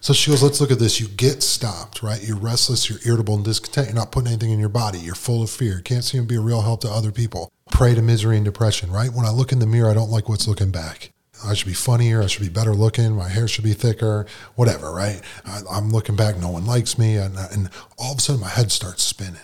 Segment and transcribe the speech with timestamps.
[0.00, 1.00] So she goes, let's look at this.
[1.00, 2.22] You get stopped, right?
[2.22, 3.88] You're restless, you're irritable and discontent.
[3.88, 4.98] You're not putting anything in your body.
[4.98, 5.80] You're full of fear.
[5.80, 7.50] Can't seem to be a real help to other people.
[7.72, 9.12] Prey to misery and depression, right?
[9.12, 11.10] When I look in the mirror, I don't like what's looking back.
[11.44, 12.22] I should be funnier.
[12.22, 13.16] I should be better looking.
[13.16, 15.20] My hair should be thicker, whatever, right?
[15.44, 16.36] I, am looking back.
[16.36, 17.16] No one likes me.
[17.16, 17.68] And, and
[17.98, 19.34] all of a sudden, my head starts spinning.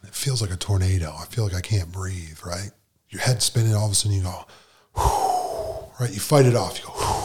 [0.00, 1.14] And it feels like a tornado.
[1.18, 2.70] I feel like I can't breathe, right?
[3.08, 3.74] Your head spinning.
[3.74, 4.44] All of a sudden, you go,
[5.98, 6.12] right?
[6.12, 6.78] You fight it off.
[6.78, 7.21] You go, whew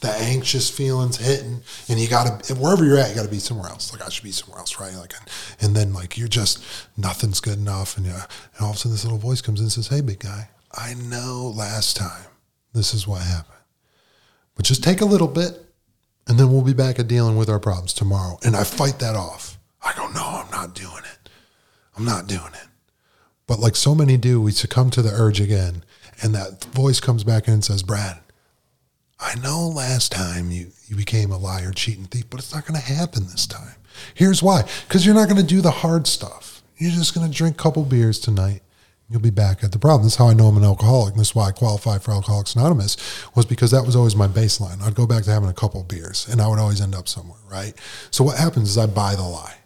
[0.00, 3.38] the anxious feelings hitting, and you got to wherever you're at, you got to be
[3.38, 3.92] somewhere else.
[3.92, 4.94] Like I should be somewhere else, right?
[4.94, 5.14] Like,
[5.60, 6.62] and then like you're just
[6.96, 8.16] nothing's good enough, and and
[8.60, 10.94] all of a sudden this little voice comes in and says, "Hey, big guy, I
[10.94, 12.26] know last time
[12.72, 13.58] this is what happened,
[14.54, 15.64] but just take a little bit,
[16.28, 19.16] and then we'll be back at dealing with our problems tomorrow." And I fight that
[19.16, 19.58] off.
[19.82, 21.28] I go, "No, I'm not doing it.
[21.96, 22.68] I'm not doing it."
[23.48, 25.82] But like so many do, we succumb to the urge again,
[26.22, 28.20] and that voice comes back in and says, "Brad."
[29.20, 32.80] I know last time you, you became a liar, cheating thief, but it's not going
[32.80, 33.74] to happen this time.
[34.14, 36.62] Here's why because you're not going to do the hard stuff.
[36.76, 38.62] You're just going to drink a couple beers tonight.
[39.10, 40.04] You'll be back at the problem.
[40.04, 41.12] This is how I know I'm an alcoholic.
[41.12, 42.96] And this is why I qualify for Alcoholics Anonymous,
[43.34, 44.82] was because that was always my baseline.
[44.82, 47.38] I'd go back to having a couple beers and I would always end up somewhere,
[47.50, 47.72] right?
[48.10, 49.56] So what happens is I buy the lie.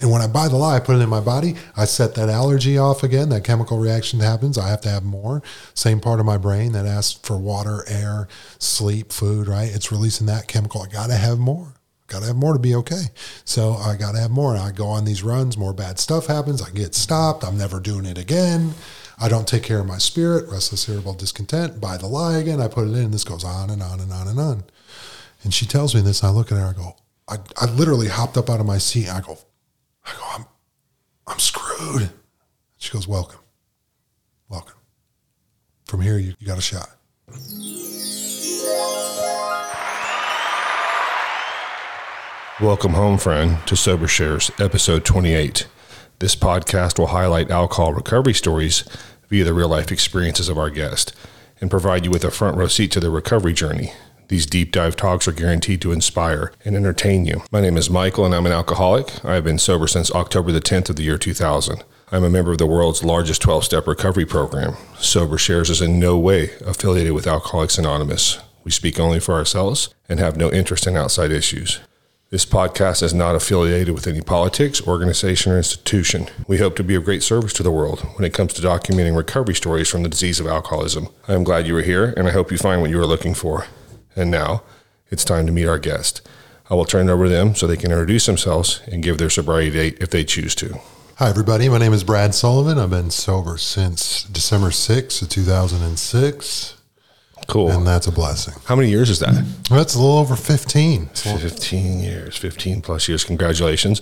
[0.00, 1.56] And when I buy the lie, I put it in my body.
[1.76, 3.28] I set that allergy off again.
[3.28, 4.56] That chemical reaction happens.
[4.56, 5.42] I have to have more.
[5.74, 8.26] Same part of my brain that asks for water, air,
[8.58, 9.70] sleep, food, right?
[9.70, 10.82] It's releasing that chemical.
[10.82, 11.74] I got to have more.
[12.06, 13.04] Got to have more to be okay.
[13.44, 14.56] So I got to have more.
[14.56, 16.62] I go on these runs, more bad stuff happens.
[16.62, 17.44] I get stopped.
[17.44, 18.72] I'm never doing it again.
[19.20, 21.78] I don't take care of my spirit, restless, irritable, discontent.
[21.80, 22.60] Buy the lie again.
[22.60, 23.10] I put it in.
[23.10, 24.64] This goes on and on and on and on.
[25.44, 26.66] And she tells me this, and I look at her.
[26.66, 26.96] I go,
[27.28, 29.08] I, I literally hopped up out of my seat.
[29.08, 29.38] I go,
[30.04, 30.44] I go, I'm,
[31.26, 32.10] I'm screwed.
[32.78, 33.40] She goes, welcome,
[34.48, 34.78] welcome.
[35.84, 36.88] From here, you, you got a shot.
[42.60, 45.66] Welcome home, friend, to Sober Shares, episode 28.
[46.18, 48.84] This podcast will highlight alcohol recovery stories
[49.28, 51.14] via the real life experiences of our guest
[51.60, 53.92] and provide you with a front row seat to their recovery journey.
[54.30, 57.42] These deep dive talks are guaranteed to inspire and entertain you.
[57.50, 59.24] My name is Michael and I'm an alcoholic.
[59.24, 61.82] I have been sober since October the 10th of the year 2000.
[62.12, 64.76] I'm a member of the world's largest 12 step recovery program.
[65.00, 68.38] Sober Shares is in no way affiliated with Alcoholics Anonymous.
[68.62, 71.80] We speak only for ourselves and have no interest in outside issues.
[72.30, 76.28] This podcast is not affiliated with any politics, organization, or institution.
[76.46, 79.16] We hope to be of great service to the world when it comes to documenting
[79.16, 81.08] recovery stories from the disease of alcoholism.
[81.26, 83.34] I am glad you are here, and I hope you find what you are looking
[83.34, 83.66] for.
[84.16, 84.62] And now
[85.10, 86.26] it's time to meet our guest.
[86.68, 89.30] I will turn it over to them so they can introduce themselves and give their
[89.30, 90.80] sobriety date if they choose to.
[91.16, 91.68] Hi, everybody.
[91.68, 92.78] My name is Brad Sullivan.
[92.78, 96.76] I've been sober since December 6th of 2006.
[97.46, 97.70] Cool.
[97.70, 98.54] And that's a blessing.
[98.66, 99.44] How many years is that?
[99.68, 101.06] That's a little over 15.
[101.06, 103.24] 15 years, 15 plus years.
[103.24, 104.00] Congratulations.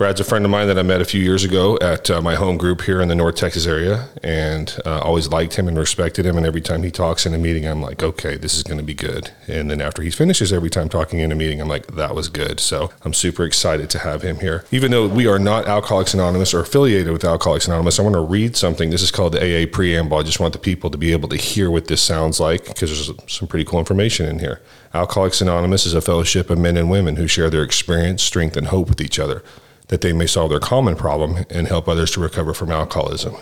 [0.00, 2.34] Brad's a friend of mine that I met a few years ago at uh, my
[2.34, 6.24] home group here in the North Texas area and uh, always liked him and respected
[6.24, 6.38] him.
[6.38, 8.82] And every time he talks in a meeting, I'm like, okay, this is going to
[8.82, 9.30] be good.
[9.46, 12.30] And then after he finishes every time talking in a meeting, I'm like, that was
[12.30, 12.60] good.
[12.60, 14.64] So I'm super excited to have him here.
[14.70, 18.22] Even though we are not Alcoholics Anonymous or affiliated with Alcoholics Anonymous, I want to
[18.22, 18.88] read something.
[18.88, 20.16] This is called the AA Preamble.
[20.16, 23.06] I just want the people to be able to hear what this sounds like because
[23.06, 24.62] there's some pretty cool information in here.
[24.94, 28.68] Alcoholics Anonymous is a fellowship of men and women who share their experience, strength, and
[28.68, 29.44] hope with each other
[29.90, 33.34] that they may solve their common problem and help others to recover from alcoholism.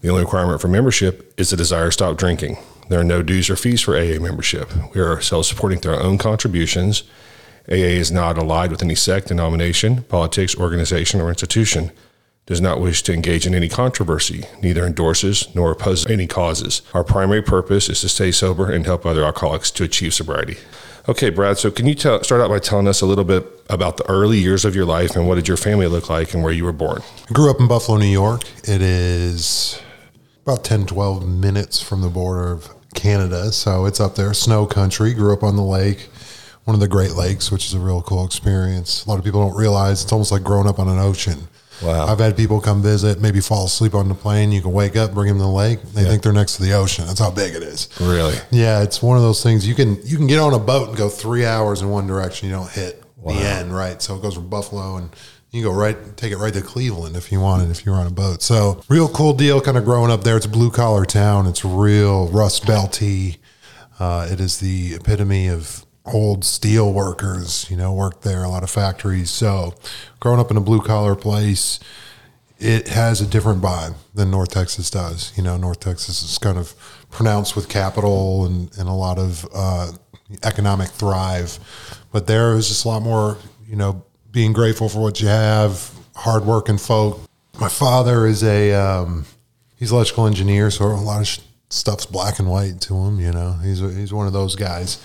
[0.00, 2.56] The only requirement for membership is a desire to stop drinking.
[2.88, 4.70] There are no dues or fees for AA membership.
[4.94, 7.02] We are self supporting through our own contributions.
[7.68, 11.90] AA is not allied with any sect, denomination, politics, organization, or institution.
[12.46, 16.82] Does not wish to engage in any controversy, neither endorses nor opposes any causes.
[16.94, 20.58] Our primary purpose is to stay sober and help other alcoholics to achieve sobriety.
[21.08, 21.58] Okay, Brad.
[21.58, 24.38] So, can you tell, start out by telling us a little bit about the early
[24.38, 26.72] years of your life and what did your family look like and where you were
[26.72, 27.02] born?
[27.28, 28.42] I grew up in Buffalo, New York.
[28.64, 29.80] It is
[30.44, 33.50] about 10, 12 minutes from the border of Canada.
[33.50, 35.12] So, it's up there, snow country.
[35.12, 36.08] Grew up on the lake,
[36.64, 39.04] one of the Great Lakes, which is a real cool experience.
[39.04, 41.48] A lot of people don't realize it's almost like growing up on an ocean.
[41.82, 42.06] Wow.
[42.06, 44.52] I've had people come visit, maybe fall asleep on the plane.
[44.52, 45.82] You can wake up, bring them to the lake.
[45.82, 46.08] They yeah.
[46.08, 47.06] think they're next to the ocean.
[47.06, 47.88] That's how big it is.
[48.00, 48.36] Really?
[48.50, 49.66] Yeah, it's one of those things.
[49.66, 52.48] You can you can get on a boat and go three hours in one direction.
[52.48, 53.34] You don't hit wow.
[53.34, 54.00] the end, right?
[54.00, 55.10] So it goes from Buffalo and
[55.50, 58.10] you go right, take it right to Cleveland if you wanted, if you're on a
[58.10, 58.42] boat.
[58.42, 59.60] So real cool deal.
[59.60, 60.36] Kind of growing up there.
[60.36, 61.46] It's a blue collar town.
[61.46, 63.36] It's real rust belty.
[63.98, 68.62] Uh, it is the epitome of old steel workers, you know, worked there, a lot
[68.62, 69.30] of factories.
[69.30, 69.74] So
[70.20, 71.78] growing up in a blue collar place,
[72.58, 75.32] it has a different vibe than North Texas does.
[75.36, 76.74] You know, North Texas is kind of
[77.10, 79.92] pronounced with capital and, and a lot of, uh,
[80.44, 81.58] economic thrive.
[82.10, 83.38] But there is just a lot more,
[83.68, 87.20] you know, being grateful for what you have, hardworking folk.
[87.60, 89.26] My father is a um,
[89.76, 93.20] he's electrical engineer, so a lot of sh- stuff's black and white to him.
[93.20, 95.02] You know, he's a, he's one of those guys.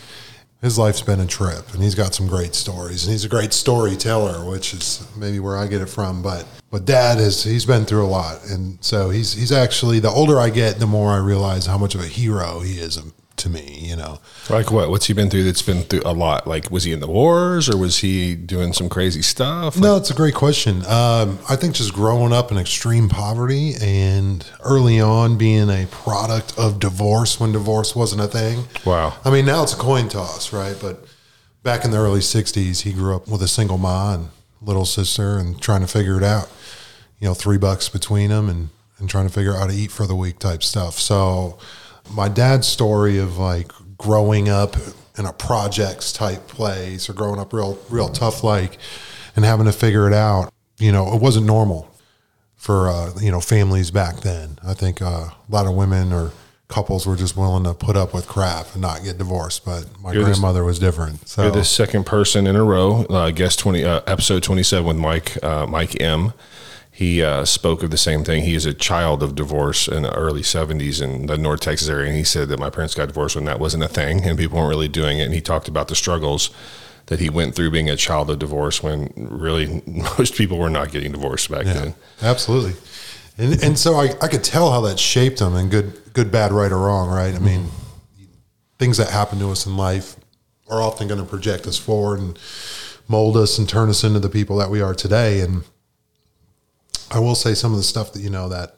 [0.62, 3.54] His life's been a trip, and he's got some great stories, and he's a great
[3.54, 6.24] storyteller, which is maybe where I get it from.
[6.24, 10.10] But but Dad is he's been through a lot, and so he's he's actually the
[10.10, 12.98] older I get, the more I realize how much of a hero he is
[13.38, 13.80] to me.
[13.82, 14.20] You know,
[14.50, 14.90] Like what?
[14.90, 16.48] What's he been through that's been through a lot?
[16.48, 19.78] Like, was he in the wars or was he doing some crazy stuff?
[19.78, 20.86] No, it's a great question.
[20.86, 26.58] Um, I think just growing up in extreme poverty and early on being a product
[26.58, 28.66] of divorce when divorce wasn't a thing.
[28.86, 29.14] Wow.
[29.24, 30.76] I mean, now it's a coin toss, right?
[30.82, 31.06] But
[31.64, 34.30] back in the early 60s, he grew up with a single mom and
[34.62, 36.50] little sister and trying to figure it out.
[37.20, 38.70] You know, three bucks between them and,
[39.00, 40.96] and trying to figure out how to eat for the week type stuff.
[41.00, 41.58] So,
[42.12, 44.76] my dad's story of like growing up
[45.18, 48.78] in a projects type place or growing up real real tough like
[49.36, 51.90] and having to figure it out you know it wasn't normal
[52.56, 56.32] for uh, you know families back then i think uh, a lot of women or
[56.68, 60.12] couples were just willing to put up with crap and not get divorced but my
[60.12, 63.58] You're the- grandmother was different so You're the second person in a row, uh, guest
[63.60, 66.34] twenty, uh, episode twenty-seven with Mike, uh, Mike M.
[66.98, 68.44] He uh, spoke of the same thing.
[68.44, 72.08] He is a child of divorce in the early '70s in the North Texas area,
[72.08, 74.58] and he said that my parents got divorced when that wasn't a thing, and people
[74.58, 75.26] weren't really doing it.
[75.26, 76.50] And he talked about the struggles
[77.06, 79.84] that he went through being a child of divorce when really
[80.18, 81.94] most people were not getting divorced back then.
[82.24, 82.74] Absolutely.
[83.38, 86.52] And, and so I, I could tell how that shaped him and good, good, bad,
[86.52, 87.36] right or wrong, right?
[87.36, 87.68] I mean,
[88.80, 90.16] things that happen to us in life
[90.68, 92.40] are often going to project us forward and
[93.08, 95.42] mold us and turn us into the people that we are today.
[95.42, 95.62] And
[97.12, 98.76] I will say some of the stuff that, you know, that,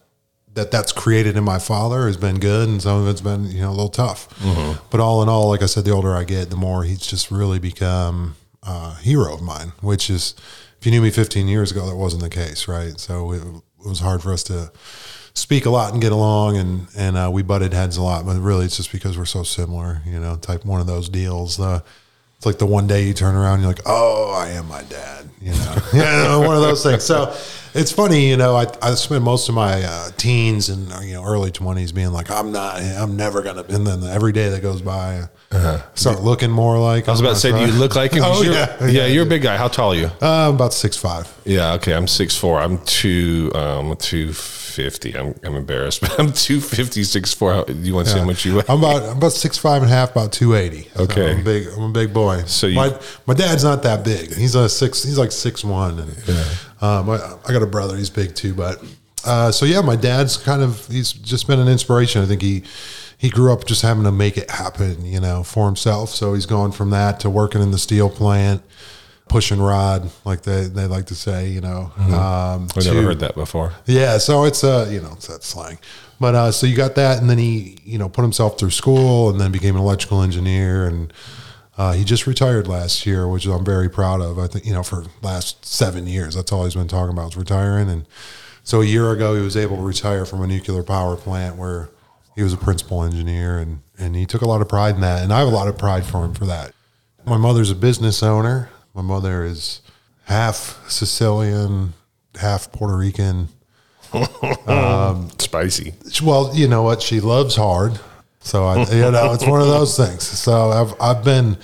[0.54, 3.62] that that's created in my father has been good and some of it's been, you
[3.62, 4.28] know, a little tough.
[4.90, 7.32] But all in all, like I said, the older I get, the more he's just
[7.32, 10.36] really become a hero of mine, which is,
[10.80, 13.00] if you knew me 15 years ago, that wasn't the case, right?
[13.00, 14.72] So it, it was hard for us to
[15.34, 18.26] speak a lot and get along, and and uh, we butted heads a lot.
[18.26, 21.60] But really, it's just because we're so similar, you know, type one of those deals.
[21.60, 21.82] Uh,
[22.38, 24.84] it's like the one day you turn around, and you're like, oh, I am my
[24.84, 27.04] dad, you know, yeah, one of those things.
[27.04, 27.36] So
[27.74, 31.14] it's funny, you know, I, I spent most of my uh, teens and uh, you
[31.14, 34.62] know early 20s being like, I'm not, I'm never gonna, and then every day that
[34.62, 37.08] goes by, I start looking more like.
[37.08, 38.24] I was about to say, do you look like him?
[38.26, 39.58] Oh you're- yeah, yeah, you're a big guy.
[39.58, 40.12] How tall are you?
[40.22, 41.28] Uh, about six five.
[41.46, 41.94] Yeah, okay.
[41.96, 42.60] I'm six four.
[42.60, 45.18] I'm two um two fifty.
[45.18, 47.54] I'm I'm embarrassed, but I'm 250, 6'4".
[47.56, 48.64] How, do you want to see how much you weigh?
[48.70, 50.88] I'm about I'm about six five and a half, about two eighty.
[50.96, 51.32] Okay.
[51.32, 51.68] I'm a big.
[51.76, 52.44] I'm a big boy.
[52.46, 54.34] So you- my my dad's not that big.
[54.34, 55.02] He's a six.
[55.04, 56.12] He's like six one, and
[56.82, 57.98] um, I, I got a brother.
[57.98, 58.84] He's big too, but
[59.26, 62.22] uh, so yeah, my dad's kind of he's just been an inspiration.
[62.22, 62.64] I think he
[63.20, 66.10] he grew up just having to make it happen, you know, for himself.
[66.10, 68.64] So he's gone from that to working in the steel plant,
[69.28, 71.92] pushing rod, like they they like to say, you know.
[71.98, 73.74] Um, I've never heard that before.
[73.86, 75.78] yeah, so it's uh, you know, it's that slang.
[76.22, 79.30] But uh, so you got that, and then he, you know, put himself through school,
[79.30, 81.12] and then became an electrical engineer, and
[81.78, 84.40] uh, he just retired last year, which I'm very proud of.
[84.40, 87.38] I think you know, for last seven years, that's all he's been talking about is
[87.38, 87.90] retiring.
[87.90, 88.06] And
[88.64, 91.90] so a year ago, he was able to retire from a nuclear power plant where
[92.36, 95.24] he was a principal engineer, and and he took a lot of pride in that,
[95.24, 96.74] and I have a lot of pride for him for that.
[97.26, 98.70] My mother's a business owner.
[98.94, 99.82] My mother is
[100.26, 101.94] half Sicilian,
[102.36, 103.50] half Puerto Rican.
[105.38, 105.94] Spicy.
[106.24, 107.02] Well, you know what?
[107.02, 108.00] She loves hard.
[108.42, 110.24] So I, you know, it's one of those things.
[110.24, 111.58] So I've I've been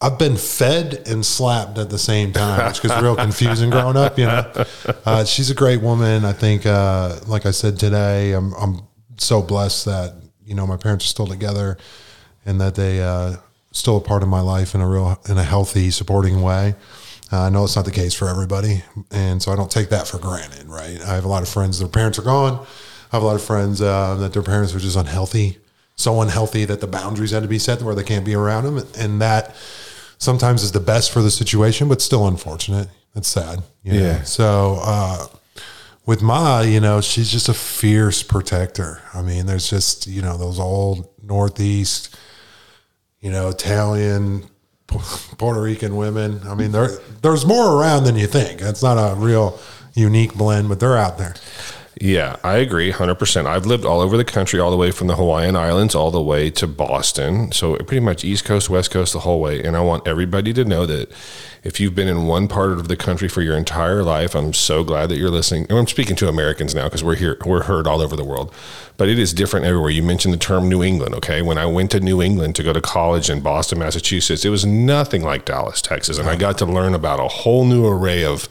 [0.00, 4.18] I've been fed and slapped at the same time, which was real confusing growing up.
[4.18, 4.64] You know,
[5.04, 6.24] uh, she's a great woman.
[6.24, 8.80] I think, uh, like I said today, I'm I'm
[9.18, 11.76] so blessed that you know my parents are still together,
[12.44, 13.36] and that they uh,
[13.72, 16.74] still a part of my life in a real in a healthy, supporting way.
[17.32, 20.06] Uh, I know it's not the case for everybody, and so I don't take that
[20.06, 20.66] for granted.
[20.66, 21.00] Right?
[21.02, 22.64] I have a lot of friends; their parents are gone.
[23.12, 25.58] I have a lot of friends uh, that their parents were just unhealthy,
[25.96, 28.86] so unhealthy that the boundaries had to be set where they can't be around them,
[28.98, 29.54] and that
[30.18, 32.88] sometimes is the best for the situation, but still unfortunate.
[33.14, 33.62] It's sad.
[33.82, 33.98] you know?
[33.98, 34.22] Yeah.
[34.22, 35.26] So uh,
[36.06, 39.02] with Ma, you know, she's just a fierce protector.
[39.12, 42.16] I mean, there's just you know those old Northeast,
[43.20, 44.48] you know, Italian,
[44.86, 46.40] Puerto Rican women.
[46.46, 46.90] I mean, there
[47.22, 48.62] there's more around than you think.
[48.62, 49.58] It's not a real
[49.94, 51.34] unique blend, but they're out there.
[51.98, 53.46] Yeah, I agree 100%.
[53.46, 56.20] I've lived all over the country, all the way from the Hawaiian Islands all the
[56.20, 57.52] way to Boston.
[57.52, 59.62] So, pretty much East Coast, West Coast, the whole way.
[59.62, 61.10] And I want everybody to know that
[61.64, 64.84] if you've been in one part of the country for your entire life, I'm so
[64.84, 65.66] glad that you're listening.
[65.70, 68.52] And I'm speaking to Americans now because we're here, we're heard all over the world.
[68.98, 69.90] But it is different everywhere.
[69.90, 71.40] You mentioned the term New England, okay?
[71.40, 74.66] When I went to New England to go to college in Boston, Massachusetts, it was
[74.66, 76.18] nothing like Dallas, Texas.
[76.18, 78.50] And I got to learn about a whole new array of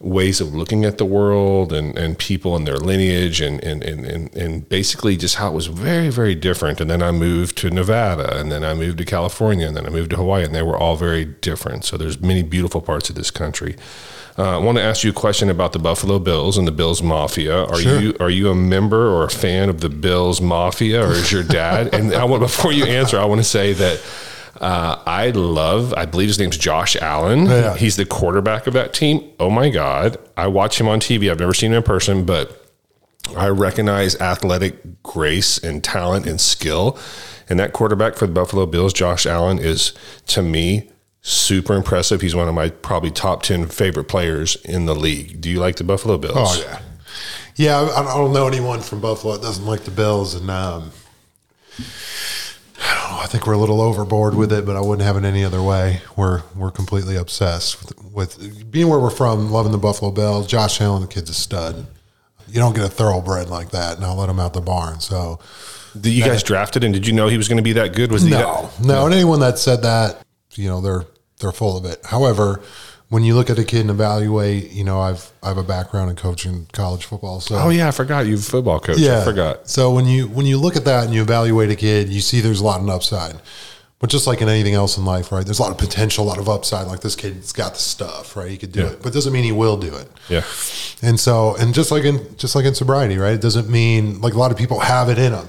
[0.00, 4.32] ways of looking at the world and, and people and their lineage and, and, and,
[4.36, 6.80] and basically just how it was very, very different.
[6.80, 9.90] And then I moved to Nevada and then I moved to California and then I
[9.90, 11.84] moved to Hawaii and they were all very different.
[11.84, 13.74] So there's many beautiful parts of this country.
[14.38, 17.02] Uh, I want to ask you a question about the Buffalo Bills and the Bills
[17.02, 17.64] Mafia.
[17.64, 18.00] Are Sure.
[18.00, 21.42] you are you a member or a fan of the Bills Mafia, or is your
[21.42, 21.92] dad?
[21.92, 24.00] and I want before you answer, I want to say that
[24.60, 25.94] uh, I love.
[25.94, 27.46] I believe his name's Josh Allen.
[27.46, 27.76] Yeah.
[27.76, 29.28] He's the quarterback of that team.
[29.38, 30.16] Oh my God!
[30.36, 31.30] I watch him on TV.
[31.30, 32.68] I've never seen him in person, but
[33.36, 36.98] I recognize athletic grace and talent and skill.
[37.48, 39.92] And that quarterback for the Buffalo Bills, Josh Allen, is
[40.26, 40.90] to me
[41.22, 42.20] super impressive.
[42.20, 45.40] He's one of my probably top 10 favorite players in the league.
[45.40, 46.34] Do you like the Buffalo Bills?
[46.36, 46.80] Oh yeah,
[47.56, 47.80] yeah.
[47.80, 50.90] I, I don't know anyone from Buffalo that doesn't like the Bills, and um,
[52.90, 53.22] I don't know.
[53.22, 55.62] I think we're a little overboard with it, but I wouldn't have it any other
[55.62, 56.00] way.
[56.16, 60.46] We're we're completely obsessed with, with being where we're from, loving the Buffalo Bills.
[60.46, 61.86] Josh Allen, the kid's a stud.
[62.48, 65.00] You don't get a thoroughbred like that, and I'll let him out the barn.
[65.00, 65.38] So
[66.00, 66.92] Did you guys drafted him?
[66.92, 68.10] Did you know he was going to be that good?
[68.10, 70.22] Was he no, that- no, and anyone that said that,
[70.54, 71.04] you know, they're
[71.40, 72.00] they're full of it.
[72.06, 72.62] However,
[73.10, 76.10] when you look at a kid and evaluate, you know, I've I have a background
[76.10, 78.98] in coaching college football, so Oh yeah, I forgot you football coach.
[78.98, 79.20] Yeah.
[79.20, 79.68] I forgot.
[79.68, 82.40] So when you when you look at that and you evaluate a kid, you see
[82.40, 83.36] there's a lot of upside.
[84.00, 85.44] But just like in anything else in life, right?
[85.44, 86.86] There's a lot of potential, a lot of upside.
[86.86, 88.48] Like this kid's got the stuff, right?
[88.48, 88.90] He could do Yeah.
[88.90, 90.08] it, but doesn't mean he will do it.
[90.28, 90.44] Yeah.
[91.02, 93.32] And so, and just like in just like in sobriety, right?
[93.34, 95.48] It doesn't mean like a lot of people have it in them.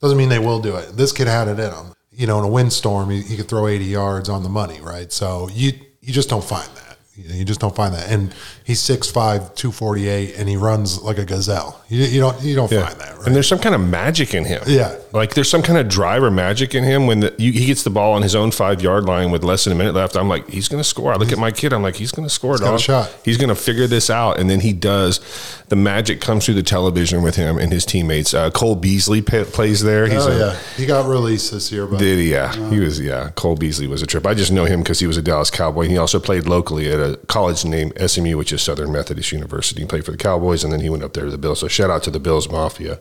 [0.00, 0.96] Doesn't mean they will do it.
[0.96, 1.92] This kid had it in him.
[2.12, 5.12] You know, in a windstorm, he, he could throw 80 yards on the money, right?
[5.12, 6.91] So you you just don't find that.
[7.16, 8.10] You, just don't find that.
[8.10, 11.80] And he's 6'5", 248, and he runs like a gazelle.
[11.88, 12.86] You, you don't you don't Yeah.
[12.86, 13.26] find that, right?
[13.26, 14.62] And there's some kind of magic in him.
[14.66, 14.96] Yeah.
[15.12, 17.90] Like there's some kind of driver magic in him when the, you, he gets the
[17.90, 20.16] ball on his own five yard line with less than a minute left.
[20.16, 21.12] I'm like, he's going to score.
[21.12, 21.72] I look at my kid.
[21.74, 22.54] I'm like, he's going to score.
[22.54, 23.14] a shot.
[23.24, 24.40] He's going to figure this out.
[24.40, 25.20] And then he does.
[25.68, 28.32] The magic comes through the television with him and his teammates.
[28.32, 30.06] Uh, Cole Beasley pa plays there.
[30.06, 32.30] He's oh a, yeah, he got released this year, but Did he?
[32.32, 32.98] Yeah, he was.
[32.98, 34.26] Yeah, Cole Beasley was a trip.
[34.26, 35.88] I just know him because he was a Dallas Cowboy.
[35.88, 39.80] He also played locally at a college named SMU, which is Southern Methodist University.
[39.82, 41.60] He played for the Cowboys, and then he went up there to the Bills.
[41.60, 42.98] So shout out to the Bills Mafia.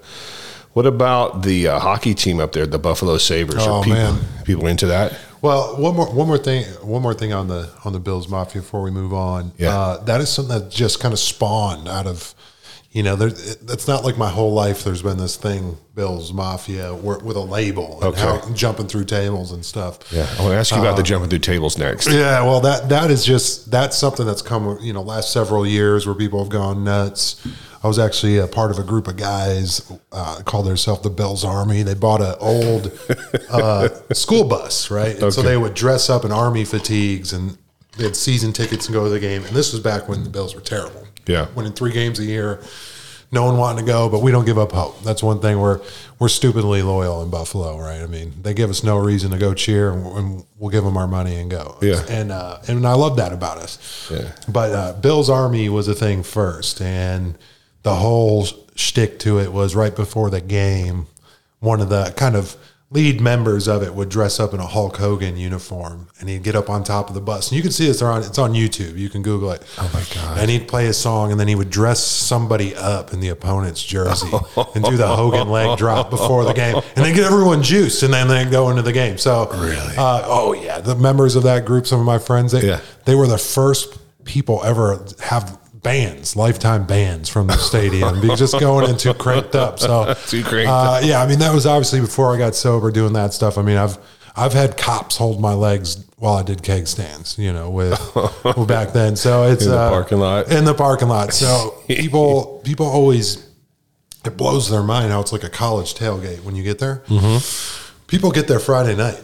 [0.74, 3.65] What about the uh, hockey team up there, the Buffalo Sabres?
[3.68, 4.20] Oh, Are people, man.
[4.46, 5.20] people into that?
[5.41, 8.62] Well, one more one more thing one more thing on the on the Bills Mafia
[8.62, 9.51] before we move on.
[9.58, 9.77] Yeah.
[9.77, 12.34] Uh, that is something that just kind of spawned out of
[12.91, 14.83] you know, there, it's not like my whole life.
[14.83, 18.19] There's been this thing, Bills Mafia, where, with a label, and Okay.
[18.21, 20.00] how, jumping through tables and stuff.
[20.12, 22.07] Yeah, I want to ask you about the jumping through tables next.
[22.12, 26.05] Yeah, well, that that is just that's something that's come you know last several years
[26.05, 27.45] where people have gone nuts.
[27.83, 31.43] I was actually a part of a group of guys uh, called themselves the Bills
[31.43, 31.81] Army.
[31.81, 32.91] They bought an old
[33.50, 35.17] uh, school bus, right?
[35.19, 37.57] And so they would dress up in army fatigues and
[37.98, 39.43] they had season tickets and go to the game.
[39.45, 41.07] And this was back when the Bills were terrible.
[41.28, 41.48] Yeah.
[41.56, 42.62] winning three games a year.
[43.34, 45.01] No one wanting to go, but we don't give up hope.
[45.04, 45.80] That's one thing we're
[46.20, 48.01] we're stupidly loyal in Buffalo, right?
[48.01, 50.98] I mean, they give us no reason to go cheer, and, and we'll give them
[50.98, 51.78] our money and go.
[51.82, 52.04] Yeah.
[52.10, 54.10] and uh, and I love that about us.
[54.12, 54.34] Yeah.
[54.50, 57.38] But uh, Bill's Army was a thing first, and
[57.84, 61.08] the whole shtick to it was right before the game.
[61.60, 62.58] One of the kind of
[62.93, 66.55] lead members of it would dress up in a Hulk Hogan uniform, and he'd get
[66.57, 67.50] up on top of the bus.
[67.50, 68.98] And you can see this on it's on YouTube.
[68.98, 69.63] You can Google it.
[69.77, 70.38] Oh my God.
[70.38, 73.81] And he'd play a song, and then he would dress somebody up in the opponent's
[73.81, 74.27] jersey
[74.75, 78.13] and do the Hogan leg drop before the game, and then get everyone juiced, and
[78.13, 79.17] then they go into the game.
[79.17, 79.95] So Really?
[79.98, 82.81] uh, oh yeah, the members of that group, some of my friends, they, Yeah.
[83.05, 88.89] they were the first people ever have bands, lifetime bands from the stadium, just going
[88.89, 89.79] in too cranked up.
[89.79, 93.13] So Too cranked uh, yeah, I mean that was obviously before I got sober doing
[93.13, 93.57] that stuff.
[93.57, 93.97] I mean I've
[94.35, 98.65] I've had cops hold my legs while I did keg stands, you know, with well,
[98.65, 99.15] back then.
[99.15, 100.51] So it's In the uh, parking lot?
[100.51, 101.33] In the parking lot.
[101.33, 103.47] So people people always
[104.23, 107.03] it blows their mind how it's like a college tailgate when you get there.
[107.07, 108.07] Mm-hmm.
[108.07, 109.23] People get there Friday night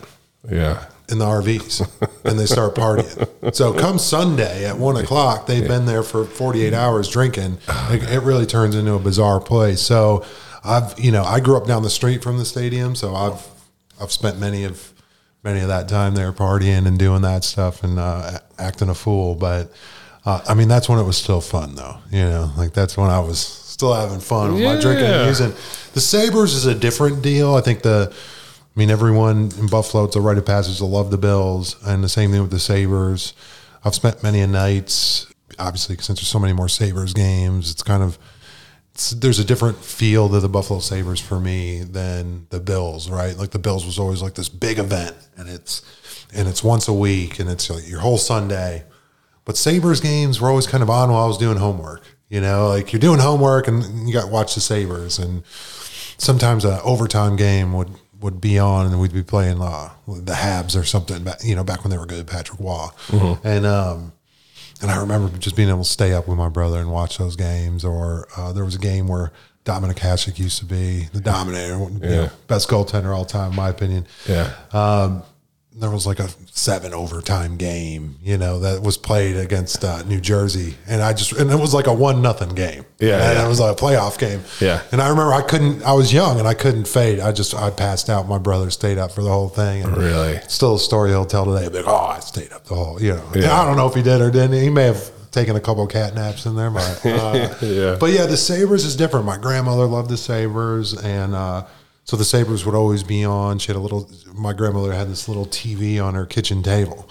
[0.49, 0.85] Yeah.
[1.09, 1.87] In the RVs
[2.25, 3.55] and they start partying.
[3.55, 7.57] So come Sunday at one o'clock, they've been there for 48 hours drinking.
[7.89, 9.81] It, it really turns into a bizarre place.
[9.81, 10.25] So
[10.65, 12.93] I've, you know, I grew up down the street from the stadium.
[12.95, 13.41] So I've,
[14.01, 14.93] I've spent many of,
[15.43, 19.33] many of that time there partying and doing that stuff and uh, acting a fool.
[19.35, 19.71] But
[20.25, 21.99] Uh, I mean, that's when it was still fun, though.
[22.11, 25.53] You know, like that's when I was still having fun with my drinking and using.
[25.93, 27.55] The Sabres is a different deal.
[27.55, 28.13] I think the,
[28.77, 32.03] I mean, everyone in Buffalo, it's a rite of passage to love the Bills, and
[32.03, 33.34] the same thing with the Sabres.
[33.84, 35.25] I've spent many a nights,
[35.57, 38.19] obviously, since there's so many more Sabres games, it's kind of,
[38.93, 43.36] it's, there's a different feel to the Buffalo Sabres for me than the Bills, right?
[43.36, 45.81] Like the Bills was always like this big event, and it's,
[46.31, 48.84] and it's once a week, and it's like your whole Sunday.
[49.43, 52.03] But Sabres games were always kind of on while I was doing homework.
[52.29, 55.17] You know, like you're doing homework and you got to watch the Sabres.
[55.17, 55.43] And
[56.17, 57.89] sometimes an overtime game would,
[58.21, 61.63] would be on and we'd be playing uh, the Habs or something, back, you know,
[61.63, 62.88] back when they were good, Patrick Roy.
[63.43, 64.12] And, um,
[64.81, 67.36] and I remember just being able to stay up with my brother and watch those
[67.36, 67.83] games.
[67.86, 69.31] Or uh, there was a game where
[69.65, 72.29] Dominik Hasek used to be the dominator, you know, Yeah.
[72.47, 74.53] best goaltender all time, in my opinion Yeah.
[75.79, 80.19] There was like a seven overtime game, you know, that was played against uh, New
[80.19, 82.86] Jersey, and I just and it was like a one nothing game.
[83.00, 83.46] Yeah, and yeah.
[83.46, 84.41] it was a playoff game.
[84.60, 84.81] Yeah.
[84.91, 85.84] and I remember I couldn't.
[85.84, 87.19] I was young and I couldn't fade.
[87.19, 88.27] I just I passed out.
[88.27, 89.84] My brother stayed up for the whole thing.
[89.84, 90.39] And Really?
[90.48, 91.67] still a story he'll tell today.
[91.67, 93.01] Like, oh, I stayed up the whole.
[93.01, 93.60] You know, Yeah.
[93.62, 94.60] I don't know if he did or didn't.
[94.60, 97.98] He may have taken a couple cat naps in there, but uh, Yeah.
[98.00, 99.25] But yeah, the Sabres is different.
[99.27, 101.65] My grandmother loved the Sabres, and uh,
[102.07, 103.59] so the Sabres would always be on.
[103.59, 104.09] She had a little.
[104.33, 107.07] My grandmother had this little TV on her kitchen table.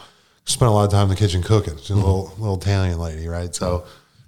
[0.47, 1.77] Spent a lot of time in the kitchen cooking.
[1.77, 3.55] She's a little little Italian lady, right?
[3.55, 3.85] So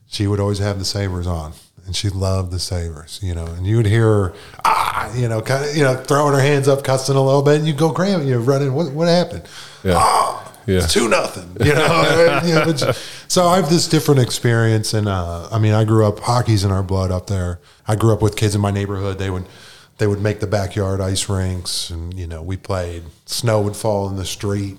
[0.08, 1.52] she would always have the Sabres on.
[1.87, 3.46] And she loved the Sabres, you know.
[3.46, 4.34] And you would hear her,
[4.66, 7.56] ah, you know, kind of, you know, throwing her hands up, cussing a little bit.
[7.56, 8.75] And you'd go, Grandma, you run in.
[8.75, 9.44] What, what happened?
[9.82, 9.94] Yeah.
[9.96, 10.78] Ah, Yeah.
[10.80, 11.48] it's two nothing.
[11.66, 12.92] You know, you know,
[13.26, 16.70] so I have this different experience, and uh, I mean, I grew up hockey's in
[16.70, 17.58] our blood up there.
[17.87, 19.18] I grew up with kids in my neighborhood.
[19.18, 19.46] They would
[19.99, 23.02] they would make the backyard ice rinks, and you know, we played.
[23.26, 24.78] Snow would fall in the street,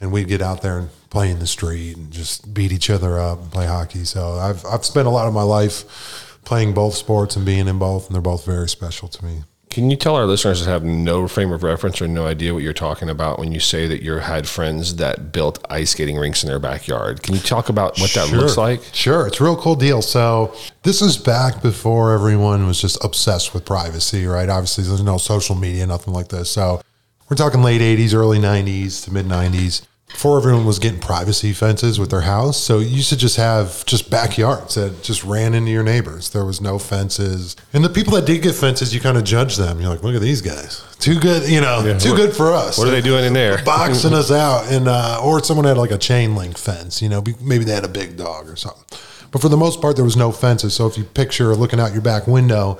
[0.00, 3.18] and we'd get out there and play in the street and just beat each other
[3.18, 4.04] up and play hockey.
[4.04, 7.78] So I've I've spent a lot of my life playing both sports and being in
[7.78, 9.42] both, and they're both very special to me.
[9.76, 12.62] Can you tell our listeners that have no frame of reference or no idea what
[12.62, 16.42] you're talking about when you say that you had friends that built ice skating rinks
[16.42, 17.22] in their backyard?
[17.22, 18.80] Can you talk about what that looks like?
[18.94, 20.00] Sure, it's a real cool deal.
[20.00, 24.48] So this is back before everyone was just obsessed with privacy, right?
[24.48, 26.48] Obviously, there's no social media, nothing like this.
[26.48, 26.80] So
[27.28, 29.86] we're talking late '80s, early '90s to mid '90s.
[30.08, 33.84] Before everyone was getting privacy fences with their house, so you used to just have
[33.86, 36.30] just backyards that just ran into your neighbors.
[36.30, 39.56] There was no fences, and the people that did get fences, you kind of judge
[39.56, 39.78] them.
[39.80, 42.78] You're like, look at these guys, too good, you know, too what- good for us.
[42.78, 43.62] What are they doing in there?
[43.64, 47.02] boxing us out, and uh, or someone had like a chain link fence.
[47.02, 48.84] You know, maybe they had a big dog or something.
[49.32, 50.72] But for the most part, there was no fences.
[50.72, 52.78] So if you picture looking out your back window,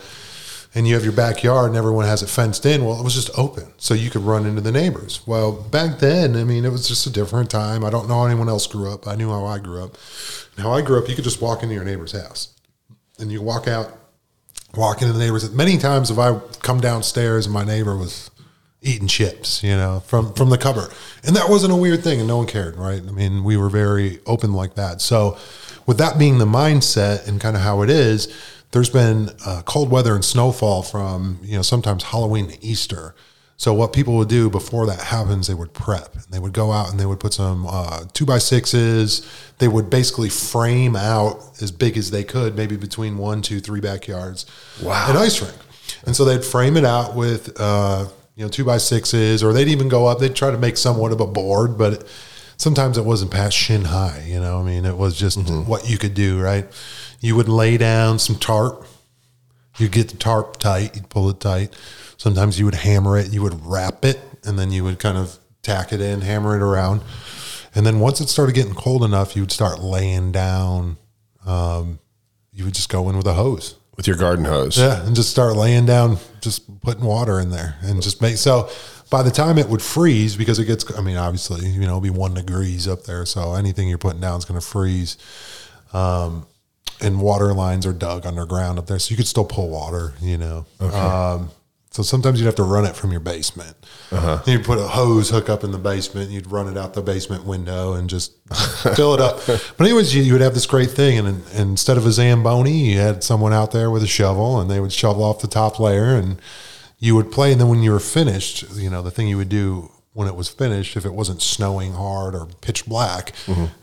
[0.76, 3.30] and you have your backyard, and everyone has it fenced in, well, it was just
[3.38, 5.26] open, so you could run into the neighbors.
[5.26, 7.82] Well, back then, I mean, it was just a different time.
[7.82, 9.08] I don't know how anyone else grew up.
[9.08, 9.96] I knew how I grew up.
[10.58, 12.54] How I grew up, you could just walk into your neighbor's house,
[13.18, 13.90] and you walk out
[14.76, 15.50] walk into the neighbors.
[15.50, 18.30] Many times, if I come downstairs and my neighbor was
[18.82, 20.90] eating chips, you know, from from the cupboard,
[21.24, 23.00] and that wasn't a weird thing, and no one cared, right?
[23.00, 25.00] I mean, we were very open like that.
[25.00, 25.38] So,
[25.86, 28.28] with that being the mindset and kind of how it is,
[28.72, 33.14] there's been uh, cold weather and snowfall from you know sometimes Halloween to Easter.
[33.58, 36.14] So what people would do before that happens, they would prep.
[36.14, 39.26] And they would go out and they would put some uh, two by sixes.
[39.56, 43.80] They would basically frame out as big as they could, maybe between one, two, three
[43.80, 44.44] backyards,
[44.82, 45.06] Wow.
[45.08, 45.54] an ice rink.
[46.04, 49.68] And so they'd frame it out with uh, you know two by sixes, or they'd
[49.68, 50.18] even go up.
[50.18, 52.06] They'd try to make somewhat of a board, but
[52.58, 54.22] sometimes it wasn't past shin high.
[54.28, 56.38] You know, I mean, it was just what you could do.
[56.38, 56.66] Right?
[57.26, 58.86] You would lay down some tarp.
[59.78, 61.74] You'd get the tarp tight, you'd pull it tight.
[62.16, 65.36] Sometimes you would hammer it, you would wrap it, and then you would kind of
[65.60, 67.00] tack it in, hammer it around.
[67.74, 70.98] And then once it started getting cold enough, you would start laying down.
[71.44, 71.98] Um,
[72.52, 73.74] you would just go in with a hose.
[73.96, 74.78] With your garden hose.
[74.78, 78.70] Yeah, and just start laying down, just putting water in there, and just make so.
[79.10, 82.00] By the time it would freeze, because it gets, I mean, obviously, you know, it'll
[82.00, 85.18] be one degrees up there, so anything you're putting down is going to freeze.
[85.92, 86.46] Um,
[87.00, 90.36] and water lines are dug underground up there, so you could still pull water, you
[90.38, 90.66] know.
[90.80, 91.50] Um,
[91.90, 93.74] so sometimes you'd have to run it from your basement.
[94.46, 96.30] You'd put a hose hook up in the basement.
[96.30, 98.32] You'd run it out the basement window and just
[98.94, 99.40] fill it up.
[99.46, 102.90] But anyways, you, you would have this great thing, and, and instead of a zamboni,
[102.92, 105.80] you had someone out there with a shovel, and they would shovel off the top
[105.80, 106.38] layer, and
[106.98, 107.52] you would play.
[107.52, 110.34] And then when you were finished, you know the thing you would do when it
[110.36, 113.32] was finished, if it wasn't snowing hard or pitch black,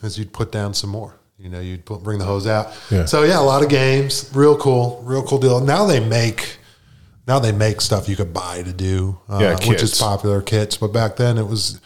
[0.03, 1.15] is you'd put down some more.
[1.43, 2.67] You know, you'd put, bring the hose out.
[2.89, 3.03] Yeah.
[3.03, 5.59] So yeah, a lot of games, real cool, real cool deal.
[5.59, 6.57] Now they make
[7.27, 10.77] now they make stuff you could buy to do, uh, Yeah, which is popular kits.
[10.77, 11.81] But back then it was,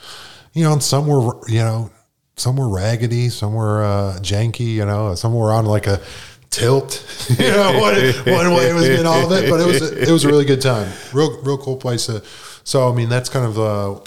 [0.54, 1.90] you know, and some were, you know,
[2.36, 6.02] some were raggedy, some were uh, janky, you know, some were on like a
[6.52, 7.04] tilt,
[7.40, 7.96] you know, one,
[8.32, 10.62] one way was in all of it, but it was it was a really good
[10.62, 10.92] time.
[11.14, 12.06] Real real cool place.
[12.06, 12.24] To,
[12.64, 14.00] so I mean, that's kind of uh,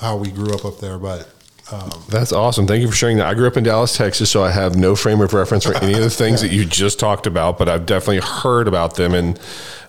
[0.00, 1.28] how we grew up up there, but.
[1.70, 2.66] Um, That's awesome.
[2.66, 3.26] Thank you for sharing that.
[3.26, 5.92] I grew up in Dallas, Texas, so I have no frame of reference for any
[5.92, 9.14] of the things that you just talked about, but I've definitely heard about them.
[9.14, 9.38] And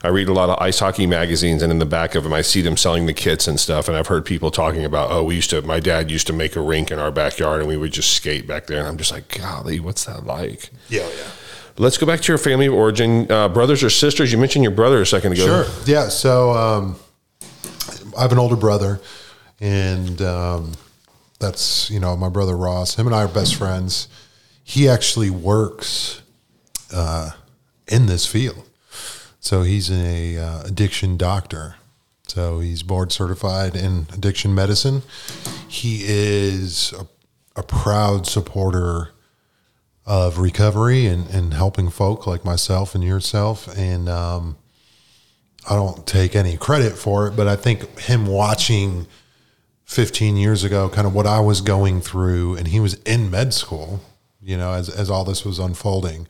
[0.03, 2.41] I read a lot of ice hockey magazines, and in the back of them, I
[2.41, 3.87] see them selling the kits and stuff.
[3.87, 6.55] And I've heard people talking about, oh, we used to, my dad used to make
[6.55, 8.79] a rink in our backyard, and we would just skate back there.
[8.79, 10.69] And I'm just like, golly, what's that like?
[10.89, 11.27] yeah, yeah.
[11.77, 14.33] Let's go back to your family of origin, uh, brothers or sisters.
[14.33, 15.45] You mentioned your brother a second ago.
[15.45, 15.65] Sure.
[15.85, 16.09] Yeah.
[16.09, 16.97] So um,
[18.17, 18.99] I have an older brother,
[19.61, 20.73] and um,
[21.39, 22.95] that's you know my brother Ross.
[22.95, 24.07] Him and I are best friends.
[24.63, 26.21] He actually works
[26.93, 27.31] uh,
[27.87, 28.69] in this field,
[29.39, 31.75] so he's a uh, addiction doctor.
[32.27, 35.01] So he's board certified in addiction medicine.
[35.67, 37.07] He is a,
[37.59, 39.09] a proud supporter
[40.05, 43.67] of recovery and, and helping folk like myself and yourself.
[43.77, 44.57] And um,
[45.69, 49.07] I don't take any credit for it, but I think him watching
[49.89, 53.55] 15 years ago, kind of what I was going through, and he was in med
[53.55, 54.01] school,
[54.39, 56.27] you know, as, as all this was unfolding.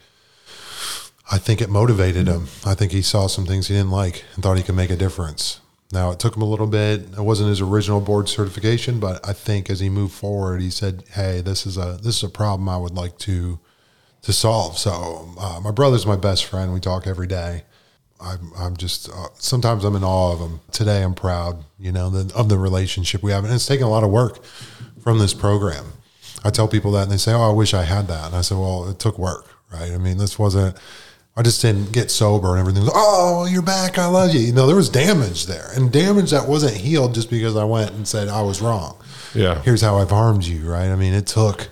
[1.29, 2.47] I think it motivated him.
[2.65, 4.95] I think he saw some things he didn't like and thought he could make a
[4.95, 5.59] difference.
[5.91, 7.01] Now it took him a little bit.
[7.01, 11.03] It wasn't his original board certification, but I think as he moved forward, he said,
[11.11, 13.59] "Hey, this is a this is a problem I would like to
[14.21, 16.73] to solve." So uh, my brother's my best friend.
[16.73, 17.63] We talk every day.
[18.21, 20.59] I'm, I'm just uh, sometimes I'm in awe of them.
[20.71, 23.89] Today I'm proud, you know, the, of the relationship we have, and it's taken a
[23.89, 24.43] lot of work
[25.01, 25.85] from this program.
[26.43, 28.41] I tell people that, and they say, "Oh, I wish I had that." And I
[28.41, 29.91] said, "Well, it took work, right?
[29.91, 30.77] I mean, this wasn't."
[31.37, 32.83] I just didn't get sober and everything.
[32.83, 33.97] was, Oh, you're back.
[33.97, 34.41] I love you.
[34.41, 37.91] You know, there was damage there, and damage that wasn't healed just because I went
[37.91, 38.97] and said I was wrong.
[39.33, 39.61] Yeah.
[39.61, 40.89] Here's how I've harmed you, right?
[40.89, 41.69] I mean, it took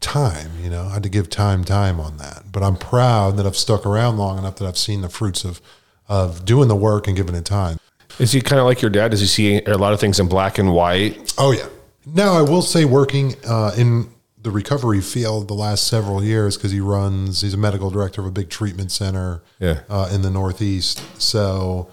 [0.00, 0.50] time.
[0.62, 2.44] You know, I had to give time, time on that.
[2.50, 5.60] But I'm proud that I've stuck around long enough that I've seen the fruits of
[6.08, 7.78] of doing the work and giving it time.
[8.18, 9.12] Is he kind of like your dad?
[9.12, 11.32] Does he see a lot of things in black and white?
[11.38, 11.66] Oh yeah.
[12.04, 14.10] Now I will say, working uh, in
[14.42, 17.42] the recovery field the last several years because he runs.
[17.42, 19.82] He's a medical director of a big treatment center Yeah.
[19.88, 21.00] uh, in the Northeast.
[21.20, 21.90] So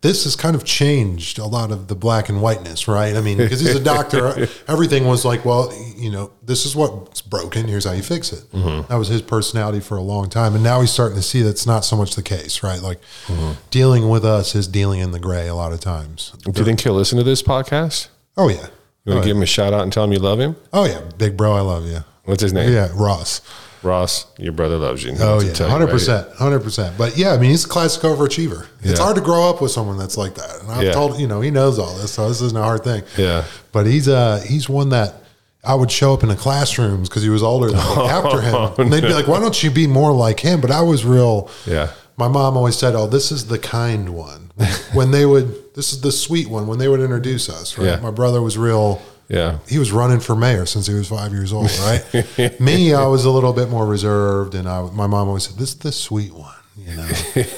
[0.00, 3.16] this has kind of changed a lot of the black and whiteness, right?
[3.16, 7.20] I mean, because he's a doctor, everything was like, well, you know, this is what's
[7.20, 7.66] broken.
[7.66, 8.44] Here's how you fix it.
[8.52, 8.88] Mm-hmm.
[8.88, 11.66] That was his personality for a long time, and now he's starting to see that's
[11.66, 12.80] not so much the case, right?
[12.80, 13.52] Like mm-hmm.
[13.70, 16.32] dealing with us is dealing in the gray a lot of times.
[16.44, 18.08] Do you think he'll listen to this podcast?
[18.36, 18.68] Oh yeah,
[19.04, 20.54] You want oh, to give him a shout out and tell him you love him?
[20.72, 22.04] oh yeah, big bro, I love you.
[22.24, 22.72] What's his name?
[22.72, 23.40] Yeah, Ross.
[23.82, 25.14] Ross, your brother loves you.
[25.20, 26.96] Oh yeah, hundred percent, hundred percent.
[26.98, 28.66] But yeah, I mean, he's a classic overachiever.
[28.82, 29.04] It's Yeah.
[29.04, 30.60] hard to grow up with someone that's like that.
[30.62, 30.92] And I've Yeah.
[30.92, 33.02] told you know he knows all this, so this isn't a hard thing.
[33.16, 33.44] Yeah.
[33.72, 35.22] But he's uh he's one that
[35.64, 38.54] I would show up in the classrooms because he was older than me after him,
[38.78, 41.48] and they'd be like, "Why don't you be more like him?" But I was real.
[41.66, 41.90] Yeah.
[42.16, 44.50] My mom always said, "Oh, this is the kind one."
[44.92, 46.66] when they would, this is the sweet one.
[46.66, 47.86] When they would introduce us, right?
[47.86, 48.00] Yeah.
[48.00, 49.58] My brother was real Yeah.
[49.68, 52.60] he was running for mayor since he was five years old, right?
[52.60, 55.70] Me, I was a little bit more reserved, and I, my mom always said, "This
[55.70, 57.08] is the sweet one," you know.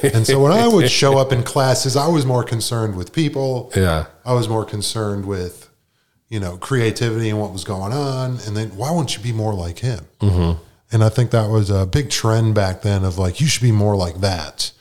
[0.02, 3.70] and so when I would show up in classes, I was more concerned with people.
[3.76, 4.06] Yeah.
[4.24, 5.70] I was more concerned with,
[6.28, 8.38] you know, creativity and what was going on.
[8.46, 10.06] And then, why won't you be more like him?
[10.20, 10.61] Mm-hmm.
[10.92, 13.72] And I think that was a big trend back then of like, you should be
[13.72, 14.72] more like that.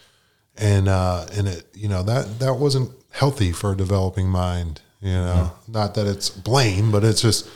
[0.58, 4.82] And uh, and it, you know, that that wasn't healthy for a developing mind.
[5.02, 7.50] You know, not that it's blame, but it's just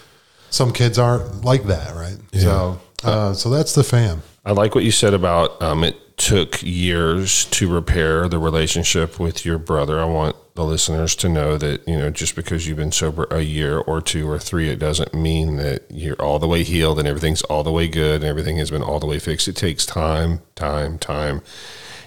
[0.49, 2.17] some kids aren't like that, right?
[2.41, 4.21] So, uh, so that's the fam.
[4.45, 9.45] I like what you said about um, it took years to repair the relationship with
[9.45, 9.99] your brother.
[9.99, 13.41] I want the listeners to know that, you know, just because you've been sober a
[13.41, 17.07] year or two or three, it doesn't mean that you're all the way healed and
[17.07, 19.47] everything's all the way good and everything has been all the way fixed.
[19.47, 21.41] It takes time, time, time,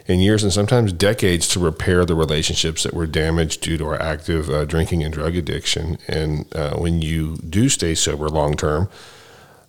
[0.08, 4.00] and years and sometimes decades to repair the relationships that were damaged due to our
[4.00, 5.98] active uh, drinking and drug addiction.
[6.06, 8.88] And uh, when you do stay sober long term,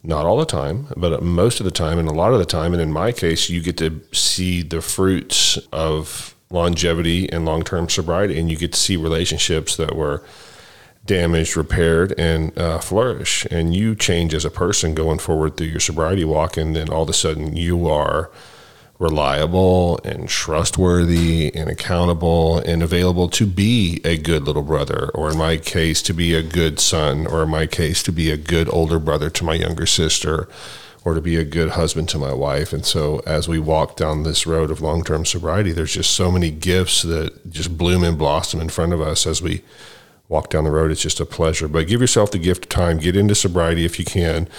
[0.03, 2.73] not all the time, but most of the time, and a lot of the time,
[2.73, 7.89] and in my case, you get to see the fruits of longevity and long term
[7.89, 10.23] sobriety, and you get to see relationships that were
[11.05, 13.45] damaged, repaired, and uh, flourish.
[13.49, 17.03] And you change as a person going forward through your sobriety walk, and then all
[17.03, 18.29] of a sudden you are
[18.99, 25.37] reliable and trustworthy and accountable and available to be a good little brother, or in
[25.37, 28.67] my case, to be a good son, or in my case, to be a good
[28.73, 30.49] older brother to my younger sister,
[31.05, 32.73] or to be a good husband to my wife.
[32.73, 36.31] And so, as we walk down this road of long term sobriety, there's just so
[36.31, 39.61] many gifts that just bloom and blossom in front of us as we
[40.27, 40.91] walk down the road.
[40.91, 41.67] It's just a pleasure.
[41.67, 42.97] But give yourself the gift of time.
[42.97, 44.49] Get into sobriety if you can.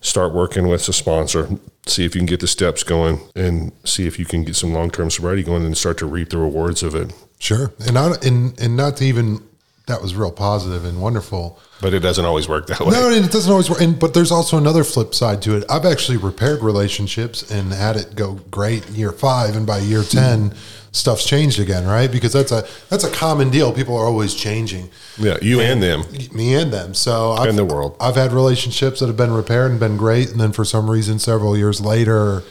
[0.00, 1.48] Start working with a sponsor.
[1.86, 4.72] See if you can get the steps going, and see if you can get some
[4.72, 7.12] long term sobriety going, and start to reap the rewards of it.
[7.38, 9.42] Sure, and not and and not to even
[9.88, 11.58] that was real positive and wonderful.
[11.80, 12.90] But it doesn't always work that way.
[12.90, 13.80] No, and it doesn't always work.
[13.80, 15.64] And but there's also another flip side to it.
[15.68, 20.54] I've actually repaired relationships and had it go great year five, and by year ten,
[20.98, 22.10] stuff's changed again, right?
[22.10, 23.72] Because that's a that's a common deal.
[23.72, 24.90] People are always changing.
[25.16, 26.94] Yeah, you and, and them, me and them.
[26.94, 30.30] So I've, in the world, I've had relationships that have been repaired and been great,
[30.30, 32.42] and then for some reason, several years later,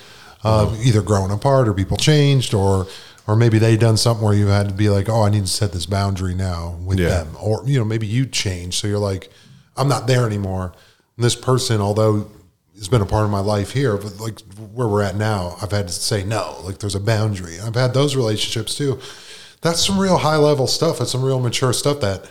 [0.44, 2.88] um, either grown apart or people changed or
[3.28, 5.52] or maybe they done something where you had to be like, oh, I need to
[5.52, 7.10] set this boundary now with yeah.
[7.10, 8.76] them, or you know, maybe you change.
[8.76, 9.30] so you're like,
[9.76, 10.74] I'm not there anymore.
[11.18, 12.30] And this person, although
[12.78, 14.40] has been a part of my life here, but like
[14.74, 16.60] where we're at now, I've had to say no.
[16.64, 17.60] Like there's a boundary.
[17.60, 19.00] I've had those relationships too.
[19.62, 21.00] That's some real high level stuff.
[21.00, 22.30] That's some real mature stuff that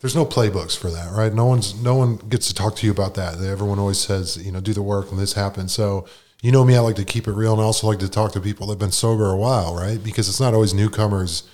[0.00, 1.32] there's no playbooks for that, right?
[1.32, 3.40] No one's no one gets to talk to you about that.
[3.40, 5.72] Everyone always says, you know, do the work and this happens.
[5.72, 6.06] So
[6.42, 8.32] you know me, I like to keep it real and I also like to talk
[8.32, 10.02] to people that've been sober a while, right?
[10.02, 11.44] Because it's not always newcomers.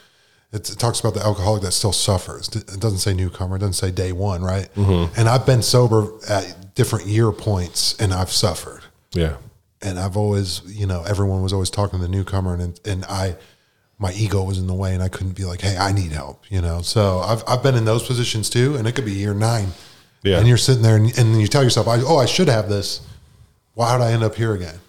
[0.51, 2.49] It, talks about the alcoholic that still suffers.
[2.49, 3.57] It doesn't say newcomer.
[3.57, 4.73] It doesn't say day one, right?
[4.75, 5.21] Mm-hmm.
[5.21, 8.81] And I've been sober at different year points and I've suffered.
[9.13, 9.37] Yeah.
[9.83, 13.37] And I've always, you know, everyone was always talking to the newcomer and, and I,
[13.99, 16.45] my ego was in the way and I couldn't be like, Hey, I need help,
[16.51, 16.81] you know?
[16.81, 18.77] So I've, I've been in those positions too.
[18.77, 19.69] And it could be year nine.
[20.23, 20.39] Yeah.
[20.39, 23.03] And you're sitting there and, and you tell yourself, Oh, I should have this.
[23.75, 24.81] Why would I end up here again?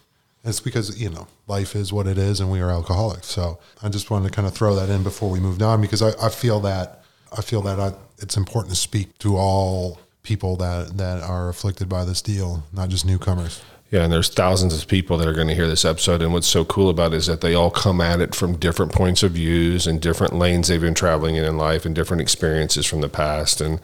[0.43, 3.28] It's because you know life is what it is, and we are alcoholics.
[3.28, 6.02] So I just wanted to kind of throw that in before we moved on because
[6.02, 7.04] I, I feel that
[7.38, 11.89] I feel that I, it's important to speak to all people that that are afflicted
[11.89, 13.62] by this deal, not just newcomers.
[13.91, 16.47] Yeah, and there's thousands of people that are going to hear this episode, and what's
[16.47, 19.32] so cool about it is that they all come at it from different points of
[19.32, 23.10] views and different lanes they've been traveling in in life and different experiences from the
[23.10, 23.80] past and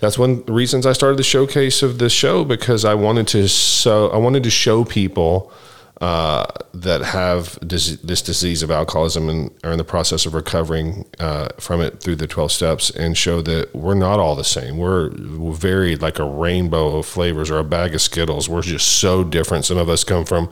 [0.00, 3.28] that's one of the reasons I started the showcase of this show because I wanted
[3.28, 5.52] to so I wanted to show people
[6.00, 11.04] uh, that have this, this, disease of alcoholism and are in the process of recovering
[11.18, 14.78] uh, from it through the 12 steps and show that we're not all the same.
[14.78, 18.48] We're, we're varied like a rainbow of flavors or a bag of Skittles.
[18.48, 19.66] We're just so different.
[19.66, 20.50] Some of us come from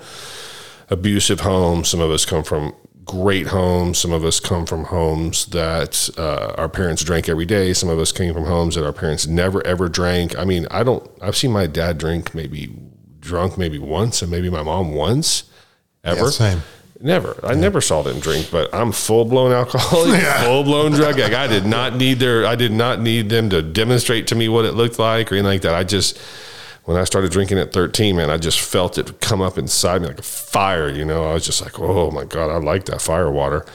[0.91, 2.75] abusive homes, some of us come from
[3.09, 3.97] great homes.
[3.97, 7.73] Some of us come from homes that uh, our parents drank every day.
[7.73, 10.39] Some of us came from homes that our parents never ever drank.
[10.39, 11.11] I mean, I don't.
[11.21, 12.77] I've seen my dad drink maybe
[13.29, 15.45] drunk maybe once and maybe my mom once
[16.03, 16.25] ever.
[16.25, 16.63] Yeah, same.
[17.01, 17.39] Never.
[17.45, 17.61] I yeah.
[17.61, 20.43] never saw them drink, but I'm full blown alcoholic, yeah.
[20.43, 21.37] full blown drug addict.
[21.37, 24.65] I did not need their I did not need them to demonstrate to me what
[24.65, 25.75] it looked like or anything like that.
[25.75, 26.19] I just
[26.85, 30.09] when I started drinking at 13, man, I just felt it come up inside me
[30.09, 31.25] like a fire, you know.
[31.25, 33.67] I was just like, oh my God, I like that fire water.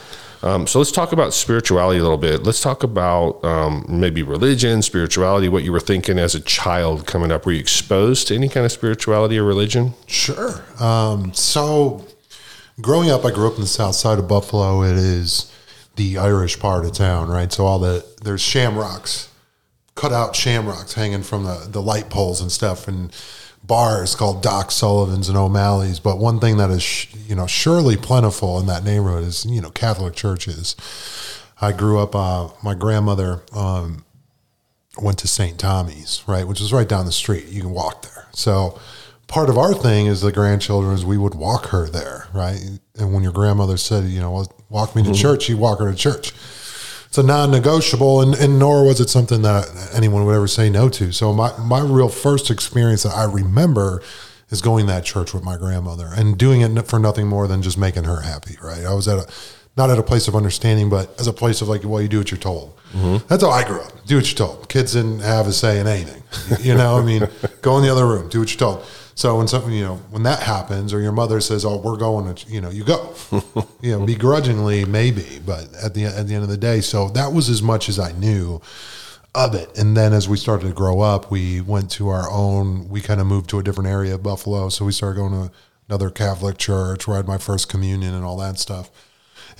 [0.44, 2.42] Um, so let's talk about spirituality a little bit.
[2.42, 7.32] Let's talk about um, maybe religion, spirituality, what you were thinking as a child coming
[7.32, 7.46] up.
[7.46, 9.94] Were you exposed to any kind of spirituality or religion?
[10.06, 10.62] Sure.
[10.78, 12.06] Um, so
[12.78, 14.82] growing up, I grew up in the south side of Buffalo.
[14.82, 15.50] It is
[15.96, 17.50] the Irish part of town, right?
[17.50, 19.30] So all the, there's shamrocks,
[19.94, 22.86] cut out shamrocks hanging from the, the light poles and stuff.
[22.86, 23.10] And,
[23.66, 25.98] bars called Doc Sullivan's and O'Malley's.
[26.00, 29.70] But one thing that is, you know, surely plentiful in that neighborhood is, you know,
[29.70, 30.76] Catholic churches.
[31.60, 34.04] I grew up, uh, my grandmother um,
[35.00, 35.58] went to St.
[35.58, 37.46] Tommy's, right, which is right down the street.
[37.46, 38.26] You can walk there.
[38.32, 38.78] So
[39.28, 42.60] part of our thing as the grandchildren is we would walk her there, right?
[42.98, 45.20] And when your grandmother said, you know, walk me to mm-hmm.
[45.20, 46.32] church, you walk her to church
[47.14, 50.88] it's a non-negotiable, and, and nor was it something that anyone would ever say no
[50.88, 51.12] to.
[51.12, 54.02] So my my real first experience that I remember
[54.50, 57.62] is going to that church with my grandmother and doing it for nothing more than
[57.62, 58.56] just making her happy.
[58.60, 58.84] Right?
[58.84, 59.32] I was at a
[59.76, 62.18] not at a place of understanding, but as a place of like, well, you do
[62.18, 62.76] what you're told.
[62.92, 63.24] Mm-hmm.
[63.28, 63.92] That's how I grew up.
[64.06, 64.68] Do what you're told.
[64.68, 66.20] Kids didn't have a say in anything.
[66.66, 67.28] You know, I mean,
[67.62, 68.84] go in the other room, do what you're told.
[69.16, 72.34] So when something, you know, when that happens, or your mother says, "Oh, we're going
[72.34, 73.14] to," you know, you go,
[73.80, 77.32] you know, begrudgingly maybe, but at the at the end of the day, so that
[77.32, 78.60] was as much as I knew
[79.34, 79.78] of it.
[79.78, 82.88] And then as we started to grow up, we went to our own.
[82.88, 85.52] We kind of moved to a different area of Buffalo, so we started going to
[85.88, 88.90] another Catholic church where I had my first communion and all that stuff.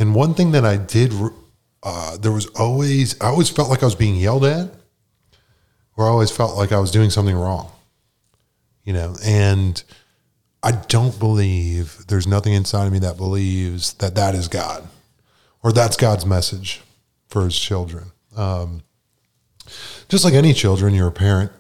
[0.01, 1.13] And one thing that I did,
[1.85, 4.75] uh, there was always I always felt like I was being yelled at,
[5.97, 7.71] or I always felt like I was doing something wrong
[8.85, 9.83] you know, and
[10.63, 14.87] I don't believe there's nothing inside of me that believes that that is God
[15.63, 16.83] or that's God's message
[17.29, 18.13] for his children.
[18.37, 18.83] Um,
[20.09, 21.51] just like any children, you're a parent.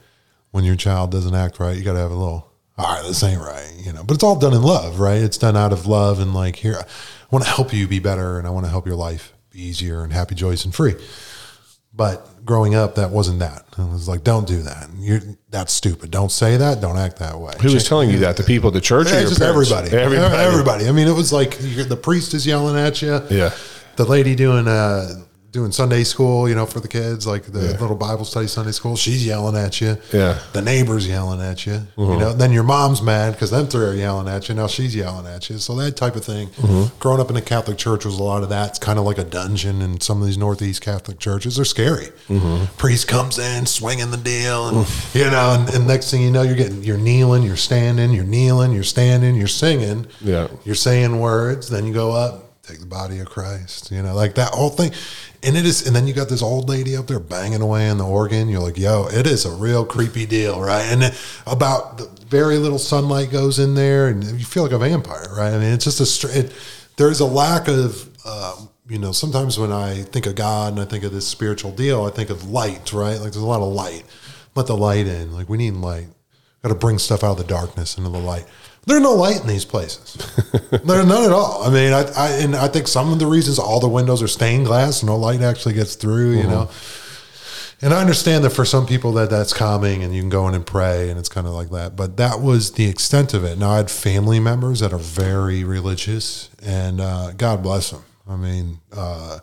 [0.50, 3.22] When your child doesn't act right, you got to have a little, all right, this
[3.24, 4.04] ain't right, you know.
[4.04, 5.20] But it's all done in love, right?
[5.20, 6.84] It's done out of love and like, here, I
[7.30, 10.04] want to help you be better and I want to help your life be easier
[10.04, 10.94] and happy, joyous, and free.
[11.96, 13.64] But growing up, that wasn't that.
[13.78, 14.88] It was like, don't do that.
[14.98, 16.10] You're that's stupid.
[16.10, 16.80] Don't say that.
[16.80, 17.54] Don't act that way.
[17.62, 18.36] Who was telling you that?
[18.36, 19.70] The people at the church Yeah, your just parents?
[19.70, 19.96] everybody.
[19.96, 20.34] Everybody.
[20.34, 20.88] everybody.
[20.88, 23.20] I mean, it was like the priest is yelling at you.
[23.30, 23.54] Yeah.
[23.96, 25.22] The lady doing uh
[25.54, 27.80] doing Sunday school, you know, for the kids, like the Yeah.
[27.80, 28.96] little Bible study Sunday school.
[28.96, 29.96] She's yelling at you.
[30.12, 30.34] Yeah.
[30.34, 30.52] Mm-hmm.
[30.52, 31.80] The neighbor's yelling at you.
[31.96, 34.54] You know, then your mom's mad because them three are yelling at you.
[34.56, 35.58] Now she's yelling at you.
[35.58, 36.48] So that type of thing.
[36.48, 36.98] Mm-hmm.
[36.98, 38.70] Growing up in a Catholic church was a lot of that.
[38.70, 41.54] It's kind of like a dungeon in some of these Northeast Catholic churches.
[41.54, 42.08] They're scary.
[42.28, 42.76] Mm-hmm.
[42.76, 46.42] Priest comes in, swinging the deal, and you know, and, and next thing you know,
[46.42, 50.06] you're getting, you're kneeling, you're standing, you're kneeling, you're standing, you're singing.
[50.20, 50.48] Yeah.
[50.64, 54.34] You're saying words, then you go up, take the body of Christ, you know, like
[54.36, 54.92] that whole thing.
[55.42, 57.98] And it is, and then you got this old lady up there banging away on
[57.98, 58.48] the organ.
[58.48, 60.84] You're like, yo, it is a real creepy deal, right?
[60.84, 61.14] And
[61.46, 65.52] about the very little sunlight goes in there, and you feel like a vampire, right?
[65.52, 66.52] I mean, it's just a straight.
[66.96, 70.84] There's a lack of, um, you know, sometimes when I think of God and I
[70.84, 73.14] think of this spiritual deal, I think of light, right?
[73.14, 74.04] Like there's a lot of light.
[74.54, 75.32] Let the light in.
[75.32, 76.06] Like we need light.
[76.62, 78.46] Got to bring stuff out of the darkness into the light.
[78.86, 80.14] There's no light in these places.
[80.70, 81.62] There's none at all.
[81.62, 84.28] I mean, I, I and I think some of the reasons all the windows are
[84.28, 86.32] stained glass, no light actually gets through.
[86.32, 86.70] You know,
[87.80, 90.54] and I understand that for some people that that's calming and you can go in
[90.54, 91.96] and pray and it's kind of like that.
[91.96, 93.58] But that was the extent of it.
[93.58, 98.04] Now I had family members that are very religious, and uh, God bless them.
[98.28, 99.40] I mean, uh,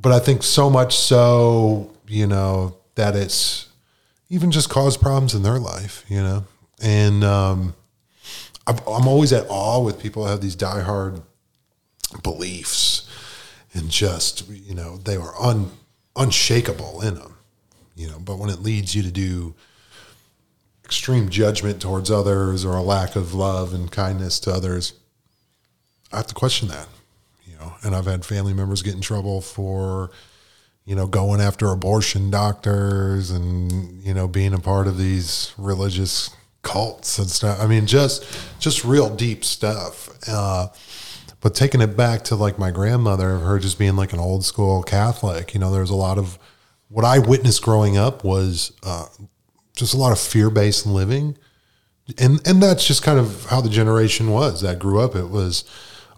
[0.00, 3.68] but I think so much so, you know, that it's
[4.30, 6.04] even just caused problems in their life.
[6.08, 6.44] You know,
[6.80, 7.74] and um,
[8.66, 11.22] I'm, always at awe with people that have these diehard
[12.22, 13.08] beliefs
[13.74, 15.70] and just you know they are un,
[16.16, 17.36] unshakable in them
[17.94, 19.54] you know but when it leads you to do
[20.84, 24.94] extreme judgment towards others or a lack of love and kindness to others
[26.12, 26.88] i have to question that
[27.44, 30.10] you know and i've had family members get in trouble for
[30.84, 36.30] you know going after abortion doctors and you know being a part of these religious
[36.62, 38.24] cults and stuff i mean just
[38.58, 40.68] just real deep stuff uh
[41.40, 44.82] but taking it back to like my grandmother, her just being like an old school
[44.82, 46.38] Catholic, you know, there's a lot of
[46.88, 49.06] what I witnessed growing up was uh,
[49.74, 51.38] just a lot of fear based living.
[52.18, 55.14] And, and that's just kind of how the generation was that grew up.
[55.14, 55.64] It was,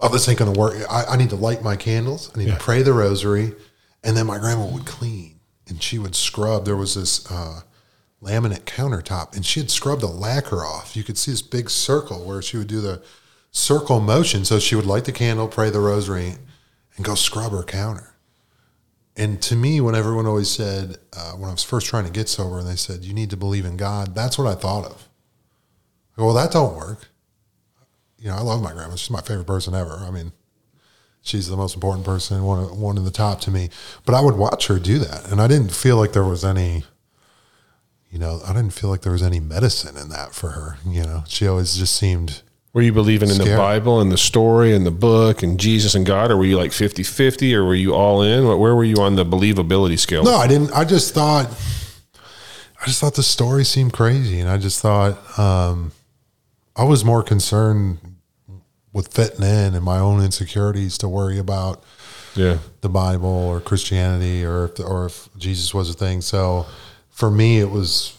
[0.00, 0.74] oh, this ain't to work.
[0.90, 2.32] I, I need to light my candles.
[2.34, 3.54] I need to pray the rosary.
[4.02, 6.64] And then my grandma would clean and she would scrub.
[6.64, 7.60] There was this uh,
[8.22, 10.96] laminate countertop and she had scrubbed the lacquer off.
[10.96, 13.02] You could see this big circle where she would do the
[13.50, 14.44] circle motion.
[14.44, 16.36] So she would light the candle, pray the rosary,
[16.96, 18.14] and go scrub her counter.
[19.16, 22.30] And to me, when everyone always said, uh, when I was first trying to get
[22.30, 25.08] sober, and they said, you need to believe in God, that's what I thought of.
[26.16, 27.08] I go, well, that don't work.
[28.18, 28.96] You know, I love my grandma.
[28.96, 30.02] She's my favorite person ever.
[30.06, 30.32] I mean,
[31.20, 33.68] she's the most important person, one of, one of the top to me.
[34.06, 35.30] But I would watch her do that.
[35.30, 36.84] And I didn't feel like there was any,
[38.12, 40.76] you know, I didn't feel like there was any medicine in that for her.
[40.86, 42.42] You know, she always just seemed,
[42.74, 46.04] Were you believing in the Bible and the story and the book and Jesus and
[46.06, 48.46] God, or were you like 50 50 or were you all in?
[48.46, 50.22] What- Where were you on the believability scale?
[50.24, 50.70] No, I didn't.
[50.72, 51.48] I just thought,
[52.80, 55.92] I just thought the story seemed crazy, and I just thought um,
[56.76, 57.98] I was more concerned
[58.92, 61.82] with fitting in and my own insecurities to worry about
[62.34, 62.58] Yeah.
[62.82, 66.20] the Bible or Christianity or if, or if Jesus was a thing.
[66.20, 66.66] So
[67.12, 68.16] for me, it was,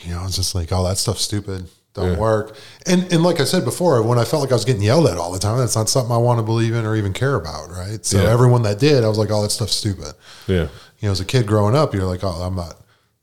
[0.00, 1.66] you know, I was just like, oh, that stuff's stupid.
[1.94, 2.18] Don't Yeah.
[2.18, 2.56] work.
[2.86, 5.16] And and like I said before, when I felt like I was getting yelled at
[5.16, 7.70] all the time, that's not something I want to believe in or even care about,
[7.70, 8.04] right?
[8.04, 8.30] So Yeah.
[8.32, 10.12] everyone that did, I was like, oh, that stuff's stupid
[10.48, 10.66] Yeah.
[10.98, 12.76] you know, as a kid growing up, you're like, oh, I'm not.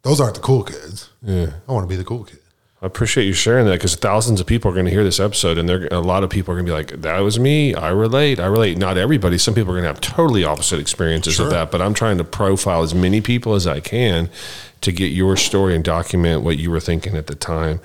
[0.03, 1.09] Those aren't the cool kids.
[1.21, 1.47] Yeah.
[1.67, 2.39] I want to be the cool kid.
[2.81, 5.59] I appreciate you sharing that because thousands of people are going to hear this episode,
[5.59, 7.75] and they're a lot of people are going to be like, "That was me.
[7.75, 8.39] I relate.
[8.39, 9.37] I relate." Not everybody.
[9.37, 11.45] Some people are going to have totally opposite experiences Sure.
[11.45, 11.69] of that.
[11.69, 14.29] But I'm trying to profile as many people as I can
[14.81, 17.79] to get your story and document what you were thinking at the time.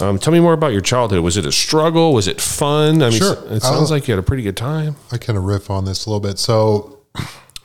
[0.00, 1.20] Um, tell me more about your childhood.
[1.22, 2.12] Was it a struggle?
[2.12, 3.02] Was it fun?
[3.02, 3.36] I mean, Sure.
[3.50, 4.96] it sounds like you had a pretty good time.
[5.12, 6.38] I kind of riff on this a little bit.
[6.38, 6.98] So,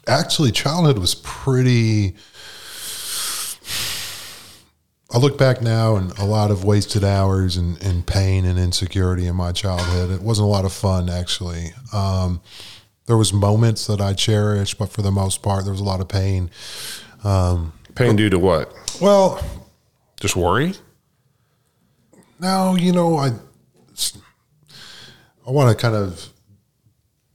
[0.07, 2.15] actually, childhood was pretty.
[5.13, 9.27] I look back now and a lot of wasted hours and, and pain and insecurity
[9.27, 10.11] in my childhood.
[10.11, 11.71] It wasn't a lot of fun, actually.
[11.93, 12.41] Um,
[13.05, 16.01] there was moments that I cherished, but for the most part, there was a lot
[16.01, 16.49] of pain.
[17.95, 18.73] Pain due to what?
[19.01, 19.41] Well,
[20.19, 20.73] Just worry.
[22.39, 23.31] No, you know, I
[25.47, 26.29] I want to kind of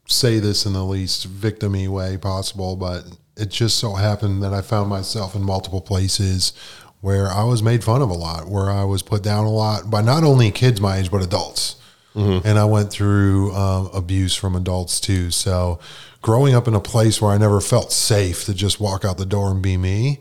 [0.06, 3.04] say this in the least victimy way possible, but
[3.36, 6.52] it just so happened that I found myself in multiple places
[7.00, 9.88] where I was made fun of a lot, where I was put down a lot
[9.90, 11.76] by not only kids my age but adults.
[12.12, 15.30] And I went through um, abuse from adults too.
[15.30, 15.78] So
[16.22, 19.24] growing up in a place where I never felt safe to just walk out the
[19.24, 20.20] door and be me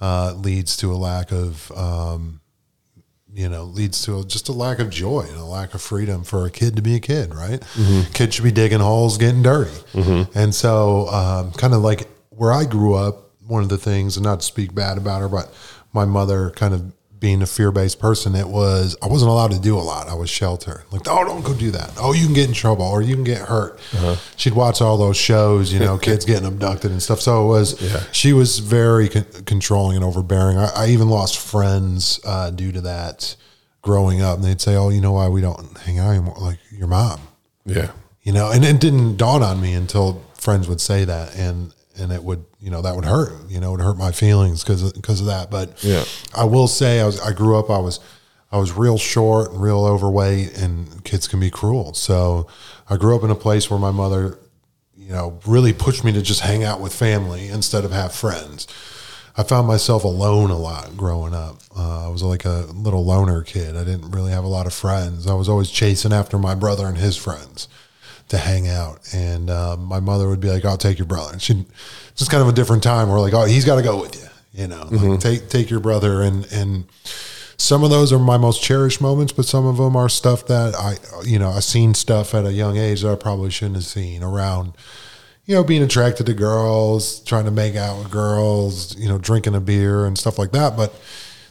[0.00, 2.40] uh, leads to a lack of, um,
[3.32, 6.24] you know, leads to a, just a lack of joy and a lack of freedom
[6.24, 7.60] for a kid to be a kid, right?
[7.60, 8.12] Mm-hmm.
[8.12, 9.70] Kid should be digging holes, getting dirty.
[9.92, 10.38] Mm-hmm.
[10.38, 14.24] And so, um, kind of like where I grew up, one of the things, and
[14.24, 15.52] not to speak bad about her, but
[15.92, 19.60] my mother kind of being a fear based person, it was I wasn't allowed to
[19.60, 20.08] do a lot.
[20.08, 20.84] I was sheltered.
[20.90, 21.92] Like, oh, don't go do that.
[21.98, 23.78] Oh, you can get in trouble or you can get hurt.
[23.94, 24.16] Uh-huh.
[24.36, 27.20] She'd watch all those shows, you know, kids getting abducted and stuff.
[27.20, 27.80] So it was.
[27.80, 28.02] Yeah.
[28.12, 30.58] She was very con- controlling and overbearing.
[30.58, 33.36] I, I, even lost friends uh, due to that
[33.82, 34.36] growing up.
[34.36, 36.36] And they'd say, "Oh, you know why we don't hang out anymore?
[36.38, 37.20] Like your mom."
[37.64, 37.92] Yeah.
[38.22, 42.12] You know, and it didn't dawn on me until friends would say that, and and
[42.12, 44.92] it would you know that would hurt you know it would hurt my feelings because
[44.92, 45.52] because of that.
[45.52, 46.04] But yeah.
[46.34, 48.00] I will say i was i grew up i was
[48.50, 51.94] i was real short and real overweight and kids can be cruel.
[51.94, 52.48] So
[52.90, 54.36] i grew up in a place where my mother
[54.96, 58.66] you know really pushed me to just hang out with family instead of have friends.
[59.36, 61.58] I found myself alone a lot growing up.
[61.78, 63.76] Uh, i was like a little loner kid.
[63.76, 65.28] I didn't really have a lot of friends.
[65.28, 67.68] I was always chasing after my brother and his friends
[68.28, 68.98] to hang out.
[69.14, 71.64] And um, my mother would be like, "I'll take your brother." And she
[72.16, 73.08] just kind of a different time.
[73.08, 75.10] We're like, "Oh, he's got to go with you." You know, mm-hmm.
[75.10, 76.22] like, take take your brother.
[76.22, 76.86] And and
[77.58, 80.74] some of those are my most cherished moments, but some of them are stuff that
[80.74, 83.84] I, you know, I seen stuff at a young age that I probably shouldn't have
[83.84, 84.72] seen around.
[85.44, 89.54] You know, being attracted to girls, trying to make out with girls, you know, drinking
[89.54, 90.76] a beer and stuff like that.
[90.76, 90.94] But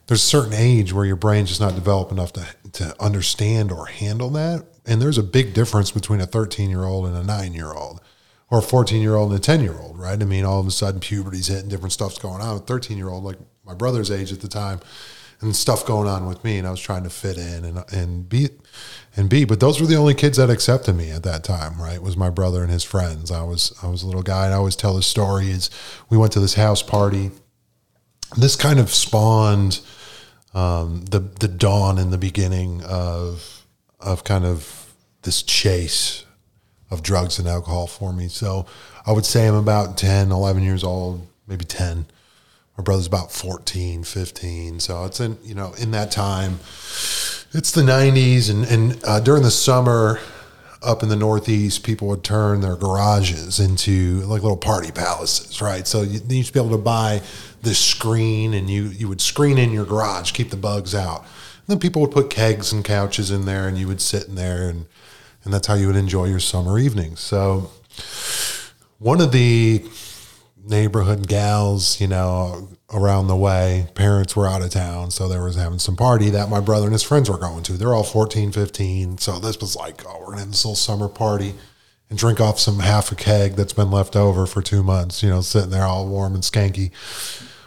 [0.07, 3.85] there's a certain age where your brain's just not developed enough to to understand or
[3.85, 4.65] handle that.
[4.85, 8.01] And there's a big difference between a 13 year old and a nine year old
[8.49, 10.21] or a 14 year old and a 10 year old, right?
[10.21, 12.57] I mean, all of a sudden puberty's hitting, different stuff's going on.
[12.57, 14.79] A 13 year old, like my brother's age at the time,
[15.41, 18.29] and stuff going on with me, and I was trying to fit in and and
[18.29, 18.49] be
[19.15, 19.45] and be.
[19.45, 22.01] But those were the only kids that accepted me at that time, right?
[22.01, 23.31] Was my brother and his friends.
[23.31, 25.49] I was I was a little guy, and I always tell the story.
[25.49, 25.69] Is
[26.09, 27.31] we went to this house party.
[28.37, 29.81] This kind of spawned
[30.53, 33.65] um, the the dawn in the beginning of
[33.99, 34.93] of kind of
[35.23, 36.24] this chase
[36.89, 38.27] of drugs and alcohol for me.
[38.27, 38.65] So
[39.05, 42.05] I would say I'm about 10, 11 years old, maybe 10.
[42.77, 44.79] My brother's about 14, 15.
[44.79, 46.59] So it's in, you know, in that time,
[47.53, 48.49] it's the 90s.
[48.49, 50.19] And, and uh, during the summer
[50.83, 55.87] up in the Northeast, people would turn their garages into like little party palaces, right?
[55.87, 57.21] So you, used to be able to buy
[57.61, 61.25] this screen and you, you would screen in your garage, keep the bugs out
[61.67, 64.69] then people would put kegs and couches in there, and you would sit in there,
[64.69, 64.85] and
[65.45, 67.21] and that's how you would enjoy your summer evenings.
[67.21, 67.71] So
[68.99, 69.85] one of the
[70.63, 75.55] neighborhood gals, you know, around the way, parents were out of town, so there was
[75.55, 77.73] having some party that my brother and his friends were going to.
[77.73, 79.19] They're all 14, 15.
[79.19, 81.53] So this was like, oh, we're gonna have this little summer party
[82.09, 85.29] and drink off some half a keg that's been left over for two months, you
[85.29, 86.91] know, sitting there all warm and skanky.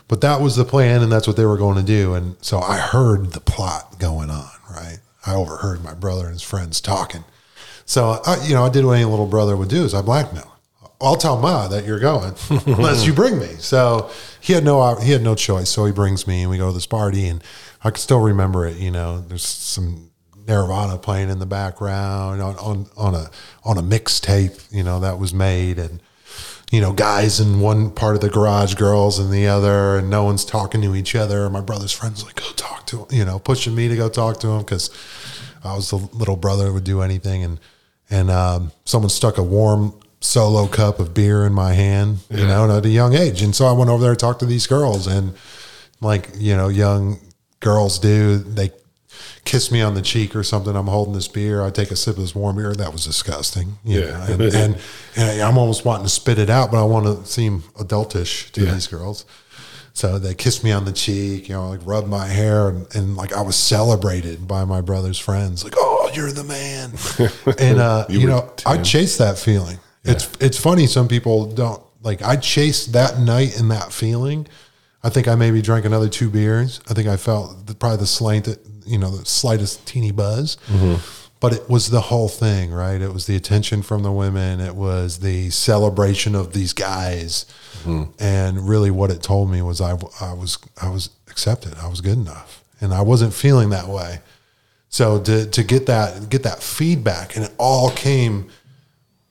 [0.06, 2.14] But that was the plan, and that's what they were going to do.
[2.14, 5.00] And so I heard the plot going on, right?
[5.26, 7.24] I overheard my brother and his friends talking.
[7.88, 10.54] So I, you know, I did what any little brother would do: is I blackmail.
[11.00, 12.34] I'll tell Ma that you're going
[12.66, 13.54] unless you bring me.
[13.58, 14.10] So
[14.40, 15.70] he had no he had no choice.
[15.70, 17.42] So he brings me, and we go to this party, and
[17.82, 18.76] I can still remember it.
[18.76, 20.10] You know, there's some
[20.46, 23.30] Nirvana playing in the background on on, on a
[23.64, 24.70] on a mixtape.
[24.70, 26.02] You know that was made, and
[26.70, 30.24] you know, guys in one part of the garage, girls in the other, and no
[30.24, 31.48] one's talking to each other.
[31.48, 34.40] My brother's friends like, go talk to him, you know, pushing me to go talk
[34.40, 34.90] to him because
[35.64, 37.42] I was the little brother would do anything.
[37.42, 37.58] And
[38.10, 42.46] and um, someone stuck a warm solo cup of beer in my hand, you yeah.
[42.46, 43.42] know, at a young age.
[43.42, 45.34] And so I went over there to talk to these girls, and
[46.00, 47.18] like you know, young
[47.60, 48.70] girls do, they
[49.44, 50.76] kiss me on the cheek or something.
[50.76, 51.62] I'm holding this beer.
[51.62, 52.74] I take a sip of this warm beer.
[52.74, 53.78] That was disgusting.
[53.84, 54.30] yeah.
[54.30, 54.78] And, and,
[55.16, 58.64] and, I'm almost wanting to spit it out, but I want to seem adultish to
[58.64, 58.74] yeah.
[58.74, 59.24] these girls.
[59.98, 63.16] So they kissed me on the cheek, you know, like rubbed my hair, and, and,
[63.16, 66.92] like I was celebrated by my brother's friends, like, "Oh, you're the man!"
[67.58, 69.80] and uh, you, you know, I chased that feeling.
[70.04, 70.12] Yeah.
[70.12, 70.86] It's it's funny.
[70.86, 72.22] Some people don't like.
[72.22, 74.46] I chased that night and that feeling.
[75.02, 76.80] I think I maybe drank another two beers.
[76.88, 78.46] I think I felt the, probably the slant
[78.86, 80.58] you know the slightest teeny buzz.
[80.68, 81.02] Mm-hmm.
[81.40, 83.00] But it was the whole thing, right?
[83.00, 84.58] It was the attention from the women.
[84.60, 87.46] It was the celebration of these guys,
[87.84, 88.10] mm-hmm.
[88.18, 91.74] and really, what it told me was I, I was I was accepted.
[91.78, 94.20] I was good enough, and I wasn't feeling that way.
[94.88, 98.48] So to to get that get that feedback, and it all came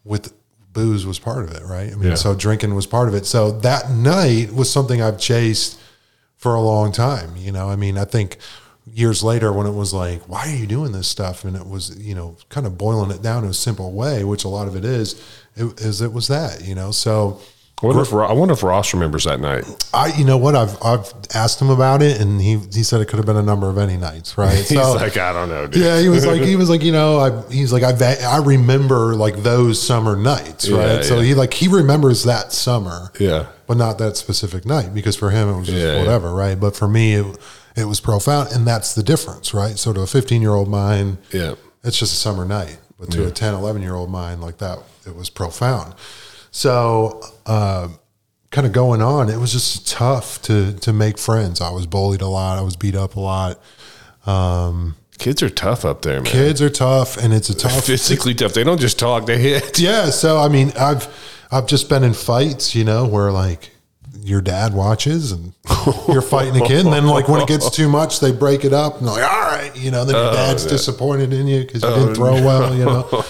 [0.06, 0.34] with
[0.78, 1.92] booze was part of it, right?
[1.92, 2.16] I mean, yeah.
[2.16, 3.26] so drinking was part of it.
[3.26, 5.80] So that night was something I've chased
[6.36, 7.36] for a long time.
[7.36, 8.38] You know, I mean, I think
[8.94, 11.44] years later when it was like, why are you doing this stuff?
[11.44, 14.44] And it was, you know, kind of boiling it down in a simple way, which
[14.44, 15.14] a lot of it is,
[15.56, 17.40] it, is it was that, you know, so
[17.84, 19.64] I wonder, if, I wonder if Ross remembers that night.
[19.94, 23.06] I, you know what, I've, I've asked him about it and he, he said it
[23.08, 24.36] could have been a number of any nights.
[24.36, 24.58] Right.
[24.68, 25.84] He's like, I don't know, dude.
[25.84, 29.14] yeah, he was like, he was like, you know, I, he's like, I, I remember
[29.14, 30.68] like those summer nights.
[30.70, 30.88] Right.
[30.88, 31.26] Yeah, so yeah.
[31.26, 33.46] he like, he remembers that summer Yeah.
[33.68, 36.00] but not that specific night because for him it was just yeah.
[36.00, 36.60] whatever, right?
[36.60, 37.38] But for me, it,
[37.78, 39.78] it was profound, and that's the difference, right?
[39.78, 41.54] So to a 15 year old mind, Yeah.
[41.84, 44.80] it's just a summer night, but to a 10, 11 year old mind like that,
[45.06, 45.94] it was profound.
[46.52, 47.90] So, uh,
[48.52, 51.62] kind of going on, it was just tough to to make friends.
[51.62, 53.60] I was bullied a lot, I was beat up a lot.
[54.26, 56.26] Um, Kids are tough up there, man.
[56.32, 58.54] Kids are tough, and it's a tough Physically tough.
[58.54, 59.80] They don't just talk, they hit.
[59.80, 61.08] Yeah, so I mean, I've
[61.52, 63.72] I've just been in fights, you know, where like
[64.28, 65.54] your dad watches and
[66.10, 68.74] you're fighting a kid, and then like when it gets too much, they break it
[68.74, 71.82] up and they're like, all right, you know, then your dad's disappointed in you because
[71.82, 73.26] you didn't throw well, you know.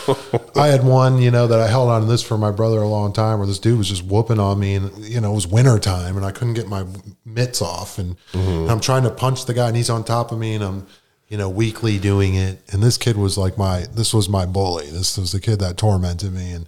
[0.55, 2.87] I had one, you know, that I held on to this for my brother a
[2.87, 5.45] long time, where this dude was just whooping on me, and you know, it was
[5.45, 6.83] winter time, and I couldn't get my
[7.23, 10.39] mitts off, and, and I'm trying to punch the guy, and he's on top of
[10.39, 10.87] me, and I'm
[11.27, 12.61] you know, weakly doing it.
[12.71, 14.89] And this kid was like my, this was my bully.
[14.89, 16.53] This was the kid that tormented me.
[16.53, 16.65] And,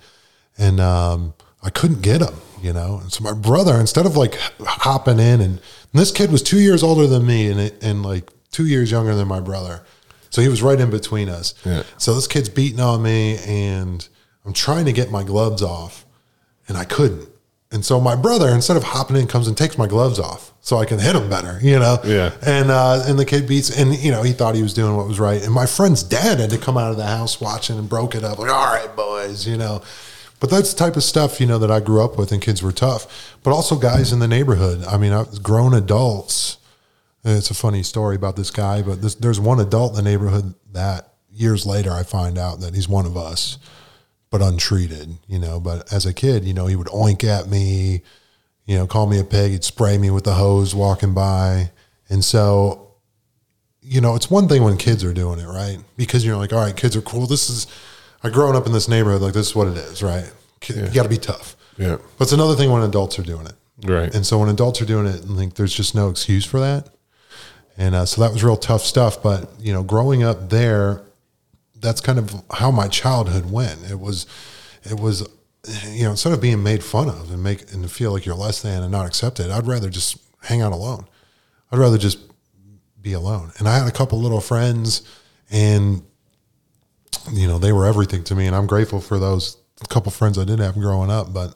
[0.58, 3.00] and, um, I couldn't get him, you know?
[3.02, 5.62] And so my brother, instead of like hopping in and, and
[5.94, 9.16] this kid was two years older than me and, it, and like two years younger
[9.16, 9.82] than my brother.
[10.30, 11.56] So he was right in between us.
[11.66, 11.84] Yeah.
[11.98, 14.08] So this kid's beating on me and
[14.46, 16.06] I'm trying to get my gloves off
[16.68, 17.28] and I couldn't.
[17.72, 20.78] And so my brother, instead of hopping in, comes and takes my gloves off so
[20.78, 22.00] I can hit him better, you know?
[22.04, 22.34] Yeah.
[22.44, 25.08] And uh, and the kid beats, and you know he thought he was doing what
[25.08, 25.44] was right.
[25.44, 28.24] And my friend's dad had to come out of the house watching and broke it
[28.24, 29.84] up, like, all right, boys, you know.
[30.40, 32.64] But that's the type of stuff you know that I grew up with, and kids
[32.64, 33.38] were tough.
[33.44, 34.84] But also guys in the neighborhood.
[34.86, 36.58] I mean, I, grown adults.
[37.26, 40.56] It's a funny story about this guy, but this, there's one adult in the neighborhood
[40.72, 43.58] that years later I find out that he's one of us
[44.30, 45.60] but untreated, you know.
[45.60, 48.02] But as a kid, you know, he would oink at me,
[48.66, 51.72] you know, call me a pig, he'd spray me with the hose walking by.
[52.10, 52.94] And so,
[53.82, 55.80] you know, it's one thing when kids are doing it, right?
[55.98, 57.26] Because you're like, all right, kids are cool.
[57.26, 57.68] This is,
[58.24, 60.32] I grown up in this neighborhood, like, this is what it is, right?
[60.68, 61.56] You got to be tough.
[61.78, 61.98] Yeah.
[62.18, 63.54] But it's another thing when adults are doing it.
[63.84, 64.14] Right.
[64.14, 66.90] And so when adults are doing it, like, there's just no excuse for that.
[67.78, 69.24] And uh, so that was real tough stuff.
[69.24, 71.02] But, you know, growing up there,
[71.80, 73.90] that's kind of how my childhood went.
[73.90, 74.26] It was,
[74.84, 75.26] it was,
[75.88, 78.36] you know, instead of being made fun of and make and to feel like you're
[78.36, 81.06] less than and not accepted, I'd rather just hang out alone.
[81.72, 82.20] I'd rather just
[83.02, 83.54] be alone.
[83.60, 85.04] And I had a couple little friends,
[85.50, 86.02] and
[87.32, 89.58] you know, they were everything to me, and I'm grateful for those
[89.88, 91.34] couple friends I did have growing up.
[91.34, 91.56] But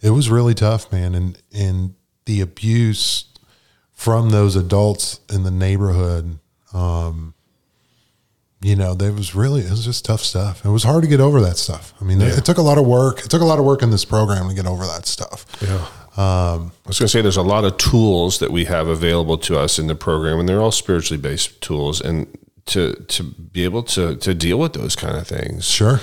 [0.00, 1.94] it was really tough, man, and and
[2.26, 3.26] the abuse
[3.92, 6.38] from those adults in the neighborhood.
[6.72, 7.34] Um,
[8.60, 10.64] you know, there was really it was just tough stuff.
[10.64, 11.92] It was hard to get over that stuff.
[12.00, 13.20] I mean, it, it took a lot of work.
[13.20, 15.44] It took a lot of work in this program to get over that stuff.
[15.60, 15.86] Yeah.
[16.16, 19.58] I was going to say there's a lot of tools that we have available to
[19.58, 22.00] us in the program, and they're all spiritually based tools.
[22.00, 22.26] And
[22.66, 26.00] to to be able to to deal with those kind of things Sure.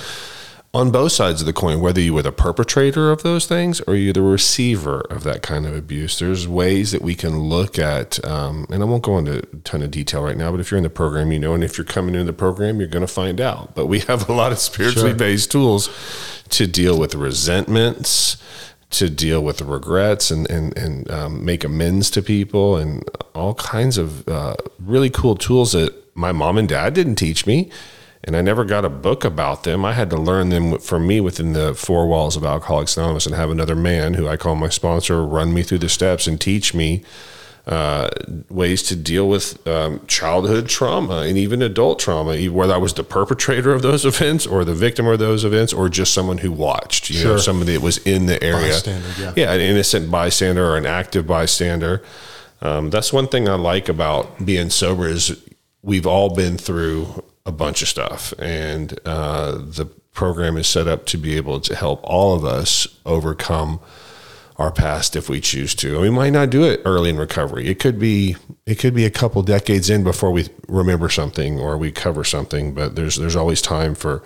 [0.74, 3.94] on both sides of the coin, whether you were the perpetrator of those things or
[3.94, 8.24] you're the receiver of that kind of abuse, there's ways that we can look at.
[8.24, 10.78] Um, and I won't go into a ton of detail right now, but if you're
[10.78, 13.12] in the program, you know, and if you're coming into the program, you're going to
[13.12, 13.74] find out.
[13.74, 15.18] But we have a lot of spiritually Sure.
[15.18, 15.90] based tools
[16.50, 18.36] to deal with resentments,
[18.90, 23.02] to deal with regrets, and and and um, make amends to people, and
[23.34, 27.70] all kinds of uh, really cool tools that my mom and dad didn't teach me
[28.24, 29.84] and I never got a book about them.
[29.84, 33.34] I had to learn them for me within the four walls of Alcoholics Anonymous and
[33.34, 36.72] have another man who I call my sponsor run me through the steps and teach
[36.72, 37.02] me
[37.66, 38.08] uh,
[38.48, 43.04] ways to deal with um, childhood trauma and even adult trauma, whether I was the
[43.04, 47.10] perpetrator of those events or the victim of those events or just someone who watched,
[47.10, 47.38] you know, Sure.
[47.38, 48.78] somebody that was in the area.
[49.18, 49.32] Yeah.
[49.36, 52.02] yeah, an innocent bystander or an active bystander.
[52.60, 55.42] Um, that's one thing I like about being sober is
[55.82, 61.06] we've all been through a bunch of stuff, and uh, the program is set up
[61.06, 63.80] to be able to help all of us overcome
[64.56, 66.00] our past if we choose to.
[66.00, 67.66] We might not do it early in recovery.
[67.66, 71.76] It could be it could be a couple decades in before we remember something or
[71.76, 74.22] we cover something, but there's there's always time for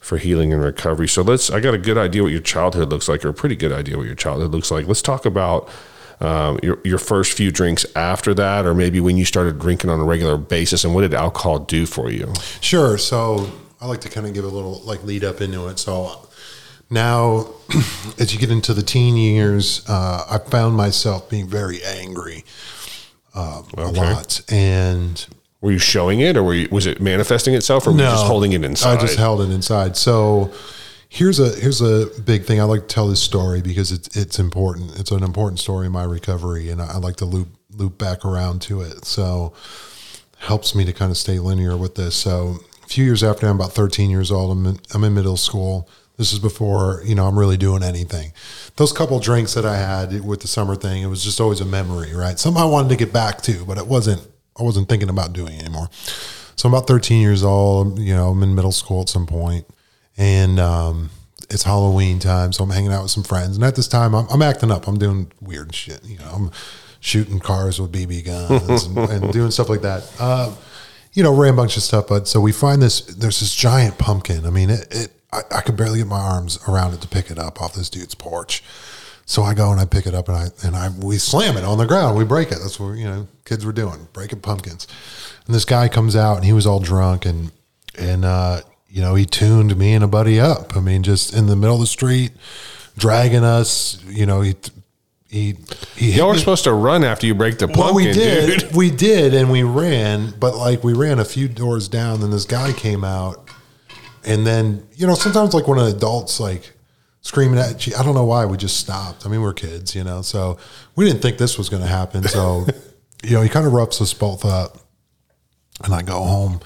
[0.00, 1.08] for healing and recovery.
[1.08, 3.56] So let's I got a good idea what your childhood looks like or a pretty
[3.56, 4.86] good idea what your childhood looks like.
[4.86, 5.68] Let's talk about
[6.20, 10.00] um, your your first few drinks after that or maybe when you started drinking on
[10.00, 12.32] a regular basis and what did alcohol do for you?
[12.60, 12.96] Sure.
[12.98, 13.50] So
[13.80, 15.78] I like to kind of give a little like lead up into it.
[15.78, 16.26] So
[16.90, 17.48] now,
[18.18, 22.44] as you get into the teen years, uh, I found myself being very angry
[23.34, 25.26] um, a lot, and
[25.60, 28.26] Were you showing it, or were you, was it manifesting itself, or were you just
[28.26, 28.98] holding it inside?
[28.98, 29.96] I just held it inside.
[29.96, 30.52] So
[31.14, 32.60] here's a here's a big thing.
[32.60, 34.98] I like to tell this story because it's it's important.
[34.98, 38.24] It's an important story in my recovery, and I, I like to loop loop back
[38.24, 39.04] around to it.
[39.04, 39.54] So
[40.38, 42.14] helps me to kind of stay linear with this.
[42.14, 45.38] So a few years after I'm about 13 years old, I'm in, I'm in middle
[45.38, 45.88] school.
[46.16, 48.32] This is before you know I'm really doing anything.
[48.76, 51.64] Those couple drinks that I had with the summer thing, it was just always a
[51.64, 52.38] memory, right?
[52.38, 54.26] Something I wanted to get back to, but it wasn't.
[54.58, 55.88] I wasn't thinking about doing anymore.
[56.54, 57.98] So I'm about 13 years old.
[57.98, 59.66] You know, I'm in middle school at some point,
[60.16, 61.10] and um,
[61.50, 63.56] it's Halloween time, so I'm hanging out with some friends.
[63.56, 64.86] And at this time, I'm, I'm acting up.
[64.86, 66.04] I'm doing weird shit.
[66.04, 66.50] You know, I'm
[67.00, 70.10] shooting cars with BB guns and, and, doing stuff like that.
[70.18, 70.54] Uh,
[71.12, 72.06] you know, ran a bunch of stuff.
[72.08, 73.00] But so we find this.
[73.02, 74.46] There's this giant pumpkin.
[74.46, 74.86] I mean, it.
[74.90, 77.74] it I, I could barely get my arms around it to pick it up off
[77.74, 78.62] this dude's porch.
[79.26, 81.64] So I go and I pick it up and I and I we slam it
[81.64, 82.16] on the ground.
[82.16, 82.58] We break it.
[82.60, 84.86] That's what you know kids were doing, breaking pumpkins.
[85.46, 87.50] And this guy comes out and he was all drunk and
[87.98, 88.60] and uh,
[88.94, 90.76] you know he tuned me and a buddy up.
[90.76, 92.32] I mean, just in the middle of the street,
[92.96, 94.02] dragging us.
[94.06, 94.54] You know he.
[95.28, 95.56] He,
[95.96, 98.60] he Y'all were supposed to run after you break the pumpkin, well, we did.
[98.60, 98.72] dude.
[98.72, 102.44] We did, and we ran, but like we ran a few doors down, and this
[102.44, 103.50] guy came out
[104.24, 106.72] and then, you know, sometimes like when an adult's like
[107.20, 109.26] screaming at you, I don't know why we just stopped.
[109.26, 110.56] I mean, we're kids, you know, so
[110.96, 112.22] we didn't think this was going to happen.
[112.24, 112.66] So,
[113.22, 114.78] you know, he kind of roughs us both up.
[115.82, 116.60] And I go home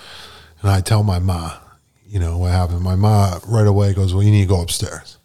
[0.61, 1.55] and I tell my ma,
[2.09, 2.81] you know, what happened.
[2.81, 5.19] My mom right away goes, Well, you need to go upstairs.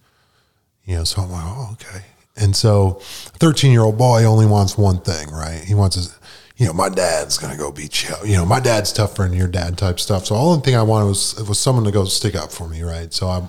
[0.86, 2.06] You know, so I'm like, Oh, okay.
[2.36, 3.00] And so,
[3.40, 5.64] 13 year old boy only wants one thing, right?
[5.64, 6.18] He wants his,
[6.58, 8.16] you know, my dad's gonna go beat you.
[8.26, 10.26] You know, my dad's tougher than your dad type stuff.
[10.26, 12.84] So all the thing I wanted was was someone to go stick up for me,
[12.84, 13.14] right?
[13.14, 13.48] So I'm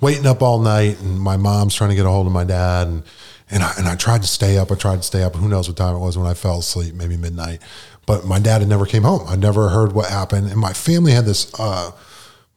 [0.00, 2.88] waiting up all night, and my mom's trying to get a hold of my dad,
[2.88, 3.02] and
[3.50, 4.70] and I and I tried to stay up.
[4.70, 5.34] I tried to stay up.
[5.36, 6.94] Who knows what time it was when I fell asleep?
[6.94, 7.60] Maybe midnight.
[8.06, 9.26] But my dad had never came home.
[9.28, 11.52] I never heard what happened, and my family had this.
[11.58, 11.90] Uh,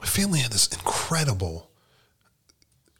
[0.03, 1.69] my family had this incredible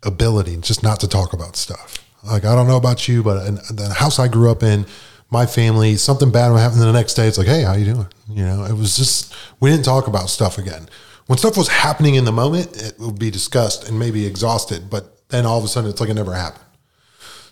[0.04, 1.98] ability just not to talk about stuff.
[2.24, 4.86] Like I don't know about you, but in the house I grew up in
[5.30, 7.28] my family, something bad would happen the next day.
[7.28, 8.08] It's like, hey, how you doing?
[8.30, 10.88] You know, it was just we didn't talk about stuff again.
[11.26, 15.28] When stuff was happening in the moment, it would be discussed and maybe exhausted, but
[15.28, 16.64] then all of a sudden it's like it never happened.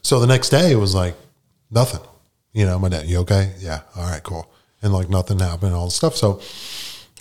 [0.02, 1.16] So the next day it was like
[1.70, 2.08] nothing.
[2.54, 3.54] You know, my dad, you okay?
[3.60, 4.49] Yeah, all right, cool.
[4.82, 6.16] And like nothing happened, all the stuff.
[6.16, 6.39] So,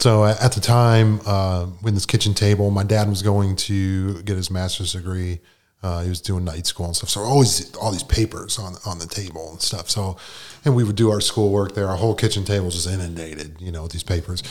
[0.01, 4.37] so at the time, uh, when this kitchen table, my dad was going to get
[4.37, 5.41] his master's degree
[5.83, 7.09] uh, he was doing night school and stuff.
[7.09, 9.89] So always all these papers on on the table and stuff.
[9.89, 10.17] So,
[10.65, 11.89] and we would do our schoolwork there.
[11.89, 14.43] Our whole kitchen table was just inundated, you know, with these papers.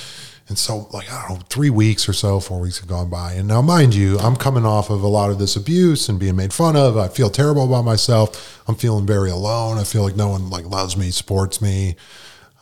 [0.48, 3.34] And so, like I don't know, three weeks or so, four weeks had gone by.
[3.34, 6.36] And now, mind you, I'm coming off of a lot of this abuse and being
[6.36, 6.98] made fun of.
[6.98, 8.64] I feel terrible about myself.
[8.68, 9.78] I'm feeling very alone.
[9.78, 11.96] I feel like no one like loves me, supports me.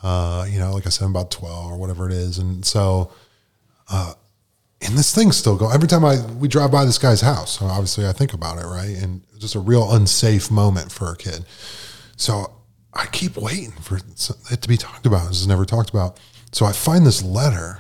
[0.04, 2.38] Uh, you know, like I said, I'm about 12 or whatever it is.
[2.38, 3.12] And so,
[3.90, 4.14] uh,
[4.82, 5.74] and this thing's still going.
[5.74, 8.96] Every time I we drive by this guy's house, obviously I think about it, right?
[8.96, 11.46] And just a real unsafe moment for a kid.
[12.16, 12.54] So
[12.94, 15.28] I keep waiting for it to be talked about.
[15.30, 16.20] This is never talked about.
[16.52, 17.80] So I find this letter.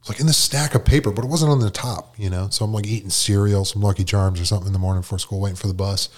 [0.00, 2.48] It's like in this stack of paper, but it wasn't on the top, you know.
[2.50, 5.40] So I'm like eating cereal, some Lucky Charms or something in the morning before school,
[5.40, 6.08] waiting for the bus.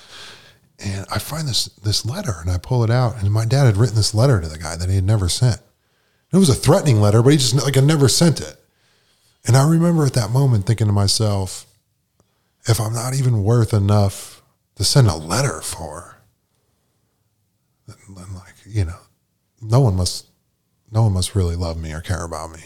[0.79, 3.77] And I find this this letter and I pull it out, and my dad had
[3.77, 5.61] written this letter to the guy that he had never sent.
[6.33, 8.61] It was a threatening letter, but he just like I never sent it.
[9.47, 11.67] And I remember at that moment thinking to myself,
[12.67, 14.43] if I'm not even worth enough
[14.75, 16.19] to send a letter for,
[17.87, 18.99] then, like, you know,
[19.61, 20.27] no one must,
[20.91, 22.65] no one must really love me or care about me.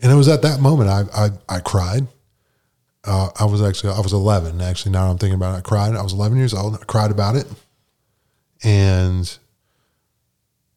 [0.00, 2.06] And it was at that moment I, I, I cried.
[3.04, 4.60] Uh, I was actually, I was 11.
[4.60, 5.94] Actually, now I'm thinking about it, I cried.
[5.94, 6.74] I was 11 years old.
[6.74, 7.46] I cried about it.
[8.62, 9.38] And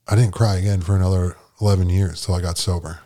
[0.07, 2.99] I didn't cry again for another 11 years till I got sober.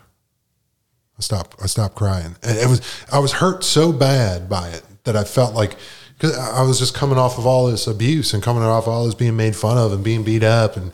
[1.18, 1.60] I stopped.
[1.62, 2.80] I stopped crying, and it was
[3.12, 5.76] I was hurt so bad by it that I felt like
[6.16, 9.04] because I was just coming off of all this abuse and coming off of all
[9.04, 10.92] this being made fun of and being beat up, and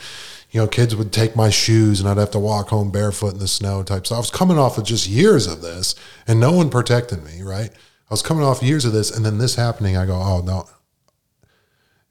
[0.50, 3.40] you know, kids would take my shoes and I'd have to walk home barefoot in
[3.40, 4.06] the snow type.
[4.06, 5.94] So I was coming off of just years of this,
[6.26, 7.42] and no one protected me.
[7.42, 7.70] Right?
[8.14, 9.96] Was coming off years of this, and then this happening.
[9.96, 10.68] I go, oh no,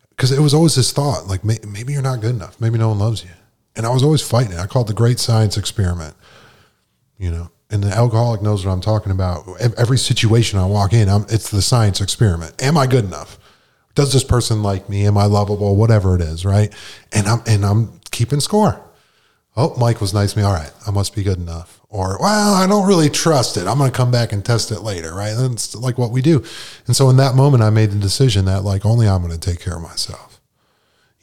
[0.10, 3.00] because it was always this thought like maybe you're not good enough, maybe no one
[3.00, 3.30] loves you,
[3.74, 4.60] and I was always fighting it.
[4.60, 6.16] I called it the great science experiment.
[7.18, 9.48] You know, and the alcoholic knows what I'm talking about.
[9.78, 12.62] Every situation I walk in, I'm, it's the science experiment.
[12.62, 13.40] Am I good enough?
[13.96, 15.08] Does this person like me?
[15.08, 15.78] Am I lovable?
[15.78, 16.74] Whatever it is, right?
[17.14, 18.82] And I'm and I'm keeping score.
[19.56, 20.44] Oh, Mike was nice to me.
[20.44, 21.80] All right, I must be good enough.
[21.94, 23.68] Or well, I don't really trust it.
[23.68, 25.36] I'm going to come back and test it later, right?
[25.38, 26.44] That's like what we do.
[26.88, 29.40] And so in that moment, I made the decision that like only I'm going to
[29.40, 30.34] take care of myself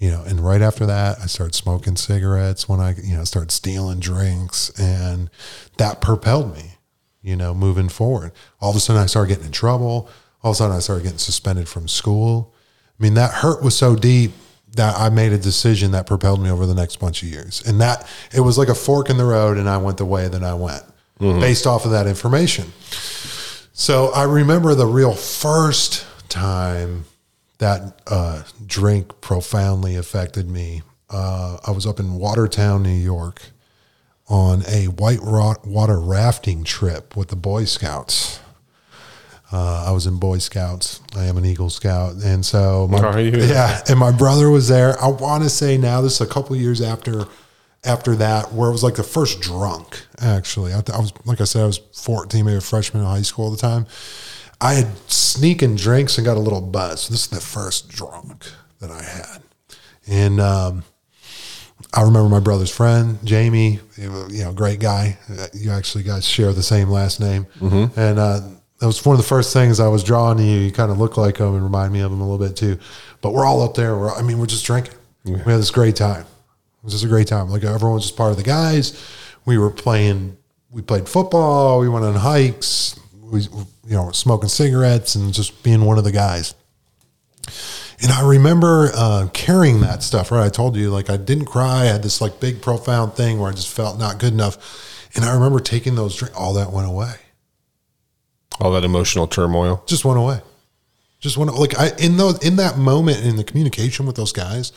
[0.00, 3.52] you know, and right after that, I started smoking cigarettes when I, you know, started
[3.52, 5.28] stealing drinks and
[5.76, 6.78] that propelled me,
[7.20, 8.32] you know, moving forward.
[8.62, 10.08] All of a sudden I started getting in trouble.
[10.42, 12.54] All of a sudden I started getting suspended from school.
[12.98, 14.32] I mean, that hurt was so deep
[14.74, 17.62] that I made a decision that propelled me over the next bunch of years.
[17.66, 20.28] And that it was like a fork in the road and I went the way
[20.28, 20.82] that I went
[21.40, 22.72] based off of that information.
[23.72, 27.04] So I remember the real first time
[27.58, 30.82] that uh, drink profoundly affected me.
[31.10, 33.42] Uh, I was up in Watertown, New York,
[34.28, 38.40] on a white water rafting trip with the Boy Scouts.
[39.52, 41.00] Uh, I was in Boy Scouts.
[41.16, 43.32] I am an Eagle Scout, and so my, Are you?
[43.38, 45.00] yeah, and my brother was there.
[45.02, 47.24] I want to say now this is a couple years after
[47.82, 50.06] after that, where it was like the first drunk.
[50.20, 53.08] Actually, I, th- I was like I said, I was fourteen, maybe a freshman in
[53.08, 53.86] high school at the time.
[54.60, 57.08] I had sneaking drinks and got a little buzz.
[57.08, 58.46] This is the first drunk
[58.80, 59.42] that I had,
[60.06, 60.84] and um,
[61.92, 63.80] I remember my brother's friend Jamie.
[63.96, 65.18] You know, great guy.
[65.28, 68.40] Uh, You actually guys share the same last name, and uh,
[68.80, 70.58] that was one of the first things I was drawing to you.
[70.58, 72.78] You kind of look like him and remind me of him a little bit too.
[73.20, 73.96] But we're all up there.
[73.96, 74.94] We're, I mean, we're just drinking.
[75.24, 76.22] We had this great time.
[76.22, 77.50] It was just a great time.
[77.50, 78.98] Like everyone was just part of the guys.
[79.44, 80.38] We were playing.
[80.70, 81.80] We played football.
[81.80, 82.98] We went on hikes.
[83.20, 86.54] We, you know, smoking cigarettes and just being one of the guys.
[88.02, 90.32] And I remember uh, carrying that stuff.
[90.32, 91.82] Right, I told you like I didn't cry.
[91.82, 95.10] I had this like big profound thing where I just felt not good enough.
[95.14, 96.34] And I remember taking those drinks.
[96.34, 97.16] All that went away.
[98.60, 99.82] All that emotional turmoil.
[99.86, 100.40] Just went away.
[101.20, 104.72] Just went like I in those in that moment in the communication with those guys,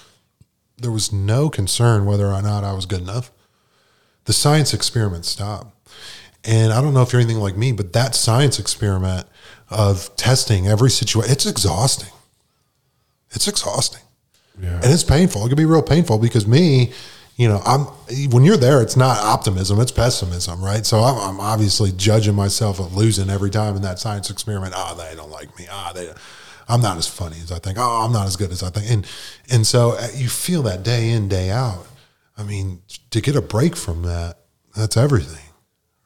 [0.77, 3.31] there was no concern whether or not I was good enough.
[4.25, 5.73] The science experiment stopped.
[6.45, 9.27] And I don't know if you're anything like me, but that science experiment
[9.69, 12.11] of testing every situation, it's exhausting.
[13.31, 14.01] It's exhausting.
[14.61, 14.75] Yeah.
[14.75, 15.45] And it's painful.
[15.45, 16.91] It can be real painful because me,
[17.35, 17.81] you know, I'm
[18.31, 20.85] when you're there, it's not optimism, it's pessimism, right?
[20.85, 24.73] So I'm, I'm obviously judging myself of losing every time in that science experiment.
[24.75, 25.65] Ah, they don't like me.
[25.71, 26.11] Ah, they,
[26.67, 27.77] I'm not as funny as I think.
[27.79, 28.89] Oh, I'm not as good as I think.
[28.89, 29.07] And
[29.51, 31.87] and so uh, you feel that day in, day out.
[32.37, 32.81] I mean,
[33.11, 34.37] to get a break from that,
[34.75, 35.53] that's everything,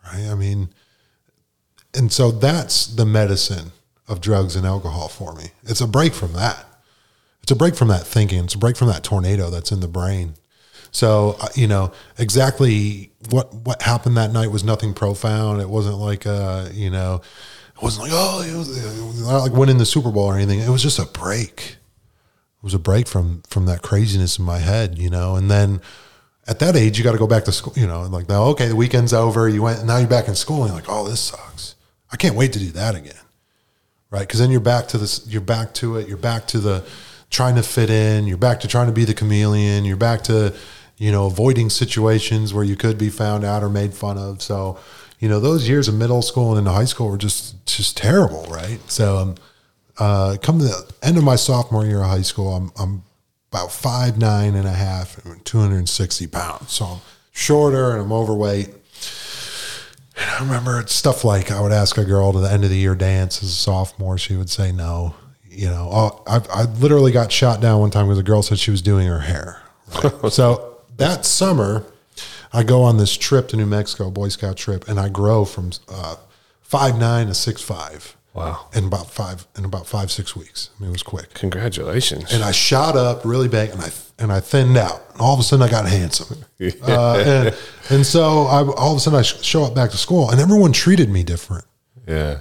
[0.05, 0.27] right?
[0.29, 0.69] I mean,
[1.93, 3.71] and so that's the medicine
[4.07, 5.51] of drugs and alcohol for me.
[5.63, 6.65] It's a break from that.
[7.43, 8.43] It's a break from that thinking.
[8.45, 10.35] It's a break from that tornado that's in the brain.
[10.91, 15.61] So uh, you know exactly what what happened that night was nothing profound.
[15.61, 17.21] It wasn't like uh you know,
[17.75, 20.35] it wasn't like oh it was, it was not like winning the Super Bowl or
[20.35, 20.59] anything.
[20.59, 21.77] It was just a break.
[22.59, 25.35] It was a break from from that craziness in my head, you know.
[25.35, 25.81] And then
[26.47, 28.03] at that age, you got to go back to school, you know.
[28.03, 29.49] and Like now, okay, the weekend's over.
[29.49, 31.75] You went, now you're back in school, and you're like, oh, this sucks.
[32.09, 33.13] I can't wait to do that again
[34.09, 34.21] right?
[34.21, 36.85] Because then you're back to this, you're back to it, you're back to the
[37.29, 40.53] trying to fit in, you're back to trying to be the chameleon, you're back to,
[40.97, 44.41] you know, avoiding situations where you could be found out or made fun of.
[44.41, 44.79] So,
[45.19, 48.45] you know, those years of middle school and into high school were just just terrible,
[48.49, 48.79] right?
[48.89, 49.35] So, um,
[49.99, 53.03] uh, come to the end of my sophomore year of high school, I'm I'm
[53.51, 56.71] about five nine and a half, two hundred and sixty pounds.
[56.71, 56.99] So I'm
[57.31, 58.69] shorter and I'm overweight.
[60.19, 62.71] And I remember it's stuff like I would ask a girl to the end of
[62.71, 64.17] the year dance as a sophomore.
[64.17, 65.15] She would say no.
[65.47, 68.59] You know, oh, I, I literally got shot down one time because a girl said
[68.59, 69.61] she was doing her hair.
[70.03, 70.31] right?
[70.31, 71.85] so that summer,
[72.53, 75.71] I go on this trip to New Mexico, Boy Scout trip, and I grow from
[75.89, 76.15] uh,
[76.61, 78.15] five nine to six five.
[78.33, 78.67] Wow.
[78.75, 80.69] In about five in about five six weeks.
[80.77, 81.33] I mean, it was quick.
[81.33, 82.31] Congratulations.
[82.31, 83.89] And I shot up really big, and I
[84.19, 85.01] and I thinned out.
[85.13, 86.45] And all of a sudden, I got handsome.
[86.81, 87.55] Uh, and,
[87.91, 90.39] and so I, all of a sudden, I sh- show up back to school, and
[90.41, 91.65] everyone treated me different.
[92.07, 92.39] yeah.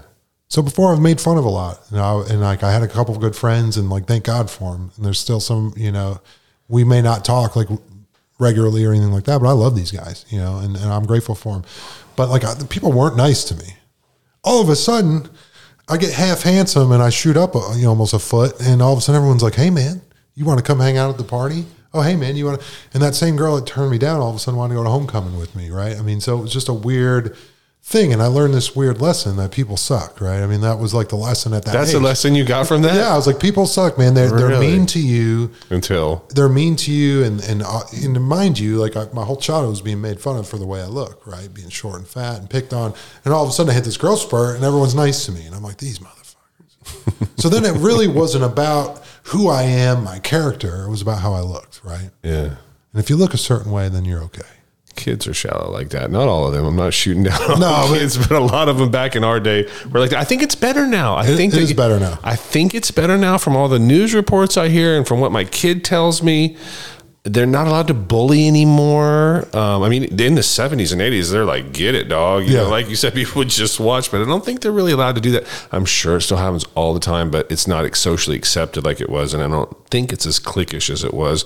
[0.48, 2.88] So before I've made fun of a lot, you know, and like I had a
[2.88, 4.90] couple of good friends, and like thank God for them.
[4.96, 6.20] And there's still some, you know,
[6.68, 7.68] we may not talk like
[8.38, 11.06] regularly or anything like that, but I love these guys, you know, and, and I'm
[11.06, 11.64] grateful for them.
[12.16, 13.74] But like I, the people weren't nice to me.
[14.44, 15.28] All of a sudden,
[15.88, 18.82] I get half handsome and I shoot up a, you know, almost a foot, and
[18.82, 20.02] all of a sudden everyone's like, "Hey man,
[20.34, 21.64] you want to come hang out at the party?"
[21.94, 22.66] Oh hey man, you want to?
[22.92, 24.84] And that same girl that turned me down all of a sudden wanted to go
[24.84, 25.96] to homecoming with me, right?
[25.96, 27.36] I mean, so it was just a weird
[27.86, 30.42] thing, and I learned this weird lesson that people suck, right?
[30.42, 31.72] I mean, that was like the lesson at that.
[31.72, 31.94] That's age.
[31.94, 32.96] a lesson you got from that?
[32.96, 34.12] Yeah, I was like, people suck, man.
[34.12, 35.52] They're they're mean to you.
[35.70, 39.36] Until They're mean to you, and and uh, and mind you, like I, my whole
[39.36, 41.52] childhood was being made fun of for the way I look, right?
[41.52, 42.92] Being short and fat and picked on,
[43.24, 45.46] and all of a sudden I hit this growth spurt, and everyone's nice to me,
[45.46, 47.28] and I'm like, these motherfuckers.
[47.40, 50.84] so then it really wasn't about who I am, my character.
[50.84, 52.10] It was about how I looked, right?
[52.24, 52.56] yeah.
[52.92, 54.42] And if you look a certain way, then you're okay.
[54.96, 56.10] Kids are shallow like that.
[56.10, 56.64] Not all of them.
[56.64, 59.22] I'm not shooting down all No, but- kids, but a lot of them back in
[59.24, 60.18] our day were like that.
[60.20, 61.14] I think it's better now.
[61.14, 62.18] I It- think it is better now.
[62.24, 65.30] I think it's better now from all the news reports I hear and from what
[65.32, 66.56] my kid tells me.
[67.28, 69.48] They're not allowed to bully anymore.
[69.52, 72.44] Um, I mean, in the 70s and 80s, they're like, get it, dog.
[72.44, 72.62] You Yeah.
[72.62, 75.16] know, like you said, people would just watch, but I don't think they're really allowed
[75.16, 75.44] to do that.
[75.72, 79.10] I'm sure it still happens all the time, but it's not socially accepted like it
[79.10, 79.34] was.
[79.34, 81.44] And I don't think it's as cliquish as it was.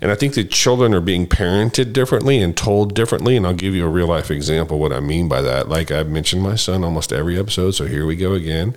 [0.00, 3.36] And I think that children are being parented differently and told differently.
[3.36, 5.68] And I'll give you a real life example what I mean by that.
[5.68, 7.72] Like I've mentioned my son almost every episode.
[7.72, 8.76] So here we go again.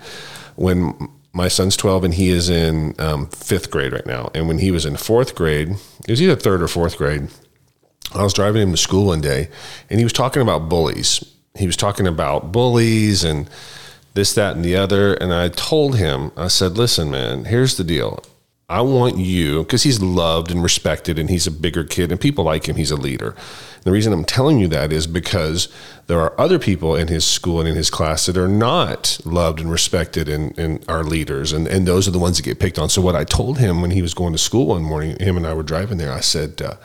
[0.55, 4.31] When my son's 12 and he is in um, fifth grade right now.
[4.33, 7.29] And when he was in fourth grade, it was either third or fourth grade.
[8.13, 9.49] I was driving him to school one day
[9.89, 11.23] and he was talking about bullies.
[11.55, 13.49] He was talking about bullies and
[14.13, 15.13] this, that, and the other.
[15.13, 18.23] And I told him, I said, listen, man, here's the deal.
[18.71, 22.45] I want you, because he's loved and respected and he's a bigger kid and people
[22.45, 22.77] like him.
[22.77, 23.35] He's a leader.
[23.83, 25.67] The reason I'm telling you that is because
[26.07, 29.59] there are other people in his school and in his class that are not loved
[29.59, 31.51] and respected and, and are leaders.
[31.51, 32.87] And, and those are the ones that get picked on.
[32.87, 35.45] So, what I told him when he was going to school one morning, him and
[35.45, 36.75] I were driving there, I said, uh,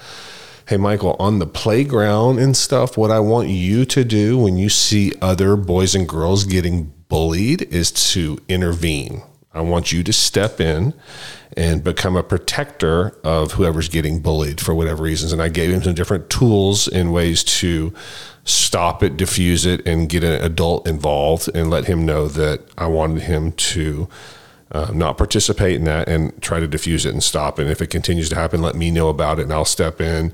[0.66, 4.68] Hey, Michael, on the playground and stuff, what I want you to do when you
[4.68, 9.22] see other boys and girls getting bullied is to intervene.
[9.56, 10.94] I want you to step in
[11.56, 15.32] and become a protector of whoever's getting bullied for whatever reasons.
[15.32, 17.94] And I gave him some different tools and ways to
[18.44, 22.86] stop it, diffuse it, and get an adult involved and let him know that I
[22.86, 24.08] wanted him to
[24.72, 27.58] uh, not participate in that and try to diffuse it and stop.
[27.58, 30.32] And if it continues to happen, let me know about it and I'll step in,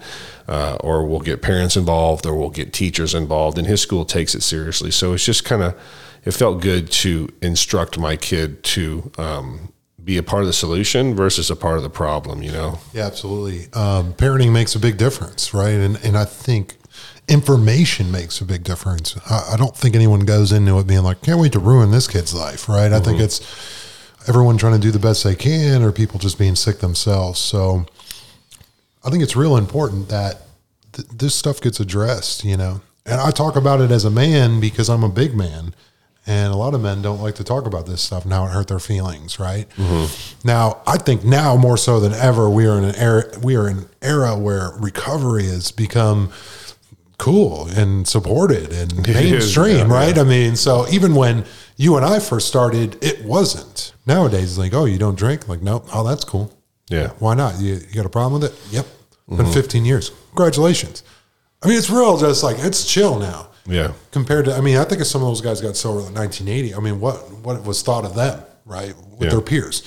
[0.48, 3.58] uh, or we'll get parents involved, or we'll get teachers involved.
[3.58, 4.90] And his school takes it seriously.
[4.90, 5.78] So it's just kind of,
[6.24, 11.14] it felt good to instruct my kid to um, be a part of the solution
[11.14, 12.42] versus a part of the problem.
[12.42, 12.78] You know?
[12.92, 13.72] Yeah, absolutely.
[13.72, 15.70] Um, parenting makes a big difference, right?
[15.70, 16.76] And and I think
[17.28, 19.16] information makes a big difference.
[19.30, 22.06] I, I don't think anyone goes into it being like, "Can't wait to ruin this
[22.06, 22.92] kid's life," right?
[22.92, 23.40] I think it's
[24.28, 27.40] everyone trying to do the best they can, or people just being sick themselves.
[27.40, 27.86] So
[29.04, 30.42] I think it's real important that
[30.92, 32.80] th- this stuff gets addressed, you know.
[33.04, 35.74] And I talk about it as a man because I'm a big man.
[36.26, 38.50] And a lot of men don't like to talk about this stuff and how it
[38.50, 39.68] hurt their feelings, right?
[39.70, 40.46] Mm-hmm.
[40.46, 43.68] Now, I think now more so than ever, we are in an era we are
[43.68, 46.30] in an era where recovery has become
[47.18, 50.16] cool and supported and mainstream, yeah, right?
[50.16, 51.44] I mean, so even when
[51.76, 53.92] you and I first started, it wasn't.
[54.06, 55.48] Nowadays, it's like, oh, you don't drink?
[55.48, 55.88] Like, nope.
[55.92, 56.56] Oh, that's cool.
[56.88, 57.08] Yeah.
[57.18, 57.58] Why not?
[57.58, 58.72] You, you got a problem with it?
[58.72, 58.86] Yep.
[59.28, 59.52] Been mm-hmm.
[59.52, 60.10] 15 years.
[60.28, 61.02] Congratulations.
[61.62, 63.92] I mean, it's real, just like it's chill now Yeah.
[64.10, 64.54] compared to.
[64.56, 67.00] I mean, I think if some of those guys got sober in 1980, I mean,
[67.00, 69.30] what what was thought of them, right, with Yeah.
[69.30, 69.82] their peers?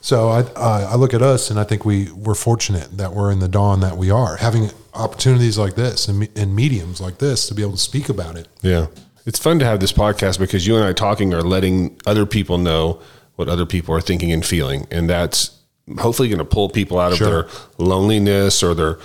[0.00, 3.30] So I uh, I look at us and I think we we're fortunate that we're
[3.30, 7.46] in the dawn that we are having opportunities like this and, and mediums like this
[7.48, 8.48] to be able to speak about it.
[8.62, 8.86] Yeah.
[9.24, 12.58] It's fun to have this podcast because you and I talking are letting other people
[12.58, 13.00] know
[13.36, 14.88] what other people are thinking and feeling.
[14.90, 15.52] And that's
[16.00, 17.28] hopefully going to pull people out of Sure.
[17.44, 17.48] their
[17.78, 18.98] loneliness or their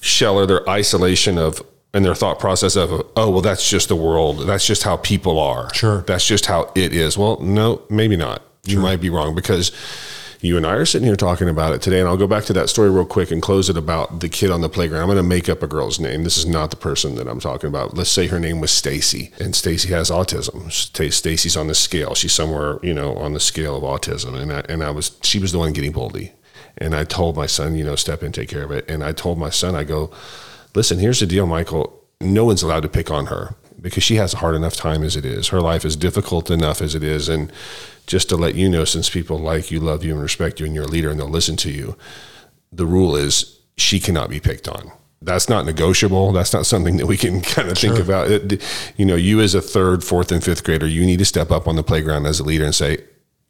[0.00, 1.60] shell or their isolation of
[1.94, 5.38] and their thought process of oh well that's just the world that's just how people
[5.38, 6.02] are Sure.
[6.02, 9.72] that's just how it is well no maybe not you might be wrong because
[10.40, 12.52] you and I are sitting here talking about it today, and I'll go back to
[12.52, 15.00] that story real quick and close it about the kid on the playground.
[15.00, 16.22] I'm going to make up a girl's name.
[16.22, 17.96] This is not the person that I'm talking about.
[17.96, 20.70] Let's say her name was Stacy, and Stacy has autism.
[20.70, 22.14] Stacy's on the scale.
[22.14, 25.38] She's somewhere, you know, on the scale of autism, and I, and I was she
[25.38, 26.32] was the one getting bullied,
[26.76, 29.12] and I told my son, you know, step in, take care of it, and I
[29.12, 30.10] told my son, I go,
[30.74, 32.02] listen, here's the deal, Michael.
[32.20, 35.16] No one's allowed to pick on her because she has a hard enough time as
[35.16, 35.48] it is.
[35.48, 37.28] Her life is difficult enough as it is.
[37.28, 37.52] And
[38.06, 40.74] just to let you know, since people like you, love you, and respect you, and
[40.74, 41.96] you're a leader and they'll listen to you,
[42.72, 44.90] the rule is she cannot be picked on.
[45.20, 46.32] That's not negotiable.
[46.32, 48.30] That's not something that we can kind of think about.
[48.30, 48.62] It,
[48.96, 51.66] you know, you as a third, fourth, and fifth grader, you need to step up
[51.66, 52.98] on the playground as a leader and say,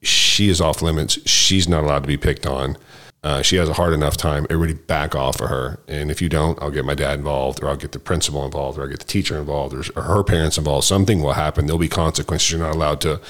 [0.03, 1.19] she is off limits.
[1.29, 2.77] She's not allowed to be picked on.
[3.25, 4.47] Uh, she has a hard enough time.
[4.51, 5.81] Everybody back off of her.
[5.89, 8.79] And if you don't, I'll get my dad involved, or I'll get the principal involved,
[8.79, 10.87] or I'll get the teacher involved, or, or her parents involved.
[10.87, 11.67] Something will happen.
[11.67, 12.51] There'll be consequences.
[12.53, 13.21] You're not allowed to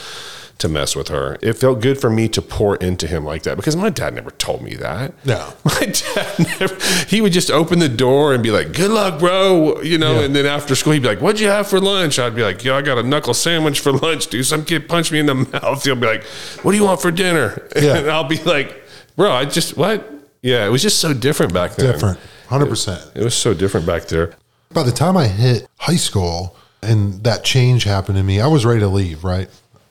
[0.57, 1.37] to mess with her.
[1.43, 4.31] It felt good for me to pour into him like that because my dad never
[4.31, 5.13] told me that.
[5.27, 5.53] No.
[5.65, 6.77] My dad never,
[7.09, 9.81] he would just open the door and be like, good luck, bro.
[9.83, 10.27] You know, Yeah.
[10.27, 12.21] and then after school, he'd be like, what'd you have for lunch?
[12.21, 14.47] I'd be like, yo, I got a knuckle sandwich for lunch, dude.
[14.47, 15.83] Some kid punched me in the mouth.
[15.85, 16.23] He'll be like,
[16.63, 17.61] what do you want for dinner?
[17.75, 17.97] Yeah.
[17.99, 18.84] And I'll be like,
[19.17, 20.11] bro, I just, what?
[20.43, 21.93] Yeah, it was just so different back then.
[21.93, 23.17] Different, 100%.
[23.17, 24.35] It was so different back there.
[24.73, 28.67] By the time I hit high school and that change happened to me, I was
[28.67, 29.49] ready to leave, right?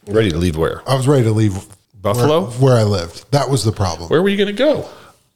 [0.08, 0.88] Ready to leave where?
[0.88, 1.66] I was ready to leave
[2.00, 2.42] Buffalo?
[2.42, 3.32] where, where I lived.
[3.32, 4.10] That was the problem.
[4.10, 4.88] Where were you going to go?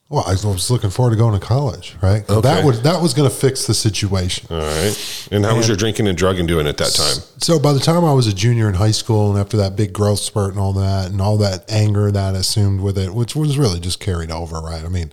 [0.09, 2.27] Well, I was looking forward to going to college, right?
[2.29, 2.39] Okay.
[2.39, 4.47] That was that was going to fix the situation.
[4.49, 5.27] All right.
[5.31, 7.17] And how was your drinking and drugging doing at that time?
[7.39, 9.91] So by the time I was a junior in high school, and after that big
[9.91, 13.35] growth spurt and all that, and all that anger that I assumed with it, which
[13.35, 14.85] was really just carried over, right?
[14.85, 15.11] I mean,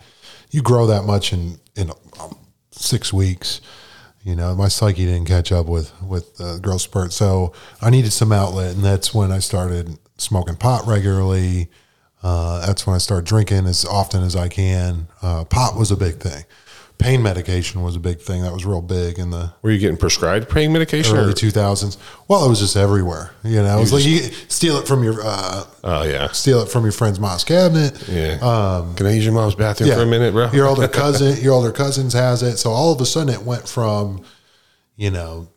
[0.51, 1.91] you grow that much in in
[2.21, 2.39] um,
[2.71, 3.61] six weeks.
[4.23, 8.13] You know, my psyche didn't catch up with with the growth spurt, so I needed
[8.13, 11.69] some outlet, and that's when I started smoking pot regularly.
[12.25, 15.07] Uh, that's when I started drinking as often as I can.
[15.23, 16.45] Uh, pot was a big thing.
[16.97, 18.43] Pain medication was a big thing.
[18.43, 21.17] That was real big in the Were you getting prescribed pain medication?
[21.17, 21.99] early two thousands.
[22.29, 23.33] Well, it was just everywhere.
[23.43, 26.29] You know, it was like you steal it from your uh, Oh, yeah.
[26.31, 28.09] steal it from your friend's mom's cabinet.
[28.09, 28.39] Yeah.
[28.97, 30.51] Can I use your mom's bathroom for a minute, bro?
[30.53, 32.57] your older cousin, your older cousins has it.
[32.59, 34.23] So all of a sudden, it went from,
[34.97, 35.49] you know,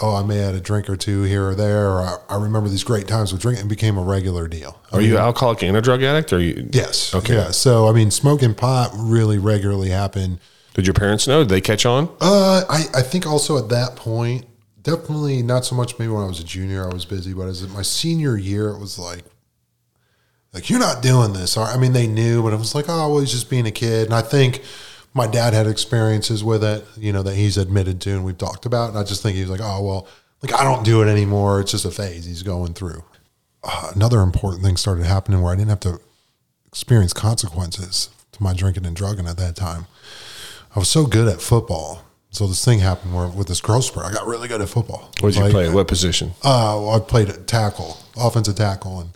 [0.00, 2.68] oh, I may had a drink or two here or there, or I, I remember
[2.68, 3.66] these great times with drinking.
[3.66, 4.80] It became a regular deal.
[4.92, 6.32] Are you alcoholic and a drug addict?
[6.32, 6.68] Or you?
[6.72, 7.14] Yes.
[7.14, 7.34] Okay.
[7.34, 7.50] Yeah.
[7.50, 10.38] So I mean, smoking pot really regularly happened.
[10.74, 11.40] Did your parents know?
[11.40, 12.14] Did they catch on?
[12.20, 14.44] Uh, I, I think also at that point,
[14.82, 17.66] definitely not so much maybe when I was a junior, I was busy, but as
[17.70, 19.24] my senior year, it was like,
[20.52, 21.56] like you're not doing this.
[21.56, 24.04] I mean, they knew, but it was like, oh, well, he's just being a kid.
[24.04, 24.62] And I think
[25.16, 28.66] my dad had experiences with it, you know, that he's admitted to and we've talked
[28.66, 28.90] about.
[28.90, 30.08] And I just think he was like, oh, well,
[30.42, 31.60] like I don't do it anymore.
[31.60, 33.02] It's just a phase he's going through.
[33.64, 36.00] Uh, another important thing started happening where I didn't have to
[36.66, 39.86] experience consequences to my drinking and drugging at that time.
[40.74, 42.02] I was so good at football.
[42.30, 45.10] So this thing happened where with this growth spurt, I got really good at football.
[45.20, 45.70] What did you play?
[45.70, 46.32] What position?
[46.42, 49.10] Uh, well, I played at tackle, offensive tackle, and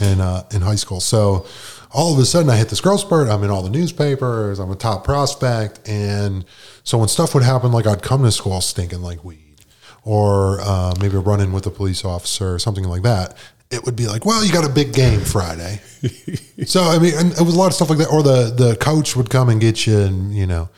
[0.00, 1.00] in uh, in high school.
[1.00, 1.46] So
[1.94, 3.28] all of a sudden, I hit this growth spurt.
[3.28, 4.58] I'm in all the newspapers.
[4.58, 6.44] I'm a top prospect, and
[6.82, 9.64] so when stuff would happen, like I'd come to school stinking like weed,
[10.02, 13.36] or uh, maybe run in with a police officer or something like that.
[13.70, 15.80] It would be like, well, you got a big game Friday.
[16.66, 18.10] so I mean, and it was a lot of stuff like that.
[18.10, 20.68] Or the the coach would come and get you, and you know,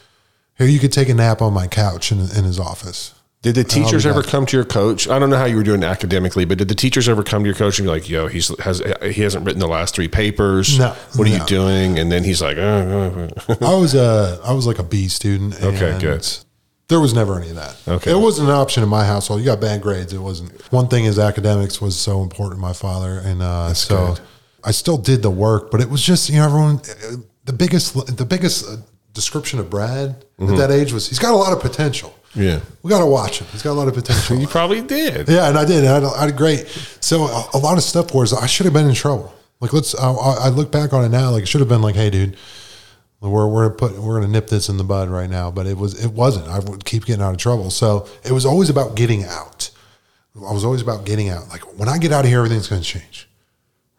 [0.58, 3.14] here you could take a nap on my couch in, in his office.
[3.46, 5.08] Did the teachers ever come to your coach?
[5.08, 7.46] I don't know how you were doing academically, but did the teachers ever come to
[7.46, 10.80] your coach and be like, "Yo, he's has he hasn't written the last three papers?
[10.80, 13.54] No, what are you doing?" And then he's like, uh, uh, uh.
[13.60, 15.62] I was a I was like a B student.
[15.62, 16.26] "Okay, good."
[16.88, 17.76] There was never any of that.
[17.86, 18.10] Okay.
[18.10, 19.38] it wasn't an option in my household.
[19.38, 20.12] You got bad grades.
[20.12, 20.60] It wasn't.
[20.72, 24.20] One thing is academics was so important to my father, and uh, so good.
[24.64, 25.70] I still did the work.
[25.70, 28.78] But it was just you know everyone uh, the biggest the biggest uh,
[29.14, 32.12] description of Brad at that age was he's got a lot of potential.
[32.36, 33.46] Yeah, We got to watch him.
[33.50, 34.36] He's got a lot of potential.
[34.36, 35.28] you probably did.
[35.28, 35.84] Yeah, and I did.
[35.84, 36.66] I had, I had great.
[37.00, 39.32] So a, a lot of stuff was I should have been in trouble.
[39.60, 39.94] Like let's.
[39.94, 41.30] I, I I look back on it now.
[41.30, 42.36] Like it should have been like, hey, dude,
[43.20, 45.50] we're we're put we're gonna nip this in the bud right now.
[45.50, 46.48] But it was it wasn't.
[46.48, 47.70] I would keep getting out of trouble.
[47.70, 49.70] So it was always about getting out.
[50.36, 51.48] I was always about getting out.
[51.48, 53.25] Like when I get out of here, everything's gonna change.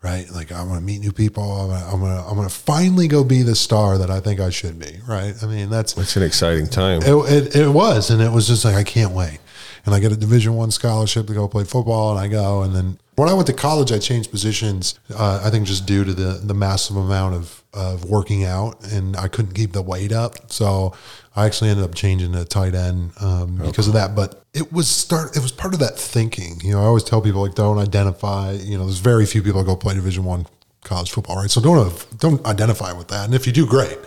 [0.04, 0.30] Right?
[0.30, 1.44] Like I'm gonna meet new people.
[1.44, 4.50] I'm gonna I'm gonna I'm gonna finally go be the star that I think I
[4.52, 5.00] should be.
[5.08, 5.34] Right?
[5.42, 7.02] I mean that's It's an exciting time.
[7.02, 9.40] it, it, it was, and it was just like I can't wait.
[9.86, 12.62] And I get a Division One scholarship to go play football, and I go.
[12.62, 15.00] And then when I went to college, I changed positions.
[15.10, 19.16] Uh, I think just due to the the massive amount of of working out, and
[19.16, 20.52] I couldn't keep the weight up.
[20.52, 20.94] So
[21.38, 24.16] I actually ended up changing to tight end um, because of that.
[24.16, 25.38] But it was start.
[25.38, 26.60] It was part of that thinking.
[26.62, 28.52] You know, I always tell people like don't identify.
[28.54, 30.48] You know, there's very few people that go play Division One
[30.84, 31.50] college football, right?
[31.50, 33.26] So don't don't identify with that.
[33.26, 33.98] And if you do, great.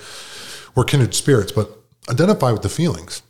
[0.75, 1.71] We're kindred spirits, but
[2.11, 3.23] identify with the feelings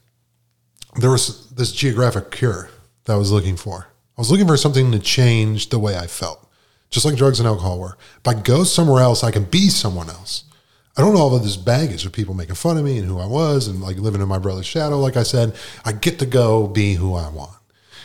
[0.96, 2.70] there was this geographic cure
[3.04, 3.88] that I was looking for.
[4.16, 6.46] I was looking for something to change the way I felt,
[6.90, 7.96] just like drugs and alcohol were.
[8.18, 10.44] If I go somewhere else, I can be someone else.
[11.00, 13.18] I don't know all of this baggage of people making fun of me and who
[13.18, 14.98] I was and like living in my brother's shadow.
[14.98, 17.56] Like I said, I get to go be who I want.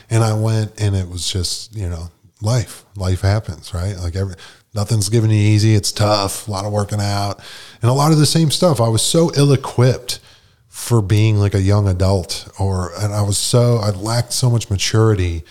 [0.10, 2.10] And I went and it was just, you know,
[2.42, 2.86] life.
[2.96, 3.98] Life happens, right?
[3.98, 4.36] Like every,
[4.74, 5.76] nothing's given you easy.
[5.76, 7.42] It's tough, a lot of working out
[7.82, 8.80] and a lot of the same stuff.
[8.80, 10.22] I was so ill equipped
[10.70, 14.70] for being like a young adult or and I was so I lacked so much
[14.70, 15.44] maturity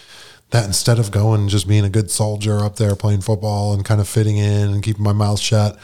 [0.54, 4.00] that instead of going just being a good soldier up there playing football and kind
[4.00, 5.76] of fitting in and keeping my mouth shut,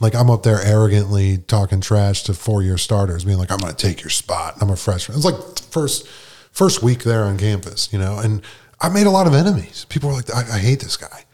[0.00, 3.72] like I'm up there arrogantly talking trash to four year starters, being like, I'm gonna
[3.72, 4.56] take your spot.
[4.60, 5.16] I'm a freshman.
[5.16, 6.06] It's like first
[6.52, 8.42] first week there on campus, you know, and
[8.82, 9.86] I made a lot of enemies.
[9.88, 11.24] People were like, I, I hate this guy.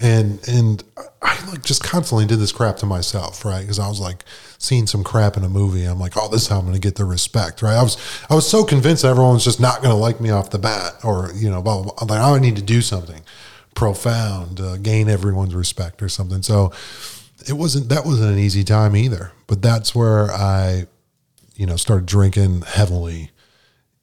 [0.00, 0.82] And and
[1.22, 3.60] I like just constantly did this crap to myself, right?
[3.60, 4.24] Because I was like
[4.58, 5.84] seeing some crap in a movie.
[5.84, 7.76] I'm like, oh, this is how I'm going to get the respect, right?
[7.76, 7.96] I was
[8.28, 10.58] I was so convinced that everyone was just not going to like me off the
[10.58, 12.16] bat, or you know, blah, blah, blah.
[12.16, 13.22] like I need to do something
[13.74, 16.42] profound, uh, gain everyone's respect or something.
[16.42, 16.72] So
[17.46, 19.32] it wasn't that wasn't an easy time either.
[19.46, 20.86] But that's where I,
[21.56, 23.30] you know, started drinking heavily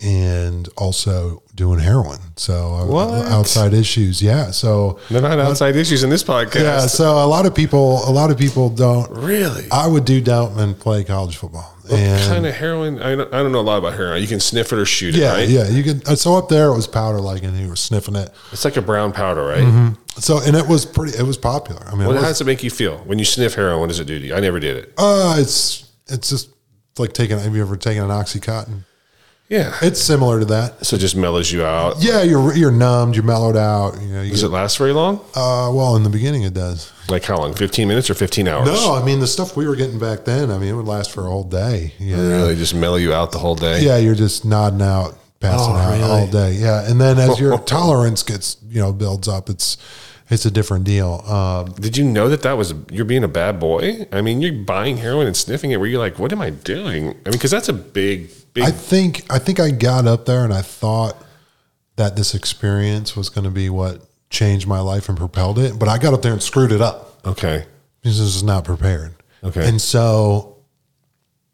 [0.04, 2.20] and also doing heroin.
[2.36, 3.10] So uh, What?
[3.28, 4.52] outside issues, yeah.
[4.52, 6.56] So They're not outside issues in this podcast.
[6.64, 9.10] yeah, so a lot of people, a lot of people don't.
[9.12, 9.66] Really?
[9.72, 11.76] I would do doubt and play college football.
[11.92, 13.02] And kind of heroin?
[13.02, 14.22] I don't, I don't know a lot about heroin.
[14.22, 15.50] You can sniff it or shoot it, yeah, right?
[15.50, 16.02] yeah, you can.
[16.08, 18.30] uh, So up there, it was powder, like, and you were sniffing it.
[18.54, 19.94] It's like a brown powder, right?
[20.18, 21.18] So and it was pretty.
[21.18, 21.86] It was popular.
[21.88, 23.80] I mean, What, it how does it make you feel when you sniff heroin?
[23.82, 24.34] What does it do to you?
[24.36, 24.94] I never did it.
[24.98, 26.50] uh, it's it's just
[26.98, 27.38] like taking.
[27.40, 28.84] Have you ever taken an oxycontin?
[29.52, 29.76] Yeah.
[29.82, 30.86] It's similar to that.
[30.86, 31.96] So it just mellows you out.
[32.02, 34.02] Yeah, you're you're numbed, you're mellowed out.
[34.02, 35.18] You know, you Does get, it last very long?
[35.36, 36.92] uh, well, in the beginning, it does.
[37.10, 37.54] Like how long?
[37.54, 38.66] 15 minutes or 15 hours?
[38.68, 40.50] No, I mean the stuff we were getting back then.
[40.52, 41.94] I mean, it would last for a whole day.
[42.00, 43.82] Yeah, Really just mellow you out the whole day?
[43.84, 46.04] yeah, you're just nodding out, passing Oh, out really?
[46.10, 46.54] all day.
[46.54, 49.76] Yeah, and then as your tolerance gets, you know, builds up, it's
[50.30, 51.16] it's a different deal.
[51.28, 54.08] Um, Did you know that that was you're being a bad boy?
[54.14, 55.78] I mean, you're buying heroin and sniffing it.
[55.78, 57.04] Where you're like, what am I doing?
[57.10, 60.54] I mean, because that's a big, I think I think I got up there and
[60.54, 61.16] I thought
[61.96, 65.88] that this experience was going to be what changed my life and propelled it, but
[65.88, 67.26] I got up there and screwed it up.
[67.26, 67.66] okay.
[68.02, 69.14] because I was not prepared.
[69.44, 69.68] Okay.
[69.68, 70.58] And so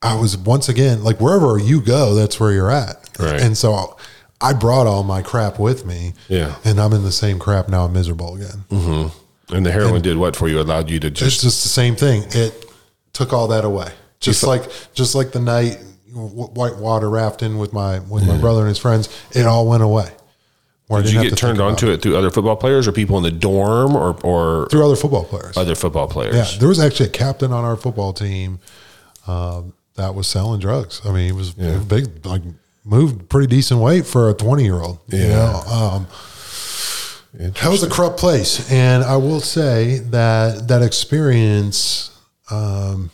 [0.01, 3.09] I was once again like wherever you go, that's where you're at.
[3.19, 3.41] Right.
[3.41, 3.97] And so
[4.39, 6.13] I brought all my crap with me.
[6.27, 6.55] Yeah.
[6.63, 7.85] And I'm in the same crap now.
[7.85, 8.63] I'm miserable again.
[8.69, 9.55] Mm-hmm.
[9.55, 10.59] And the heroin did what for you?
[10.59, 12.23] Allowed you to It's just just the same thing.
[12.29, 12.65] It
[13.13, 13.91] took all that away.
[14.19, 15.79] Just like just like the night
[16.13, 20.09] white water rafting with my with my brother and his friends, it all went away.
[20.89, 23.31] Did you get turned on to it through other football players or people in the
[23.31, 25.57] dorm or or through other football players.
[25.57, 26.35] other football players?
[26.35, 28.59] Yeah, there was actually a captain on our football team
[29.27, 31.01] um, that was selling drugs.
[31.03, 31.77] I mean, he was Yeah.
[31.79, 32.41] big, like
[32.85, 34.99] moved pretty decent weight for a twenty year old.
[35.09, 35.27] You Yeah.
[35.35, 36.07] know, um,
[37.33, 42.11] that was a corrupt place, and I will say that that experience.
[42.49, 43.11] Um,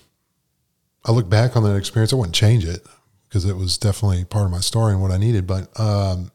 [1.06, 2.14] I look back on that experience.
[2.14, 2.86] I wouldn't change it
[3.28, 5.48] because it was definitely part of my story and what I needed.
[5.48, 6.32] But um,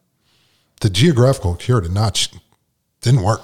[0.81, 2.27] the geographical cure did not
[3.01, 3.41] didn't work.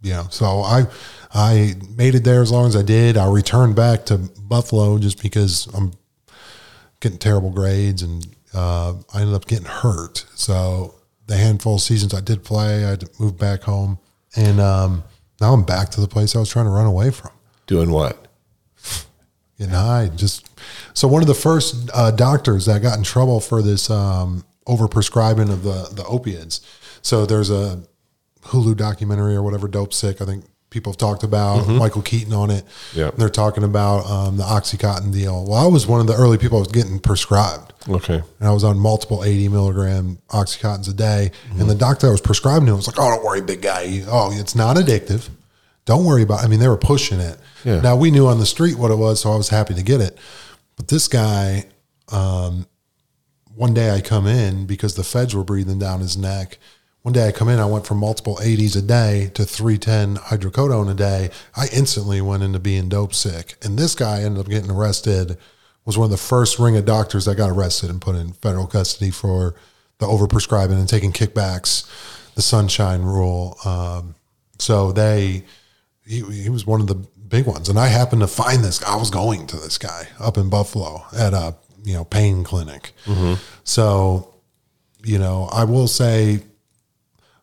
[0.00, 0.86] You know, so I
[1.34, 3.16] I made it there as long as I did.
[3.16, 5.92] I returned back to Buffalo just because I'm
[7.00, 10.24] getting terrible grades, and uh, I ended up getting hurt.
[10.34, 10.94] So
[11.26, 13.98] the handful of seasons I did play, I had to move back home,
[14.36, 15.02] and um,
[15.40, 17.32] now I'm back to the place I was trying to run away from.
[17.66, 18.27] Doing what?
[19.58, 20.48] Getting high, just
[20.94, 25.50] so one of the first uh, doctors that got in trouble for this um, overprescribing
[25.52, 26.60] of the the opiates.
[27.02, 27.82] So there's a
[28.44, 30.20] Hulu documentary or whatever, Dopesick.
[30.20, 32.64] I think people have talked about Michael Keaton on it.
[32.94, 33.10] Yeah.
[33.16, 35.44] they're talking about um, the OxyContin deal.
[35.46, 37.72] Well, I was one of the early people I was getting prescribed.
[37.88, 38.22] Okay.
[38.38, 41.30] And I was on multiple 80 milligram Oxycontins a day.
[41.58, 44.02] And the doctor that was prescribing it was like, oh, don't worry, big guy.
[44.06, 45.28] Oh, it's not addictive.
[45.84, 47.38] Don't worry about I mean, they were pushing it.
[47.64, 47.80] Yeah.
[47.80, 50.00] Now, we knew on the street what it was, so I was happy to get
[50.00, 50.18] it.
[50.76, 51.66] But this guy,
[52.10, 52.66] um,
[53.54, 56.58] one day I come in because the feds were breathing down his neck.
[57.02, 60.90] One day I come in, I went from multiple 80s a day to 310 hydrocodone
[60.90, 61.30] a day.
[61.56, 63.56] I instantly went into being dope sick.
[63.62, 65.38] And this guy ended up getting arrested,
[65.84, 68.66] was one of the first ring of doctors that got arrested and put in federal
[68.66, 69.54] custody for
[69.98, 71.88] the overprescribing and taking kickbacks,
[72.34, 73.56] the sunshine rule.
[73.64, 74.14] Um,
[74.58, 75.44] so they,
[76.06, 77.68] he, he was one of the big ones.
[77.68, 78.82] And I happened to find this.
[78.82, 81.54] I was going to this guy up in Buffalo at a,
[81.84, 82.92] you know, pain clinic.
[83.04, 83.34] Mm-hmm.
[83.64, 84.34] So,
[85.04, 86.42] you know, I will say,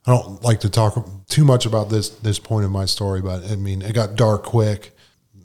[0.06, 3.50] I don't like to talk too much about this this point of my story, but
[3.50, 4.96] I mean, it got dark quick.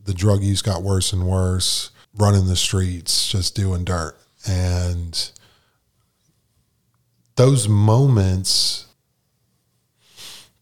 [0.04, 1.90] The drug use got worse and worse.
[2.16, 5.30] Running the streets, just doing dirt, and
[7.36, 8.86] those moments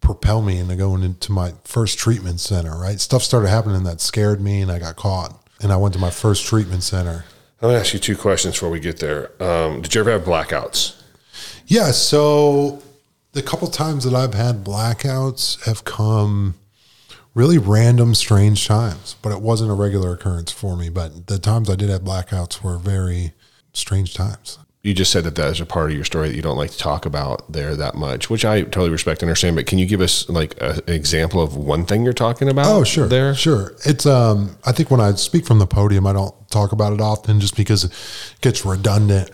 [0.01, 2.76] propel me into going into my first treatment center.
[2.76, 5.44] Right, stuff started happening that scared me, and I got caught.
[5.61, 7.24] And I went to my first treatment center.
[7.61, 9.30] I'm gonna ask you two questions before we get there.
[9.42, 11.03] Um, did you ever have blackouts?
[11.66, 12.82] Yeah, so
[13.32, 16.55] the couple times that I've had blackouts have come
[17.34, 20.88] really random, strange times, but it wasn't a regular occurrence for me.
[20.88, 23.32] But the times I did have blackouts were very
[23.72, 24.59] strange times.
[24.89, 26.70] You just said that that is a part of your story that you don't like
[26.70, 29.55] to talk about there that much, which I totally respect and understand.
[29.55, 32.66] But can you give us like a, an example of one thing you're talking about?
[32.66, 33.74] Oh, sure, There, sure.
[33.84, 37.03] It's um, I think when I speak from the podium, I don't talk about it
[37.03, 37.93] often, just because it
[38.41, 39.30] gets redundant.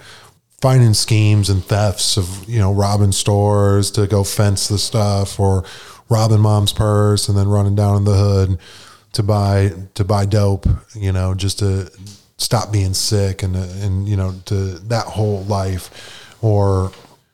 [0.61, 5.65] Finding schemes and thefts of you know robbing stores to go fence the stuff, or
[6.09, 8.59] robbing mom's purse and then running down in the hood
[9.13, 11.91] to buy to buy dope, you know, just to
[12.37, 14.55] stop being sick and and you know to
[14.89, 16.93] that whole life, or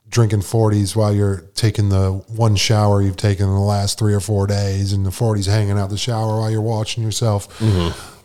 [0.08, 4.18] drinking 40s while you're taking the one shower you've taken in the last three or
[4.18, 7.46] four days and the 40s hanging out the shower while you're watching yourself.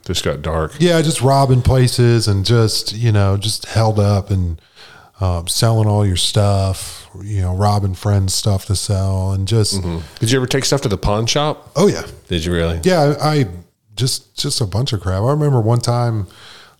[0.03, 0.73] Just got dark.
[0.79, 4.31] Yeah, just robbing places and just, you know, just held up.
[4.31, 4.59] And
[5.21, 9.81] um, selling all your stuff, you know, robbing friends' stuff to sell, and just
[10.19, 11.71] Did you ever take stuff to the pawn shop?
[11.75, 12.79] oh yeah, Did you really?
[12.83, 13.45] yeah, I, I
[13.95, 15.21] just just a bunch of crap.
[15.21, 16.27] I remember one time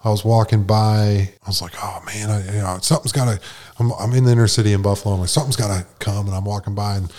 [0.06, 1.30] I was walking by.
[1.44, 3.42] I was like, "Oh man, I, you know, something's got to."
[3.80, 5.16] I'm, I'm in the inner city in Buffalo.
[5.16, 7.12] I'm like, "Something's got to come." And I'm walking by, and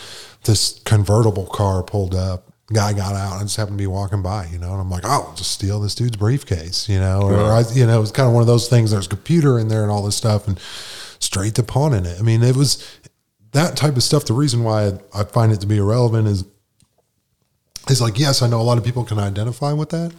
[0.45, 2.45] this convertible car pulled up.
[2.73, 3.39] Guy got out.
[3.39, 5.81] I just happened to be walking by, you know, and I'm like, "Oh, just steal
[5.81, 8.47] this dude's briefcase," you know, or I, you know, it was kind of one of
[8.47, 8.93] those things.
[8.93, 10.59] There's a computer in there and all this stuff, and
[11.19, 12.19] straight to pawning it.
[12.19, 12.85] I mean, it was
[13.53, 14.25] that type of stuff.
[14.25, 16.45] The reason why I, I find it to be irrelevant is
[17.89, 20.13] is like, yes, I know a lot of people can identify with that,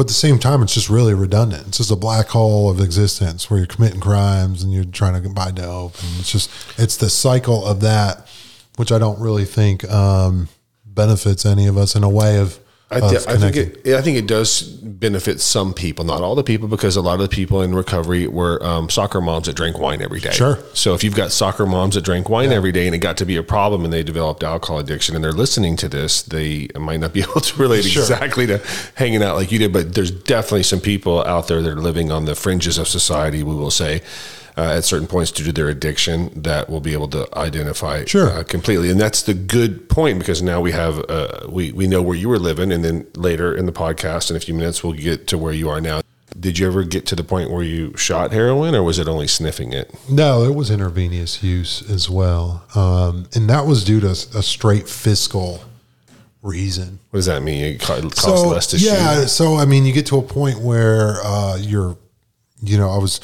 [0.00, 1.68] but at the same time, it's just really redundant.
[1.68, 5.28] It's just a black hole of existence where you're committing crimes and you're trying to
[5.28, 8.26] buy dope, and it's just it's the cycle of that,
[8.76, 10.48] which I don't really think um,
[10.86, 12.58] benefits any of us in a way of.
[12.92, 13.86] I, of thi- I think it.
[13.94, 17.20] I think it does benefit some people, not all the people, because a lot of
[17.20, 20.32] the people in recovery were um, soccer moms that drank wine every day.
[20.32, 20.58] Sure.
[20.74, 23.24] So if you've got soccer moms that drank wine every day and it got to
[23.24, 26.98] be a problem and they developed alcohol addiction and they're listening to this, they might
[26.98, 28.02] not be able to relate Sure.
[28.02, 28.60] exactly to
[28.96, 29.72] hanging out like you did.
[29.72, 33.42] But there's definitely some people out there that are living on the fringes of society.
[33.44, 34.02] We will say.
[34.56, 38.28] Uh, at certain points, due to their addiction, that we'll be able to identify Sure.
[38.30, 42.02] uh, completely, and that's the good point because now we have uh, we we know
[42.02, 44.92] where you were living, and then later in the podcast, in a few minutes, we'll
[44.92, 46.00] get to where you are now.
[46.38, 49.26] Did you ever get to the point where you shot heroin, or was it only
[49.26, 49.94] sniffing it?
[50.08, 54.88] No, it was intravenous use as well, um, and that was due to a straight
[54.88, 55.62] fiscal
[56.42, 56.98] reason.
[57.10, 57.62] What does that mean?
[57.64, 59.20] It co- it costs less to yeah, shoot.
[59.20, 61.96] Yeah, so I mean, you get to a point where uh, you're,
[62.62, 63.20] you know, I was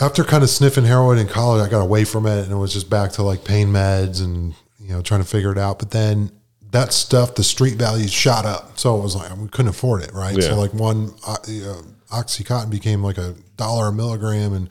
[0.00, 2.72] after kind of sniffing heroin in college, I got away from it, and it was
[2.72, 5.78] just back to like pain meds and you know trying to figure it out.
[5.78, 6.30] But then
[6.70, 10.12] that stuff, the street values shot up, so it was like we couldn't afford it,
[10.12, 10.36] right?
[10.36, 10.48] Yeah.
[10.48, 14.70] So like one uh, uh, OxyContin became like a dollar a milligram, and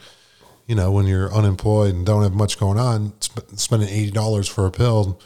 [0.67, 4.47] you know when you're unemployed and don't have much going on, sp- spending eighty dollars
[4.47, 5.19] for a pill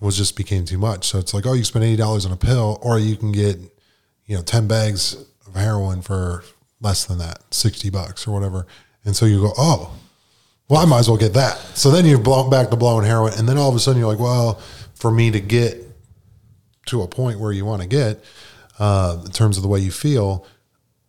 [0.00, 1.06] was just became too much.
[1.06, 3.58] So it's like, oh, you spend eighty dollars on a pill, or you can get,
[4.26, 5.14] you know, ten bags
[5.46, 6.44] of heroin for
[6.80, 8.66] less than that, sixty bucks or whatever.
[9.04, 9.92] And so you go, oh,
[10.68, 11.56] well, I might as well get that.
[11.74, 14.10] So then you've blown back to blowing heroin, and then all of a sudden you're
[14.10, 14.60] like, well,
[14.94, 15.82] for me to get
[16.86, 18.22] to a point where you want to get,
[18.78, 20.46] uh, in terms of the way you feel,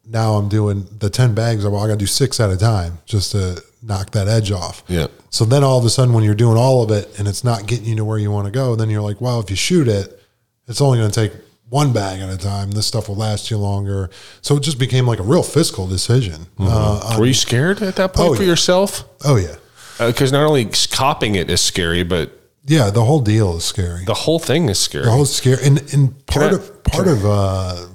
[0.06, 1.64] now I'm doing the ten bags.
[1.64, 4.84] Well, I got to do six at a time just to knock that edge off.
[4.88, 5.08] Yeah.
[5.30, 7.68] So then all of a sudden, when you're doing all of it and it's not
[7.68, 9.88] getting you to where you want to go, then you're like, well, if you shoot
[9.88, 10.22] it,
[10.68, 11.34] it's only going to take
[11.72, 12.70] one bag at a time.
[12.72, 14.10] This stuff will last you longer.
[14.42, 16.46] So it just became like a real fiscal decision.
[16.60, 18.50] Uh, Were you scared at that point Oh, for yeah.
[18.50, 19.04] yourself?
[19.26, 19.56] oh yeah,
[19.98, 22.30] Because not only copying it is scary, but
[22.66, 22.90] yeah.
[22.92, 24.04] The whole deal is scary.
[24.06, 25.06] the whole thing is scary.
[25.06, 27.88] The whole scary, and and part I- of part of uh,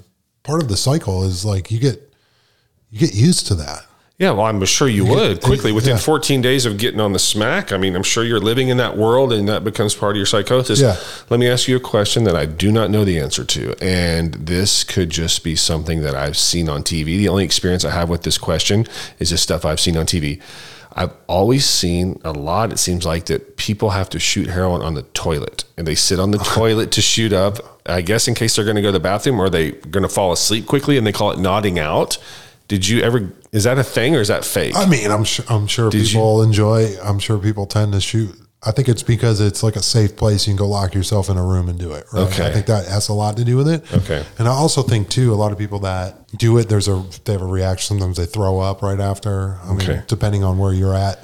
[0.43, 2.03] part of the cycle is like you get
[2.91, 3.85] you get used to that.
[4.19, 5.99] Yeah, well, I'm sure you would quickly within yeah.
[5.99, 7.71] 14 days of getting on the smack.
[7.71, 10.25] I mean, I'm sure you're living in that world and that becomes part of your
[10.25, 10.81] psychosis.
[10.81, 10.97] Yeah.
[11.29, 13.75] Let me ask you a question that I do not know the answer to.
[13.85, 17.05] And this could just be something that I've seen on TV.
[17.05, 18.87] The only experience I have with this question
[19.19, 20.41] is just stuff I've seen on TV.
[20.99, 24.95] I've always seen a lot, it seems like, that people have to shoot heroin on
[24.95, 28.57] the toilet and they sit on the toilet to shoot up, I guess, in case
[28.57, 31.07] they're going to go to the bathroom or they're going to fall asleep quickly and
[31.07, 32.17] they call it nodding out.
[32.69, 34.75] Did you ever, is that a thing or is that fake?
[34.77, 36.97] I mean, I'm sure I'm sure people enjoy.
[37.03, 38.35] I'm sure people tend to shoot.
[38.63, 40.47] I think it's because it's like a safe place.
[40.47, 42.07] You can go lock yourself in a room and do it.
[42.13, 42.23] Right?
[42.27, 42.47] Okay.
[42.49, 43.85] I think that has a lot to do with it.
[43.95, 44.25] Okay.
[44.39, 47.33] And I also think too, a lot of people that do it, there's a they
[47.35, 47.87] have a reaction.
[47.99, 49.59] Sometimes they throw up right after.
[49.63, 49.89] I Okay.
[49.89, 51.19] mean, depending on where you're at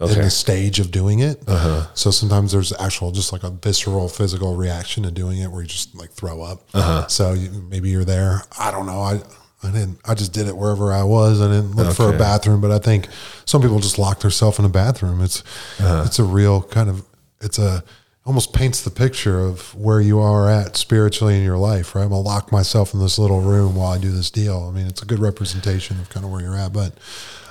[0.00, 0.12] in Okay.
[0.14, 0.22] Uh-huh.
[0.22, 1.40] the stage of doing it.
[1.46, 1.86] Uh-huh.
[1.94, 5.68] So sometimes there's actual just like a visceral physical reaction to doing it where you
[5.68, 6.66] just like throw up.
[6.74, 7.06] Uh-huh.
[7.06, 8.42] So you, maybe you're there.
[8.58, 9.00] I don't know.
[9.02, 9.20] I
[9.62, 9.98] I didn't.
[10.06, 11.40] I just did it wherever I was.
[11.40, 12.60] I didn't look for a bathroom.
[12.60, 13.08] But I think
[13.44, 15.20] some people just lock themselves in a bathroom.
[15.20, 15.42] It's
[15.78, 16.04] Uh-huh.
[16.06, 17.02] it's a real kind of
[17.40, 17.84] it's a
[18.26, 21.94] almost paints the picture of where you are at spiritually in your life.
[21.94, 22.02] Right.
[22.02, 24.66] I'm gonna lock myself in this little room while I do this deal.
[24.70, 26.72] I mean, it's a good representation of kind of where you're at.
[26.72, 26.94] But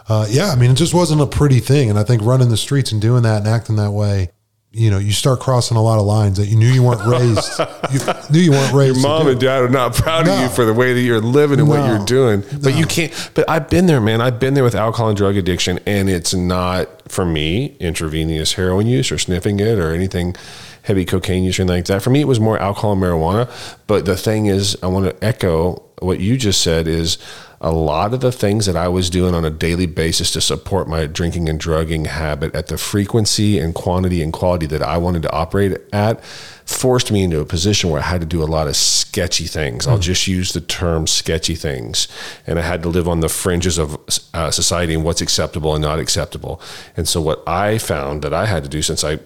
[0.07, 1.89] uh, yeah, I mean, it just wasn't a pretty thing.
[1.89, 4.31] And I think running the streets and doing that and acting that way.
[4.71, 7.59] You know, you start crossing a lot of lines that you knew you weren't raised.
[7.91, 8.97] you knew you weren't raised.
[8.97, 11.59] Your mom and dad are not proud of you for the way that you're living
[11.59, 12.43] and what you're doing.
[12.61, 13.31] But you can't.
[13.33, 14.21] But I've been there, man.
[14.21, 18.85] I've been there with alcohol and drug addiction, and it's not for me intravenous heroin
[18.85, 20.35] use or sniffing it or anything
[20.83, 22.03] heavy cocaine use or anything like that.
[22.03, 23.49] For me, it was more alcohol and marijuana.
[23.87, 27.17] But the thing is, I want to echo what you just said is
[27.61, 30.87] a lot of the things that I was doing on a daily basis to support
[30.87, 35.23] my drinking and drugging habit at the frequency and quantity and quality that I wanted
[35.23, 38.67] to operate at forced me into a position where I had to do a lot
[38.67, 39.87] of sketchy things.
[39.87, 42.07] I'll just use the term sketchy things.
[42.45, 43.97] And I had to live on the fringes of
[44.33, 46.61] uh, society and what's acceptable and not acceptable.
[46.95, 49.19] And so, what I found that I had to do since I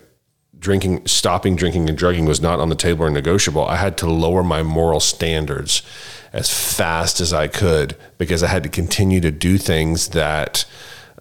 [0.63, 4.09] drinking, stopping drinking and drugging was not on the table or negotiable, I had to
[4.09, 5.83] lower my moral standards
[6.31, 10.65] as fast as I could because I had to continue to do things that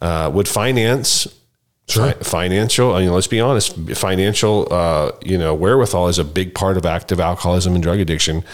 [0.00, 1.26] uh, would finance
[1.88, 2.12] Sure.
[2.12, 6.54] Fi- financial, you know, let's be honest, financial, uh, you know, wherewithal is a big
[6.54, 8.44] part of active alcoholism and drug addiction.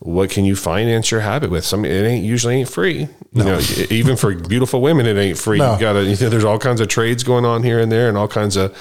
[0.00, 1.64] What can you finance your habit with?
[1.64, 3.08] Some it ain't usually ain't free.
[3.32, 3.58] You know,
[3.90, 5.58] even for beautiful women, it ain't free.
[5.58, 5.74] No.
[5.74, 8.18] You gotta, you know, there's all kinds of trades going on here and there, and
[8.18, 8.76] all kinds of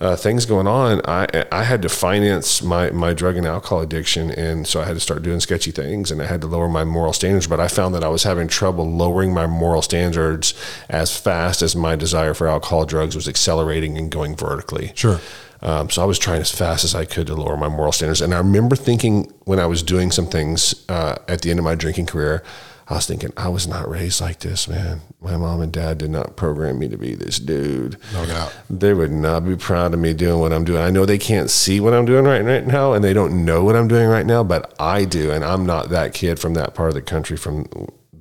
[0.00, 1.00] uh, things going on.
[1.04, 4.94] I I had to finance my my drug and alcohol addiction, and so I had
[4.94, 7.46] to start doing sketchy things, and I had to lower my moral standards.
[7.46, 10.54] But I found that I was having trouble lowering my moral standards
[10.88, 14.92] as fast as my desire for alcohol drugs was accelerating and going vertically.
[14.94, 15.20] Sure.
[15.60, 18.20] Um, so I was trying as fast as I could to lower my moral standards.
[18.20, 21.64] And I remember thinking when I was doing some things uh, at the end of
[21.64, 22.44] my drinking career,
[22.90, 25.02] I was thinking, I was not raised like this, man.
[25.20, 27.98] My mom and dad did not program me to be this dude.
[28.14, 28.56] No doubt.
[28.70, 30.80] They would not be proud of me doing what I'm doing.
[30.80, 33.62] I know they can't see what I'm doing right, right now and they don't know
[33.62, 35.30] what I'm doing right now, but I do.
[35.30, 37.64] And I'm not that kid from that part of the country from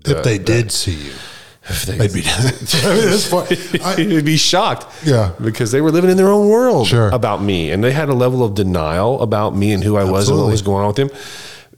[0.04, 1.14] the, If they did see you,
[1.86, 2.24] they, they'd be.
[2.28, 2.54] I mean,
[3.14, 3.48] it's fun.
[3.86, 4.86] I- You'd be shocked.
[5.06, 5.32] Yeah.
[5.42, 7.10] Because they were living in their own world Sure.
[7.10, 7.72] about me.
[7.72, 10.48] And they had a level of denial about me and who I was and what
[10.52, 11.10] was going on with them.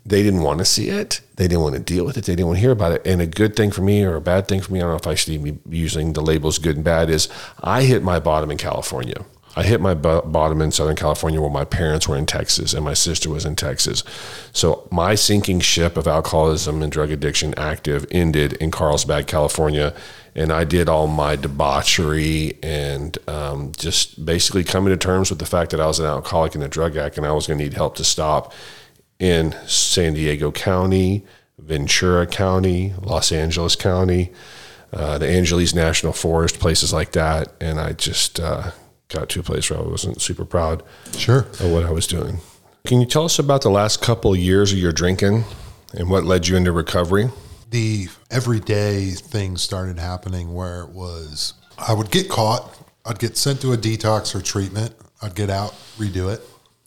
[0.09, 1.21] They didn't want to see it.
[1.35, 2.25] They didn't want to deal with it.
[2.25, 3.05] They didn't want to hear about it.
[3.05, 4.97] And a good thing for me or a bad thing for me, I don't know
[4.97, 7.29] if I should even be using the labels good and bad, is
[7.61, 9.23] I hit my bottom in California.
[9.55, 12.83] I hit my bo- bottom in Southern California where my parents were in Texas and
[12.83, 14.03] my sister was in Texas.
[14.51, 19.93] So my sinking ship of alcoholism and drug addiction active ended in Carlsbad, California.
[20.33, 25.45] And I did all my debauchery and um, just basically coming to terms with the
[25.45, 27.63] fact that I was an alcoholic and a drug addict and I was going to
[27.63, 28.53] need help to stop
[29.19, 31.25] in San Diego County,
[31.57, 34.31] Ventura County, Los Angeles County,
[34.93, 37.53] uh, the Angeles National Forest, places like that.
[37.61, 38.71] And I just uh,
[39.09, 40.83] got to a place where I wasn't super proud
[41.17, 41.39] Sure.
[41.59, 42.39] of what I was doing.
[42.87, 45.43] Can you tell us about the last couple of years of your drinking
[45.93, 47.29] and what led you into recovery?
[47.71, 52.75] the everyday things started happening where it was I would get caught,
[53.05, 56.41] I'd get sent to a detox or treatment, I'd get out, redo it.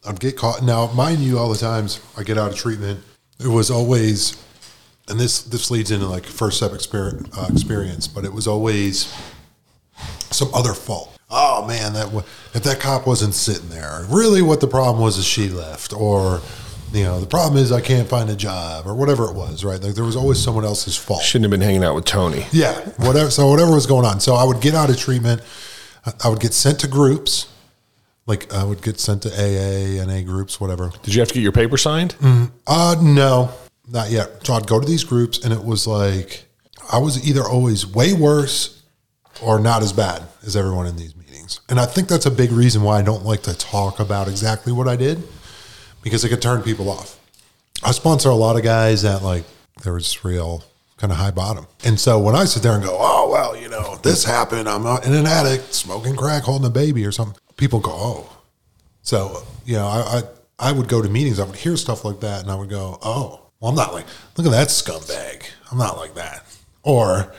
[0.06, 0.62] I'd get caught.
[0.62, 3.00] Now, mind you, all the times I get out of treatment,
[3.38, 4.36] it was always,
[5.08, 9.12] and this this leads into like first step experience, uh, experience, but it was always
[10.30, 11.16] some other fault.
[11.30, 12.24] Oh man, that wa-
[12.54, 16.40] if that cop wasn't sitting there, really, what the problem was is she left, or
[16.92, 19.64] you know, the problem is I can't find a job, or whatever it was.
[19.64, 19.80] Right?
[19.80, 21.22] Like there was always someone else's fault.
[21.22, 22.46] Shouldn't have been hanging out with Tony.
[22.52, 23.30] Yeah, whatever.
[23.30, 24.20] So whatever was going on.
[24.20, 25.42] So I would get out of treatment.
[26.24, 27.46] I would get sent to groups.
[28.32, 30.90] Like I would get sent to AA, and NA groups, whatever.
[31.02, 32.14] Did you have to get your paper signed?
[32.66, 33.50] Uh no,
[33.86, 34.46] not yet.
[34.46, 36.44] So I'd go to these groups, and it was like
[36.90, 38.82] I was either always way worse
[39.42, 41.60] or not as bad as everyone in these meetings.
[41.68, 44.72] And I think that's a big reason why I don't like to talk about exactly
[44.72, 45.22] what I did
[46.02, 47.18] because it could turn people off.
[47.82, 49.44] I sponsor a lot of guys that like
[49.82, 50.64] there was real
[51.02, 51.66] kind of high bottom.
[51.84, 54.68] And so when I sit there and go, oh, well, you know, this happened.
[54.68, 57.36] I'm in an attic smoking crack, holding a baby or something.
[57.56, 58.36] People go, oh.
[59.02, 60.20] So, you know, I,
[60.60, 61.40] I, I would go to meetings.
[61.40, 64.06] I would hear stuff like that and I would go, oh, well, I'm not like,
[64.36, 65.42] look at that scumbag.
[65.72, 66.44] I'm not like that.
[66.84, 67.32] Or,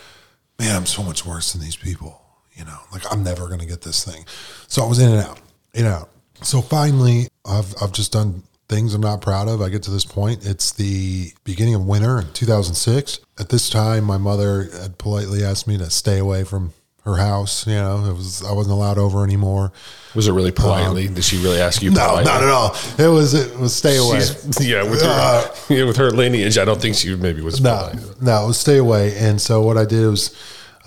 [0.59, 2.21] man, I'm so much worse than these people.
[2.55, 4.25] You know, like I'm never going to get this thing.
[4.67, 5.39] So I was in and out,
[5.73, 6.09] in and out.
[6.41, 9.61] So finally, I've, I've just done things I'm not proud of.
[9.61, 10.45] I get to this point.
[10.45, 13.19] It's the beginning of winter in 2006.
[13.39, 16.73] At this time, my mother had politely asked me to stay away from
[17.05, 17.67] her house.
[17.67, 19.71] You know, it was I wasn't allowed over anymore.
[20.15, 21.07] Was it really politely?
[21.07, 21.89] Did she really ask you?
[21.89, 22.31] Um, No, politely?
[22.31, 22.75] not at all.
[22.97, 24.19] It was it was stay away.
[24.21, 27.59] She's- yeah, with her, yeah, with her lineage, I don't think she maybe was.
[27.61, 28.21] No, polite.
[28.21, 29.17] no, it was stay away.
[29.17, 30.33] And so what I did was,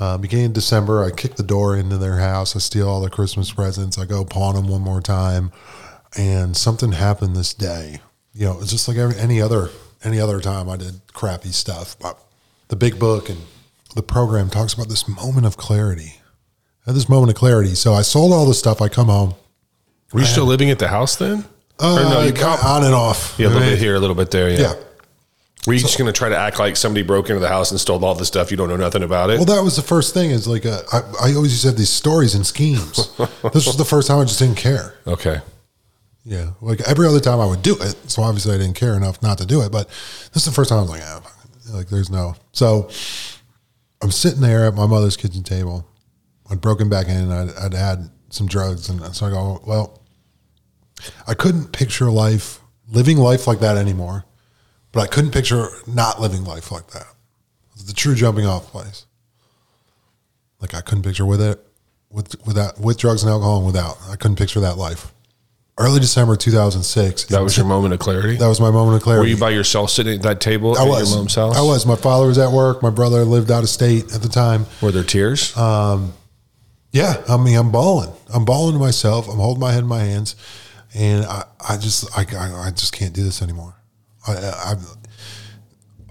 [0.00, 2.56] uh, beginning of December, I kick the door into their house.
[2.56, 3.98] I steal all the Christmas presents.
[3.98, 5.52] I go pawn them one more time,
[6.16, 8.01] and something happened this day.
[8.35, 9.70] You know, it's just like every, any other
[10.05, 11.97] any other time I did crappy stuff.
[11.99, 12.19] But
[12.69, 13.39] the big book and
[13.95, 16.15] the program talks about this moment of clarity.
[16.87, 17.74] I had this moment of clarity.
[17.74, 18.81] So I sold all the stuff.
[18.83, 19.35] I come home.
[20.12, 21.45] Were you still living at the house then?
[21.81, 23.35] Uh, or no, you come on and off.
[23.39, 23.70] Yeah, a little Right?
[23.70, 24.51] bit here, a little bit there.
[24.51, 24.59] Yeah.
[24.61, 24.74] Yeah.
[25.66, 27.81] Were you just going to try to act like somebody broke into the house and
[27.81, 28.53] stole all the stuff?
[28.53, 29.37] You don't know nothing about it.
[29.37, 30.31] Well, that was the first thing.
[30.31, 30.99] Is like uh, I,
[31.31, 33.11] I always used to have these stories and schemes.
[33.53, 34.95] this was the first time I just didn't care.
[35.09, 35.41] okay.
[36.28, 38.11] Yeah, like every other time I would do it.
[38.11, 39.70] So obviously I didn't care enough not to do it.
[39.70, 39.86] But
[40.32, 41.23] this is the first time I was like, ah,
[41.73, 42.35] like there's no.
[42.51, 42.90] So
[44.03, 45.89] I'm sitting there at my mother's kitchen table.
[46.51, 47.31] I'd broken back in.
[47.31, 50.03] I'd, I'd had some drugs, and so I go, well,
[51.28, 52.59] I couldn't picture life,
[52.90, 54.24] living life like that anymore.
[54.90, 57.07] But I couldn't picture not living life like that.
[57.86, 59.07] The true jumping off place.
[60.61, 61.65] Like I couldn't picture with it,
[62.11, 63.97] with without with drugs and alcohol and without.
[64.11, 65.12] I couldn't picture that life.
[65.78, 67.24] Early December 2006.
[67.24, 68.36] That was your moment of clarity.
[68.36, 69.20] That was my moment of clarity.
[69.20, 71.11] Were you by yourself sitting at that table I at was.
[71.11, 71.55] your mom's house?
[71.55, 71.85] I was.
[71.85, 72.82] My father was at work.
[72.82, 74.65] My brother lived out of state at the time.
[74.81, 75.55] Were there tears?
[75.55, 76.15] Um,
[76.93, 78.11] yeah, I mean, I'm bawling.
[78.32, 79.28] I'm bawling to myself.
[79.28, 80.35] I'm holding my head in my hands,
[80.94, 83.74] and I, I just, I, I, I just can't do this anymore.
[84.27, 84.74] I, I,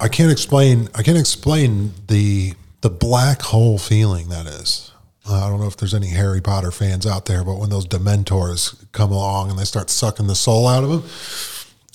[0.02, 0.90] I can't explain.
[0.94, 4.92] I can't explain the the black hole feeling that is.
[5.28, 8.86] I don't know if there's any Harry Potter fans out there, but when those Dementors
[8.92, 11.04] come along and they start sucking the soul out of him,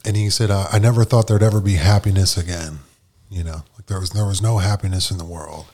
[0.05, 2.81] and he said, uh, "I never thought there'd ever be happiness again."
[3.28, 5.66] You know, like there was there was no happiness in the world.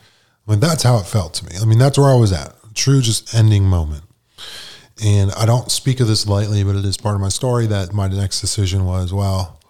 [0.46, 1.52] I mean, that's how it felt to me.
[1.60, 2.54] I mean, that's where I was at.
[2.74, 4.04] True, just ending moment.
[5.02, 7.92] And I don't speak of this lightly, but it is part of my story that
[7.92, 9.60] my next decision was, well,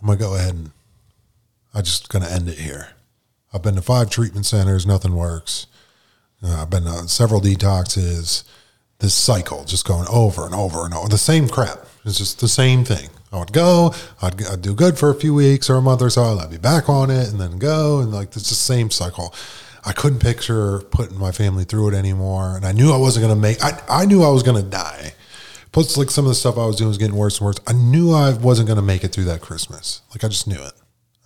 [0.00, 0.70] I'm gonna go ahead and
[1.74, 2.88] I'm just gonna end it here.
[3.52, 5.66] I've been to five treatment centers, nothing works.
[6.42, 8.44] Uh, I've been to several detoxes.
[8.98, 11.08] This cycle just going over and over and over.
[11.08, 11.86] The same crap.
[12.04, 13.10] It's just the same thing.
[13.32, 16.10] I would go, I'd, I'd do good for a few weeks or a month or
[16.10, 18.00] so, I'd be back on it and then go.
[18.00, 19.34] And like, it's the same cycle.
[19.84, 22.56] I couldn't picture putting my family through it anymore.
[22.56, 25.14] And I knew I wasn't to make, I, I knew I was to die.
[25.72, 27.56] Plus, like some of the stuff I was doing was getting worse and worse.
[27.66, 30.02] I knew I wasn't to make it through that Christmas.
[30.10, 30.74] Like I just knew it.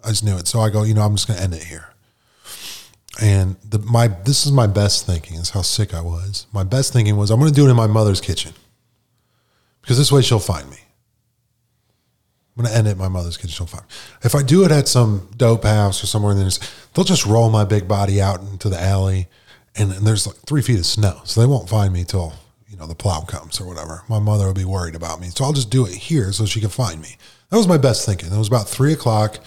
[0.05, 0.47] I just knew it.
[0.47, 1.89] So I go, you know, I'm just to end it here.
[3.21, 5.39] And the my this is my best thinking.
[5.39, 6.47] Is how sick I was.
[6.53, 8.53] My best thinking was I'm going to do it in my mother's kitchen
[9.81, 10.77] because this way she'll find me.
[12.57, 13.51] I'm going to end it in my mother's kitchen.
[13.51, 13.91] She'll find me.
[14.23, 16.51] If I do it at some dope house or somewhere, then
[16.95, 19.29] they'll just roll my big body out into the alley,
[19.77, 22.33] and, and there's like three feet of snow, so they won't find me till
[22.69, 24.03] you know the plow comes or whatever.
[24.09, 26.61] My mother will be worried about me, so I'll just do it here so she
[26.61, 27.17] can find me.
[27.51, 28.33] That was my best thinking.
[28.33, 29.39] It was about three o'clock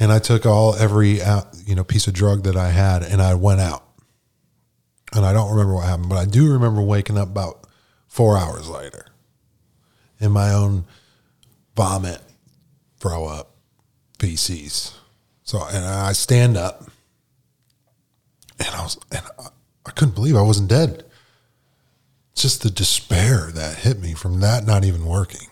[0.00, 3.20] and I took all every uh, you know piece of drug that I had, and
[3.22, 3.84] I went out.
[5.12, 7.66] And I don't remember what happened, but I do remember waking up about
[8.06, 9.06] four hours later
[10.20, 10.84] in my own
[11.76, 12.20] vomit,
[12.98, 13.56] throw up,
[14.18, 14.96] feces.
[15.42, 16.84] So, and I stand up,
[18.58, 19.48] and I was, and I,
[19.84, 21.04] I couldn't believe I wasn't dead.
[22.34, 25.48] Just the despair that hit me from that not even working.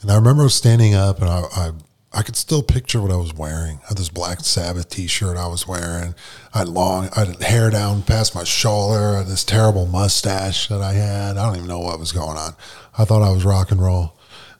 [0.00, 1.70] And I remember standing up, and I, I
[2.14, 3.80] I could still picture what I was wearing.
[3.84, 6.14] I had this Black Sabbath T-shirt I was wearing.
[6.52, 9.24] I had long, I had hair down past my shoulder.
[9.24, 11.36] This terrible mustache that I had.
[11.38, 12.54] I don't even know what was going on.
[12.98, 14.18] I thought I was rock and roll.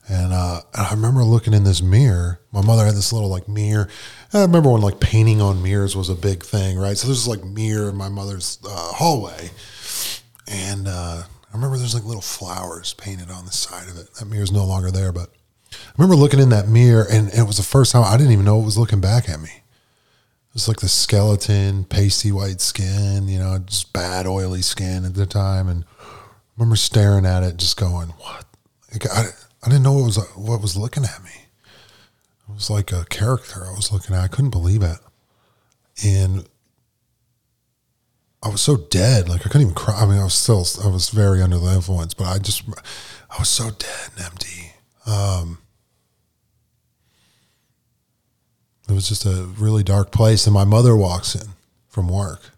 [0.08, 2.40] And, uh, and I remember looking in this mirror.
[2.52, 3.88] My mother had this little like mirror.
[4.32, 6.96] I remember when like painting on mirrors was a big thing, right?
[6.96, 9.50] So there's like mirror in my mother's uh, hallway,
[10.48, 14.12] and uh, I remember there's like little flowers painted on the side of it.
[14.14, 15.30] That mirror's no longer there, but
[15.88, 18.44] I remember looking in that mirror, and it was the first time I didn't even
[18.44, 19.50] know it was looking back at me.
[19.50, 25.14] It was like the skeleton, pasty white skin, you know, just bad oily skin at
[25.14, 26.14] the time, and I
[26.56, 28.46] remember staring at it, just going, "What?"
[28.92, 29.24] Like, I
[29.62, 31.30] I didn't know what was what was looking at me.
[32.48, 34.22] It was like a character I was looking at.
[34.22, 34.98] I couldn't believe it,
[36.04, 36.46] and
[38.42, 39.28] I was so dead.
[39.28, 40.00] Like I couldn't even cry.
[40.00, 42.64] I mean, I was still I was very under the influence, but I just
[43.30, 44.72] I was so dead and empty.
[45.06, 45.58] Um,
[48.88, 50.46] it was just a really dark place.
[50.46, 51.48] And my mother walks in
[51.88, 52.50] from work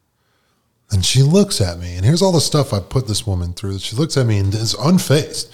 [0.91, 1.97] and she looks at me.
[1.97, 3.79] And here's all the stuff I put this woman through.
[3.81, 5.51] She looks at me and is unfazed.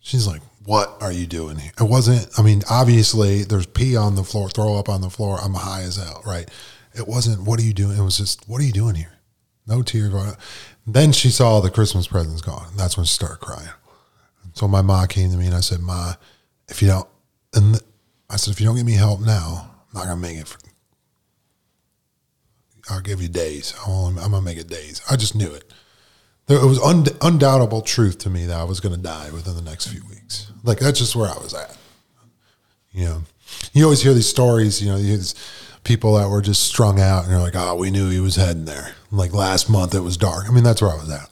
[0.00, 1.72] She's like, What are you doing here?
[1.80, 5.38] It wasn't, I mean, obviously there's pee on the floor, throw up on the floor.
[5.42, 6.48] I'm high as hell, right?
[6.94, 7.98] It wasn't, What are you doing?
[7.98, 9.12] It was just, What are you doing here?
[9.66, 10.36] No tears.
[10.86, 12.68] Then she saw the Christmas presents gone.
[12.76, 13.68] That's when she started crying.
[14.52, 16.14] So my mom came to me and I said, Ma,
[16.68, 17.08] if you don't,
[17.52, 17.80] and
[18.28, 20.48] I said, if you don't give me help now, I'm not gonna make it.
[20.48, 20.58] For,
[22.90, 23.74] I'll give you days.
[23.86, 25.00] I'm gonna make it days.
[25.10, 25.72] I just knew it.
[26.46, 29.62] There, it was un, undoubtable truth to me that I was gonna die within the
[29.62, 30.50] next few weeks.
[30.64, 31.76] Like that's just where I was at.
[32.92, 33.22] You know,
[33.72, 34.82] you always hear these stories.
[34.82, 35.34] You know, these
[35.84, 38.64] people that were just strung out, and they're like, "Oh, we knew he was heading
[38.64, 40.48] there." Like last month, it was dark.
[40.48, 41.28] I mean, that's where I was at.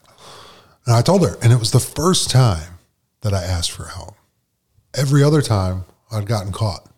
[0.87, 2.79] And I told her, and it was the first time
[3.23, 4.15] that I asked for help.
[4.95, 6.89] Every other time I'd gotten caught.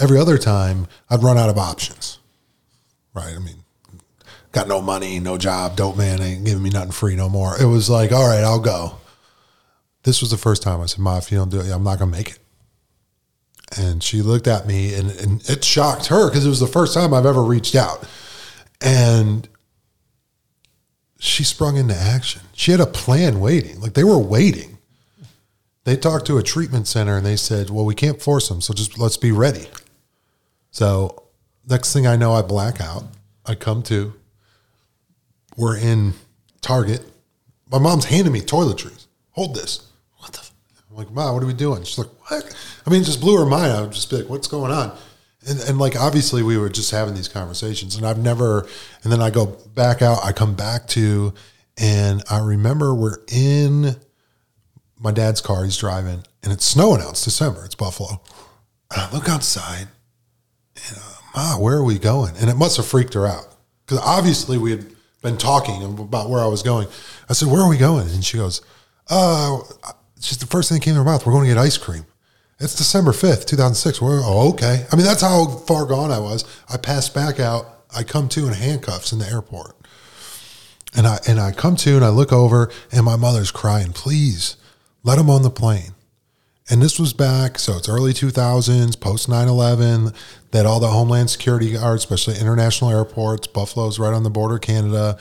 [0.00, 2.18] Every other time I'd run out of options.
[3.14, 3.34] Right?
[3.34, 3.64] I mean,
[4.52, 7.60] got no money, no job, dope man ain't giving me nothing free no more.
[7.60, 8.98] It was like, all right, I'll go.
[10.04, 11.98] This was the first time I said, Ma, if you don't do it, I'm not
[11.98, 12.38] going to make it.
[13.76, 16.94] And she looked at me and, and it shocked her because it was the first
[16.94, 18.08] time I've ever reached out.
[18.80, 19.46] And
[21.18, 22.42] she sprung into action.
[22.54, 23.80] She had a plan waiting.
[23.80, 24.77] Like they were waiting.
[25.88, 28.60] They talked to a treatment center and they said, well, we can't force them.
[28.60, 29.68] So just let's be ready.
[30.70, 31.22] So
[31.66, 33.04] next thing I know, I black out.
[33.46, 34.12] I come to.
[35.56, 36.12] We're in
[36.60, 37.10] Target.
[37.70, 39.06] My mom's handing me toiletries.
[39.30, 39.90] Hold this.
[40.18, 40.40] What the?
[40.40, 40.52] F-?
[40.90, 41.84] I'm like, Mom, what are we doing?
[41.84, 42.54] She's like, what?
[42.86, 43.72] I mean, just blew her mind.
[43.72, 44.94] I would just be like, what's going on?
[45.48, 47.96] And, and like, obviously, we were just having these conversations.
[47.96, 48.68] And I've never,
[49.04, 50.22] and then I go back out.
[50.22, 51.32] I come back to,
[51.78, 53.96] and I remember we're in
[54.98, 55.64] my dad's car.
[55.64, 57.10] He's driving, and it's snowing out.
[57.10, 57.64] It's December.
[57.64, 58.20] It's Buffalo.
[58.92, 59.88] And I look outside,
[60.76, 62.36] and uh, Ma, where are we going?
[62.36, 63.54] And it must have freaked her out
[63.84, 64.86] because obviously we had
[65.22, 66.88] been talking about where I was going.
[67.28, 68.62] I said, "Where are we going?" And she goes,
[69.08, 69.58] "Uh,
[70.16, 71.26] it's just the first thing that came to her mouth.
[71.26, 72.06] We're going to get ice cream."
[72.60, 74.00] It's December fifth, two thousand six.
[74.00, 74.86] We're oh okay.
[74.90, 76.44] I mean, that's how far gone I was.
[76.68, 77.84] I passed back out.
[77.94, 79.76] I come to in handcuffs in the airport,
[80.96, 83.92] and I and I come to and I look over, and my mother's crying.
[83.92, 84.56] Please
[85.02, 85.94] let him on the plane.
[86.70, 90.12] And this was back, so it's early 2000s, post 9 11,
[90.50, 94.60] that all the Homeland Security guards, especially international airports, Buffalo's right on the border of
[94.60, 95.16] Canada.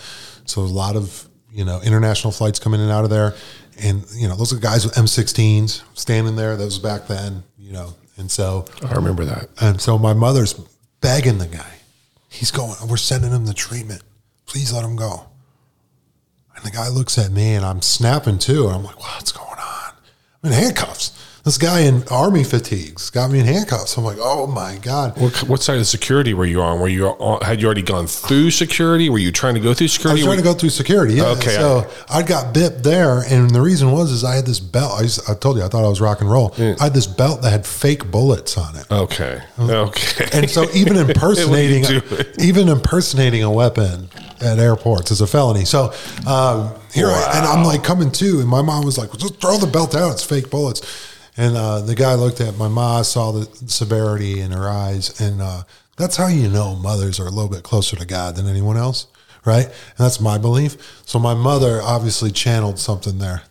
[0.45, 3.33] So a lot of, you know, international flights coming in and out of there.
[3.81, 6.57] And, you know, those are guys with M16s standing there.
[6.57, 7.95] That was back then, you know.
[8.17, 9.49] And so I remember that.
[9.61, 10.53] and so my mother's
[10.99, 11.75] begging the guy.
[12.29, 14.01] He's going, we're sending him the treatment.
[14.47, 15.27] Please let him go.
[16.55, 18.65] And the guy looks at me and I'm snapping too.
[18.65, 19.46] And I'm like, what's going
[20.47, 21.11] in handcuffs.
[21.43, 23.95] This guy in army fatigues got me in handcuffs.
[23.95, 25.17] I'm like, oh my God.
[25.17, 26.81] What, what side of security were you on?
[26.81, 29.09] Were you on, had you already gone through security?
[29.09, 30.23] Were you trying to go through security?
[30.23, 31.13] I was trying to go through security.
[31.13, 31.27] Yeah.
[31.27, 31.51] Okay.
[31.55, 33.21] So I got bit there.
[33.29, 34.99] And the reason was, is I had this belt.
[34.99, 36.53] I, used, I told you, I thought I was rock and roll.
[36.57, 38.85] I had this belt that had fake bullets on it.
[38.91, 39.41] okay.
[39.57, 40.27] Okay.
[40.33, 42.25] And so even impersonating, What are you doing?
[42.41, 44.09] even impersonating a weapon
[44.41, 45.63] at airports is a felony.
[45.63, 45.93] So
[46.27, 49.39] um, here I, and I'm like coming to, and my mom was like, well, "Just
[49.39, 50.81] throw the belt out; it's fake bullets."
[51.37, 55.41] And uh, the guy looked at my mom, saw the severity in her eyes, and
[55.41, 55.63] uh,
[55.95, 59.07] that's how you know mothers are a little bit closer to God than anyone else,
[59.45, 59.65] right?
[59.65, 61.01] And that's my belief.
[61.05, 63.43] So my mother obviously channeled something there.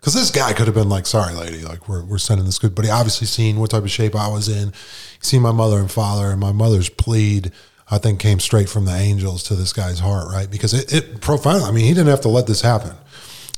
[0.00, 2.74] Because this guy could have been like, sorry, lady, like we're, we're sending this good,
[2.74, 4.68] but he obviously seen what type of shape I was in.
[4.68, 7.50] He seen my mother and father, and my mother's plead,
[7.90, 10.50] I think, came straight from the angels to this guy's heart, right?
[10.50, 11.64] Because it, it profound.
[11.64, 12.92] I mean, he didn't have to let this happen.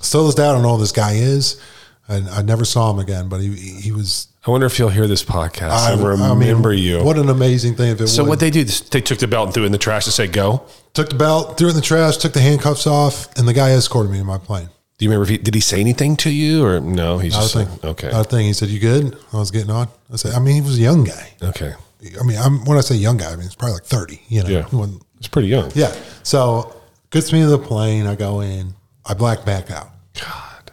[0.01, 1.61] Still this day, I don't know who this guy is.
[2.09, 4.27] And I never saw him again, but he he was.
[4.45, 7.05] I wonder if you'll hear this podcast I, and I mean, remember you.
[7.05, 8.31] What an amazing thing if it so would.
[8.31, 8.65] what they do?
[8.65, 11.15] They took the belt and threw it in the trash and said, "Go." took the
[11.15, 14.19] belt, threw it in the trash, took the handcuffs off, and the guy escorted me
[14.19, 14.69] to my plane.
[14.99, 15.23] Do you remember?
[15.23, 17.19] If he, did he say anything to you or no?
[17.19, 18.47] He's just okay, a thing.
[18.47, 19.89] He said, "You good?" I was getting on.
[20.13, 21.31] I said, "I mean, he was a young guy.
[21.43, 21.75] okay,
[22.21, 24.21] I mean, I'm when I say young guy, I mean it's probably like 30.
[24.29, 25.71] You know, yeah, He wasn't- it's pretty young.
[25.75, 25.95] yeah.
[26.23, 26.75] So
[27.11, 28.07] gets me to the plane.
[28.07, 28.75] I go in.
[29.05, 29.89] I black back out.
[30.15, 30.71] God,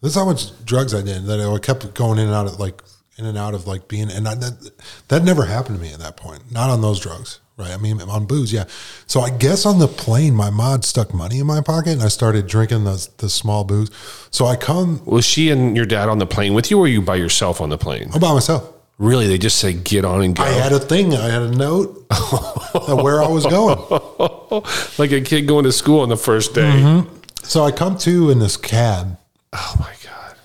[0.00, 2.58] This is how much drugs I did that I kept going in and out of
[2.58, 2.82] like
[3.18, 4.70] in and out of like being and I, that
[5.08, 6.50] that never happened to me at that point.
[6.50, 7.70] Not on those drugs, right?
[7.70, 8.64] I mean, on booze, yeah.
[9.06, 12.08] So I guess on the plane, my mod stuck money in my pocket, and I
[12.08, 13.90] started drinking the the small booze.
[14.30, 16.86] So I come was she and your dad on the plane with you, or were
[16.88, 18.10] you by yourself on the plane?
[18.14, 18.64] I'm by myself.
[19.00, 19.26] Really?
[19.26, 21.14] They just say get on and go, I had a thing.
[21.14, 23.78] I had a note of where I was going.
[24.98, 26.60] like a kid going to school on the first day.
[26.60, 27.16] Mm-hmm.
[27.42, 29.16] So I come to in this cab,
[29.54, 30.36] Oh my god.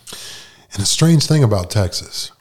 [0.71, 2.31] and a strange thing about Texas.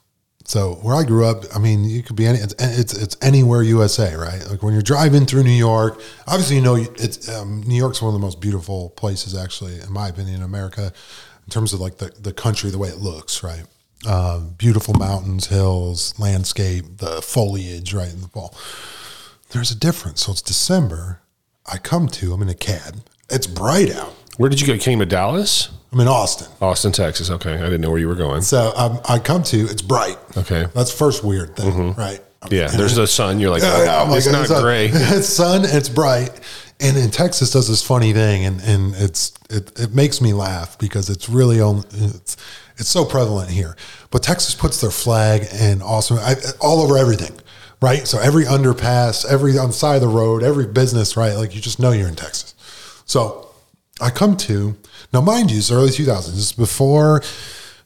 [0.44, 2.38] So where I grew up, I mean, you could be any.
[2.38, 4.46] It's it's, it's anywhere USA, right?
[4.48, 8.14] Like when you're driving through New York, obviously you know it's um, New York's one
[8.14, 10.92] of the most beautiful places, actually, in my opinion, in America,
[11.44, 13.64] in terms of like the the country, the way it looks, right?
[14.06, 18.54] Um, beautiful mountains, hills, landscape, the foliage, right in the fall.
[19.50, 20.24] There's a difference.
[20.24, 21.20] So it's December.
[21.70, 22.32] I come to.
[22.32, 22.96] I'm in a cab.
[23.30, 24.12] It's bright out.
[24.36, 24.76] Where did you go?
[24.78, 26.48] Came to Dallas, I'm in Austin.
[26.60, 27.30] Austin, Texas.
[27.30, 28.42] Okay, I didn't know where you were going.
[28.42, 29.56] So um, I come to.
[29.66, 30.18] It's bright.
[30.36, 30.66] Okay.
[30.74, 32.20] That's first weird thing, right?
[32.50, 33.38] Yeah, there's the sun.
[33.40, 34.86] You're like, oh, yeah, it's like, not a- gray.
[34.92, 35.62] It's sun.
[35.64, 36.30] It's bright.
[36.80, 40.78] And in Texas does this funny thing, and, and it's it, it makes me laugh
[40.78, 42.36] because it's really on it's
[42.76, 43.76] it's so prevalent here.
[44.10, 46.18] But Texas puts their flag and awesome
[46.60, 47.38] all over everything,
[47.80, 48.06] right?
[48.06, 51.34] So every underpass, every on the side of the road, every business, right?
[51.34, 52.54] Like you just know you're in Texas.
[53.06, 53.50] So
[54.00, 54.76] I come to
[55.14, 56.36] now, mind you, it's early 2000s.
[56.36, 57.22] It's before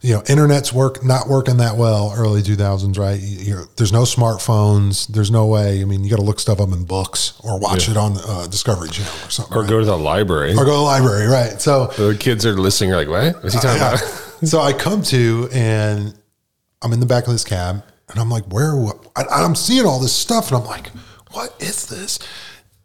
[0.01, 2.13] you know internet's work not working that well.
[2.17, 3.21] Early 2000s, right?
[3.21, 5.09] You, you're, there's no smartphones.
[5.09, 5.81] There's no way.
[5.81, 8.47] I mean, you got to look stuff up in books or watch it on uh,
[8.47, 9.57] Discovery Channel or something.
[9.57, 9.71] Or right?
[9.71, 10.53] go to the library.
[10.53, 11.61] or go to the library, right?
[11.61, 12.93] So the kids are listening.
[12.93, 13.43] Are like, what?
[13.43, 13.95] What's he talking yeah.
[13.95, 13.99] about?
[14.45, 16.17] so I come to and
[16.83, 18.77] I'm in the back of this cab and I'm like, where?
[18.77, 19.07] What?
[19.17, 20.89] I, I'm seeing all this stuff and I'm like,
[21.33, 22.21] what is this?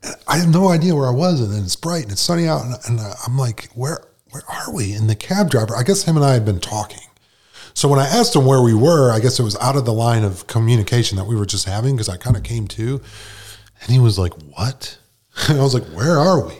[0.01, 1.41] And I have no idea where I was.
[1.41, 2.65] And then it's bright and it's sunny out.
[2.65, 3.99] And, and I'm like, where,
[4.33, 4.93] where are we?
[4.93, 7.07] And the cab driver, I guess him and I had been talking.
[7.75, 9.93] So when I asked him where we were, I guess it was out of the
[9.93, 13.01] line of communication that we were just having because I kind of came to.
[13.81, 14.97] And he was like, what?
[15.47, 16.55] And I was like, where are we?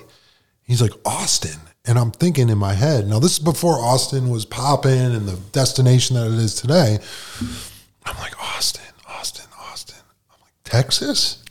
[0.63, 1.59] He's like, Austin.
[1.85, 5.37] And I'm thinking in my head, now this is before Austin was popping and the
[5.51, 6.99] destination that it is today.
[8.05, 9.99] I'm like, Austin, Austin, Austin.
[10.31, 11.43] I'm like, Texas?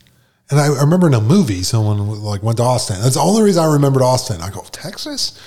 [0.50, 3.00] And I, remember in a movie, someone like went to Austin.
[3.00, 4.40] That's the only reason I remembered Austin.
[4.40, 5.40] I go, Texas?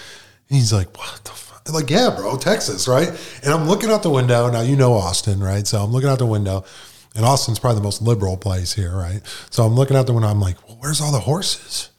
[0.49, 1.61] And he's like, what the fuck?
[1.73, 3.09] Like, yeah, bro, Texas, right?
[3.43, 4.49] And I'm looking out the window.
[4.51, 5.65] Now, you know Austin, right?
[5.65, 6.63] So I'm looking out the window.
[7.15, 9.22] And Austin's probably the most liberal place here, right?
[9.49, 10.27] So I'm looking out the window.
[10.27, 11.89] I'm like, well, where's all the horses?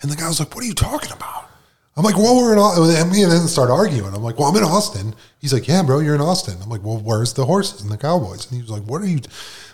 [0.00, 1.50] And the guy was like, what are you talking about?
[1.94, 2.96] I'm like, well, we're in Austin.
[2.96, 4.14] And me and then start arguing.
[4.14, 5.14] I'm like, well, I'm in Austin.
[5.40, 6.56] He's like, yeah, bro, you're in Austin.
[6.62, 8.46] I'm like, well, where's the horses and the cowboys?
[8.46, 9.20] And he was like, what are you,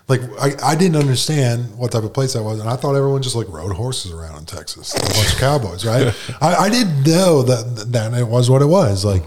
[0.09, 2.61] like, I, I didn't understand what type of place that was.
[2.61, 5.85] And I thought everyone just like rode horses around in Texas, a bunch of cowboys,
[5.85, 6.15] right?
[6.41, 9.05] I, I didn't know that, that it was what it was.
[9.05, 9.23] Like,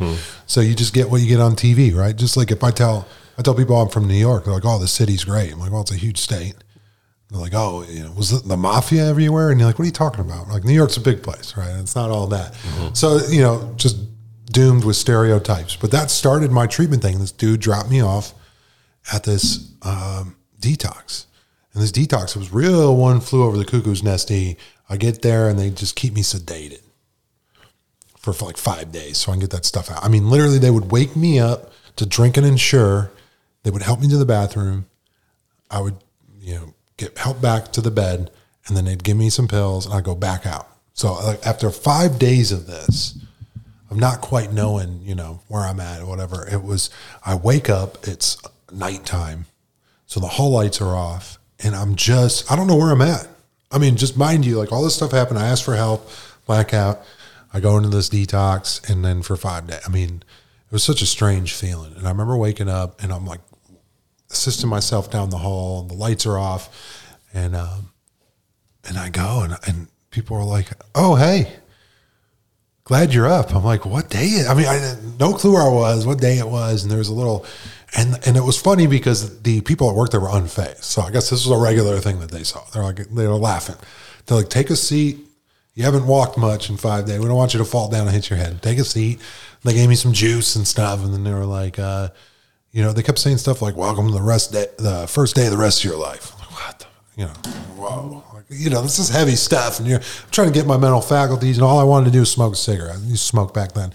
[0.48, 2.16] so you just get what you get on TV, right?
[2.16, 4.80] Just like if I tell, I tell people I'm from New York, they're like, oh,
[4.80, 5.54] the city's great.
[5.54, 6.56] I'm like, well, it's a huge state.
[7.30, 9.52] They're like, oh, you know, was the mafia everywhere?
[9.52, 10.50] And you're like, what are you talking about?
[10.50, 11.80] Like, New York's a big place, right?
[11.80, 12.56] It's not all that.
[12.94, 13.98] So, you know, just
[14.52, 15.78] doomed with stereotypes.
[15.78, 17.20] But that started my treatment thing.
[17.20, 18.34] This dude dropped me off
[19.14, 21.26] at this um, detox.
[21.74, 24.58] And this detox, was real one flew over the cuckoo's nesty.
[24.90, 26.82] I get there and they just keep me sedated
[28.18, 30.04] for, like five days so I can get that stuff out.
[30.04, 33.12] I mean, literally, they would wake me up to drink and Ensure.
[33.64, 34.86] They would help me to the bathroom.
[35.70, 35.96] I would,
[36.40, 38.32] you know, get help back to the bed,
[38.68, 40.68] and then they'd give me some pills, and I would go back out.
[40.94, 43.18] So like after five days of this,
[43.90, 46.90] of not quite knowing, you know, where I'm at or whatever, it was.
[47.26, 48.38] I wake up, it's
[48.72, 49.46] nighttime,
[50.12, 53.30] so the hall lights are off, and I'm just, I don't know where I'm at.
[53.72, 55.40] I mean, just mind you, like all this stuff happened.
[55.40, 56.06] I asked for help,
[56.46, 57.02] blackout.
[57.54, 60.22] I go into this detox, and then for five days, I mean,
[60.66, 61.94] it was such a strange feeling.
[61.96, 63.40] And I remember waking up, and I'm like
[64.30, 67.94] assisting myself down the hall, and the lights are off, and um,
[68.86, 71.54] and I go, and and people are like, "Oh, hey."
[72.84, 73.56] Glad you're up.
[73.56, 74.26] I'm like, what day?
[74.26, 76.98] Is, I mean, I no clue where I was, what day it was, and there
[76.98, 77.46] was a little,
[77.96, 80.84] and and it was funny because the people at work there were unfazed.
[80.84, 82.64] So I guess this was a regular thing that they saw.
[82.74, 83.76] They're like, they were laughing.
[84.26, 85.18] They're like, take a seat.
[85.74, 87.20] You haven't walked much in five days.
[87.20, 88.62] We don't want you to fall down and hit your head.
[88.62, 89.20] Take a seat.
[89.64, 92.10] They gave me some juice and stuff, and then they were like, uh,
[92.72, 95.46] you know, they kept saying stuff like, "Welcome to the rest day, the first day
[95.46, 96.80] of the rest of your life." Like, what?
[96.80, 96.86] The,
[97.16, 97.34] you know,
[97.78, 98.24] whoa.
[98.34, 101.02] Like, you know, this is heavy stuff, and you're I'm trying to get my mental
[101.02, 103.00] faculties, and all I wanted to do was smoke a cigarette.
[103.04, 103.94] You smoke back then.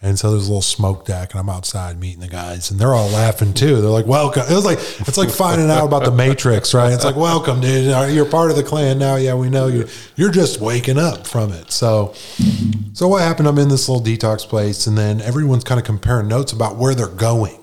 [0.00, 2.94] And so there's a little smoke deck, and I'm outside meeting the guys, and they're
[2.94, 3.80] all laughing too.
[3.80, 6.92] They're like, "Welcome!" It was like it's like finding out about the Matrix, right?
[6.92, 8.14] It's like, "Welcome, dude.
[8.14, 9.16] You're part of the clan now.
[9.16, 9.88] Yeah, we know you.
[10.14, 12.14] You're just waking up from it." So,
[12.92, 13.48] so what happened?
[13.48, 16.94] I'm in this little detox place, and then everyone's kind of comparing notes about where
[16.94, 17.58] they're going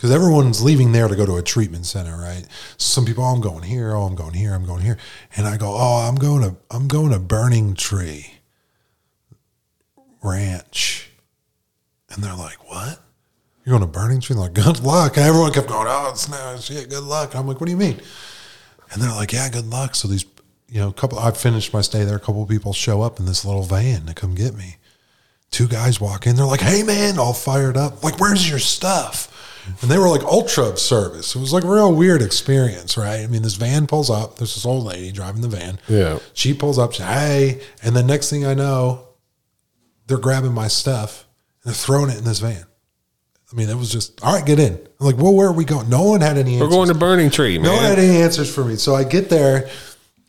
[0.00, 2.46] because everyone's leaving there to go to a treatment center, right?
[2.78, 3.94] Some people, oh, I'm going here.
[3.94, 4.54] Oh, I'm going here.
[4.54, 4.96] I'm going here,
[5.36, 8.36] and I go, oh, I'm going to I'm going to Burning Tree
[10.22, 11.09] Ranch,
[12.10, 13.00] and they're like, what?
[13.64, 14.36] You're going to Burning Tree?
[14.36, 15.16] Like, good luck.
[15.16, 17.34] And everyone kept going, oh, it's no shit, good luck.
[17.34, 18.00] I'm like, what do you mean?
[18.92, 19.94] And they're like, yeah, good luck.
[19.94, 20.24] So these,
[20.68, 21.18] you know, a couple.
[21.18, 22.16] I finished my stay there.
[22.16, 24.76] A couple of people show up in this little van to come get me.
[25.50, 26.36] Two guys walk in.
[26.36, 28.02] They're like, hey man, all fired up.
[28.02, 29.26] Like, where's your stuff?
[29.82, 31.36] And they were like ultra of service.
[31.36, 33.20] It was like a real weird experience, right?
[33.20, 34.36] I mean, this van pulls up.
[34.36, 35.78] There's this old lady driving the van.
[35.86, 36.18] Yeah.
[36.32, 36.92] She pulls up.
[36.92, 39.08] She, hey, and the next thing I know,
[40.06, 41.26] they're grabbing my stuff
[41.64, 42.64] they're throwing it in this van.
[43.52, 44.46] I mean, it was just all right.
[44.46, 44.74] Get in.
[45.00, 45.88] I'm like, well, where are we going?
[45.90, 46.56] No one had any.
[46.56, 46.76] We're Answers.
[46.76, 47.66] going to Burning Tree, man.
[47.66, 48.76] no one had any answers for me.
[48.76, 49.68] So I get there,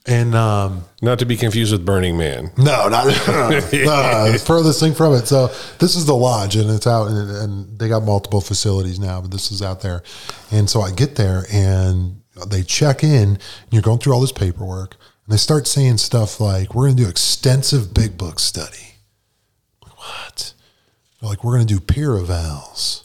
[0.08, 2.50] and um, Not to be confused with Burning Man.
[2.58, 5.28] no, not no, no, furthest thing from it.
[5.28, 5.48] So
[5.78, 9.30] this is the lodge, and it's out, and, and they got multiple facilities now, but
[9.30, 10.02] this is out there.
[10.50, 13.14] And so I get there, and they check in.
[13.34, 13.40] And
[13.70, 14.96] you're going through all this paperwork,
[15.28, 18.91] and they start saying stuff like, "We're going to do extensive big book study."
[21.22, 21.30] Like.
[21.30, 23.04] They're like, "We're going to do peer evals."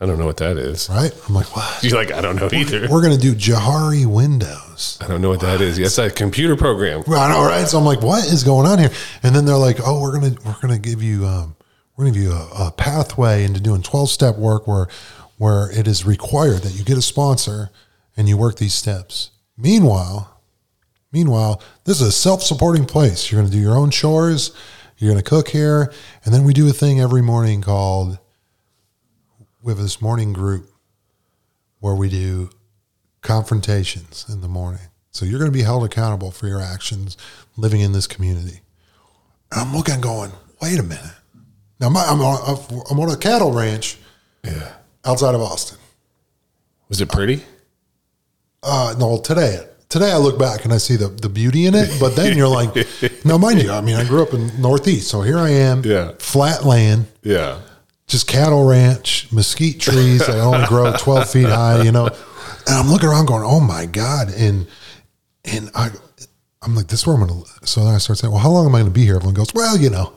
[0.00, 0.90] I don't know what that is.
[0.90, 1.12] Right?
[1.28, 1.82] I'm like, what?
[1.82, 2.88] You're like, I don't know either.
[2.90, 4.98] We're going to do Johari windows.
[5.00, 5.78] I don't know what that is.
[5.78, 7.04] That's a computer program.
[7.06, 7.66] I know, right?
[7.66, 8.90] So I'm like, what is going on here?
[9.22, 11.56] And then they're like, oh, we're gonna we're gonna give you um,
[11.96, 14.88] we're gonna give you a, a pathway into doing 12 step work where
[15.38, 17.70] where it is required that you get a sponsor
[18.16, 19.30] and you work these steps.
[19.56, 20.40] Meanwhile,
[21.12, 23.30] meanwhile, this is a self supporting place.
[23.30, 24.54] You're gonna do your own chores.
[24.98, 25.92] You're gonna cook here,
[26.24, 28.18] and then we do a thing every morning called
[29.62, 30.68] we have this morning group
[31.80, 32.50] where we do
[33.22, 34.80] confrontations in the morning.
[35.10, 37.16] So you're going to be held accountable for your actions
[37.56, 38.60] living in this community.
[39.50, 41.14] And I'm looking, going, wait a minute.
[41.80, 43.96] Now my, I'm on, I'm on a cattle ranch
[44.44, 44.72] Yeah.
[45.04, 45.78] outside of Austin.
[46.90, 47.42] Was it pretty?
[48.62, 51.88] Uh, no, today, today I look back and I see the, the beauty in it.
[52.00, 52.74] But then you're like,
[53.24, 56.10] now mind you, I mean, I grew up in Northeast, so here I am, Yeah.
[56.18, 57.60] flat land, Yeah.
[58.08, 62.06] just cattle ranch, mesquite trees that only grow 12 feet high, you know.
[62.06, 64.30] And I'm looking around going, oh my God.
[64.36, 64.66] And,
[65.44, 65.90] and I,
[66.60, 68.66] I'm like, this is where I'm to, so then I start saying, well, how long
[68.66, 69.14] am I going to be here?
[69.14, 70.12] Everyone goes, well, you know,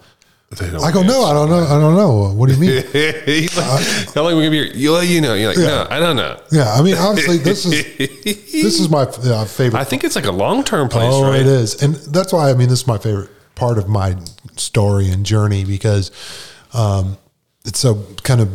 [0.49, 1.63] I go, no, I don't know.
[1.65, 2.31] I don't know.
[2.33, 2.83] What do you mean?
[3.25, 4.73] He's like, how long are we gonna be here?
[4.73, 6.39] You, well, you know, you're like, no, I don't know.
[6.53, 6.71] Yeah.
[6.73, 10.31] I mean, obviously this is, this is my uh, favorite I think it's like a
[10.31, 11.41] long term place, Oh, right?
[11.41, 14.15] it is, and that's why I mean this is my favorite part of my
[14.55, 16.11] story and journey because
[16.73, 17.17] um,
[17.65, 18.49] it's so kind of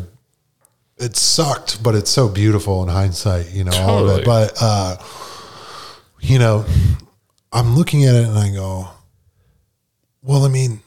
[0.96, 4.22] it sucked, but it's so beautiful in hindsight, you know, all of Totally.
[4.22, 4.24] it.
[4.24, 4.96] But uh,
[6.20, 6.64] you know,
[7.52, 8.88] I'm looking at it and I go,
[10.22, 10.80] well, I mean,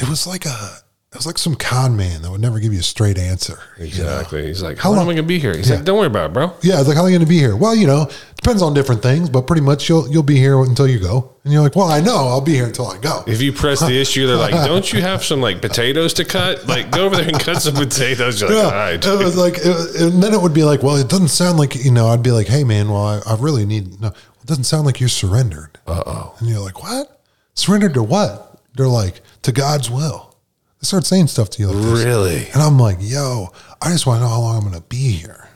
[0.00, 0.70] it was like a
[1.12, 3.58] it was like some con man that would never give you a straight answer.
[3.78, 3.88] you know?
[3.88, 4.46] Exactly.
[4.46, 5.56] He's like, How how long am I gonna be here?
[5.56, 5.76] He's Yeah.
[5.76, 6.52] like, don't worry about it, bro.
[6.62, 7.56] Yeah, like how long are you going to be here?
[7.56, 10.86] Well, you know, depends on different things, but pretty much you'll you'll be here until
[10.86, 11.32] you go.
[11.42, 13.24] And you're like, well, I know I'll be here until I go.
[13.26, 16.68] If you press the issue, they're like, don't you have some like potatoes to cut?
[16.68, 18.40] Like, go over there and cut some potatoes.
[18.40, 20.94] You're like, all Yeah, it was like, it, and then it would be like, well,
[20.94, 22.06] it doesn't sound like you know.
[22.06, 24.00] I'd be like, hey, man, well, I, I really need.
[24.00, 25.76] No, it doesn't sound like you're surrendered.
[25.88, 26.34] Uh oh.
[26.38, 27.20] And you're like, what?
[27.54, 28.60] Surrendered to what?
[28.76, 30.36] They're like, to God's will.
[30.80, 32.04] They start saying stuff to you like this.
[32.04, 32.48] Really?
[32.48, 33.48] And I'm like, yo,
[33.82, 35.48] I just want to know how long I'm going to be here.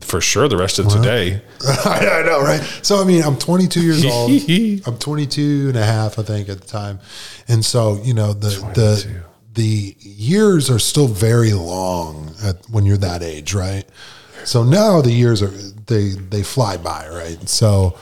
[0.00, 0.48] For sure.
[0.48, 1.42] The rest of today.
[1.84, 2.60] I know, right?
[2.82, 4.30] So, I mean, I'm 22 years old.
[4.86, 7.00] I'm 22 and a half, I think, at the time.
[7.48, 8.80] And so, you know, the, 22.
[8.80, 9.22] the,
[9.54, 13.84] the years are still very long at, when you're that age, right?
[14.44, 17.48] So now the years are, they, they fly by, right?
[17.48, 17.98] So,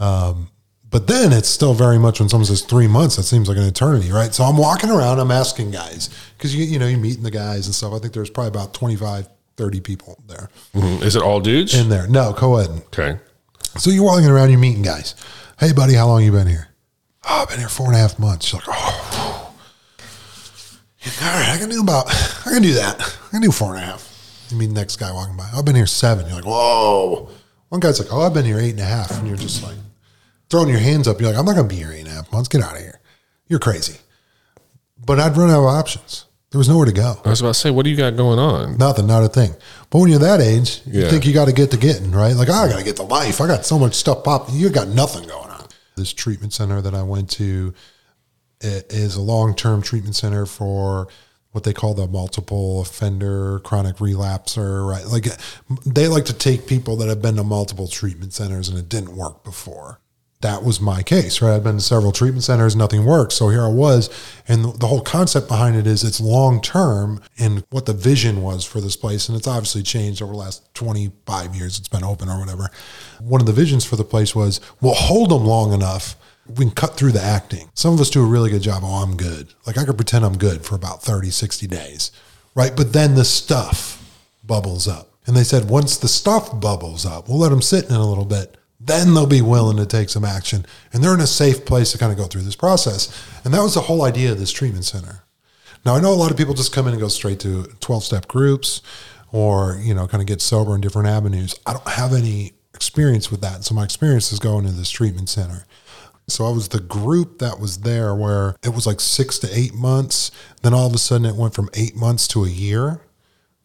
[0.00, 0.48] um,
[0.94, 3.64] but then it's still very much when someone says three months, that seems like an
[3.64, 4.32] eternity, right?
[4.32, 6.08] So I'm walking around, I'm asking guys,
[6.38, 7.92] because you, you know, you're meeting the guys and stuff.
[7.92, 11.02] I think there's probably about 25, 30 people there Mhm.
[11.02, 11.74] Is it all dudes?
[11.74, 12.06] in there.
[12.06, 12.70] No, co-ed.
[12.96, 13.18] okay.
[13.76, 15.16] So you're walking around, you're meeting guys.
[15.58, 16.68] Hey, buddy, how long you been here?
[17.28, 18.52] Oh, I've been here four and a half months.
[18.52, 19.52] You're like, oh,
[21.22, 22.06] all right, I can do about,
[22.46, 23.00] I can do that.
[23.00, 24.08] I can do four and a half.
[24.50, 25.48] You meet the next guy walking by.
[25.52, 26.26] I've been here seven.
[26.26, 27.30] You're like, whoa.
[27.70, 29.10] One guy's like, oh, I've been here eight and a half.
[29.18, 29.74] And you're just like
[30.54, 31.20] throwing your hands up.
[31.20, 32.48] You're like, I'm not going to be here eight and a half months.
[32.48, 33.00] Get out of here.
[33.48, 33.98] You're crazy.
[35.04, 36.26] But I'd run out of options.
[36.52, 37.16] There was nowhere to go.
[37.24, 38.78] I was about to say, what do you got going on?
[38.78, 39.52] Nothing, not a thing.
[39.90, 41.10] But when you're that age, you Yeah.
[41.10, 42.34] think you got to get to getting, right?
[42.36, 43.40] Like, oh, I got to get to life.
[43.40, 44.54] I got so much stuff popping.
[44.54, 45.64] You got nothing going on.
[45.96, 47.74] This treatment center that I went to
[48.62, 51.08] i- is a long term treatment center for
[51.50, 55.04] what they call the multiple offender, chronic relapser, right?
[55.06, 55.26] Like,
[55.84, 59.16] they like to take people that have been to multiple treatment centers and it didn't
[59.16, 59.98] work before.
[60.44, 61.54] That was my case, right?
[61.54, 63.32] I've been to several treatment centers, nothing worked.
[63.32, 64.10] So here I was.
[64.46, 68.62] And the, whole concept behind it is it's long term and what the vision was
[68.62, 69.26] for this place.
[69.26, 72.68] And it's obviously changed over the last 25 years it's been open or whatever.
[73.22, 76.14] One of the visions for the place was we'll hold them long enough.
[76.46, 77.70] We can cut through the acting.
[77.72, 78.82] Some of us do a really good job.
[78.84, 79.54] Oh, I'm good.
[79.66, 82.12] Like I could pretend I'm good for about 30, 60 days,
[82.54, 82.76] right?
[82.76, 83.98] But then the stuff
[84.44, 85.08] bubbles up.
[85.26, 88.26] And they said once the stuff bubbles up, we'll let them sit in a little
[88.26, 88.58] bit.
[88.86, 90.66] Then they'll be willing to take some action.
[90.92, 93.08] And they're in a safe place to kind of go through this process.
[93.44, 95.24] And that was the whole idea of this treatment center.
[95.84, 98.04] Now, I know a lot of people just come in and go straight to 12
[98.04, 98.82] step groups
[99.32, 101.54] or, you know, kind of get sober in different avenues.
[101.66, 103.64] I don't have any experience with that.
[103.64, 105.66] So my experience is going to this treatment center.
[106.26, 109.74] So I was the group that was there where it was like six to eight
[109.74, 110.30] months.
[110.62, 113.00] Then all of a sudden it went from eight months to a year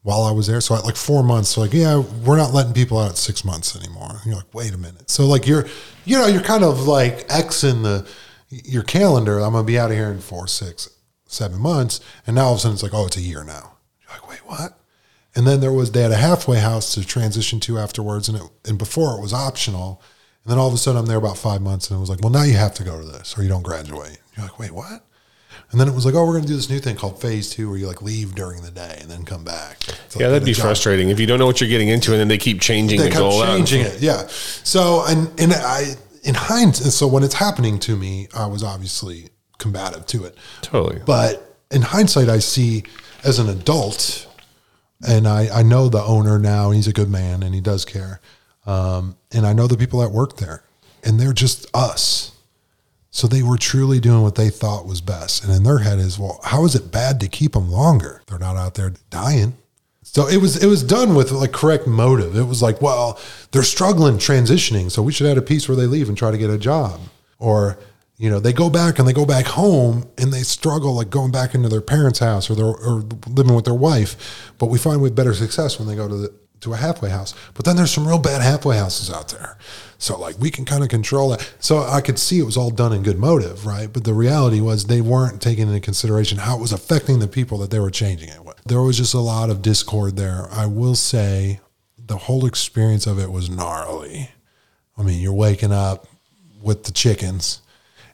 [0.10, 0.60] while I was there.
[0.60, 3.76] So like four months, so like, yeah, we're not letting people out at six months
[3.76, 4.10] anymore.
[4.10, 5.08] And you're like, wait a minute.
[5.08, 5.68] So like you're,
[6.04, 8.08] you know, you're kind of like X in the
[8.50, 9.40] your calendar.
[9.40, 10.90] I'm gonna be out of here in four, six,
[11.28, 12.02] seven months.
[12.26, 13.78] And now all of a sudden it's like, oh, it's a year now.
[14.02, 14.80] You're like, wait, what?
[15.36, 18.44] And then there was they had a halfway house to transition to afterwards, and it
[18.68, 20.02] and before it was optional.
[20.44, 22.22] And then all of a sudden I'm there about five months, and it was like,
[22.22, 24.20] well, now you have to go to this, or you don't graduate.
[24.36, 25.06] You're like, wait, what?
[25.72, 27.50] And then it was like, oh, we're going to do this new thing called phase
[27.52, 29.78] two, where you like leave during the day and then come back.
[30.10, 32.12] So Yeah, like that'd be job- frustrating if you don't know what you're getting into,
[32.12, 33.56] and then they keep changing They goal out.
[33.56, 34.26] changing it, yeah.
[34.28, 35.94] So and and I
[36.24, 39.30] in hindsight, so when it's happening to me, I was obviously
[39.60, 40.38] combative to it.
[40.62, 41.02] Totally.
[41.06, 42.84] But in hindsight, I see
[43.24, 44.28] as an adult,
[45.08, 47.86] and I, I know the owner now, and he's a good man, and he does
[47.86, 48.20] care.
[48.66, 50.64] Um, and I know the people that work there,
[51.04, 52.32] and they're just us.
[53.12, 55.44] So they were truly doing what they thought was best.
[55.44, 58.22] And in their head is, well, how is it bad to keep them longer?
[58.28, 59.58] They're not out there dying.
[60.04, 62.36] So it was it was done with like correct motive.
[62.36, 63.20] It was like, well,
[63.52, 66.38] they're struggling transitioning, so we should add a piece where they leave and try to
[66.38, 67.00] get a job.
[67.38, 67.78] Or,
[68.18, 71.32] you know, they go back and they go back home and they struggle like going
[71.32, 74.52] back into their parents' house or their or living with their wife.
[74.58, 77.34] But we find with better success when they go to the to a halfway house.
[77.54, 79.58] But then there's some real bad halfway houses out there.
[79.98, 81.54] So like we can kind of control that.
[81.60, 83.92] So I could see it was all done in good motive, right?
[83.92, 87.58] But the reality was they weren't taking into consideration how it was affecting the people
[87.60, 88.62] that they were changing it with.
[88.66, 90.48] There was just a lot of discord there.
[90.52, 91.60] I will say
[91.98, 94.32] the whole experience of it was gnarly.
[94.98, 96.08] I mean, you're waking up
[96.62, 97.62] with the chickens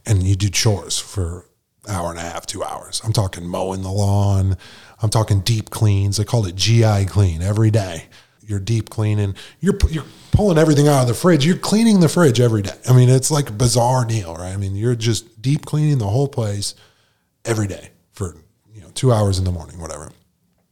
[0.06, 1.46] and you do chores for
[1.88, 3.02] hour and a half, two hours.
[3.04, 4.58] I'm talking mowing the lawn.
[5.02, 6.18] I'm talking deep cleans.
[6.18, 8.06] They call it GI clean every day
[8.48, 9.36] you're deep cleaning.
[9.60, 11.46] You're you're pulling everything out of the fridge.
[11.46, 12.76] You're cleaning the fridge every day.
[12.88, 14.54] I mean, it's like a bizarre deal, right?
[14.54, 16.76] I mean, you're just deep cleaning the whole place
[17.44, 18.36] every day for
[18.74, 20.12] you know two hours in the morning, whatever.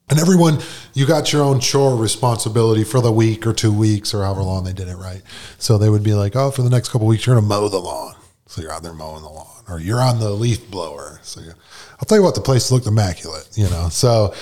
[0.09, 0.59] And everyone,
[0.93, 4.63] you got your own chore responsibility for the week or two weeks or however long
[4.63, 5.21] they did it, right?
[5.57, 7.69] So they would be like, oh, for the next couple weeks, you're going to mow
[7.69, 8.15] the lawn.
[8.45, 11.19] So you're out there mowing the lawn, or you're on the leaf blower.
[11.23, 13.89] So I'll tell you what, the place looked immaculate, you know.
[13.89, 14.35] So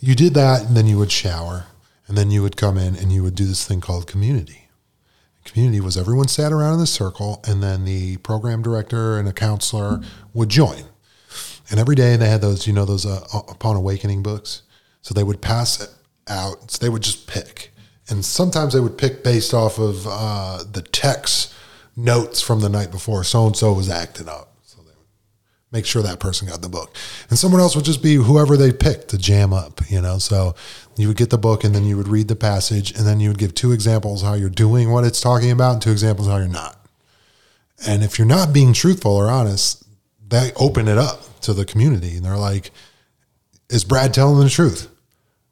[0.00, 1.66] you did that, and then you would shower
[2.08, 4.68] and then you would come in and you would do this thing called community.
[5.44, 9.32] Community was everyone sat around in a circle, and then the program director and a
[9.32, 10.00] counselor
[10.34, 10.84] would join.
[11.70, 14.62] And every day they had those, you know, those uh, upon awakening books.
[15.00, 15.90] So they would pass it
[16.26, 16.70] out.
[16.70, 17.72] So they would just pick,
[18.10, 21.54] and sometimes they would pick based off of uh, the text
[21.96, 23.24] notes from the night before.
[23.24, 24.47] So and so was acting up
[25.70, 26.96] make sure that person got the book.
[27.28, 30.18] And someone else would just be whoever they picked to jam up, you know.
[30.18, 30.54] So
[30.96, 33.28] you would get the book and then you would read the passage and then you
[33.28, 36.38] would give two examples how you're doing what it's talking about and two examples how
[36.38, 36.76] you're not.
[37.86, 39.84] And if you're not being truthful or honest,
[40.26, 42.70] they open it up to the community and they're like,
[43.68, 44.88] is Brad telling the truth?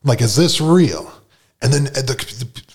[0.02, 1.12] Like, is this real?
[1.62, 2.66] And then the, the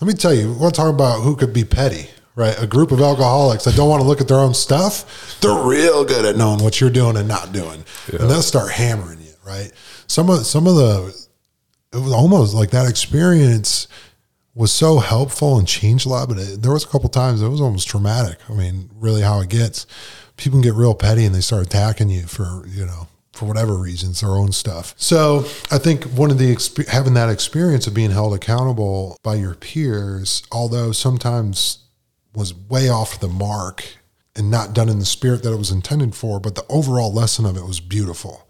[0.00, 2.08] let me tell you, we're talk about who could be petty
[2.38, 2.62] right?
[2.62, 6.04] A group of alcoholics that don't want to look at their own stuff, they're real
[6.04, 8.20] good at knowing what you're doing and not doing, yeah.
[8.20, 9.72] and they'll start hammering you, right?
[10.06, 11.28] Some of some of the
[11.92, 13.88] it was almost like that experience
[14.54, 17.48] was so helpful and changed a lot, but it, there was a couple times it
[17.48, 18.38] was almost traumatic.
[18.48, 19.86] I mean, really, how it gets
[20.36, 23.74] people can get real petty and they start attacking you for you know for whatever
[23.74, 24.94] reasons, their own stuff.
[24.96, 25.40] So
[25.70, 30.44] I think one of the having that experience of being held accountable by your peers,
[30.52, 31.78] although sometimes
[32.38, 33.84] was way off the mark
[34.36, 37.44] and not done in the spirit that it was intended for, but the overall lesson
[37.44, 38.48] of it was beautiful.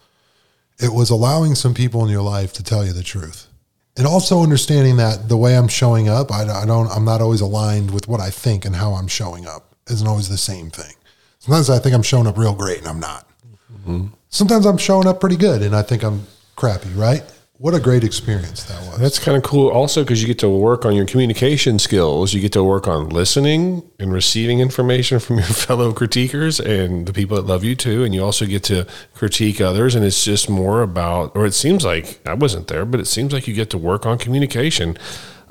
[0.78, 3.48] It was allowing some people in your life to tell you the truth.
[3.97, 7.40] And also understanding that the way I'm showing up, I, I don't, I'm not always
[7.40, 9.74] aligned with what I think and how I'm showing up.
[9.90, 10.94] Isn't always the same thing.
[11.39, 13.27] Sometimes I think I'm showing up real great and I'm not.
[13.73, 14.09] Mm-hmm.
[14.28, 17.23] Sometimes I'm showing up pretty good and I think I'm crappy, right?
[17.60, 19.01] What a great experience that was.
[19.01, 22.32] That's kind of cool also because you get to work on your communication skills.
[22.32, 27.12] You get to work on listening and receiving information from your fellow critiquers and the
[27.12, 28.05] people that love you too.
[28.05, 29.97] And you also get to critique others.
[29.97, 33.32] And it's just more about, or it seems like I wasn't there, but it seems
[33.32, 34.97] like you get to work on communication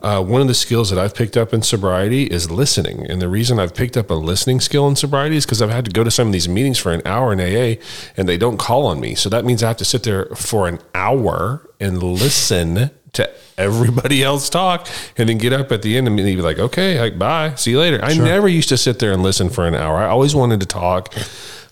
[0.03, 3.09] uh, one of the skills that I've picked up in sobriety is listening.
[3.09, 5.85] And the reason I've picked up a listening skill in sobriety is because I've had
[5.85, 7.81] to go to some of these meetings for an hour in AA
[8.15, 9.15] and they don't call on me.
[9.15, 14.23] So that means I have to sit there for an hour and listen to everybody
[14.23, 14.87] else talk
[15.17, 17.79] and then get up at the end and be like, okay, like, bye, see you
[17.79, 17.99] later.
[18.03, 18.25] I sure.
[18.25, 19.97] never used to sit there and listen for an hour.
[19.97, 21.13] I always wanted to talk.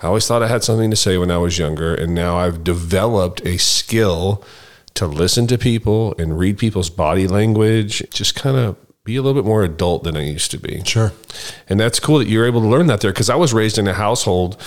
[0.01, 1.93] I always thought I had something to say when I was younger.
[1.93, 4.43] And now I've developed a skill
[4.95, 9.39] to listen to people and read people's body language, just kind of be a little
[9.39, 10.81] bit more adult than I used to be.
[10.83, 11.11] Sure.
[11.69, 13.87] And that's cool that you're able to learn that there because I was raised in
[13.87, 14.59] a household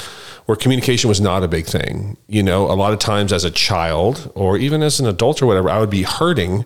[0.48, 2.16] where communication was not a big thing.
[2.26, 5.46] You know, a lot of times as a child or even as an adult or
[5.46, 6.64] whatever, I would be hurting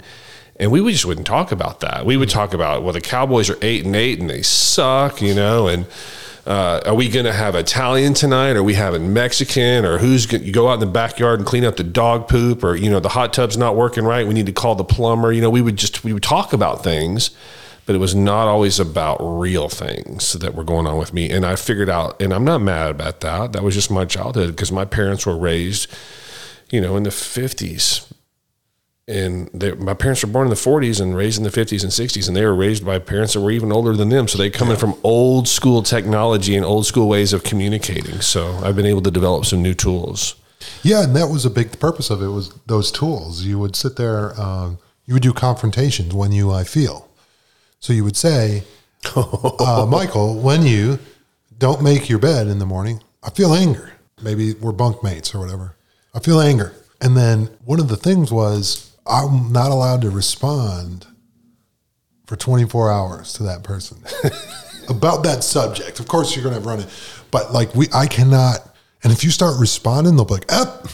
[0.61, 2.07] and we just wouldn't talk about that.
[2.07, 5.35] We would talk about, well, the Cowboys are eight and eight and they suck, you
[5.35, 5.87] know, and
[6.47, 8.55] uh, are we going to have Italian tonight?
[8.55, 9.85] Are we having Mexican?
[9.85, 12.63] Or who's going you go out in the backyard and clean up the dog poop?
[12.63, 14.25] Or you know the hot tub's not working right.
[14.25, 15.33] We need to call the plumber.
[15.33, 17.31] You know we would just we would talk about things,
[17.87, 21.31] but it was not always about real things that were going on with me.
[21.31, 23.53] And I figured out, and I'm not mad about that.
[23.53, 25.89] That was just my childhood because my parents were raised,
[26.71, 28.13] you know, in the 50s
[29.09, 31.91] and they, my parents were born in the 40s and raised in the 50s and
[31.91, 34.49] 60s and they were raised by parents that were even older than them so they
[34.49, 34.75] come yeah.
[34.75, 39.03] in from old school technology and old school ways of communicating so i've been able
[39.03, 40.37] to develop some new tools
[40.85, 43.97] yeah and that was a big purpose of it was those tools you would sit
[43.97, 47.09] there um, you would do confrontations when you i feel
[47.83, 48.63] so you would say
[49.17, 50.99] uh, michael when you
[51.59, 53.93] don't make your bed in the morning i feel anger.
[54.23, 55.75] Maybe we're bunkmates or whatever.
[56.15, 56.73] I feel anger.
[57.01, 61.07] And then one of the things was I'm not allowed to respond
[62.27, 63.99] for 24 hours to that person
[64.89, 65.99] about that subject.
[65.99, 66.89] Of course, you're going to have run it,
[67.31, 68.61] but like we, I cannot.
[69.03, 70.87] And if you start responding, they'll be like, "Up,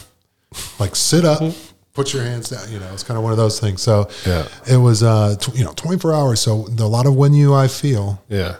[0.79, 1.53] like sit up,
[1.99, 3.81] put your hands down." You know, it's kind of one of those things.
[3.81, 4.45] So Yeah.
[4.67, 6.39] it was, uh, tw- you know, 24 hours.
[6.39, 8.55] So a lot of when you, I feel, Yeah.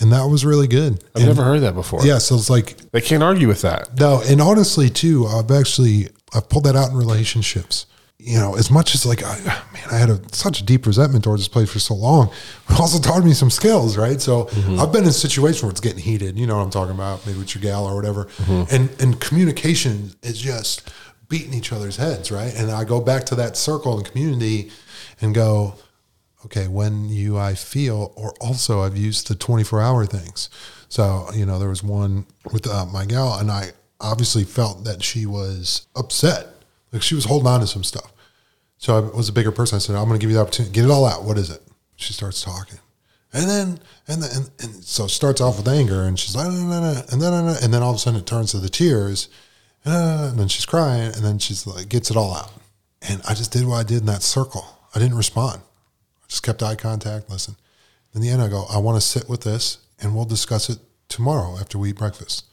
[0.00, 1.02] and that was really good.
[1.14, 2.00] I've never heard that before.
[2.06, 3.98] Yeah, so it's like They can't argue with that.
[3.98, 7.86] no, and honestly too, I've actually I've pulled that out in relationships.
[8.22, 9.34] You know, as much as like, I,
[9.72, 12.28] man, I had a, such a deep resentment towards this place for so long.
[12.68, 14.20] It also taught me some skills, right?
[14.20, 14.46] So
[14.78, 16.38] I've been in a situation where it's getting heated.
[16.38, 17.24] You know what I'm talking about?
[17.26, 18.28] Maybe with your gal or whatever.
[18.74, 20.82] And and communication is just
[21.30, 22.52] beating each other's heads, right?
[22.54, 24.70] And I go back to that circle and community,
[25.22, 25.76] and go,
[26.44, 30.50] okay, when you I feel, or also I've used the 24 hour things.
[30.88, 33.70] So, you know, there was one with uh, my gal, and I
[34.00, 36.48] obviously felt that she was upset.
[36.92, 38.12] Like she was holding on to some stuff.
[38.78, 39.76] So I was a bigger person.
[39.76, 40.74] I said, I'm going to give you the opportunity.
[40.74, 41.22] Get it all out.
[41.22, 41.62] What is it?
[41.96, 42.78] She starts talking.
[43.32, 46.52] And then, and then, and, and so starts off with anger, and she's like, "No,
[46.52, 47.32] no, no," and then,
[47.62, 49.28] and then all of a sudden it turns to the tears,
[49.86, 52.52] uh, and then she's crying, and then she's like, gets it all out.
[53.08, 54.64] And I just did what I did in that circle.
[54.94, 55.62] I didn't respond.
[56.22, 57.56] I just kept eye contact, listen.
[58.14, 60.78] In the end, I go, I want to sit with this, and we'll discuss it
[61.08, 62.44] tomorrow after we eat breakfast.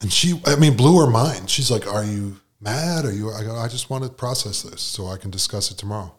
[0.00, 1.50] And she, I mean, blew her mind.
[1.50, 3.04] She's like, Are you mad?
[3.04, 3.32] Are you?
[3.32, 6.12] I go, I just want to process this so I can discuss it tomorrow.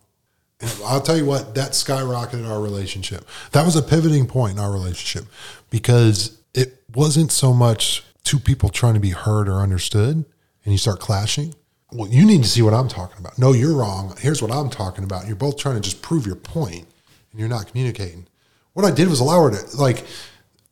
[0.59, 3.27] And I'll tell you what, that skyrocketed our relationship.
[3.51, 5.29] That was a pivoting point in our relationship
[5.69, 10.25] because it wasn't so much two people trying to be heard or understood
[10.67, 11.55] and you start clashing.
[11.93, 13.39] Well, you need to see what I'm talking about.
[13.39, 14.13] No, you're wrong.
[14.19, 15.25] Here's what I'm talking about.
[15.25, 16.85] You're both trying to just prove your point
[17.31, 18.27] and you're not communicating.
[18.73, 20.03] What I did was allow her to, like,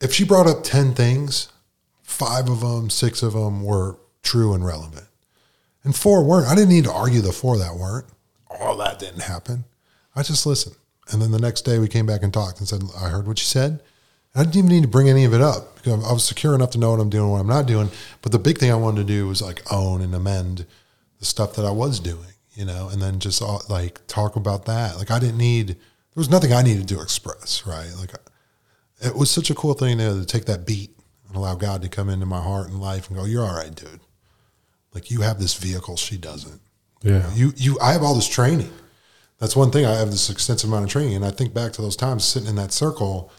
[0.01, 1.47] if she brought up 10 things,
[2.03, 5.07] five of them, six of them were true and relevant.
[5.85, 6.47] And four weren't.
[6.47, 8.07] I didn't need to argue the four that weren't.
[8.49, 9.63] All that didn't happen.
[10.13, 10.75] I just listened.
[11.13, 13.39] And then the next day we came back and talked and said, I heard what
[13.39, 13.81] you said.
[14.35, 16.71] I didn't even need to bring any of it up because I was secure enough
[16.71, 17.89] to know what I'm doing, what I'm not doing.
[18.21, 20.65] But the big thing I wanted to do was like own and amend
[21.19, 24.65] the stuff that I was doing, you know, and then just all, like talk about
[24.65, 24.97] that.
[24.97, 25.77] Like I didn't need, there
[26.15, 27.89] was nothing I needed to express, right?
[27.97, 28.11] Like
[29.01, 30.91] it was such a cool thing to, to take that beat
[31.27, 33.73] and allow God to come into my heart and life and go, you're all right,
[33.73, 34.01] dude.
[34.93, 36.61] Like you have this vehicle, she doesn't.
[37.03, 37.31] Yeah.
[37.33, 38.71] You, you, I have all this training.
[39.37, 39.85] That's one thing.
[39.85, 42.47] I have this extensive amount of training, and I think back to those times sitting
[42.47, 43.31] in that circle.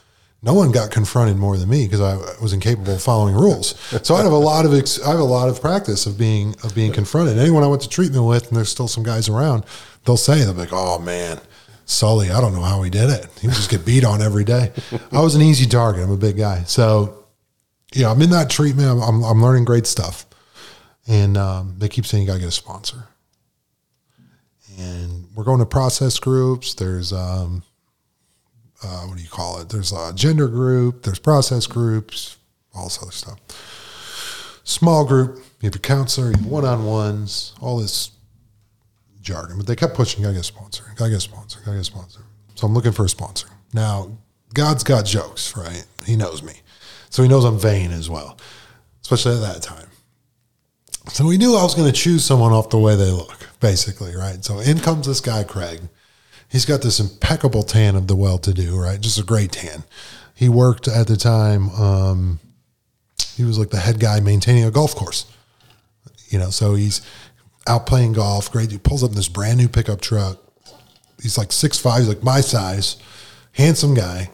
[0.42, 3.74] No one got confronted more than me because I was incapable of following rules.
[4.06, 6.54] So I have a lot of ex- I have a lot of practice of being
[6.62, 7.38] of being confronted.
[7.38, 9.64] Anyone I went to treatment with, and there's still some guys around,
[10.04, 11.40] they'll say they'll be like, "Oh man,
[11.84, 13.26] Sully, I don't know how he did it.
[13.40, 14.72] He would just get beat on every day."
[15.10, 16.04] I was an easy target.
[16.04, 17.24] I'm a big guy, so
[17.94, 18.88] yeah, I'm in that treatment.
[18.88, 20.26] I'm, I'm, I'm learning great stuff,
[21.08, 23.08] and um, they keep saying you got to get a sponsor
[24.78, 26.74] and we're going to process groups.
[26.74, 27.62] There's um,
[28.82, 29.68] uh, what do you call it?
[29.68, 31.02] There's a gender group.
[31.02, 32.36] There's process groups.
[32.74, 33.38] All this other stuff.
[34.64, 35.36] Small group.
[35.60, 36.30] You have a counselor.
[36.30, 37.54] You have one-on-ones.
[37.60, 38.10] All this
[39.22, 39.56] jargon.
[39.56, 40.22] But they kept pushing.
[40.22, 40.84] Gotta get a sponsor.
[40.96, 41.60] Gotta get a sponsor.
[41.60, 42.20] Gotta get a sponsor.
[42.54, 43.48] So I'm looking for a sponsor.
[43.72, 44.10] Now,
[44.54, 45.84] God's got jokes, right?
[46.06, 46.54] He knows me,
[47.10, 48.38] so he knows I'm vain as well,
[49.02, 49.88] especially at that time.
[51.08, 54.16] So we knew I was going to choose someone off the way they look, basically,
[54.16, 54.42] right?
[54.42, 55.80] So in comes this guy, Craig.
[56.48, 59.00] He's got this impeccable tan of the well to do, right?
[59.00, 59.84] Just a great tan.
[60.34, 62.40] He worked at the time, um,
[63.36, 65.26] he was like the head guy maintaining a golf course.
[66.28, 67.02] You know, so he's
[67.66, 68.50] out playing golf.
[68.50, 68.70] Great.
[68.70, 70.38] He pulls up in this brand new pickup truck.
[71.22, 72.96] He's like six five, he's like my size,
[73.52, 74.30] handsome guy.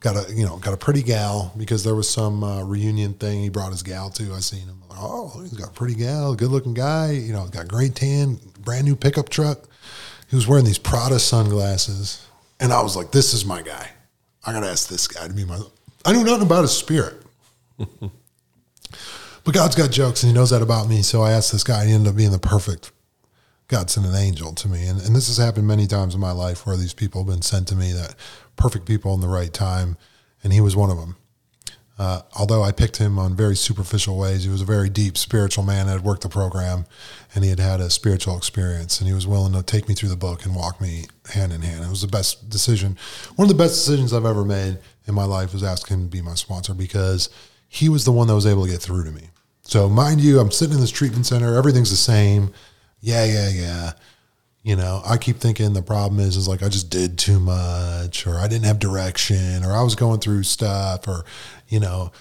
[0.00, 3.40] Got a you know got a pretty gal because there was some uh, reunion thing
[3.40, 4.32] he brought his gal to.
[4.34, 4.82] I seen him.
[4.90, 7.12] Oh, he's got a pretty gal, good looking guy.
[7.12, 9.68] You know, got great tan, brand new pickup truck.
[10.32, 12.26] He was wearing these Prada sunglasses,
[12.58, 13.90] and I was like, "This is my guy.
[14.46, 15.60] I gotta ask this guy to be my."
[16.06, 17.22] I knew nothing about his spirit,
[17.76, 21.02] but God's got jokes, and He knows that about me.
[21.02, 21.84] So I asked this guy.
[21.84, 22.92] He ended up being the perfect
[23.68, 24.86] God sent an angel to me.
[24.86, 27.42] And, and this has happened many times in my life where these people have been
[27.42, 28.14] sent to me that
[28.56, 29.98] perfect people in the right time.
[30.42, 31.16] And he was one of them.
[31.98, 35.62] Uh, although I picked him on very superficial ways, he was a very deep spiritual
[35.62, 36.86] man that had worked the program
[37.34, 40.08] and he had had a spiritual experience and he was willing to take me through
[40.08, 41.84] the book and walk me hand in hand.
[41.84, 42.96] It was the best decision.
[43.36, 46.10] One of the best decisions I've ever made in my life was asking him to
[46.10, 47.28] be my sponsor because
[47.68, 49.28] he was the one that was able to get through to me.
[49.62, 52.52] So, mind you, I'm sitting in this treatment center, everything's the same
[53.02, 53.92] yeah, yeah, yeah.
[54.62, 58.28] You know, I keep thinking the problem is is like I just did too much
[58.28, 61.24] or I didn't have direction or I was going through stuff or,
[61.72, 62.12] you know,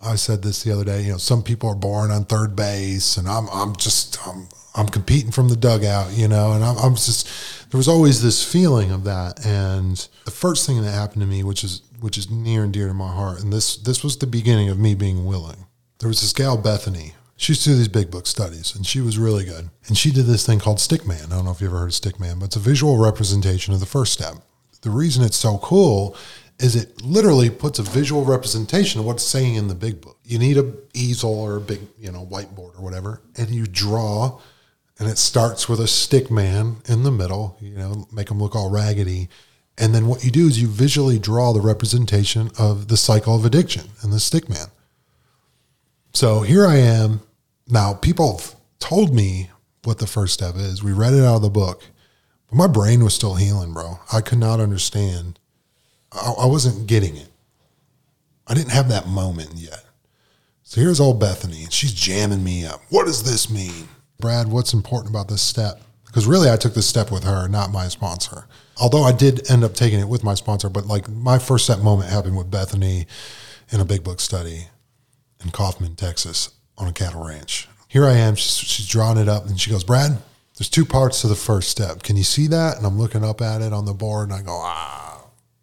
[0.00, 1.02] I said this the other day.
[1.02, 4.88] You know, some people are born on third base, and I'm I'm just I'm I'm
[4.88, 6.12] competing from the dugout.
[6.12, 7.28] You know, and I'm, I'm just
[7.70, 9.44] there was always this feeling of that.
[9.44, 12.86] And the first thing that happened to me, which is which is near and dear
[12.86, 15.66] to my heart, and this this was the beginning of me being willing.
[15.98, 17.14] There was this gal Bethany.
[17.36, 19.70] She used to do these big book studies, and she was really good.
[19.88, 21.26] And she did this thing called Stickman.
[21.26, 23.80] I don't know if you ever heard of Stickman, but it's a visual representation of
[23.80, 24.34] the first step.
[24.82, 26.16] The reason it's so cool
[26.60, 30.18] is it literally puts a visual representation of what's saying in the big book.
[30.24, 34.38] You need a easel or a big, you know, whiteboard or whatever, and you draw,
[34.98, 38.54] and it starts with a stick man in the middle, you know, make them look
[38.54, 39.28] all raggedy.
[39.78, 43.46] And then what you do is you visually draw the representation of the cycle of
[43.46, 44.66] addiction and the stick man.
[46.12, 47.22] So here I am.
[47.66, 49.48] Now, people have told me
[49.84, 50.82] what the first step is.
[50.82, 51.84] We read it out of the book,
[52.48, 54.00] but my brain was still healing, bro.
[54.12, 55.39] I could not understand
[56.12, 57.28] I, I wasn't getting it.
[58.46, 59.84] I didn't have that moment yet.
[60.62, 62.80] So here's old Bethany, and she's jamming me up.
[62.90, 63.88] What does this mean?
[64.20, 65.80] Brad, what's important about this step?
[66.06, 68.46] Because really, I took this step with her, not my sponsor.
[68.80, 71.80] Although I did end up taking it with my sponsor, but like my first step
[71.80, 73.06] moment happened with Bethany
[73.70, 74.66] in a big book study
[75.44, 77.68] in Kaufman, Texas, on a cattle ranch.
[77.88, 80.18] Here I am, she's, she's drawing it up, and she goes, Brad,
[80.56, 82.02] there's two parts to the first step.
[82.02, 82.76] Can you see that?
[82.76, 85.09] And I'm looking up at it on the board, and I go, ah,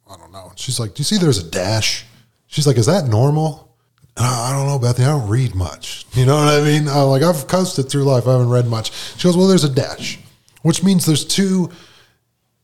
[0.09, 0.51] I don't know.
[0.55, 2.05] She's like, Do you see there's a dash?
[2.47, 3.75] She's like, Is that normal?
[4.15, 5.05] I, I don't know, Bethany.
[5.05, 6.05] I don't read much.
[6.13, 6.87] You know what I mean?
[6.87, 8.27] I'm like, I've coasted through life.
[8.27, 8.91] I haven't read much.
[9.17, 10.19] She goes, Well, there's a dash,
[10.61, 11.69] which means there's two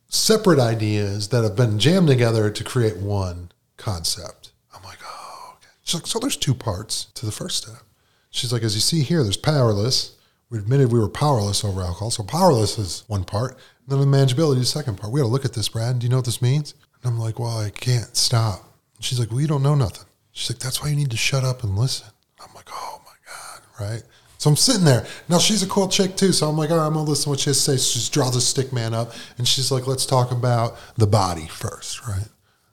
[0.08, 4.52] separate ideas that have been jammed together to create one concept.
[4.76, 5.70] I'm like, Oh, okay.
[5.84, 7.82] She's like, So there's two parts to the first step.
[8.30, 10.16] She's like, As you see here, there's powerless.
[10.50, 12.12] We admitted we were powerless over alcohol.
[12.12, 13.54] So powerless is one part.
[13.54, 15.12] And then the manageability is the second part.
[15.12, 15.98] We got to look at this, Brad.
[15.98, 16.76] Do you know what this means?
[17.04, 18.64] And I'm like, well, I can't stop.
[19.00, 20.08] She's like, well, you don't know nothing.
[20.32, 22.08] She's like, that's why you need to shut up and listen.
[22.40, 24.04] I'm like, oh my God, right?
[24.38, 25.06] So I'm sitting there.
[25.30, 26.32] Now she's a cool chick too.
[26.32, 27.78] So I'm like, all right, I'm gonna listen to what she has to say.
[27.78, 31.48] So she draws a stick man up and she's like, let's talk about the body
[31.48, 32.28] first, right?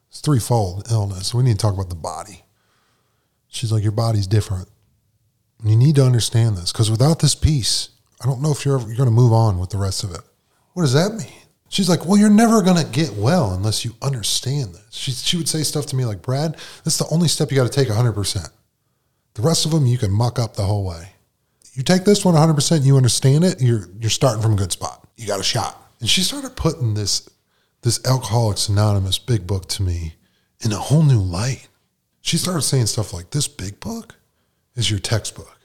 [0.09, 1.35] It's threefold illness.
[1.35, 2.45] We need to talk about the body.
[3.49, 4.69] She's like, your body's different.
[5.61, 7.91] And you need to understand this because without this piece,
[8.21, 10.21] I don't know if you're you're going to move on with the rest of it.
[10.73, 11.29] What does that mean?
[11.71, 14.89] She's like, well, you're never going to get well unless you understand this.
[14.91, 17.71] She, she would say stuff to me like, Brad, that's the only step you got
[17.71, 18.51] to take 100%.
[19.35, 21.13] The rest of them you can muck up the whole way.
[21.75, 25.09] You take this one 100%, you understand it, you're, you're starting from a good spot.
[25.17, 25.81] You got a shot.
[26.01, 27.31] And she started putting this,
[27.83, 30.15] this Alcoholics Anonymous big book to me
[30.65, 31.69] in a whole new light.
[32.21, 34.17] She started saying stuff like, this big book
[34.75, 35.57] is your textbook.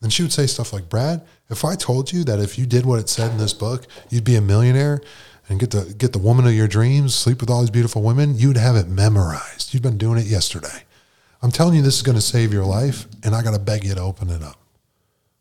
[0.00, 2.86] Then she would say stuff like, Brad, if I told you that if you did
[2.86, 5.02] what it said in this book, you'd be a millionaire,
[5.50, 8.38] and get the get the woman of your dreams, sleep with all these beautiful women,
[8.38, 9.74] you'd have it memorized.
[9.74, 10.84] You've been doing it yesterday.
[11.42, 13.84] I'm telling you, this is going to save your life, and I got to beg
[13.84, 14.56] you to open it up.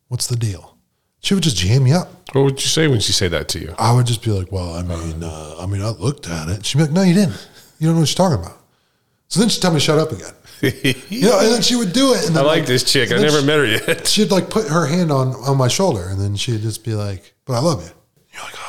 [0.08, 0.78] What's the deal?
[1.22, 2.10] She would just jam me up.
[2.34, 3.76] What would you say when she say that to you?
[3.78, 6.66] I would just be like, "Well, I mean, uh, I mean, I looked at it."
[6.66, 7.48] She'd be like, "No, you didn't.
[7.78, 8.58] You don't know what you're talking about."
[9.28, 10.34] So then she'd tell me to shut up again.
[11.10, 12.28] you know, and then she would do it.
[12.28, 13.12] And I then, like this chick.
[13.12, 14.08] I never she, met her yet.
[14.08, 17.36] She'd like put her hand on on my shoulder, and then she'd just be like,
[17.46, 17.92] "But I love you."
[18.34, 18.69] You're like, "Oh,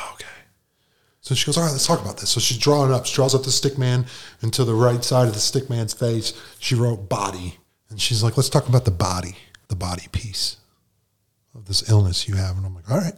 [1.31, 3.05] So she goes, "All right, let's talk about this." So she's drawing up.
[3.05, 4.05] She draws up the stick man,
[4.41, 7.57] and to the right side of the stick man's face, she wrote "body,"
[7.89, 9.37] and she's like, "Let's talk about the body,
[9.69, 10.57] the body piece
[11.55, 13.13] of this illness you have." And I'm like, "All right."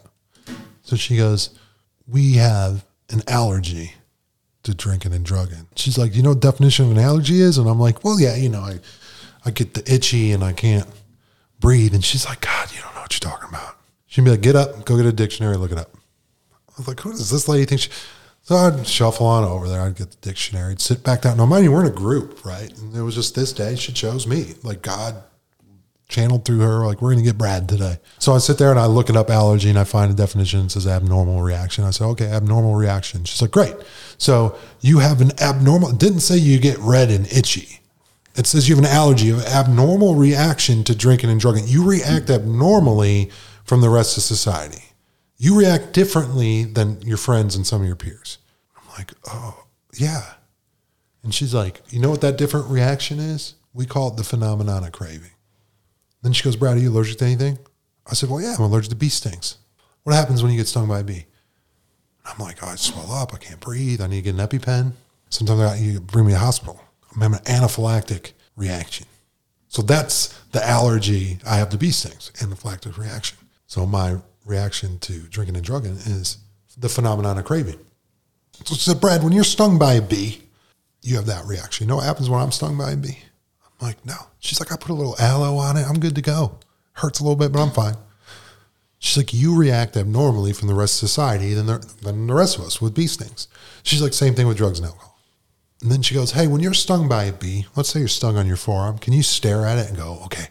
[0.84, 1.58] So she goes,
[2.06, 3.94] "We have an allergy."
[4.62, 5.68] to drinking and drugging.
[5.76, 7.58] She's like, you know what definition of an allergy is?
[7.58, 8.80] And I'm like, well, yeah, you know, I,
[9.44, 10.88] I get the itchy and I can't
[11.60, 11.94] breathe.
[11.94, 13.76] And she's like, God, you don't know what you're talking about.
[14.08, 15.98] She'd be like, get up, go get a dictionary, look it up.
[16.76, 17.90] I was like, who does this lady think she?
[18.42, 19.82] So I'd shuffle on over there.
[19.82, 21.38] I'd get the dictionary, I'd sit back down.
[21.38, 22.72] Now, mind you, we're in a group, right?
[22.78, 24.56] And it was just this day she chose me.
[24.64, 25.24] Like God
[26.10, 27.98] channeled through her, like, we're going to get Brad today.
[28.20, 30.64] So I sit there and I look it up allergy and I find a definition
[30.64, 31.86] that says abnormal reaction.
[31.86, 33.24] I said, okay, abnormal reaction.
[33.24, 33.76] She's like, great.
[34.18, 37.80] So you have an abnormal, it didn't say you get red and itchy.
[38.36, 41.68] It says you have an allergy, an abnormal reaction to drinking and drugging.
[41.68, 43.32] You react abnormally
[43.64, 44.84] from the rest of society.
[45.44, 48.38] You react differently than your friends and some of your peers.
[48.78, 50.36] I'm like, oh, yeah.
[51.22, 53.56] And she's like, you know what that different reaction is?
[53.74, 55.32] We call it the phenomenon of craving.
[56.22, 57.60] Then she goes, Brad, are you allergic to anything?
[58.10, 59.58] I said, Well, yeah, I'm allergic to bee stings.
[60.04, 61.26] What happens when you get stung by a bee?
[62.24, 63.34] I'm like, oh, I swell up.
[63.34, 64.00] I can't breathe.
[64.00, 64.94] I need to get an EpiPen.
[65.30, 66.80] Sometimes I, you bring me to the hospital.
[67.14, 69.08] I'm having an anaphylactic reaction.
[69.68, 73.38] So that's the allergy I have to bee stings, anaphylactic reaction.
[73.68, 76.38] So my reaction to drinking and drugging is
[76.78, 77.80] the phenomenon of craving.
[78.66, 80.42] So said, Brad, when you're stung by a bee,
[81.02, 81.86] you have that reaction.
[81.86, 83.20] You know what happens when I'm stung by a bee?
[83.80, 84.16] I'm I'm like, no.
[84.40, 85.86] She's like, I put a little aloe on it.
[85.86, 86.58] I'm good to go.
[86.94, 87.96] Hurts a little bit, but I'm fine.
[89.00, 92.58] She's like, you react abnormally from the rest of society than the, than the rest
[92.58, 93.50] of us with bee stings.
[93.84, 95.20] She's like, same thing with drugs and alcohol.
[95.82, 98.38] And then she goes, hey, when you're stung by a bee, let's say you're stung
[98.38, 100.48] on your forearm, can you stare at it and go, okay,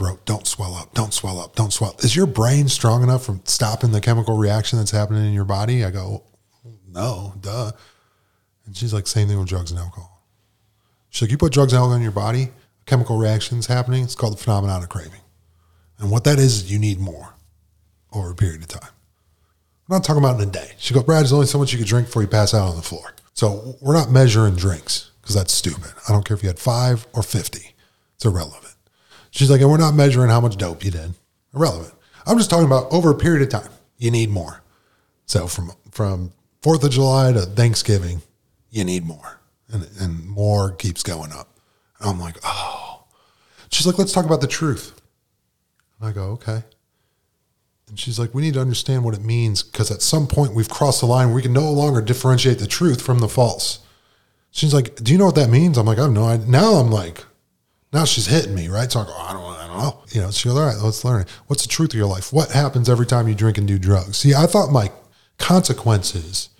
[0.00, 1.94] throat, don't swell up, don't swell up, don't swell.
[1.98, 5.84] Is your brain strong enough from stopping the chemical reaction that's happening in your body?
[5.84, 6.24] I go,
[6.88, 7.72] no, duh.
[8.64, 10.24] And she's like, same thing with drugs and alcohol.
[11.10, 12.48] She's like, you put drugs and alcohol in your body,
[12.86, 14.02] chemical reactions happening.
[14.02, 15.20] It's called the phenomenon of craving.
[15.98, 17.34] And what that is, is you need more
[18.10, 18.90] over a period of time.
[19.88, 20.72] I'm not talking about in a day.
[20.78, 22.76] She goes, Brad, there's only so much you can drink before you pass out on
[22.76, 23.12] the floor.
[23.34, 25.92] So we're not measuring drinks because that's stupid.
[26.08, 27.74] I don't care if you had five or 50.
[28.14, 28.69] It's irrelevant.
[29.30, 31.14] She's like, and we're not measuring how much dope you did.
[31.54, 31.94] Irrelevant.
[32.26, 33.70] I'm just talking about over a period of time.
[33.98, 34.62] You need more.
[35.26, 36.32] So from from
[36.62, 38.22] Fourth of July to Thanksgiving,
[38.70, 39.40] you need more,
[39.72, 41.58] and and more keeps going up.
[42.00, 43.04] And I'm like, oh.
[43.70, 45.00] She's like, let's talk about the truth.
[45.98, 46.64] And I go, okay.
[47.88, 50.68] And she's like, we need to understand what it means because at some point we've
[50.68, 53.80] crossed the line where we can no longer differentiate the truth from the false.
[54.50, 55.78] She's like, do you know what that means?
[55.78, 56.46] I'm like, I have no idea.
[56.46, 57.24] Now I'm like,
[57.92, 58.90] now she's hitting me, right?
[58.90, 60.02] So I go, I don't, I don't know.
[60.12, 61.28] You know, she goes, all right, let's learn it.
[61.46, 62.32] What's the truth of your life?
[62.32, 64.16] What happens every time you drink and do drugs?
[64.18, 64.90] See, I thought my
[65.38, 66.50] consequences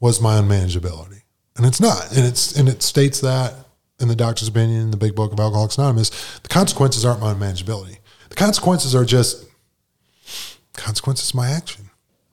[0.00, 1.22] was my unmanageability,
[1.56, 2.10] and it's not.
[2.16, 3.54] And it's and it states that
[4.00, 7.34] in the doctor's opinion in the Big Book of Alcoholics Anonymous, the consequences aren't my
[7.34, 7.98] unmanageability.
[8.28, 9.46] The consequences are just
[10.74, 11.90] consequences of my action.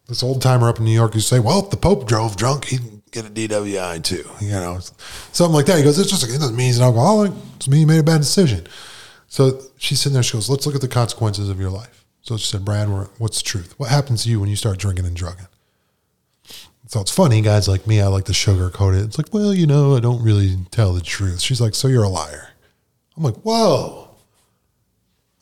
[0.08, 2.66] This old timer up in New York to say, "Well, if the Pope drove drunk,
[2.66, 4.80] he'd get a DWI too." You know,
[5.32, 5.78] something like that.
[5.78, 7.32] He goes, "It's just it doesn't mean he's an alcoholic.
[7.32, 8.68] It means he made a bad decision."
[9.28, 10.24] So she's sitting there.
[10.24, 13.42] She goes, "Let's look at the consequences of your life." So she said, "Brad, what's
[13.42, 13.74] the truth?
[13.78, 15.48] What happens to you when you start drinking and drugging?"
[16.88, 19.06] So it's funny, guys like me, I like to sugarcoat it.
[19.06, 21.42] It's like, well, you know, I don't really tell the truth.
[21.42, 22.50] She's like, so you're a liar.
[23.18, 24.10] I'm like, whoa.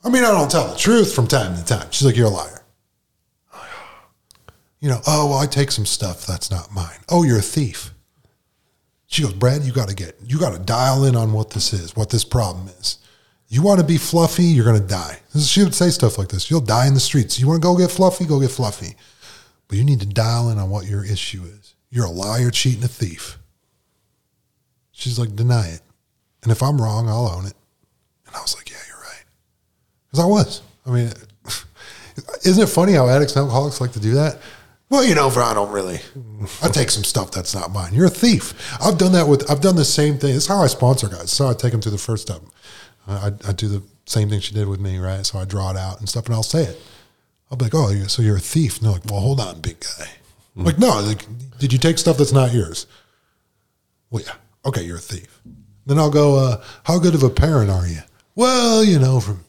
[0.02, 1.88] I mean, I don't tell the truth from time to time.
[1.92, 2.61] She's like, you're a liar.
[4.82, 6.98] You know, oh, well, I take some stuff that's not mine.
[7.08, 7.94] Oh, you're a thief.
[9.06, 11.72] She goes, Brad, you got to get, you got to dial in on what this
[11.72, 12.98] is, what this problem is.
[13.48, 15.20] You want to be fluffy, you're going to die.
[15.38, 16.50] She would say stuff like this.
[16.50, 17.40] You'll die in the streets.
[17.40, 18.96] You want to go get fluffy, go get fluffy.
[19.68, 21.76] But you need to dial in on what your issue is.
[21.90, 23.38] You're a liar, cheating, a thief.
[24.92, 25.82] She's like, deny it.
[26.44, 27.54] And if I'm wrong, I'll own it.
[28.26, 29.26] And I was like, yeah, you're right.
[30.08, 30.62] Because I was.
[30.86, 31.12] I mean,
[32.46, 34.40] isn't it funny how addicts and alcoholics like to do that?
[34.92, 36.02] Well, you know, for I don't really.
[36.62, 37.94] I take some stuff that's not mine.
[37.94, 38.78] You're a thief.
[38.84, 39.50] I've done that with.
[39.50, 40.36] I've done the same thing.
[40.36, 41.32] It's how I sponsor guys.
[41.32, 42.42] So I take them through the first step.
[43.08, 45.26] I, I do the same thing she did with me, right?
[45.26, 46.82] So I draw it out and stuff, and I'll say it.
[47.50, 48.78] I'll be like, oh, so you're a thief?
[48.78, 50.10] And they're like, well, hold on, big guy.
[50.58, 50.66] Mm.
[50.66, 51.26] Like, no, like,
[51.58, 52.86] did you take stuff that's not yours?
[54.10, 54.34] Well, yeah.
[54.66, 55.42] Okay, you're a thief.
[55.86, 58.00] Then I'll go, uh, how good of a parent are you?
[58.36, 59.46] Well, you know, from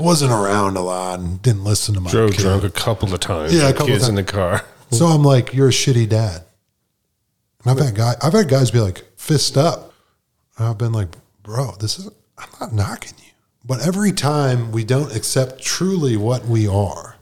[0.00, 2.40] I wasn't around a lot and didn't listen to my drove kid.
[2.40, 3.54] drunk a couple of times.
[3.54, 4.08] Yeah, a couple kids times.
[4.08, 4.64] in the car.
[4.90, 6.44] So I'm like, you're a shitty dad.
[7.62, 9.92] And I've had guy, I've had guys be like, fist up.
[10.58, 11.08] And I've been like,
[11.42, 13.32] bro, this is, I'm not knocking you.
[13.64, 17.16] But every time we don't accept truly what we are,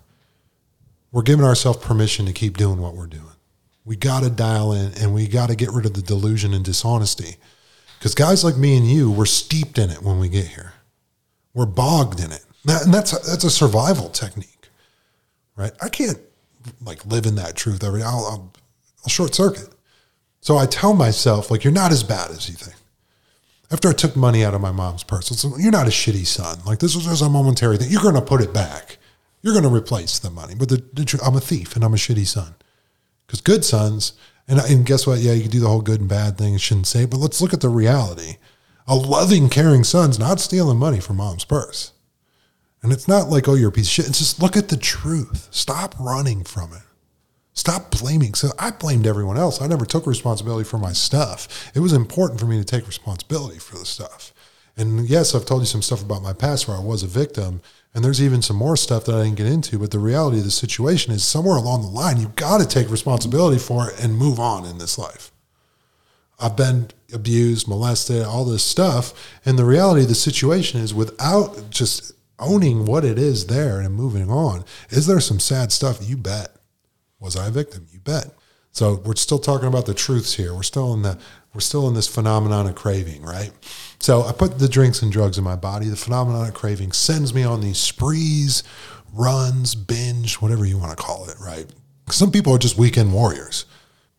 [1.12, 3.24] we're giving ourselves permission to keep doing what we're doing.
[3.84, 6.64] We got to dial in and we got to get rid of the delusion and
[6.64, 7.36] dishonesty.
[7.98, 10.74] Because guys like me and you, we're steeped in it when we get here.
[11.54, 12.44] We're bogged in it.
[12.68, 14.68] And that's that's a survival technique,
[15.56, 15.72] right?
[15.80, 16.18] I can't
[16.84, 18.02] like live in that truth every.
[18.02, 18.52] I'll, I'll,
[19.04, 19.68] I'll short circuit.
[20.40, 22.76] So I tell myself, like, you're not as bad as you think.
[23.70, 26.58] After I took money out of my mom's purse, it's, you're not a shitty son.
[26.64, 27.90] Like, this was just a momentary thing.
[27.90, 28.98] You're going to put it back.
[29.42, 30.54] You're going to replace the money.
[30.54, 32.54] But the, the, I'm a thief and I'm a shitty son.
[33.26, 34.14] Because good sons,
[34.46, 35.18] and, and guess what?
[35.18, 36.56] Yeah, you can do the whole good and bad thing.
[36.56, 38.36] Shouldn't say, but let's look at the reality.
[38.86, 41.92] A loving, caring son's not stealing money from mom's purse.
[42.88, 44.08] And it's not like, oh, you're a piece of shit.
[44.08, 45.48] It's just look at the truth.
[45.50, 46.80] Stop running from it.
[47.52, 48.32] Stop blaming.
[48.32, 49.60] So I blamed everyone else.
[49.60, 51.70] I never took responsibility for my stuff.
[51.74, 54.32] It was important for me to take responsibility for the stuff.
[54.78, 57.60] And yes, I've told you some stuff about my past where I was a victim.
[57.92, 59.78] And there's even some more stuff that I didn't get into.
[59.78, 62.88] But the reality of the situation is somewhere along the line, you've got to take
[62.88, 65.30] responsibility for it and move on in this life.
[66.40, 69.12] I've been abused, molested, all this stuff.
[69.44, 73.94] And the reality of the situation is without just owning what it is there and
[73.94, 75.98] moving on, is there some sad stuff?
[76.08, 76.54] You bet.
[77.20, 77.86] Was I a victim?
[77.90, 78.32] You bet.
[78.70, 80.54] So we're still talking about the truths here.
[80.54, 81.18] We're still in the
[81.54, 83.50] we're still in this phenomenon of craving, right?
[83.98, 85.88] So I put the drinks and drugs in my body.
[85.88, 88.62] The phenomenon of craving sends me on these sprees,
[89.12, 91.66] runs, binge, whatever you want to call it, right?
[92.10, 93.64] Some people are just weekend warriors.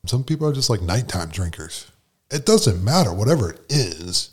[0.05, 1.89] Some people are just like nighttime drinkers.
[2.31, 4.31] It doesn't matter, whatever it is,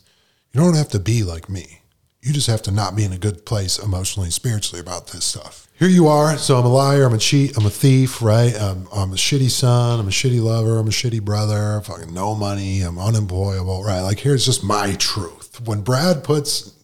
[0.52, 1.82] You don't have to be like me.
[2.26, 5.24] You just have to not be in a good place emotionally, and spiritually about this
[5.24, 5.68] stuff.
[5.78, 6.36] Here you are.
[6.36, 7.04] So I'm a liar.
[7.04, 7.56] I'm a cheat.
[7.56, 8.52] I'm a thief, right?
[8.60, 10.00] I'm, I'm a shitty son.
[10.00, 10.76] I'm a shitty lover.
[10.76, 11.80] I'm a shitty brother.
[11.82, 12.80] Fucking no money.
[12.80, 14.00] I'm unemployable, right?
[14.00, 15.60] Like here's just my truth.
[15.64, 16.74] When Brad puts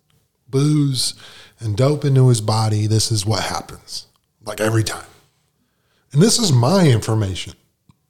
[0.47, 1.15] booze
[1.59, 4.07] and dope into his body, this is what happens.
[4.45, 5.07] Like every time.
[6.13, 7.55] And this is my information.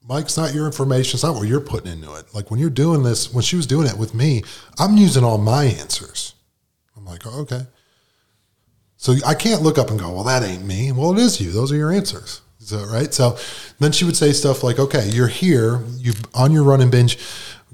[0.07, 1.17] Mike's not your information.
[1.17, 2.27] It's not what you're putting into it.
[2.35, 4.43] Like when you're doing this, when she was doing it with me,
[4.79, 6.35] I'm using all my answers.
[7.13, 7.67] Like, oh, okay.
[8.97, 10.93] So I can't look up and go, well, that ain't me.
[10.93, 11.51] Well, it is you.
[11.51, 12.41] Those are your answers.
[12.59, 13.13] So, right.
[13.13, 13.37] So
[13.81, 17.19] then she would say stuff like, okay, you're here, you on your running binge.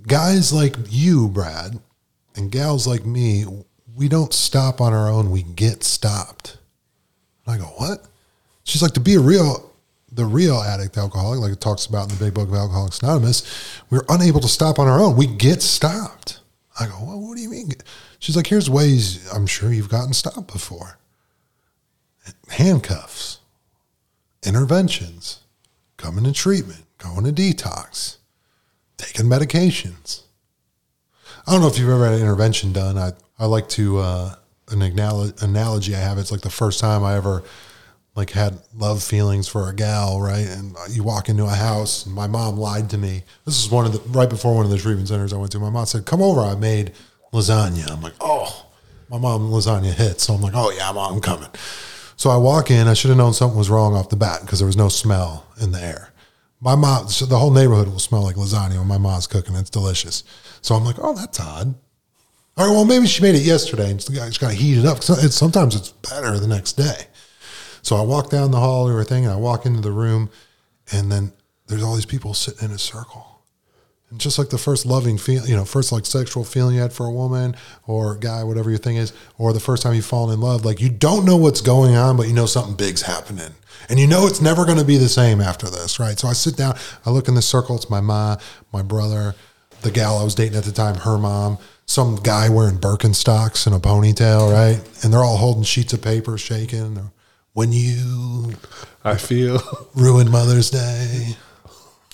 [0.07, 1.79] Guys like you, Brad,
[2.35, 3.45] and gals like me,
[3.95, 5.31] we don't stop on our own.
[5.31, 6.57] We get stopped.
[7.45, 8.07] And I go, what?
[8.65, 9.71] She's like, to be a real,
[10.11, 13.83] the real addict alcoholic, like it talks about in the big book of Alcoholics Anonymous,
[13.91, 15.17] we're unable to stop on our own.
[15.17, 16.41] We get stopped.
[16.81, 17.73] I go, well, what do you mean?
[18.19, 20.99] She's like, here's ways I'm sure you've gotten stopped before
[22.51, 23.39] handcuffs,
[24.45, 25.41] interventions,
[25.97, 28.17] coming to treatment, going to detox,
[28.97, 30.23] taking medications.
[31.47, 32.99] I don't know if you've ever had an intervention done.
[32.99, 34.35] I, I like to, uh,
[34.71, 37.43] an analogy I have, it's like the first time I ever
[38.15, 40.47] like had love feelings for a gal, right?
[40.47, 43.23] And you walk into a house and my mom lied to me.
[43.47, 45.59] This is one of the, right before one of the treatment centers I went to.
[45.61, 46.41] My mom said, come over.
[46.41, 46.93] I made
[47.33, 47.91] lasagna.
[47.91, 48.67] I'm like, oh,
[49.11, 50.21] my mom lasagna hit.
[50.21, 51.49] So I'm like, oh yeah, mom, I'm coming.
[52.17, 52.89] So I walk in.
[52.89, 55.47] I should have known something was wrong off the bat because there was no smell
[55.61, 56.13] in the air.
[56.61, 59.55] My mom, so the whole neighborhood will smell like lasagna when my mom's cooking.
[59.55, 60.25] It's delicious.
[60.61, 61.75] So I'm like, oh, that's odd.
[62.57, 65.05] All right, well, maybe she made it yesterday and just got to heat it up.
[65.05, 67.07] Sometimes it's better the next day.
[67.83, 70.29] So I walk down the hall or everything, and I walk into the room,
[70.91, 71.33] and then
[71.69, 73.28] there's all these people sitting in a circle.
[74.11, 76.93] And just like the first loving feel, you know, first like sexual feeling you had
[76.93, 77.55] for a woman
[77.87, 80.81] or guy, whatever your thing is, or the first time you fall in love, like
[80.81, 83.53] you don't know what's going on, but you know something big's happening.
[83.89, 86.19] And you know it's never going to be the same after this, right?
[86.19, 87.77] So I sit down, I look in the circle.
[87.77, 88.37] It's my ma,
[88.73, 89.35] my brother,
[89.83, 93.75] the gal I was dating at the time, her mom, some guy wearing Birkenstocks and
[93.75, 94.81] a ponytail, right?
[95.03, 97.11] And they're all holding sheets of paper, shaking.
[97.53, 98.55] When you,
[99.05, 99.61] I feel,
[99.95, 101.37] ruin Mother's Day.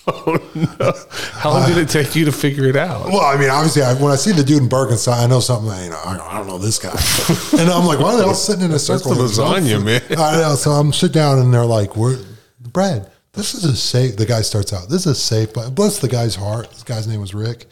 [0.26, 0.93] Oh no!
[1.32, 3.06] How long did it take you to figure it out?
[3.06, 5.70] Well, I mean, obviously, I, when I see the dude in Birkenstock, I know something.
[5.82, 6.90] You know, I, I don't know this guy,
[7.59, 9.14] and I'm like, why are they all sitting in a circle?
[9.14, 10.02] That's the lasagna, man.
[10.18, 10.56] I know.
[10.56, 12.22] So I'm sit down, and they're like, "We're
[12.60, 13.10] Brad.
[13.32, 14.90] This is a safe." The guy starts out.
[14.90, 15.55] This is a safe.
[15.55, 16.70] But bless the guy's heart.
[16.70, 17.64] This guy's name was Rick,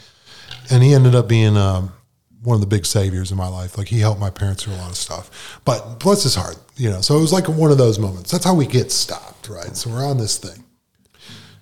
[0.70, 1.92] and he ended up being um,
[2.42, 3.76] one of the big saviors in my life.
[3.76, 5.60] Like he helped my parents through a lot of stuff.
[5.66, 7.02] But bless his heart, you know.
[7.02, 8.30] So it was like one of those moments.
[8.30, 9.76] That's how we get stopped, right?
[9.76, 10.61] So we're on this thing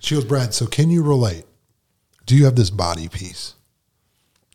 [0.00, 1.44] she goes, Brad, so can you relate?
[2.26, 3.54] Do you have this body piece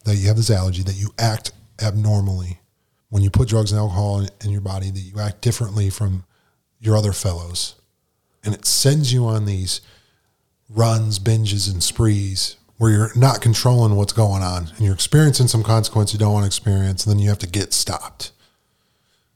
[0.03, 1.51] that you have this allergy that you act
[1.81, 2.59] abnormally
[3.09, 6.25] when you put drugs and alcohol in, in your body, that you act differently from
[6.79, 7.75] your other fellows?
[8.43, 9.81] And it sends you on these
[10.69, 15.63] runs, binges, and sprees where you're not controlling what's going on and you're experiencing some
[15.63, 18.31] consequence you don't want to experience, and then you have to get stopped.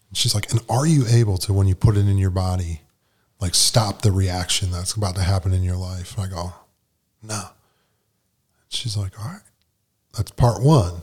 [0.10, 2.82] And she's like, and are you able to, when you put it in your body,
[3.40, 6.18] like stop the reaction that's about to happen in your life.
[6.20, 6.54] I go,
[7.24, 7.44] no.
[8.70, 9.42] She's like, all right,
[10.16, 11.02] that's part one.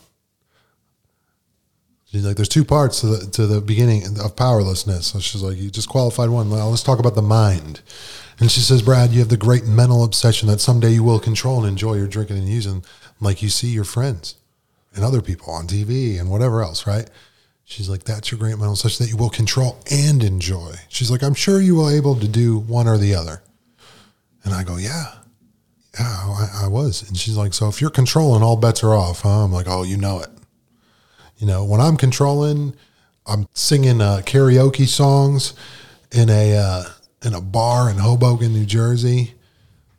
[2.04, 5.08] She's like, there's two parts to the to the beginning of powerlessness.
[5.08, 6.50] So she's like, you just qualified one.
[6.50, 7.80] Let's talk about the mind.
[8.38, 11.58] And she says, Brad, you have the great mental obsession that someday you will control
[11.58, 12.84] and enjoy your drinking and using,
[13.20, 14.34] like you see your friends
[14.94, 17.08] and other people on TV and whatever else, right?
[17.68, 20.76] She's like, that's your great mental such that you will control and enjoy.
[20.88, 23.42] She's like, I'm sure you will able to do one or the other.
[24.44, 25.14] And I go, yeah,
[25.98, 27.02] yeah, I, I was.
[27.08, 29.44] And she's like, so if you're controlling, all bets are off, huh?
[29.44, 30.28] I'm like, oh, you know it.
[31.38, 32.72] You know, when I'm controlling,
[33.26, 35.52] I'm singing uh, karaoke songs
[36.12, 36.84] in a uh,
[37.24, 39.34] in a bar in Hoboken, New Jersey,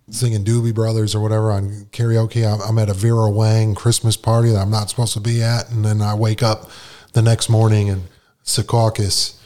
[0.09, 2.47] singing Doobie Brothers or whatever on karaoke.
[2.47, 5.69] I'm, I'm at a Vera Wang Christmas party that I'm not supposed to be at,
[5.69, 6.71] and then I wake up
[7.17, 8.03] the next morning in
[8.45, 9.39] Secaucus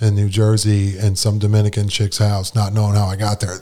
[0.00, 3.58] in New Jersey in some Dominican chick's house, not knowing how I got there.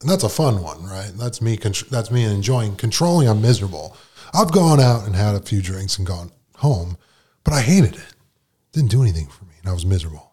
[0.00, 1.12] And that's a fun one, right?
[1.14, 1.56] That's me.
[1.56, 3.28] That's me enjoying controlling.
[3.28, 3.96] I'm miserable.
[4.34, 6.98] I've gone out and had a few drinks and gone home,
[7.44, 8.14] but I hated it.
[8.72, 10.32] Didn't do anything for me, and I was miserable.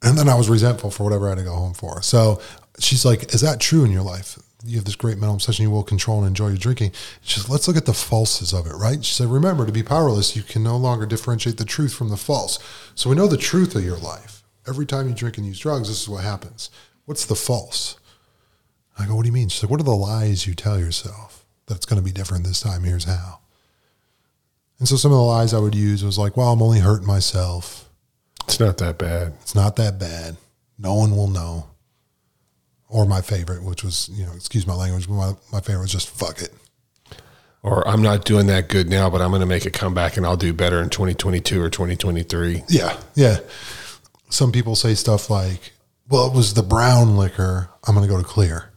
[0.00, 2.00] And then I was resentful for whatever I had to go home for.
[2.00, 2.40] So
[2.78, 4.38] she's like, "Is that true in your life?
[4.64, 6.92] You have this great mental obsession you will control and enjoy your drinking.
[7.22, 9.04] She says, let's look at the falses of it, right?
[9.04, 12.16] She said, remember, to be powerless, you can no longer differentiate the truth from the
[12.16, 12.58] false.
[12.94, 14.42] So we know the truth of your life.
[14.66, 16.70] Every time you drink and use drugs, this is what happens.
[17.04, 17.98] What's the false?
[18.98, 19.48] I go, what do you mean?
[19.48, 22.44] She's like, what are the lies you tell yourself that it's going to be different
[22.44, 22.84] this time?
[22.84, 23.40] Here's how.
[24.78, 27.06] And so some of the lies I would use was like, well, I'm only hurting
[27.06, 27.90] myself.
[28.44, 29.34] It's not that bad.
[29.42, 30.36] It's not that bad.
[30.78, 31.68] No one will know.
[32.88, 35.92] Or my favorite, which was, you know, excuse my language, but my, my favorite was
[35.92, 36.52] just fuck it.
[37.62, 40.26] Or I'm not doing that good now, but I'm going to make a comeback and
[40.26, 42.64] I'll do better in 2022 or 2023.
[42.68, 42.96] Yeah.
[43.14, 43.38] Yeah.
[44.28, 45.72] Some people say stuff like,
[46.08, 47.70] well, it was the brown liquor.
[47.86, 48.70] I'm going to go to clear.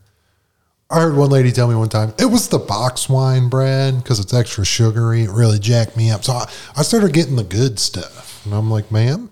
[0.89, 4.21] I heard one lady tell me one time, it was the box wine, Brad, because
[4.21, 5.23] it's extra sugary.
[5.23, 6.23] It really jacked me up.
[6.23, 8.45] So I, I started getting the good stuff.
[8.45, 9.29] And I'm like, ma'am,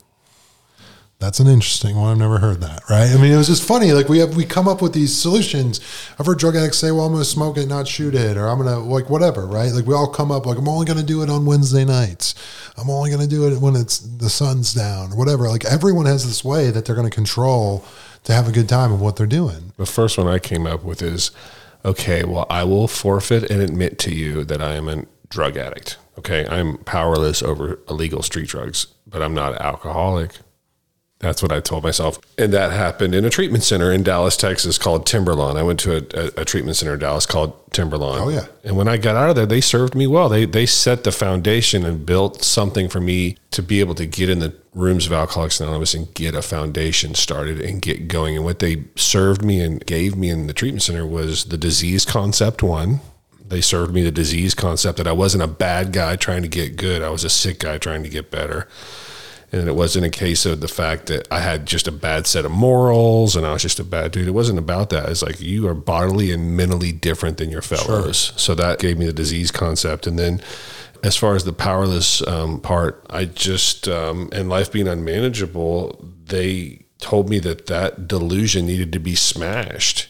[1.20, 2.12] that's an interesting one.
[2.12, 3.10] I've never heard that, right?
[3.10, 3.94] I mean, it was just funny.
[3.94, 5.80] Like we have, we come up with these solutions.
[6.20, 8.48] I've heard drug addicts say, "Well, I'm going to smoke it, not shoot it," or
[8.48, 9.72] "I'm going to like whatever," right?
[9.72, 12.36] Like we all come up like, "I'm only going to do it on Wednesday nights.
[12.78, 16.06] I'm only going to do it when it's the sun's down or whatever." Like everyone
[16.06, 17.86] has this way that they're going to control
[18.26, 19.72] to have a good time of what they're doing.
[19.78, 21.32] The first one I came up with is,
[21.86, 25.98] okay, well, I will forfeit and admit to you that I am a drug addict.
[26.18, 30.40] Okay, I'm powerless over illegal street drugs, but I'm not an alcoholic.
[31.26, 32.20] That's what I told myself.
[32.38, 35.58] And that happened in a treatment center in Dallas, Texas called Timberlawn.
[35.58, 38.20] I went to a, a, a treatment center in Dallas called Timberlawn.
[38.22, 38.46] Oh, yeah.
[38.64, 40.30] And when I got out of there, they served me well.
[40.30, 44.30] They, they set the foundation and built something for me to be able to get
[44.30, 48.36] in the rooms of Alcoholics Anonymous and get a foundation started and get going.
[48.36, 52.06] And what they served me and gave me in the treatment center was the disease
[52.06, 53.00] concept one.
[53.48, 56.78] They served me the disease concept that I wasn't a bad guy trying to get
[56.78, 57.02] good.
[57.02, 58.68] I was a sick guy trying to get better.
[59.52, 62.46] And it wasn't a case of the fact that I had just a bad set
[62.46, 64.28] of morals and I was just a bad dude.
[64.28, 65.08] It wasn't about that.
[65.10, 68.34] It's like you are bodily and mentally different than your fellows.
[68.36, 70.08] So that gave me the disease concept.
[70.08, 70.42] And then
[71.04, 76.86] as far as the powerless um, part, I just, um, and life being unmanageable, they
[77.00, 80.08] told me that that delusion needed to be smashed,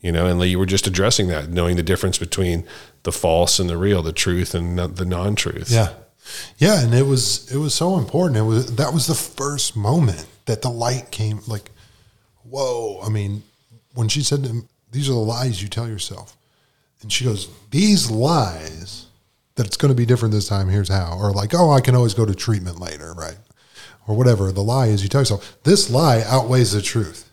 [0.00, 2.64] you know, and you were just addressing that, knowing the difference between
[3.02, 5.70] the false and the real, the truth and the non truth.
[5.70, 5.92] Yeah.
[6.58, 8.36] Yeah, and it was it was so important.
[8.36, 11.40] It was that was the first moment that the light came.
[11.46, 11.70] Like,
[12.44, 13.00] whoa!
[13.02, 13.42] I mean,
[13.94, 16.36] when she said, him, "These are the lies you tell yourself,"
[17.02, 19.06] and she goes, "These lies
[19.56, 20.68] that it's going to be different this time.
[20.68, 23.38] Here's how," or like, "Oh, I can always go to treatment later," right?
[24.06, 24.52] Or whatever.
[24.52, 27.30] The lie is you tell yourself this lie outweighs the truth.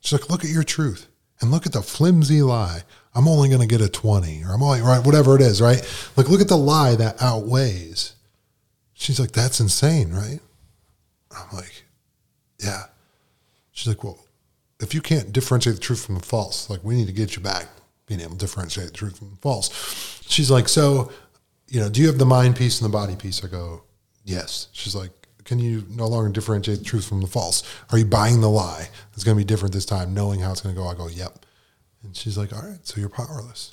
[0.00, 1.06] She's like, "Look at your truth
[1.40, 2.82] and look at the flimsy lie."
[3.14, 5.82] I'm only going to get a 20 or I'm only right, whatever it is, right?
[6.16, 8.14] Like, look at the lie that outweighs.
[8.98, 10.40] She's like, that's insane, right?
[11.30, 11.84] I'm like,
[12.58, 12.86] yeah.
[13.70, 14.18] She's like, well,
[14.80, 17.40] if you can't differentiate the truth from the false, like we need to get you
[17.40, 17.68] back
[18.06, 20.20] being able to differentiate the truth from the false.
[20.28, 21.12] She's like, so,
[21.68, 23.44] you know, do you have the mind piece and the body piece?
[23.44, 23.84] I go,
[24.24, 24.66] yes.
[24.72, 25.12] She's like,
[25.44, 27.62] can you no longer differentiate the truth from the false?
[27.92, 28.88] Are you buying the lie?
[29.14, 30.88] It's going to be different this time, knowing how it's going to go.
[30.88, 31.46] I go, yep.
[32.02, 33.72] And she's like, all right, so you're powerless.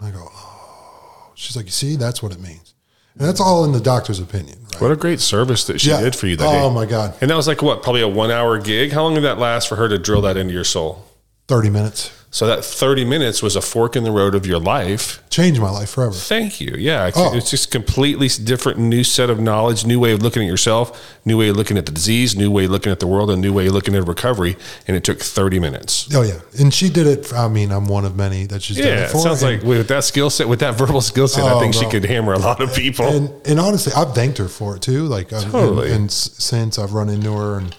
[0.00, 1.30] And I go, oh.
[1.36, 2.74] She's like, you see, that's what it means.
[3.20, 4.58] And that's all in the doctor's opinion.
[4.72, 4.80] Right?
[4.80, 6.00] What a great service that she Yeah.
[6.00, 6.60] did for you that Oh, day.
[6.62, 7.14] Oh my God.
[7.20, 8.92] And that was like what, probably a one hour gig?
[8.92, 11.04] How long did that last for her to drill that into your soul?
[11.46, 12.10] 30 minutes.
[12.32, 15.20] So that 30 minutes was a fork in the road of your life.
[15.30, 16.12] Changed my life forever.
[16.14, 16.76] Thank you.
[16.78, 17.08] Yeah.
[17.08, 17.34] It's, Oh.
[17.34, 21.36] it's just completely different, new set of knowledge, new way of looking at yourself, new
[21.36, 23.52] way of looking at the disease, new way of looking at the world, a new
[23.52, 24.56] way of looking at recovery.
[24.86, 26.08] And it took 30 minutes.
[26.14, 26.38] Oh, yeah.
[26.60, 27.26] And she did it.
[27.26, 29.06] For, I mean, I'm one of many that she's done Yeah.
[29.06, 31.60] it sounds and, like with that skill set, with that verbal skill set, I Oh,
[31.60, 33.06] think she could hammer a lot of people.
[33.08, 35.06] And, and honestly, I've thanked her for it too.
[35.06, 35.88] Like, Totally.
[35.90, 37.74] And, and since I've run into her and,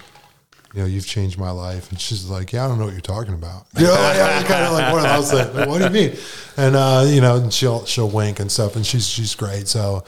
[0.73, 1.89] you know, you've changed my life.
[1.89, 3.65] And she's like, yeah, I don't know what you're talking about.
[3.77, 5.55] You know, like, kind of like one of those things.
[5.55, 6.17] Like, what do you mean?
[6.57, 8.75] And, uh, you know, and she'll, she'll wink and stuff.
[8.75, 9.67] And she's, she's great.
[9.67, 10.03] So,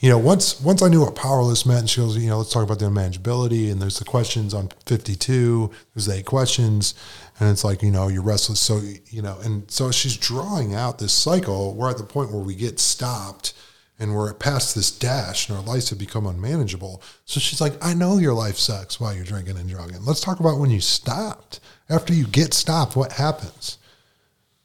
[0.00, 2.52] you know, once, once I knew what powerless meant, and she goes, you know, let's
[2.52, 3.70] talk about the unmanageability.
[3.70, 5.70] And there's the questions on 52.
[5.94, 6.94] There's the eight questions.
[7.40, 8.60] And it's like, you know, you're restless.
[8.60, 11.74] So, you know, and so she's drawing out this cycle.
[11.74, 13.54] We're at the point where we get stopped
[14.02, 17.00] and we're past this dash and our lives have become unmanageable.
[17.24, 20.04] So she's like, I know your life sucks while you're drinking and drugging.
[20.04, 21.60] Let's talk about when you stopped.
[21.88, 23.78] After you get stopped, what happens?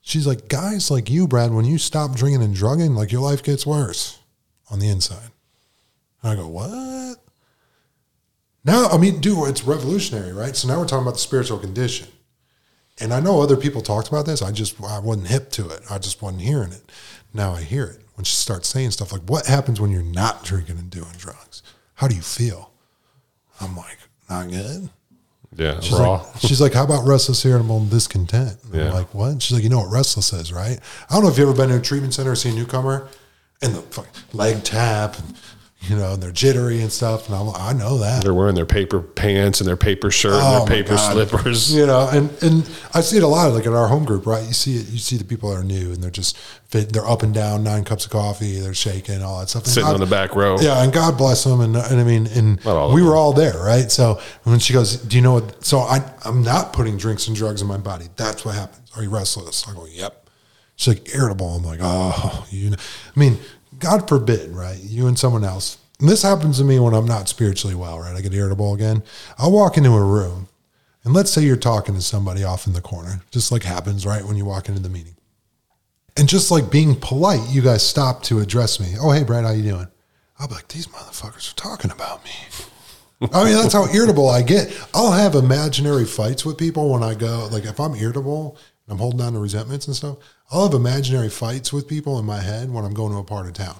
[0.01, 3.43] She's like, guys like you, Brad, when you stop drinking and drugging, like your life
[3.43, 4.17] gets worse
[4.71, 5.29] on the inside.
[6.23, 7.19] And I go, what?
[8.65, 10.55] Now, I mean, dude, it's revolutionary, right?
[10.55, 12.07] So now we're talking about the spiritual condition.
[12.99, 14.41] And I know other people talked about this.
[14.41, 15.81] I just, I wasn't hip to it.
[15.91, 16.91] I just wasn't hearing it.
[17.35, 20.43] Now I hear it when she starts saying stuff like, what happens when you're not
[20.43, 21.61] drinking and doing drugs?
[21.93, 22.71] How do you feel?
[23.61, 23.97] I'm like,
[24.29, 24.89] not good.
[25.55, 25.79] yeah.
[25.79, 26.13] She's raw.
[26.23, 28.57] like, she's like, how about restless, irritable, and discontent?
[28.65, 28.87] And Yeah.
[28.87, 29.41] I'm like, what?
[29.41, 30.79] She's like, you know what restless is, right?
[31.09, 33.07] I don't know if you've ever been to a treatment center or seen a newcomer
[33.61, 35.35] and the leg tap and
[35.89, 37.27] you know, and they're jittery and stuff.
[37.27, 38.23] And I'm I know that.
[38.23, 41.11] They're wearing their paper pants and their paper shirt Oh, and their oh paper God.
[41.13, 41.73] slippers.
[41.73, 44.45] You know, and and I see it a lot, like in our home group, right?
[44.45, 47.05] You see it, you see the people that are new, and they're just fit, they're
[47.07, 49.63] up and down, nine cups of coffee, they're shaking, all that stuff.
[49.63, 50.57] And Sitting God- on the back row.
[50.59, 53.15] Yeah, and God bless them, and and I mean, and Not all of we were
[53.15, 53.91] all there, right?
[53.91, 57.35] So when she goes, "Do you know what?" So I I'm not putting drinks and
[57.35, 58.07] drugs in my body.
[58.15, 58.91] That's what happens.
[58.95, 59.67] Are you restless?
[59.67, 60.23] I go, "Yep."
[60.75, 61.47] She's like irritable.
[61.55, 62.77] I'm like, "Oh, you." Know.
[63.15, 63.39] I mean,
[63.79, 64.79] God forbid, right?
[64.81, 65.77] You and someone else.
[65.99, 68.15] And this happens to me when I'm not spiritually well, right?
[68.15, 69.03] I get irritable again.
[69.37, 70.47] I'll walk into a room,
[71.03, 74.23] and let's say you're talking to somebody off in the corner, just like happens, right,
[74.23, 75.15] when you walk into the meeting.
[76.15, 78.95] And just like being polite, you guys stop to address me.
[78.99, 79.87] Oh, hey, Brad, how you doing?
[80.39, 82.31] I'll be like, these motherfuckers are talking about me.
[83.33, 84.71] I mean, that's how irritable I get.
[84.93, 88.55] I'll have imaginary fights with people when I go, like if I'm irritable
[88.85, 90.17] and I'm holding on to resentments and stuff,
[90.51, 93.47] I'll have imaginary fights with people in my head when I'm going to a part
[93.47, 93.77] of town.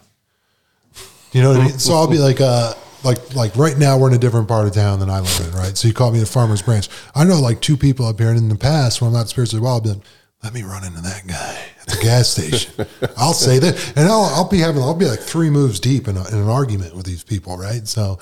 [1.31, 1.79] You know what I mean?
[1.79, 2.73] So I'll be like, uh,
[3.03, 5.51] like, like right now we're in a different part of town than I live in,
[5.51, 5.77] right?
[5.77, 6.87] So you call me the Farmers Branch.
[7.15, 9.63] I know like two people up here, and in the past when I'm not spiritually
[9.63, 10.03] well, I'll be like,
[10.43, 12.85] let me run into that guy at the gas station.
[13.17, 16.15] I'll say that, and I'll, I'll be having, I'll be like three moves deep in,
[16.15, 17.87] a, in an argument with these people, right?
[17.87, 18.19] So,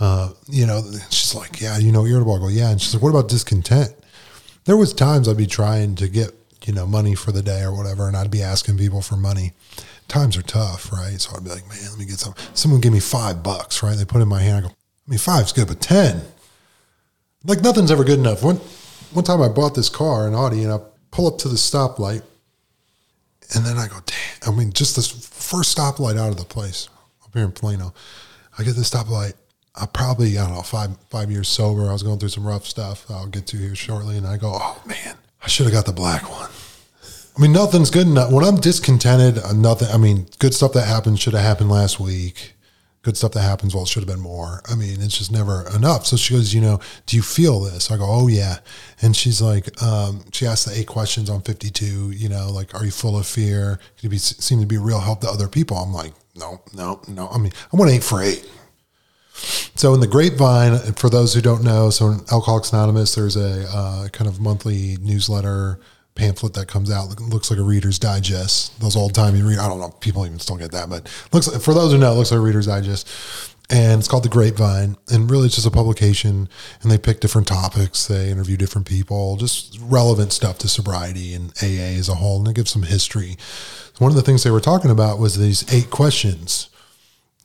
[0.00, 2.36] uh, you know, she's like, yeah, you know, irritable.
[2.36, 3.94] I go, yeah, and she's like, what about discontent?
[4.64, 6.30] There was times I'd be trying to get,
[6.66, 9.52] you know, money for the day or whatever, and I'd be asking people for money.
[10.08, 11.20] Times are tough, right?
[11.20, 12.34] So I'd be like, man, let me get some.
[12.54, 13.96] Someone give me five bucks, right?
[13.96, 14.66] They put it in my hand.
[14.66, 16.22] I go, I mean, five's good, but ten,
[17.44, 18.42] like nothing's ever good enough.
[18.42, 18.56] One
[19.12, 20.78] one time I bought this car, an Audi, and I
[21.10, 22.22] pull up to the stoplight,
[23.54, 24.54] and then I go, damn.
[24.54, 26.88] I mean, just this first stoplight out of the place
[27.24, 27.94] up here in Plano.
[28.58, 29.34] I get this stoplight.
[29.74, 31.88] I probably, I don't know, five five years sober.
[31.88, 33.10] I was going through some rough stuff.
[33.10, 35.92] I'll get to here shortly, and I go, oh man, I should have got the
[35.92, 36.50] black one.
[37.36, 38.32] I mean, nothing's good enough.
[38.32, 39.88] When I'm discontented, uh, nothing.
[39.88, 42.54] I mean, good stuff that happened should have happened last week.
[43.02, 44.62] Good stuff that happens, well, it should have been more.
[44.68, 46.06] I mean, it's just never enough.
[46.06, 47.88] So she goes, you know, do you feel this?
[47.90, 48.56] I go, oh yeah.
[49.00, 52.10] And she's like, um, she asked the eight questions on 52.
[52.10, 53.78] You know, like, are you full of fear?
[53.96, 55.76] Can you be seem to be real help to other people?
[55.76, 57.28] I'm like, no, no, no.
[57.28, 58.44] I mean, I want eight for eight.
[59.76, 63.68] So in the Grapevine, for those who don't know, so in Alcoholics Anonymous, there's a
[63.68, 65.78] uh, kind of monthly newsletter
[66.16, 67.20] pamphlet that comes out.
[67.20, 68.78] Looks like a Reader's Digest.
[68.80, 69.58] Those old timey read.
[69.58, 69.90] I don't know.
[70.00, 72.38] People even still get that, but looks like, for those who know, it looks like
[72.38, 73.08] a Reader's Digest.
[73.68, 76.48] And it's called the Grapevine, and really it's just a publication.
[76.82, 78.06] And they pick different topics.
[78.06, 82.46] They interview different people, just relevant stuff to sobriety and AA as a whole, and
[82.46, 83.36] they give some history.
[83.98, 86.68] One of the things they were talking about was these eight questions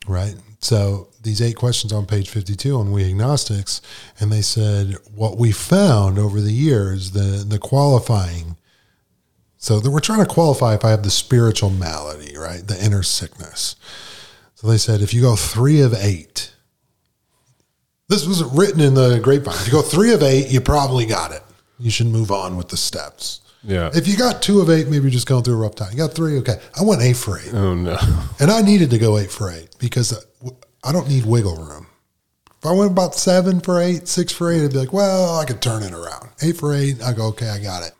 [0.06, 0.34] right?
[0.60, 3.80] So these eight questions on page 52 on We Agnostics,
[4.20, 8.56] and they said what we found over the years, the the qualifying.
[9.62, 12.66] So that we're trying to qualify if I have the spiritual malady, right?
[12.66, 13.76] The inner sickness.
[14.56, 16.52] So they said if you go three of eight,
[18.08, 19.54] this was written in the grapevine.
[19.54, 21.44] If you go three of eight, you probably got it.
[21.78, 23.40] You should move on with the steps.
[23.62, 23.88] Yeah.
[23.94, 25.92] If you got two of eight, maybe you're just going through a rough time.
[25.92, 26.60] You got three, okay.
[26.76, 27.54] I went eight for eight.
[27.54, 27.96] Oh no.
[28.40, 30.12] And I needed to go eight for eight because
[30.82, 31.86] I don't need wiggle room.
[32.58, 35.44] If I went about seven for eight, six for eight, I'd be like, well, I
[35.44, 36.30] could turn it around.
[36.42, 37.92] Eight for eight, I go, okay, I got it.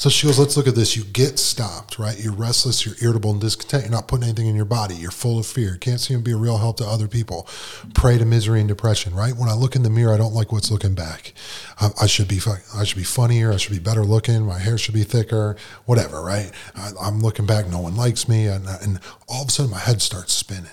[0.00, 0.96] So she goes, let's look at this.
[0.96, 2.18] You get stopped, right?
[2.18, 3.82] You're restless, you're irritable and discontent.
[3.82, 4.94] You're not putting anything in your body.
[4.94, 5.76] You're full of fear.
[5.76, 7.46] Can't seem to be a real help to other people.
[7.92, 9.36] Prey to misery and depression, right?
[9.36, 11.34] When I look in the mirror, I don't like what's looking back.
[11.78, 12.40] I, I should be,
[12.74, 13.52] I should be funnier.
[13.52, 14.46] I should be better looking.
[14.46, 15.54] My hair should be thicker,
[15.84, 16.50] whatever, right?
[16.74, 17.68] I, I'm looking back.
[17.68, 18.46] No one likes me.
[18.46, 20.64] And, and all of a sudden my head starts spinning.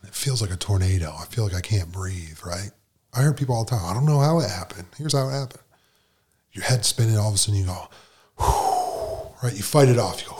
[0.00, 1.14] And it feels like a tornado.
[1.16, 2.72] I feel like I can't breathe, right?
[3.14, 3.88] I hear people all the time.
[3.88, 4.88] I don't know how it happened.
[4.96, 5.62] Here's how it happened.
[6.50, 7.88] Your head spinning, all of a sudden you go,
[8.38, 9.54] right?
[9.54, 10.22] You fight it off.
[10.22, 10.36] You go,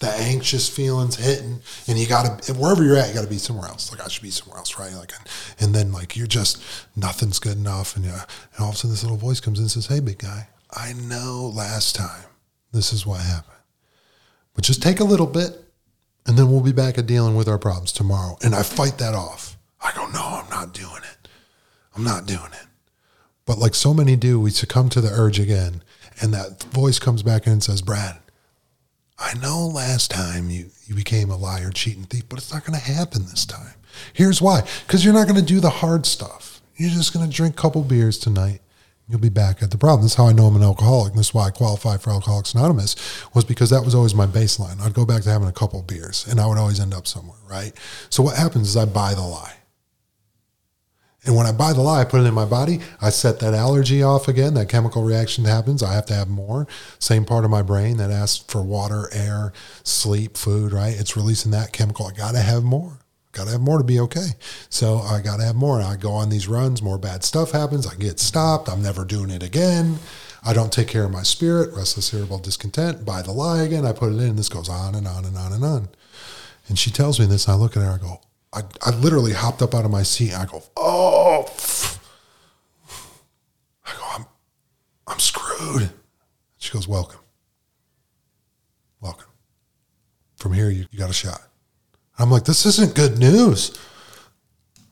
[0.00, 3.38] the anxious feelings hitting, and you got to wherever you're at, you got to be
[3.38, 3.92] somewhere else.
[3.92, 4.92] Like I should be somewhere else, right?
[4.94, 5.12] Like,
[5.60, 6.62] and then like you're just
[6.96, 8.24] nothing's good enough, and yeah,
[8.54, 10.48] and all of a sudden this little voice comes in and says, "Hey, big guy,
[10.72, 12.24] I know last time
[12.72, 13.58] this is what happened,
[14.54, 15.62] but just take a little bit,
[16.26, 19.14] and then we'll be back at dealing with our problems tomorrow." And I fight that
[19.14, 19.58] off.
[19.82, 21.28] I go, "No, I'm not doing it.
[21.94, 22.68] I'm not doing it."
[23.44, 25.82] But like so many do, we succumb to the urge again.
[26.20, 28.18] And that voice comes back in and says, Brad,
[29.18, 32.78] I know last time you, you became a liar, cheating thief, but it's not going
[32.78, 33.74] to happen this time.
[34.12, 36.60] Here's why because you're not going to do the hard stuff.
[36.76, 38.60] You're just going to drink a couple beers tonight.
[39.08, 40.02] You'll be back at the problem.
[40.02, 41.10] That's how I know I'm an alcoholic.
[41.10, 42.94] And this is why I qualify for Alcoholics Anonymous,
[43.34, 44.80] was because that was always my baseline.
[44.80, 47.38] I'd go back to having a couple beers and I would always end up somewhere,
[47.48, 47.72] right?
[48.08, 49.54] So what happens is I buy the lie.
[51.24, 52.80] And when I buy the lie, I put it in my body.
[53.00, 54.54] I set that allergy off again.
[54.54, 55.82] That chemical reaction happens.
[55.82, 56.66] I have to have more.
[56.98, 59.52] Same part of my brain that asks for water, air,
[59.82, 60.98] sleep, food, right?
[60.98, 62.06] It's releasing that chemical.
[62.06, 63.00] I got to have more.
[63.32, 64.30] Got to have more to be okay.
[64.70, 65.78] So I got to have more.
[65.78, 67.86] And I go on these runs, more bad stuff happens.
[67.86, 68.68] I get stopped.
[68.68, 69.98] I'm never doing it again.
[70.42, 73.84] I don't take care of my spirit, restless, irritable, discontent, buy the lie again.
[73.84, 74.36] I put it in.
[74.36, 75.88] This goes on and on and on and on.
[76.66, 78.20] And she tells me this, and I look at her, I go,
[78.52, 80.34] I, I literally hopped up out of my seat.
[80.34, 81.46] I go, oh,
[83.86, 84.26] I go, I'm,
[85.06, 85.90] I'm screwed.
[86.58, 87.20] She goes, welcome.
[89.00, 89.28] Welcome.
[90.36, 91.40] From here, you, you got a shot.
[92.18, 93.78] I'm like, this isn't good news.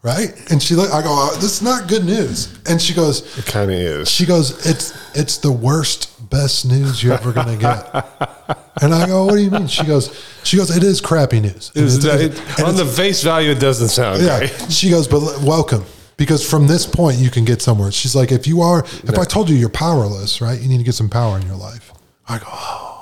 [0.02, 0.32] Right.
[0.50, 2.56] And she I go, oh, this is not good news.
[2.68, 4.08] And she goes, It kind of is.
[4.10, 8.62] she goes, it's, it's the worst, best news you're ever going to get.
[8.82, 9.66] and I go, what do you mean?
[9.66, 10.14] She goes,
[10.44, 11.72] she goes, it is crappy news.
[11.74, 14.38] And It's- it- it- on the face value, it doesn't sound yeah.
[14.38, 14.70] great.
[14.72, 15.84] She goes, but welcome.
[16.16, 17.90] Because from this point, you can get somewhere.
[17.92, 20.84] She's like, if you are, if I told you you're powerless, right, you need to
[20.84, 21.92] get some power in your life.
[22.28, 22.97] I go, oh.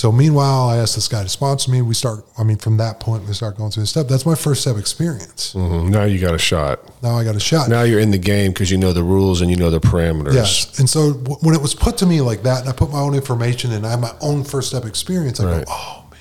[0.00, 1.82] So meanwhile, I asked this guy to sponsor me.
[1.82, 4.08] We start, I mean, from that point, we start going through this step.
[4.08, 5.52] That's my first step experience.
[5.54, 5.90] Mhm.
[5.90, 6.78] Now you got a shot.
[7.02, 7.68] Now I got a shot.
[7.68, 10.32] Now you're in the game because you know the rules and you know the parameters.
[10.32, 10.78] Yes.
[10.78, 12.98] And so w- when it was put to me like that, and I put my
[13.00, 15.66] own information and I have my own first step experience, I Right.
[15.66, 16.20] go, oh man.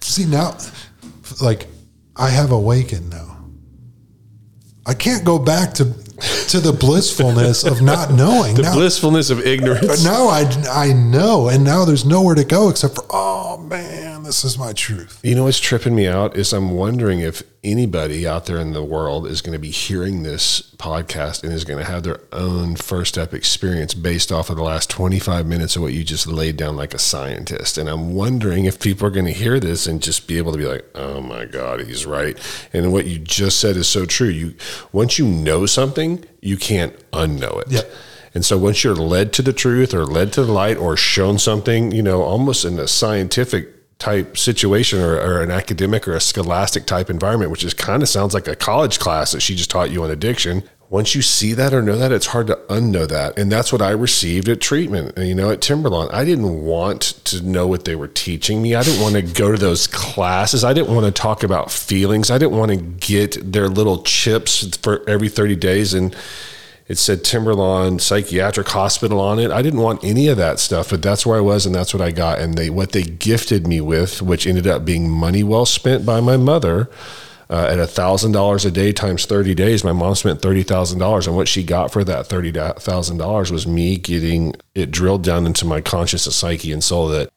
[0.00, 0.56] See now,
[1.40, 1.68] like
[2.16, 3.36] I have awakened now.
[4.86, 5.84] I can't go back to
[6.48, 8.54] to the blissfulness of not knowing.
[8.54, 9.86] The now, blissfulness of ignorance.
[9.86, 14.09] but now I I know, and now there's nowhere to go except for oh man,
[14.30, 15.18] this is my truth.
[15.24, 18.84] You know what's tripping me out is I'm wondering if anybody out there in the
[18.84, 22.76] world is going to be hearing this podcast and is going to have their own
[22.76, 26.56] first step experience based off of the last 25 minutes of what you just laid
[26.56, 27.76] down like a scientist.
[27.76, 30.58] And I'm wondering if people are going to hear this and just be able to
[30.58, 32.38] be like, "Oh my god, he's right."
[32.72, 34.28] And what you just said is so true.
[34.28, 34.54] You
[34.92, 37.72] once you know something, you can't unknow it.
[37.72, 37.90] Yep.
[38.32, 41.40] And so once you're led to the truth or led to the light or shown
[41.40, 46.20] something, you know, almost in a scientific type situation or, or an academic or a
[46.20, 49.70] scholastic type environment, which is kind of sounds like a college class that she just
[49.70, 50.64] taught you on addiction.
[50.88, 53.38] Once you see that or know that, it's hard to unknow that.
[53.38, 55.16] And that's what I received at treatment.
[55.16, 58.74] And, you know, at Timberlawn, I didn't want to know what they were teaching me.
[58.74, 60.64] I didn't want to go to those classes.
[60.64, 62.28] I didn't want to talk about feelings.
[62.28, 66.16] I didn't want to get their little chips for every 30 days and
[66.90, 69.52] it said Timberlawn Psychiatric Hospital on it.
[69.52, 72.00] I didn't want any of that stuff, but that's where I was and that's what
[72.00, 72.40] I got.
[72.40, 76.20] And they what they gifted me with, which ended up being money well spent by
[76.20, 76.90] my mother.
[77.48, 81.26] Uh, at thousand dollars a day times 30 days, my mom spent $30,000.
[81.28, 85.80] And what she got for that $30,000 was me getting it drilled down into my
[85.80, 87.30] conscious psyche and soul that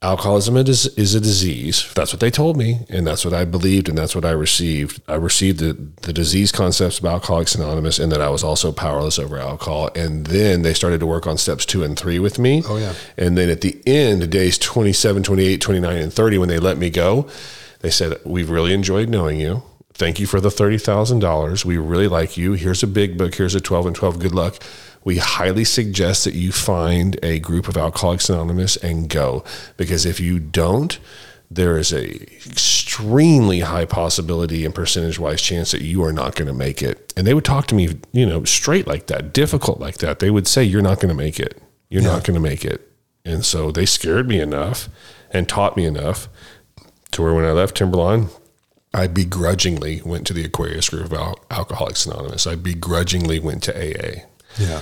[0.00, 1.92] alcoholism is, is a disease.
[1.94, 5.02] That's what they told me, and that's what I believed, and that's what I received.
[5.08, 5.72] I received the,
[6.02, 9.90] the disease concepts of Alcoholics Anonymous, and that I was also powerless over alcohol.
[9.96, 12.62] And then they started to work on steps two and three with me.
[12.66, 12.94] Oh, yeah.
[13.16, 16.90] And then at the end, days 27, 28, 29, and 30, when they let me
[16.90, 17.28] go,
[17.80, 19.62] they said, We've really enjoyed knowing you.
[19.94, 21.64] Thank you for the $30,000.
[21.64, 22.52] We really like you.
[22.52, 23.34] Here's a big book.
[23.34, 24.20] Here's a 12 and 12.
[24.20, 24.62] Good luck.
[25.08, 29.42] We highly suggest that you find a group of Alcoholics Anonymous and go
[29.78, 30.98] because if you don't,
[31.50, 32.12] there is a
[32.46, 37.10] extremely high possibility and percentage wise chance that you are not going to make it.
[37.16, 40.18] And they would talk to me, you know, straight like that, difficult like that.
[40.18, 41.56] They would say, You're not going to make it.
[41.88, 42.08] You're Yeah.
[42.08, 42.92] not going to make it.
[43.24, 44.90] And so they scared me enough
[45.30, 46.28] and taught me enough
[47.12, 48.28] to where when I left Timberlawn,
[48.92, 52.46] I begrudgingly went to the Aquarius group of Al- Alcoholics Anonymous.
[52.46, 54.26] I begrudgingly went to AA.
[54.58, 54.80] Yeah.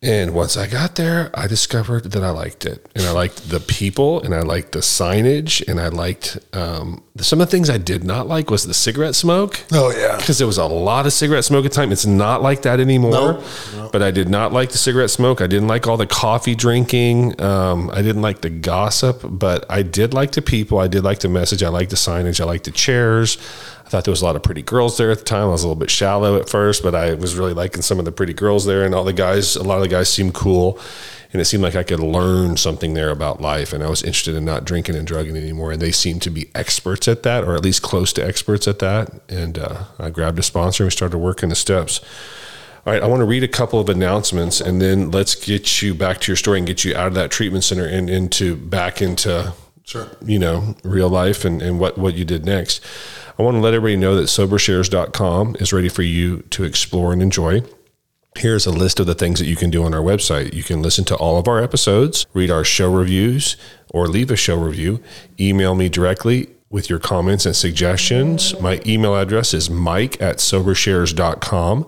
[0.00, 2.88] And once I got there, I discovered that I liked it.
[2.94, 7.40] And I liked the people and I liked the signage and I liked um, some
[7.40, 9.64] of the things I did not like was the cigarette smoke.
[9.72, 10.16] Oh yeah.
[10.16, 11.90] Because there was a lot of cigarette smoke at the time.
[11.90, 13.42] It's not like that anymore.
[13.90, 15.40] But I did not like the cigarette smoke.
[15.40, 17.40] I didn't like all the coffee drinking.
[17.42, 20.78] Um, I didn't like the gossip, but I did like the people.
[20.78, 21.64] I did like the message.
[21.64, 22.40] I liked the signage.
[22.40, 23.36] I liked the chairs.
[23.88, 25.44] I thought there was a lot of pretty girls there at the time.
[25.44, 28.04] I was a little bit shallow at first, but I was really liking some of
[28.04, 29.56] the pretty girls there, and all the guys.
[29.56, 30.78] A lot of the guys seemed cool,
[31.32, 33.72] and it seemed like I could learn something there about life.
[33.72, 35.72] And I was interested in not drinking and drugging anymore.
[35.72, 38.78] And they seemed to be experts at that, or at least close to experts at
[38.80, 39.22] that.
[39.26, 42.02] And uh, I grabbed a sponsor and we started working the steps.
[42.84, 45.94] All right, I want to read a couple of announcements, and then let's get you
[45.94, 49.00] back to your story and get you out of that treatment center and into back
[49.00, 49.54] into
[49.88, 50.06] Sure.
[50.22, 52.84] you know, real life and, and what, what you did next.
[53.38, 57.22] I want to let everybody know that sobershares.com is ready for you to explore and
[57.22, 57.62] enjoy.
[58.36, 60.52] Here's a list of the things that you can do on our website.
[60.54, 63.56] You can listen to all of our episodes, read our show reviews,
[63.90, 65.00] or leave a show review.
[65.38, 68.58] Email me directly with your comments and suggestions.
[68.60, 71.86] My email address is mike at sobershares.com.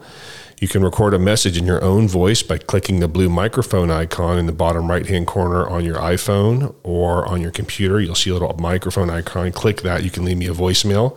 [0.60, 4.36] You can record a message in your own voice by clicking the blue microphone icon
[4.36, 7.98] in the bottom right hand corner on your iPhone or on your computer.
[7.98, 9.52] You'll see a little microphone icon.
[9.52, 10.05] Click that.
[10.05, 11.16] You can leave me a voicemail.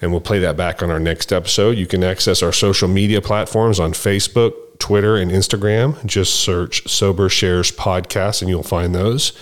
[0.00, 1.78] and we'll play that back on our next episode.
[1.78, 6.04] You can access our social media platforms on Facebook, Twitter, and Instagram.
[6.04, 9.32] Just search Sober Shares Podcast and you'll find those.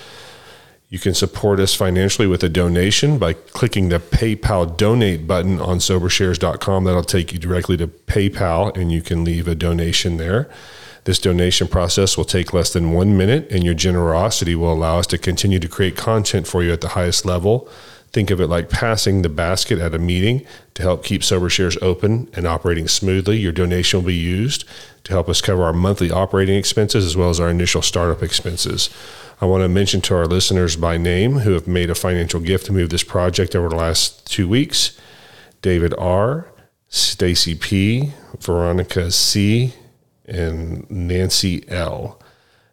[0.90, 5.78] You can support us financially with a donation by clicking the PayPal donate button on
[5.78, 6.82] sobershares.com.
[6.82, 10.50] That'll take you directly to PayPal and you can leave a donation there.
[11.04, 15.06] This donation process will take less than one minute, and your generosity will allow us
[15.08, 17.68] to continue to create content for you at the highest level.
[18.12, 20.44] Think of it like passing the basket at a meeting
[20.74, 23.38] to help keep Sober Shares open and operating smoothly.
[23.38, 24.64] Your donation will be used
[25.04, 28.90] to help us cover our monthly operating expenses as well as our initial startup expenses.
[29.42, 32.66] I want to mention to our listeners by name who have made a financial gift
[32.66, 34.98] to move this project over the last two weeks
[35.62, 36.46] David R.,
[36.88, 39.74] Stacy P., Veronica C.,
[40.26, 42.20] and Nancy L.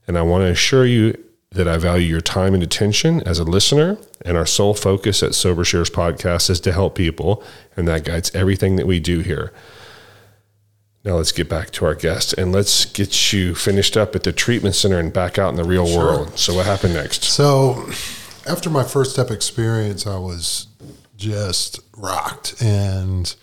[0.08, 1.18] And I want to assure you
[1.52, 5.36] that I value your time and attention as a listener, and our sole focus at
[5.36, 7.44] Sober Shares Podcast is to help people,
[7.78, 9.54] and that guides everything that we do here.
[11.08, 14.34] Now let's get back to our guest and let's get you finished up at the
[14.34, 15.98] treatment center and back out in the real sure.
[15.98, 16.38] world.
[16.38, 17.24] So what happened next?
[17.24, 17.88] So
[18.46, 20.68] after my first step experience, I was
[21.16, 23.34] just rocked and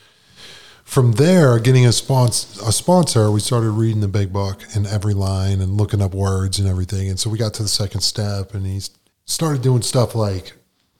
[0.84, 5.14] from there, getting a sponsor, a sponsor, we started reading the big book and every
[5.14, 7.08] line and looking up words and everything.
[7.08, 8.80] And so we got to the second step, and he
[9.24, 10.52] started doing stuff like,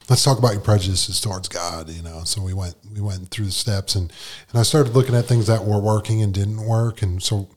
[0.08, 3.47] "Let's talk about your prejudices towards God." You know, so we went we went through
[3.47, 4.12] the steps, and
[4.50, 7.02] and I started looking at things that were working and didn't work.
[7.02, 7.49] And so,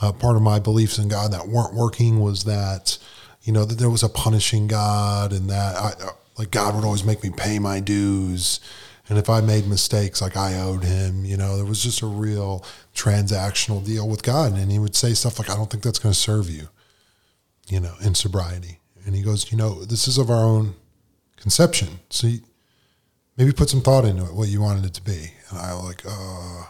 [0.00, 2.98] uh, part of my beliefs in God that weren't working was that,
[3.42, 6.84] you know, that there was a punishing God, and that I, uh, like God would
[6.84, 8.60] always make me pay my dues
[9.08, 12.06] and if I made mistakes, like I owed him, you know, there was just a
[12.06, 14.54] real transactional deal with God.
[14.54, 16.68] And he would say stuff like, I don't think that's going to serve you,
[17.68, 18.80] you know, in sobriety.
[19.04, 20.74] And he goes, you know, this is of our own
[21.46, 22.00] conception.
[22.10, 22.40] So you,
[23.36, 25.30] maybe put some thought into it, what you wanted it to be.
[25.50, 26.64] And I was like, uh,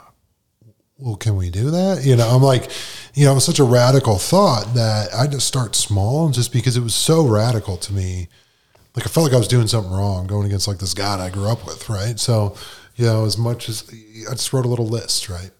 [0.99, 2.05] well, can we do that?
[2.05, 2.71] You know, I'm like,
[3.15, 6.77] you know, it was such a radical thought that I just start small just because
[6.77, 8.29] it was so radical to me
[8.97, 11.31] like I felt like I was doing something wrong going against like this God I
[11.31, 12.19] grew up with, right?
[12.19, 12.57] So,
[12.97, 13.91] you know, as much as
[14.29, 15.51] I just wrote a little list, right?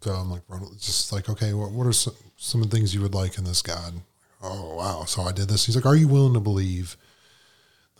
[0.00, 0.42] So I'm like,
[0.78, 3.44] just like, okay, what, what are some, some of the things you would like in
[3.44, 3.94] this God?
[4.42, 5.04] Oh, wow.
[5.04, 5.66] So I did this.
[5.66, 6.96] He's like, are you willing to believe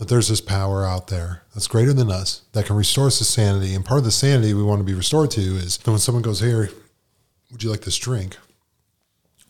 [0.02, 3.24] that there's this power out there that's greater than us that can restore us to
[3.24, 3.74] sanity?
[3.74, 6.22] And part of the sanity we want to be restored to is that when someone
[6.22, 6.70] goes, here,
[7.52, 8.36] would you like this drink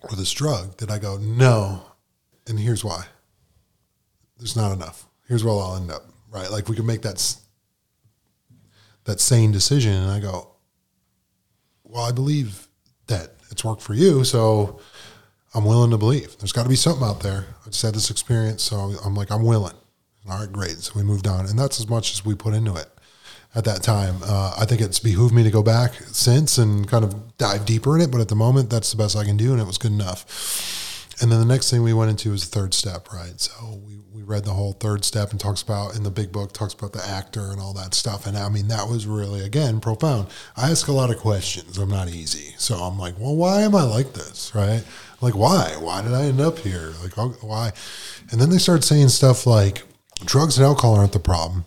[0.03, 0.77] or this drug?
[0.77, 1.83] That I go, no.
[2.47, 3.07] And here's why.
[4.39, 6.51] There's not enough here's where I'll end up, right?
[6.51, 7.37] Like we could make that
[9.05, 10.57] that sane decision, and I go,
[11.85, 12.69] well, I believe
[13.07, 14.79] that it's worked for you, so
[15.55, 16.37] I'm willing to believe.
[16.39, 17.47] There's got to be something out there.
[17.65, 19.75] I just had this experience, so I'm like, I'm willing.
[20.29, 20.79] All right, great.
[20.79, 22.89] So we moved on, and that's as much as we put into it
[23.55, 24.17] at that time.
[24.25, 27.97] Uh, I think it's behooved me to go back since and kind of dive deeper
[27.97, 29.79] in it, but at the moment, that's the best I can do, and it was
[29.79, 31.19] good enough.
[31.21, 33.41] And then the next thing we went into was the third step, right?
[33.41, 36.53] So we we read the whole third step and talks about in the big book
[36.53, 38.27] talks about the actor and all that stuff.
[38.27, 40.29] And i mean that was really again profound.
[40.57, 41.79] I ask a lot of questions.
[41.79, 42.55] I'm not easy.
[42.59, 44.85] So i'm like well why am i like this right?
[45.21, 45.77] Like why?
[45.79, 46.93] Why did i end up here?
[47.03, 47.73] Like why?
[48.31, 49.83] And then they start saying stuff like
[50.25, 51.65] drugs and alcohol aren't the problem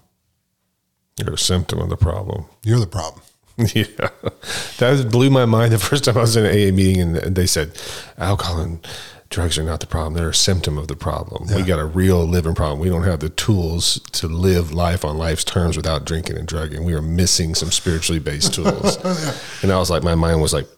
[1.18, 3.22] you're a symptom of the problem you're the problem
[3.74, 3.86] yeah,
[4.80, 7.46] that blew my mind the first time I was in an AA meeting and they
[7.46, 7.72] said
[8.18, 8.86] alcohol and
[9.30, 10.14] drugs are not the problem.
[10.14, 11.50] They're a symptom of the problem.
[11.50, 11.58] Yeah.
[11.58, 12.80] We got a real living problem.
[12.80, 16.84] We don't have the tools to live life on life's terms without drinking and drugging.
[16.84, 18.98] We are missing some spiritually based tools.
[19.04, 19.34] yeah.
[19.62, 20.68] And I was like, my mind was like,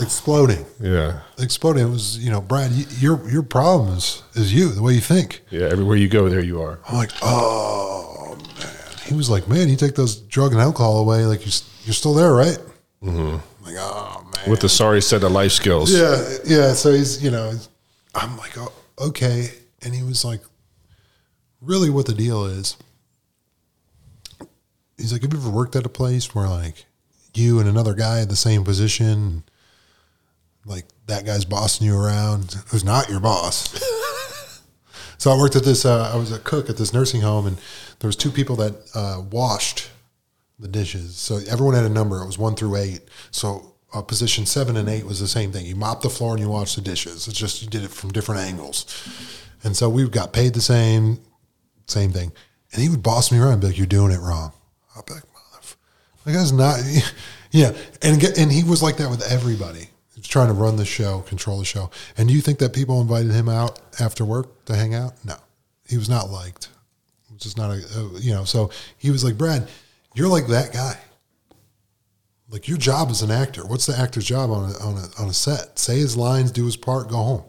[0.00, 0.64] exploding.
[0.80, 1.86] Yeah, exploding.
[1.86, 5.42] It was, you know, Brad, your your problem is is you, the way you think.
[5.50, 6.80] Yeah, everywhere you go, there you are.
[6.88, 8.68] I'm like, oh man.
[9.04, 11.54] He was like, man, you take those drug and alcohol away, like you're
[11.84, 12.58] you're still there, right?
[13.02, 13.64] Mm-hmm.
[13.64, 14.50] Like, oh man.
[14.50, 15.92] With the sorry set of life skills.
[15.92, 16.72] Yeah, yeah.
[16.72, 17.52] So he's, you know,
[18.14, 19.50] I'm like, oh, okay.
[19.82, 20.40] And he was like,
[21.60, 22.76] really, what the deal is?
[24.96, 26.84] He's like, have you ever worked at a place where like
[27.34, 29.42] you and another guy in the same position,
[30.64, 33.72] like that guy's bossing you around, who's not your boss?
[35.18, 35.84] so I worked at this.
[35.84, 37.56] Uh, I was a cook at this nursing home, and
[37.98, 39.90] there was two people that uh, washed
[40.58, 41.16] the dishes.
[41.16, 42.22] So everyone had a number.
[42.22, 43.02] It was one through eight.
[43.30, 45.66] So uh, position seven and eight was the same thing.
[45.66, 47.28] You mop the floor and you wash the dishes.
[47.28, 48.86] It's just you did it from different angles.
[49.64, 51.18] And so we got paid the same,
[51.86, 52.32] same thing.
[52.72, 54.52] And he would boss me around and be like, "You're doing it wrong."
[54.96, 55.24] I'll be like,
[56.24, 56.80] "That guy's not."
[57.50, 59.88] yeah, and and he was like that with everybody.
[60.22, 61.90] Trying to run the show, control the show.
[62.16, 65.14] And do you think that people invited him out after work to hang out?
[65.24, 65.34] No,
[65.88, 66.68] he was not liked.
[67.30, 68.44] Which is not a, a you know.
[68.44, 69.68] So he was like, "Brad,
[70.14, 70.96] you're like that guy.
[72.52, 73.66] like your job as an actor.
[73.66, 75.78] What's the actor's job on a, on a, on a set?
[75.78, 77.44] Say his lines, do his part, go home.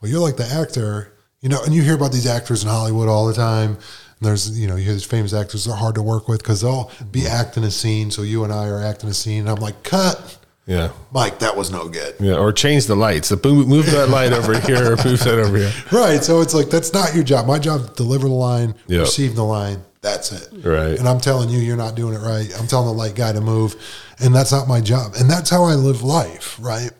[0.00, 3.08] Well, you're like the actor, you know, and you hear about these actors in Hollywood
[3.08, 3.72] all the time.
[3.72, 6.62] And there's, you know, you hear these famous actors, they're hard to work with because
[6.62, 7.32] they'll be mm-hmm.
[7.32, 8.10] acting a scene.
[8.10, 9.40] So you and I are acting a scene.
[9.40, 10.38] And I'm like, cut.
[10.68, 10.92] Yeah.
[11.12, 12.14] Mike, that was no good.
[12.20, 12.34] Yeah.
[12.34, 13.30] Or change the lights.
[13.42, 14.92] Move, that light over here.
[14.92, 15.72] or Move that over here.
[15.90, 16.22] Right.
[16.22, 17.46] So it's like, that's not your job.
[17.46, 19.00] My job is deliver the line, Yep.
[19.00, 19.82] receive the line.
[20.02, 20.64] That's it.
[20.64, 20.98] Right.
[20.98, 22.48] And I'm telling you, you're not doing it right.
[22.60, 23.74] I'm telling the light guy to move.
[24.20, 25.14] And that's not my job.
[25.18, 26.58] And that's how I live life.
[26.60, 26.90] Right.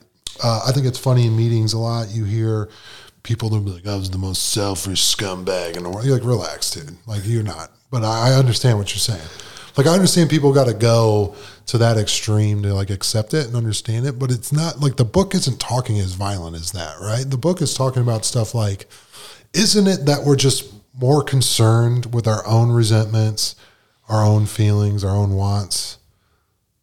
[0.43, 2.09] Uh, I think it's funny in meetings a lot.
[2.11, 2.71] You hear
[3.23, 6.07] people be like, I was the most selfish scumbag in the world.
[6.07, 6.97] You're like, relax, dude.
[7.07, 7.71] Like, you're not.
[7.91, 9.29] But I, I understand what you're saying.
[9.77, 11.35] Like, I understand people got to go
[11.69, 14.19] to that extreme to like accept it and understand it.
[14.19, 17.29] But it's not like the book isn't talking as violent as that, right?
[17.29, 18.89] The book is talking about stuff like,
[19.53, 23.55] isn't it that we're just more concerned with our own resentments,
[24.09, 25.99] our own feelings, our own wants?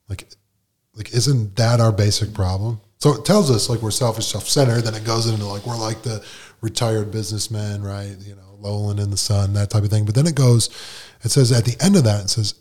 [0.07, 0.27] Like,
[0.93, 2.79] like isn't that our basic problem?
[2.99, 4.81] So it tells us like we're selfish, self-centered.
[4.81, 6.23] Then it goes into like we're like the
[6.61, 8.15] retired businessman, right?
[8.19, 10.05] You know, lolling in the sun, that type of thing.
[10.05, 10.69] But then it goes,
[11.23, 12.53] it says at the end of that, it says,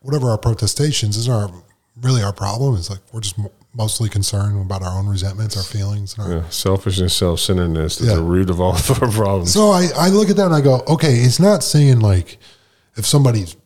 [0.00, 1.50] whatever our protestations is our
[2.00, 2.76] really our problem.
[2.76, 3.36] It's like we're just
[3.74, 6.48] mostly concerned about our own resentments, our feelings, and our, Yeah.
[6.48, 8.16] Selfishness, self centeredness is Yeah.
[8.16, 9.52] the root of all of our problems.
[9.52, 12.38] So I, I look at that and I go, okay, it's not saying like
[12.96, 13.56] if somebody's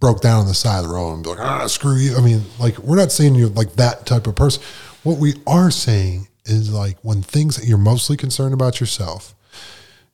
[0.00, 2.16] broke down on the side of the road and be like, ah, screw you.
[2.16, 4.60] I mean, like we're not saying you're like that type of person.
[5.04, 9.32] What we are saying is like when things that you're mostly concerned about yourself,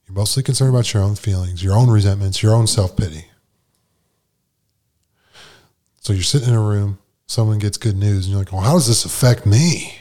[0.06, 3.27] you're mostly concerned about your own feelings, your own resentments, your own self pity.
[6.00, 8.74] So you're sitting in a room, someone gets good news, and you're like, well, how
[8.74, 9.98] does this affect me?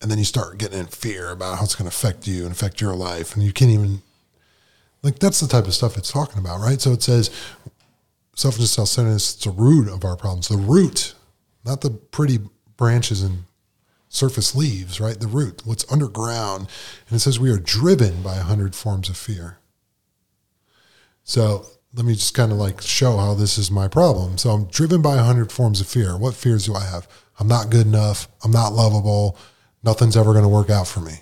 [0.00, 2.52] And then you start getting in fear about how it's going to affect you and
[2.52, 3.34] affect your life.
[3.34, 4.02] And you can't even,
[5.02, 6.80] like, that's the type of stuff it's talking about, right?
[6.80, 7.30] So it says
[8.34, 10.48] selfishness, self centeredness, it's the root of our problems.
[10.48, 11.14] The root,
[11.64, 12.38] not the pretty
[12.76, 13.44] branches and
[14.08, 15.18] surface leaves, right?
[15.18, 16.68] The root, what's underground.
[17.08, 19.58] And it says we are driven by a hundred forms of fear.
[21.24, 21.66] So
[21.96, 24.36] let me just kind of like show how this is my problem.
[24.36, 26.16] So I'm driven by a hundred forms of fear.
[26.16, 27.08] What fears do I have?
[27.40, 28.28] I'm not good enough.
[28.44, 29.38] I'm not lovable.
[29.82, 31.14] Nothing's ever going to work out for me.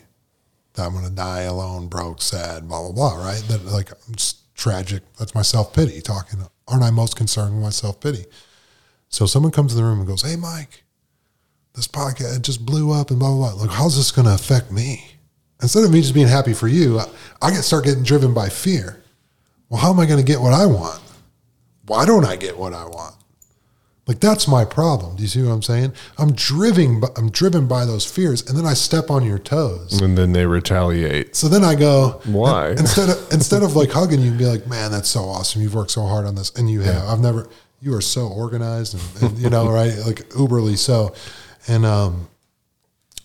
[0.74, 3.40] That I'm going to die alone, broke, sad, blah, blah, blah, right?
[3.46, 5.04] That like, it's tragic.
[5.16, 6.40] That's my self pity talking.
[6.66, 8.24] Aren't I most concerned with my self pity?
[9.08, 10.82] So someone comes in the room and goes, Hey, Mike,
[11.76, 13.62] this podcast just blew up and blah, blah, blah.
[13.62, 15.06] Like, how's this going to affect me?
[15.62, 17.06] Instead of me just being happy for you, I,
[17.40, 19.03] I get start getting driven by fear.
[19.74, 21.02] Well, how am I going to get what I want?
[21.86, 23.16] Why don't I get what I want?
[24.06, 25.16] Like that's my problem.
[25.16, 25.94] Do you see what I'm saying?
[26.16, 30.00] I'm driven, by, I'm driven by those fears, and then I step on your toes.
[30.00, 31.34] and then they retaliate.
[31.34, 32.70] So then I go, Why?
[32.70, 35.60] instead of instead of like hugging you and be like, man, that's so awesome.
[35.60, 37.08] You've worked so hard on this, and you have.
[37.08, 37.48] I've never.
[37.80, 39.92] You are so organized, and, and you know, right?
[40.06, 41.14] Like uberly so,
[41.66, 42.28] and um.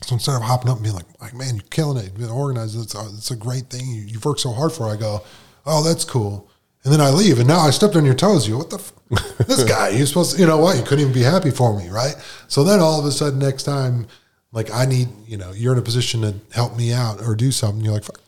[0.02, 2.06] So instead of hopping up and being like, like man, you're killing it.
[2.06, 2.76] You've been organized.
[2.82, 3.86] It's a, it's a great thing.
[3.86, 4.88] You, you've worked so hard for.
[4.88, 4.94] it.
[4.94, 5.22] I go,
[5.66, 6.50] oh, that's cool.
[6.84, 8.48] And then I leave, and now I stepped on your toes.
[8.48, 8.78] You, what the?
[8.78, 8.94] F-
[9.48, 10.78] this guy, you're supposed to, you know what?
[10.78, 12.16] You couldn't even be happy for me, right?
[12.48, 14.08] So then all of a sudden, next time,
[14.52, 17.52] like I need, you know, you're in a position to help me out or do
[17.52, 17.84] something.
[17.84, 18.22] You're like, Fuck,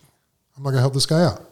[0.57, 1.50] I'm not gonna help this guy out.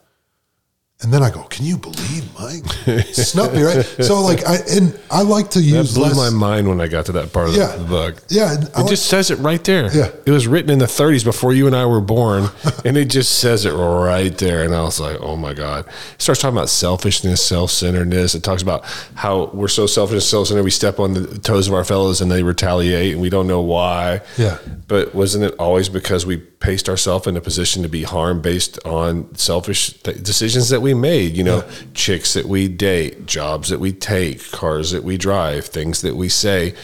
[1.01, 2.65] And then I go, can you believe Mike?
[3.13, 3.85] Snub me, right?
[4.01, 6.15] So like I and I like to That use blew less.
[6.17, 7.73] my mind when I got to that part of Yeah.
[7.77, 8.17] the book.
[8.27, 9.89] Yeah, It like- just says it right there.
[9.95, 10.11] Yeah.
[10.25, 12.49] It was written in the 30s before you and I were born,
[12.83, 14.63] and it just says it right there.
[14.65, 15.87] And I was like, oh my God.
[15.87, 18.35] It starts talking about selfishness, self centeredness.
[18.35, 18.83] It talks about
[19.15, 22.19] how we're so selfish and self centered, we step on the toes of our fellows
[22.19, 24.19] and they retaliate, and we don't know why.
[24.37, 24.57] Yeah.
[24.89, 28.77] But wasn't it always because we placed ourselves in a position to be harmed based
[28.85, 31.35] on selfish th- decisions that we made?
[31.35, 36.01] You know, chicks that we date, jobs that we take, cars that we drive, things
[36.01, 36.76] that we say.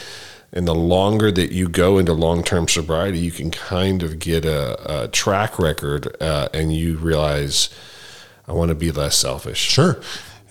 [0.53, 4.45] And the longer that you go into long term sobriety, you can kind of get
[4.45, 7.69] a, a track record uh, and you realize,
[8.47, 9.59] I want to be less selfish.
[9.59, 9.99] Sure.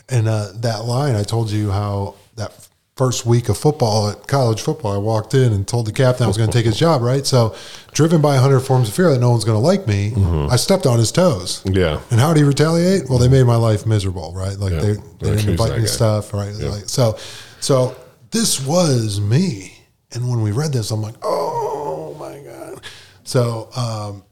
[0.08, 4.60] And uh, that line, I told you how that first week of football at college
[4.62, 7.02] football, I walked in and told the captain I was going to take his job,
[7.02, 7.26] right?
[7.26, 7.54] So,
[7.92, 10.12] driven by 100 forms of fear that no one's going to like me,
[10.50, 11.60] I stepped on his toes.
[11.64, 12.00] Yeah.
[12.10, 13.08] And how did he retaliate?
[13.08, 14.56] Well, they made my life miserable, right?
[14.56, 14.80] Like Yeah.
[14.80, 16.52] they, they didn't invite me to stuff, right?
[16.54, 17.18] Like, so,
[17.60, 17.96] so
[18.30, 19.76] this was me.
[20.12, 22.80] And when we read this, I'm like, oh my God.
[23.24, 24.22] So, um,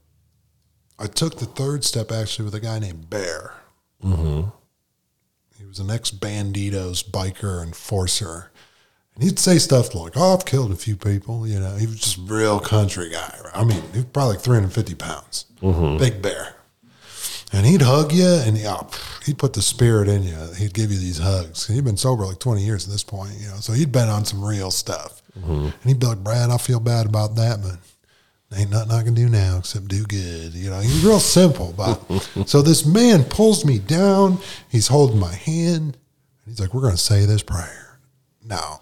[1.01, 3.55] I took the third step actually with a guy named Bear.
[5.59, 8.52] He was an ex Bandidos biker enforcer.
[9.15, 11.47] And he'd say stuff like, Oh, I've killed a few people.
[11.47, 13.39] You know, he was just a real country guy.
[13.55, 15.99] I mean, he was probably like 350 pounds, mm-hmm.
[15.99, 16.57] big bear.
[17.55, 18.89] And he'd hug you and he, oh,
[19.27, 20.37] he'd put the spirit in you.
[20.57, 21.67] He'd give you these hugs.
[21.67, 24.25] He'd been sober like 20 years at this point, you know, so he'd been on
[24.25, 25.23] some real stuff.
[25.39, 25.53] Mm-hmm.
[25.53, 27.77] And he'd be like, Brad, I feel bad about that, but
[28.59, 30.55] ain't nothing I can do now except do good.
[30.55, 31.75] You know, he's real simple.
[31.77, 31.97] But
[32.47, 34.39] so this man pulls me down.
[34.71, 35.97] He's holding my hand.
[36.45, 37.99] And he's like, we're going to say this prayer.
[38.45, 38.82] Now,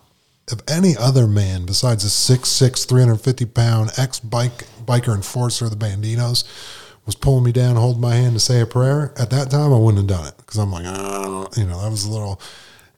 [0.52, 5.76] if any other man besides a 6'6", 350 pound ex bike biker enforcer of the
[5.76, 6.44] Bandidos
[7.06, 9.78] was pulling me down, holding my hand to say a prayer, at that time I
[9.78, 12.40] wouldn't have done it because I'm like, oh, you know, that was a little.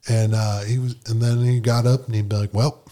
[0.08, 2.82] And uh, he was, and then he got up and he'd be like, well,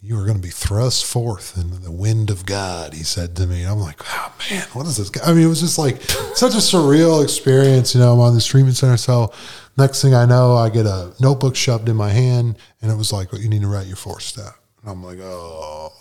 [0.00, 3.46] you are going to be thrust forth into the wind of God, he said to
[3.46, 3.64] me.
[3.64, 5.10] I'm like, oh man, what is this?
[5.10, 5.20] Guy?
[5.24, 7.94] I mean, it was just like such a surreal experience.
[7.94, 8.96] You know, I'm on this treatment center.
[8.96, 9.32] So
[9.78, 13.12] next thing I know, I get a notebook shoved in my hand and it was
[13.12, 14.54] like, well, you need to write your fourth step.
[14.82, 15.92] And I'm like, oh.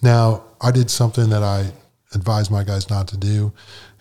[0.00, 1.72] Now, I did something that I
[2.14, 3.52] advise my guys not to do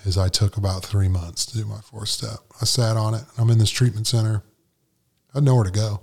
[0.06, 2.40] is I took about three months to do my fourth step.
[2.62, 3.24] I sat on it.
[3.38, 4.44] I'm in this treatment center.
[5.34, 6.02] I had nowhere to go.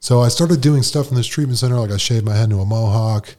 [0.00, 2.58] So I started doing stuff in this treatment center, like I shaved my head into
[2.58, 3.36] a mohawk.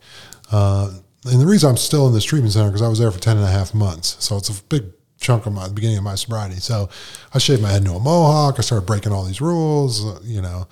[0.51, 0.91] Uh,
[1.25, 3.37] and the reason I'm still in this treatment center because I was there for 10
[3.37, 4.15] and a half months.
[4.23, 4.85] So it's a big
[5.19, 6.55] chunk of my beginning of my sobriety.
[6.55, 6.89] So
[7.33, 8.55] I shaved my head into a mohawk.
[8.57, 10.67] I started breaking all these rules, uh, you know,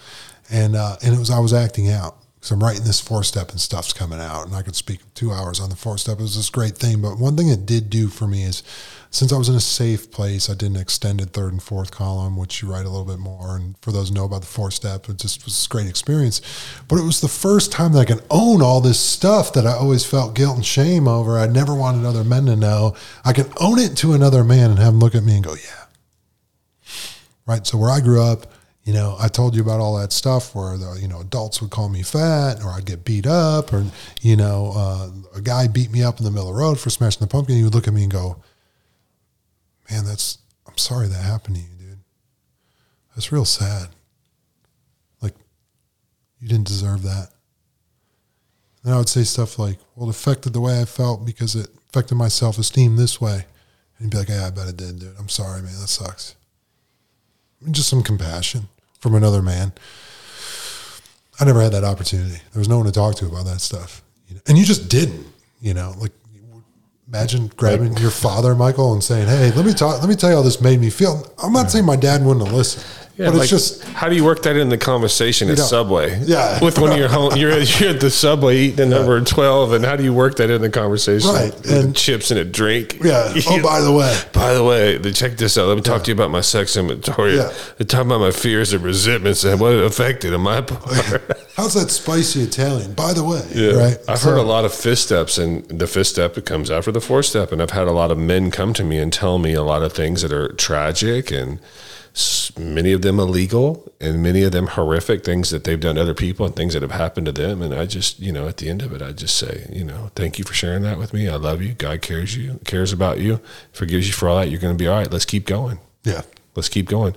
[0.49, 3.51] and uh, and it was I was acting out because I'm writing this four step
[3.51, 6.17] and stuff's coming out, and I could speak two hours on the four step.
[6.17, 6.99] It was this great thing.
[6.99, 8.63] But one thing it did do for me is
[9.11, 12.35] since I was in a safe place, I did an extended third and fourth column,
[12.35, 13.55] which you write a little bit more.
[13.55, 16.41] And for those know about the four step, it just was a great experience.
[16.87, 19.73] But it was the first time that I could own all this stuff that I
[19.73, 21.37] always felt guilt and shame over.
[21.37, 22.95] I never wanted other men to know.
[23.23, 25.53] I can own it to another man and have him look at me and go,
[25.53, 25.85] yeah.
[27.45, 27.67] Right.
[27.67, 28.51] So where I grew up,
[28.83, 31.69] you know, I told you about all that stuff where the you know adults would
[31.69, 33.85] call me fat, or I'd get beat up, or
[34.21, 36.89] you know, uh, a guy beat me up in the middle of the road for
[36.89, 37.57] smashing the pumpkin.
[37.57, 38.41] He would look at me and go,
[39.89, 41.99] "Man, that's I'm sorry that happened to you, dude.
[43.15, 43.89] That's real sad.
[45.21, 45.35] Like,
[46.39, 47.29] you didn't deserve that."
[48.83, 51.69] And I would say stuff like, "Well, it affected the way I felt because it
[51.89, 53.45] affected my self esteem this way,"
[53.97, 55.15] and he'd be like, "Yeah, I bet it did, dude.
[55.19, 55.79] I'm sorry, man.
[55.79, 56.35] That sucks."
[57.69, 58.67] Just some compassion
[58.99, 59.73] from another man.
[61.39, 62.39] I never had that opportunity.
[62.53, 64.41] There was no one to talk to about that stuff, you know?
[64.47, 65.27] and you just didn't.
[65.59, 66.11] You know, like
[67.07, 69.99] imagine grabbing your father, Michael, and saying, "Hey, let me talk.
[69.99, 72.45] Let me tell you how this made me feel." I'm not saying my dad wouldn't
[72.45, 72.83] have listened,
[73.17, 75.59] Yeah, but like, it's just how do you work that in the conversation at.
[75.59, 76.19] Subway?
[76.23, 76.59] Yeah.
[76.63, 79.85] with one of your home, you're, you're at the Subway eating the number twelve, and
[79.85, 81.29] how do you work that in the conversation?
[81.29, 82.97] Right, with and- chips and a drink.
[83.03, 83.33] yeah.
[83.47, 85.67] Oh, by the way, By the way, check this out.
[85.67, 87.35] Let me talk to you about my sex inventory.
[87.35, 87.51] Yeah.
[87.87, 91.21] Talk about my fears and resentments and what it affected on my part.
[91.55, 92.93] how's that spicy Italian?
[92.93, 93.71] By the way, Yeah.
[93.73, 93.97] right?
[94.07, 97.01] I've So- heard a lot of fifth steps, and the fifth step comes after the
[97.01, 97.51] fourth step.
[97.51, 99.81] And I've had a lot of men come to me and tell me a lot
[99.83, 101.59] of things that are tragic and
[102.57, 106.13] many of them illegal and many of them horrific things that they've done to other
[106.13, 107.61] people and things that have happened to them.
[107.61, 110.11] And I just, you know, at the end of it, I just say, you know,
[110.15, 111.29] thank you for sharing that with me.
[111.29, 111.73] I love you.
[111.73, 113.39] God cares you, cares about you,
[113.71, 114.49] forgives you for all that.
[114.49, 115.11] You're going to be all right.
[115.11, 116.21] Let's keep going Yeah,
[116.55, 117.13] let's keep going.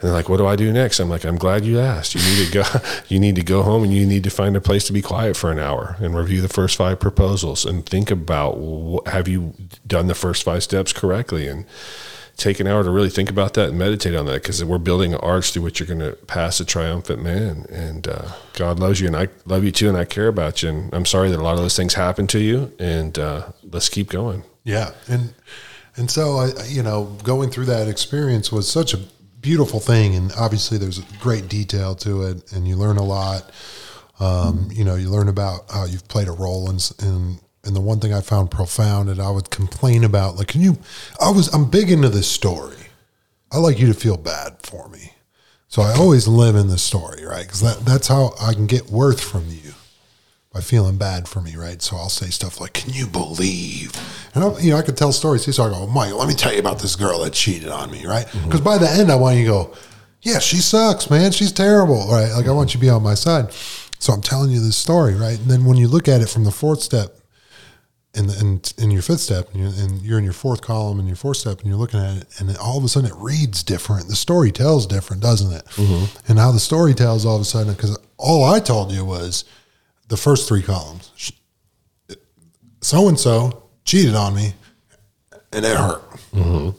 [0.00, 0.98] And they're like, what do I do next?
[0.98, 2.14] I'm like, I'm glad you asked.
[2.14, 2.64] You need to go,
[3.08, 5.36] you need to go home and you need to find a place to be quiet
[5.36, 8.54] for an hour and review the first five proposals and think about
[9.06, 9.54] have you
[9.86, 11.64] done the first five steps correctly and
[12.36, 15.14] take an hour to really think about that and meditate on that because we're building
[15.14, 17.66] an arch through which you're going to pass a triumphant man.
[17.70, 20.70] And uh, God loves you and I love you too and I care about you.
[20.70, 22.72] And I'm sorry that a lot of those things happened to you.
[22.78, 24.44] And uh, let's keep going.
[24.64, 25.34] Yeah, and
[25.96, 28.98] and so I, you know, going through that experience was such a
[29.40, 33.50] beautiful thing, and obviously there's great detail to it, and you learn a lot.
[34.18, 37.80] Um, you know, you learn about how you've played a role in, in and the
[37.80, 40.78] one thing I found profound, and I would complain about, like, can you?
[41.20, 42.76] I was I'm big into this story.
[43.52, 45.12] I like you to feel bad for me,
[45.68, 47.44] so I always live in the story, right?
[47.44, 49.74] Because that that's how I can get worth from you
[50.52, 51.82] by feeling bad for me, right?
[51.82, 53.92] So I'll say stuff like, "Can you believe?"
[54.34, 55.52] And I, you know, I could tell stories too.
[55.52, 58.06] So I go, "Mike, let me tell you about this girl that cheated on me,"
[58.06, 58.26] right?
[58.26, 58.44] Mm-hmm.
[58.44, 59.74] Because by the end, I want you to go,
[60.22, 61.32] "Yeah, she sucks, man.
[61.32, 62.32] She's terrible," right?
[62.32, 63.52] Like I want you to be on my side.
[63.98, 65.38] So I'm telling you this story, right?
[65.38, 67.16] And then when you look at it from the fourth step,
[68.14, 70.98] in the, in, in your fifth step, and you're, and you're in your fourth column
[70.98, 73.16] and your fourth step, and you're looking at it, and all of a sudden it
[73.16, 74.08] reads different.
[74.08, 75.64] The story tells different, doesn't it?
[75.76, 76.30] Mm-hmm.
[76.30, 79.44] And how the story tells all of a sudden, because all I told you was
[80.08, 81.32] the first three columns.
[82.80, 84.54] So and so cheated on me,
[85.52, 86.10] and it hurt.
[86.32, 86.70] Mm-hmm.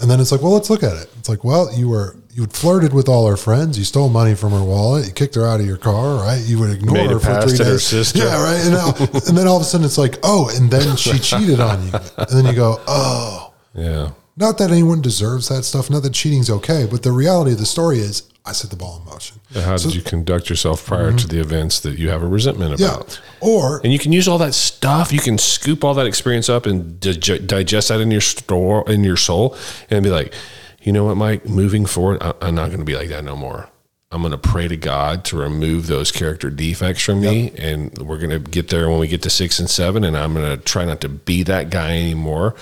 [0.00, 1.10] And then it's like, well, let's look at it.
[1.18, 3.76] It's like, well, you were you had flirted with all her friends.
[3.76, 5.08] You stole money from her wallet.
[5.08, 6.40] You kicked her out of your car, right?
[6.46, 8.14] You would ignore Made her for three days.
[8.14, 8.60] Yeah, right.
[8.64, 8.94] And, now,
[9.26, 11.92] and then all of a sudden it's like, oh, and then she cheated on you.
[12.16, 14.12] And then you go, oh, Yeah.
[14.36, 17.66] Not that anyone deserves that stuff, not that cheating's okay, but the reality of the
[17.66, 19.40] story is I set the ball in motion.
[19.52, 21.28] How did you conduct yourself prior to mm-hmm.
[21.28, 22.94] the events that you have a resentment Yeah.
[22.94, 23.20] about?
[23.40, 25.12] Or And you can use all that stuff.
[25.12, 29.02] You can scoop all that experience up and dig- digest that in your store, in
[29.02, 29.56] your soul,
[29.90, 30.32] and be like,
[30.82, 31.46] you know what, Mike?
[31.48, 33.68] Moving forward, I- I'm not going to be like that no more.
[34.10, 38.16] I'm going to pray to God to remove those character defects from me, and we're
[38.16, 40.02] going to get there when we get to six and seven.
[40.02, 42.54] And I'm going to try not to be that guy anymore,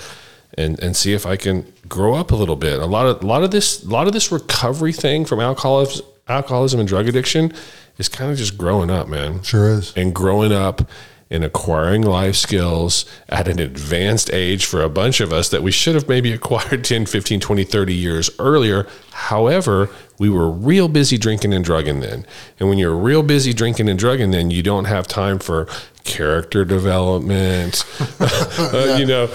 [0.57, 2.79] and and see if I can grow up a little bit.
[2.79, 6.05] A lot of a lot of this a lot of this recovery thing from alcoholism,
[6.27, 7.53] alcoholism and drug addiction
[7.97, 9.93] is kind of just growing up, man sure is.
[9.95, 10.89] and growing up
[11.29, 15.71] and acquiring life skills at an advanced age for a bunch of us that we
[15.71, 18.87] should have maybe acquired 10, 15, 20, 30 years earlier.
[19.17, 19.89] However,
[20.19, 22.23] we were real busy drinking and drugging then.
[22.59, 25.67] And when you're real busy drinking and drugging then, you don't have time for
[26.03, 27.83] character development,
[28.19, 29.25] uh, you know,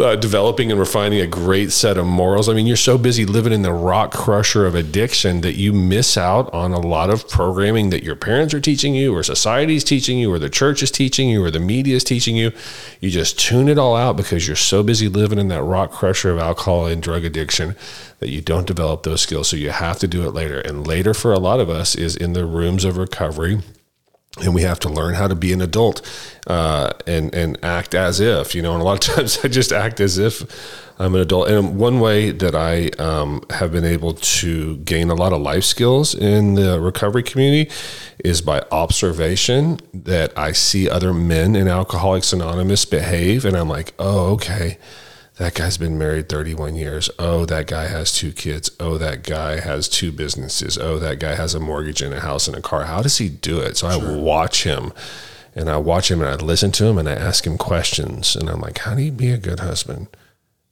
[0.00, 2.48] uh, developing and refining a great set of morals.
[2.48, 6.16] I mean, you're so busy living in the rock crusher of addiction that you miss
[6.16, 10.18] out on a lot of programming that your parents are teaching you, or society's teaching
[10.18, 12.52] you, or the church is teaching you, or the media is teaching you.
[13.00, 16.30] You just tune it all out because you're so busy living in that rock crusher
[16.30, 17.76] of alcohol and drug addiction
[18.22, 19.48] that you don't develop those skills.
[19.48, 20.60] So you have to do it later.
[20.60, 23.60] And later for a lot of us is in the rooms of recovery
[24.40, 26.00] and we have to learn how to be an adult
[26.46, 28.72] uh, and and act as if you know.
[28.72, 30.42] And a lot of times I just act as if
[30.98, 31.48] I'm an adult.
[31.48, 35.64] And one way that I um, have been able to gain a lot of life
[35.64, 37.70] skills in the recovery community
[38.24, 39.80] is by observation.
[39.92, 44.78] That I see other men in Alcoholics Anonymous behave, and I'm like, oh, okay
[45.42, 47.10] that guy's been married 31 years.
[47.18, 48.70] Oh, that guy has two kids.
[48.78, 50.78] Oh, that guy has two businesses.
[50.78, 52.84] Oh, that guy has a mortgage and a house and a car.
[52.84, 53.76] How does he do it?
[53.76, 54.92] So I watch him
[55.56, 58.36] and I watch him and I listen to him and I ask him questions.
[58.36, 60.06] And I'm like, how do you be a good husband?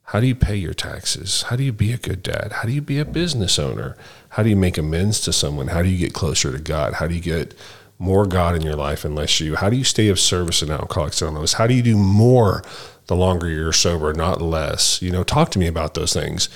[0.05, 1.42] How do you pay your taxes?
[1.42, 2.52] How do you be a good dad?
[2.52, 3.97] How do you be a business owner?
[4.28, 5.66] How do you make amends to someone?
[5.68, 6.94] How do you get closer to God?
[6.94, 7.55] How do you get
[7.99, 9.57] more God in your life and less you?
[9.57, 11.55] How do you stay of service in Alcoholics Anonymous?
[11.55, 12.62] How do you do more
[13.10, 15.02] the longer you're sober, not less?
[15.02, 16.48] You know, talk to me about those things.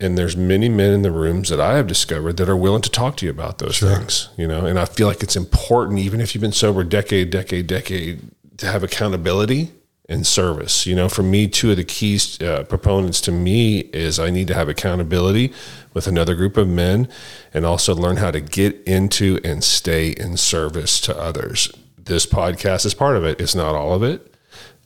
[0.00, 2.90] And there's many men in the rooms that I have discovered that are willing to
[2.90, 6.20] talk to you about those things, you know, and I feel like it's important, even
[6.22, 8.22] if you've been sober decade, decade, decade,
[8.56, 9.70] to have accountability
[10.08, 10.86] and service.
[10.86, 14.48] You know, for me, two of the keys uh, proponents to me is I need
[14.48, 15.52] to have accountability
[15.92, 17.06] with another group of men
[17.52, 21.70] and also learn how to get into and stay in service to others.
[21.98, 23.40] This podcast is part of it.
[23.40, 24.33] It's not all of it,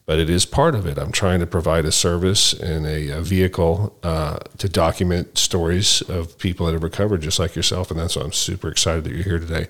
[0.09, 0.97] but it is part of it.
[0.97, 6.39] I'm trying to provide a service and a, a vehicle uh, to document stories of
[6.39, 7.91] people that have recovered, just like yourself.
[7.91, 9.67] And that's why I'm super excited that you're here today.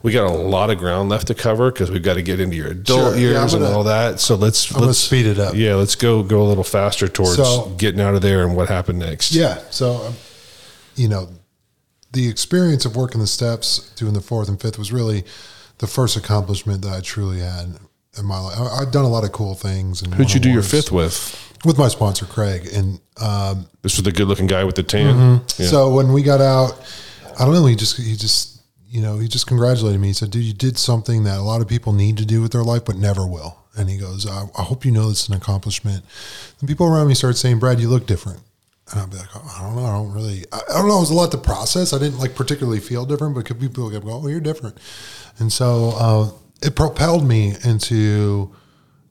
[0.00, 2.54] We got a lot of ground left to cover because we've got to get into
[2.54, 3.16] your adult Sure.
[3.16, 4.20] Years and gonna- all that.
[4.20, 5.56] So let's I'm let's speed it up.
[5.56, 8.68] Yeah, let's go go a little faster towards So- getting out of there and what
[8.68, 9.32] happened next.
[9.32, 9.58] Yeah.
[9.70, 10.14] So, um,
[10.94, 11.30] you know,
[12.12, 15.24] the experience of working the steps, doing the fourth and fifth was really
[15.78, 17.74] the first accomplishment that I truly had
[18.18, 18.58] in my life.
[18.58, 20.02] I, I've done a lot of cool things.
[20.02, 21.40] And Who'd you do your fifth with?
[21.64, 22.68] With my sponsor, Craig.
[22.72, 25.14] And um, This was the good looking guy with the tan.
[25.14, 25.62] Mm-hmm.
[25.62, 25.68] Yeah.
[25.68, 26.72] so when we got out,
[27.38, 30.08] I don't know, he just, he just, you know, he just congratulated me.
[30.08, 32.52] He said, dude, you did something that a lot of people need to do with
[32.52, 33.58] their life, but never will.
[33.76, 36.04] And he goes, I, I hope you know it's an accomplishment.
[36.60, 38.40] And people around me started saying, Brad, you look different.
[38.92, 39.84] And I'd be like, oh, I don't know.
[39.86, 40.98] I don't really, I, I don't know.
[40.98, 41.92] It was a lot to process.
[41.92, 44.76] I didn't like particularly feel different, but people kept going, oh, you're different.
[45.38, 46.30] And so uh,
[46.64, 48.50] it propelled me into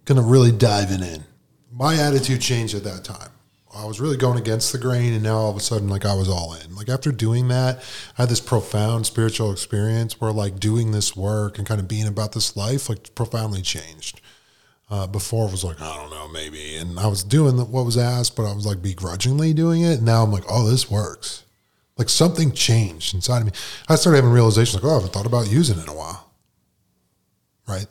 [0.05, 1.23] kind of really diving in.
[1.71, 3.29] My attitude changed at that time.
[3.75, 6.15] I was really going against the grain, and now all of a sudden, like I
[6.15, 6.75] was all in.
[6.75, 7.83] Like after doing that,
[8.17, 12.07] I had this profound spiritual experience where, like, doing this work and kind of being
[12.07, 14.21] about this life, like, profoundly changed.
[14.89, 17.97] Uh, before it was like I don't know, maybe, and I was doing what was
[17.97, 19.95] asked, but I was like begrudgingly doing it.
[19.95, 21.45] And now I'm like, oh, this works.
[21.97, 23.53] Like something changed inside of me.
[23.89, 26.22] I started having realizations like, oh, I haven't thought about using it in a while
[27.67, 27.87] right?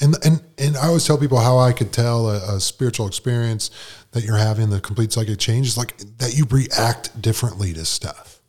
[0.00, 3.70] And and and I always tell people how I could tell a, a spiritual experience
[4.12, 8.40] that you're having, the complete psychic change, is like that you react differently to stuff,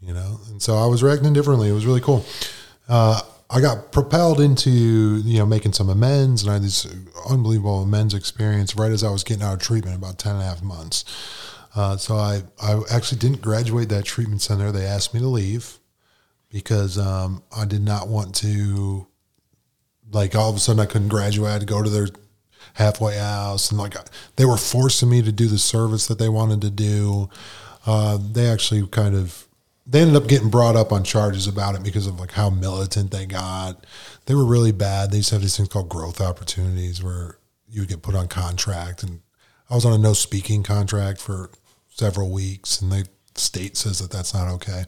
[0.00, 0.40] you know.
[0.48, 1.68] And so I was reacting differently.
[1.68, 2.24] It was really cool.
[2.88, 6.86] Uh, I got propelled into you know making some amends, and I had this
[7.28, 10.44] unbelievable amends experience right as I was getting out of treatment, about 10 and a
[10.44, 11.04] half months.
[11.74, 14.72] Uh, so I I actually didn't graduate that treatment center.
[14.72, 15.78] They asked me to leave
[16.48, 19.08] because um, I did not want to
[20.14, 21.50] like all of a sudden I couldn't graduate.
[21.50, 22.08] I had to go to their
[22.74, 23.94] halfway house, and like
[24.36, 27.28] they were forcing me to do the service that they wanted to do.
[27.86, 29.46] Uh, they actually kind of
[29.86, 33.10] they ended up getting brought up on charges about it because of like how militant
[33.10, 33.84] they got.
[34.26, 35.10] They were really bad.
[35.10, 38.28] They used to have these things called growth opportunities where you would get put on
[38.28, 39.20] contract and
[39.70, 41.50] I was on a no speaking contract for
[41.88, 44.84] several weeks, and the state says that that's not okay.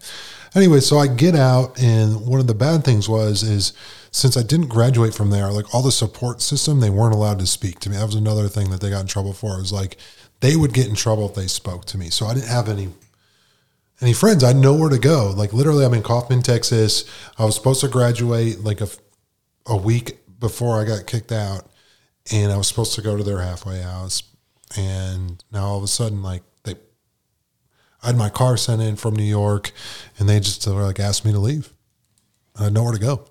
[0.55, 3.73] Anyway, so I get out, and one of the bad things was is
[4.11, 7.47] since I didn't graduate from there, like all the support system, they weren't allowed to
[7.47, 7.97] speak to me.
[7.97, 9.55] That was another thing that they got in trouble for.
[9.55, 9.97] It was like
[10.41, 12.11] they would get in trouble if they spoke to me.
[12.11, 12.89] So I didn't have any
[14.01, 14.45] any friends.
[14.45, 15.33] I had nowhere to go.
[15.35, 17.05] Like literally, I'm in Kaufman, Texas.
[17.39, 18.89] I was supposed to graduate like a
[19.67, 21.69] a week before I got kicked out,
[22.33, 24.23] and I was supposed to go to their halfway house.
[24.77, 26.75] And now all of a sudden, like they,
[28.03, 29.73] I had my car sent in from New York,
[30.19, 31.73] and they just like asked me to leave.
[32.59, 33.27] I had nowhere to go.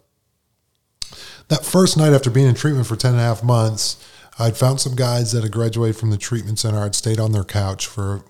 [1.47, 4.03] That first night after being in treatment for 10 and a half months,
[4.39, 6.79] I'd found some guys that had graduated from the treatment center.
[6.79, 8.23] I'd stayed on their couch for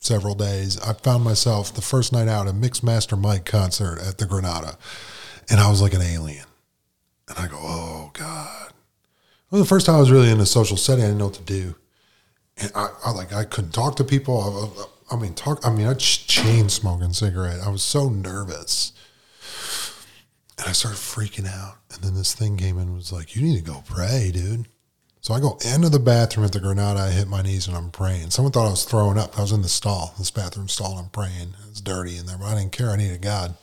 [0.00, 0.80] several days.
[0.80, 4.78] I found myself the first night out at a Mixmaster Mike concert at the Granada,
[5.48, 6.46] and I was like an alien.
[7.28, 8.72] And I go, oh God.
[9.50, 11.34] Well, the first time I was really in a social setting, I didn't know what
[11.34, 11.76] to do.
[12.56, 14.88] And I, I like I couldn't talk to people.
[15.10, 15.64] I, I mean, talk.
[15.66, 17.60] I mean, I chain smoking cigarette.
[17.60, 18.92] I was so nervous,
[20.58, 21.76] and I started freaking out.
[21.92, 24.66] And then this thing came in and was like, "You need to go pray, dude."
[25.20, 27.00] So I go into the bathroom at the Granada.
[27.00, 28.30] I hit my knees and I'm praying.
[28.30, 29.38] Someone thought I was throwing up.
[29.38, 30.98] I was in the stall, this bathroom stall.
[30.98, 31.54] I'm praying.
[31.70, 32.90] It's dirty in there, but I didn't care.
[32.90, 33.54] I needed God,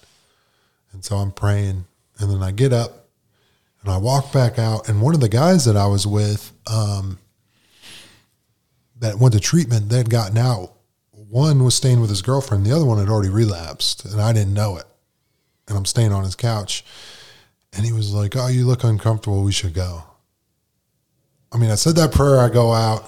[0.92, 1.86] and so I'm praying.
[2.20, 3.02] And then I get up
[3.84, 4.88] and I walk back out.
[4.88, 7.18] And one of the guys that I was with, um,
[9.00, 10.74] that went to treatment, they had gotten out.
[11.12, 14.54] One was staying with his girlfriend, the other one had already relapsed, and I didn't
[14.54, 14.86] know it.
[15.68, 16.84] And I'm staying on his couch.
[17.74, 19.44] And he was like, Oh, you look uncomfortable.
[19.44, 20.04] We should go.
[21.52, 23.06] I mean, I said that prayer, I go out.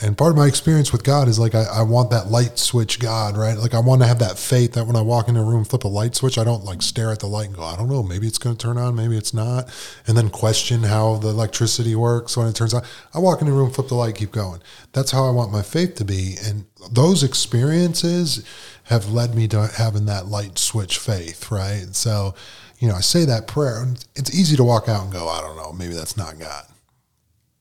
[0.00, 3.00] And part of my experience with God is like, I, I want that light switch
[3.00, 3.58] God, right?
[3.58, 5.82] Like, I want to have that faith that when I walk into a room, flip
[5.82, 8.04] a light switch, I don't like stare at the light and go, I don't know,
[8.04, 9.68] maybe it's going to turn on, maybe it's not.
[10.06, 12.84] And then question how the electricity works when it turns on.
[13.12, 14.60] I walk in a room, flip the light, keep going.
[14.92, 16.36] That's how I want my faith to be.
[16.44, 18.46] And those experiences
[18.84, 21.86] have led me to having that light switch faith, right?
[21.90, 22.36] So,
[22.78, 23.84] you know, I say that prayer.
[24.14, 26.66] It's easy to walk out and go, I don't know, maybe that's not God.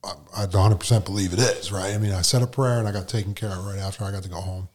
[0.04, 1.94] I 100% believe it is, right?
[1.94, 4.12] I mean, I said a prayer and I got taken care of right after I
[4.12, 4.70] got to go home.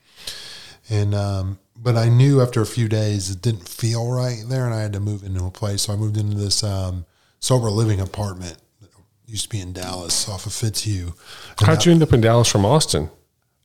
[0.91, 4.75] And, um, but I knew after a few days it didn't feel right there and
[4.75, 5.83] I had to move into a place.
[5.83, 7.07] So I moved into this um,
[7.41, 8.91] sober living apartment that
[9.27, 11.13] used to be in Dallas off of Fitzhugh.
[11.61, 13.11] How'd you end up in Dallas from Austin?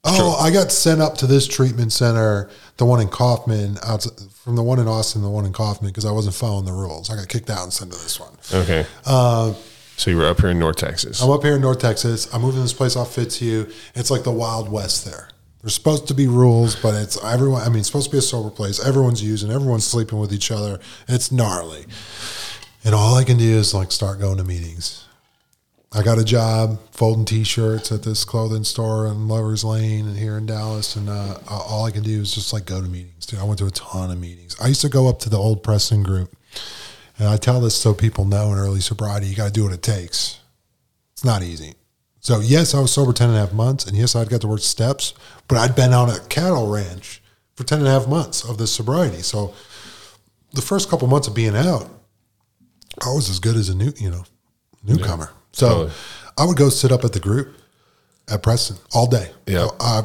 [0.10, 4.56] Oh, I got sent up to this treatment center, the one in Kaufman, out from
[4.56, 7.10] the one in Austin, the one in Kaufman, because I wasn't following the rules.
[7.10, 8.34] I got kicked out and sent to this one.
[8.53, 8.86] Okay.
[9.06, 9.53] Uh,
[9.98, 11.22] so you were up here in North Texas.
[11.22, 12.32] I'm up here in North Texas.
[12.34, 13.66] I moved in this place off Fitzhugh.
[13.95, 15.30] It's like the Wild West there.
[15.61, 17.64] There's supposed to be rules, but it's everyone.
[17.64, 18.80] I mean, it's supposed to be a sober place.
[18.80, 20.80] Everyone's using, everyone's sleeping with each other.
[21.08, 21.85] It's gnarly.
[22.85, 25.03] And all I can do is like start going to meetings.
[25.92, 30.38] I got a job folding T-shirts at this clothing store in Lovers Lane and here
[30.38, 33.26] in Dallas, and uh, all I can do is just like go to meetings.
[33.26, 34.56] Dude, I went to a ton of meetings.
[34.61, 36.35] I used to go up to the old Preston group
[37.18, 39.74] and I tell this so people know in early sobriety, you got to do what
[39.74, 40.40] it takes.
[41.14, 41.74] It's not easy.
[42.20, 43.86] So, yes, I was sober 10 and a half months.
[43.86, 45.14] And yes, I'd got to work steps,
[45.48, 47.22] but I'd been on a cattle ranch
[47.56, 49.22] for 10 and a half months of this sobriety.
[49.22, 49.54] So,
[50.54, 51.90] the first couple months of being out,
[53.04, 54.24] I was as good as a new, you know,
[54.84, 55.30] newcomer.
[55.32, 55.92] Yeah, so, totally.
[56.38, 57.56] I would go sit up at the group
[58.30, 59.32] at Preston all day.
[59.46, 59.68] Yeah.
[59.80, 60.04] Uh,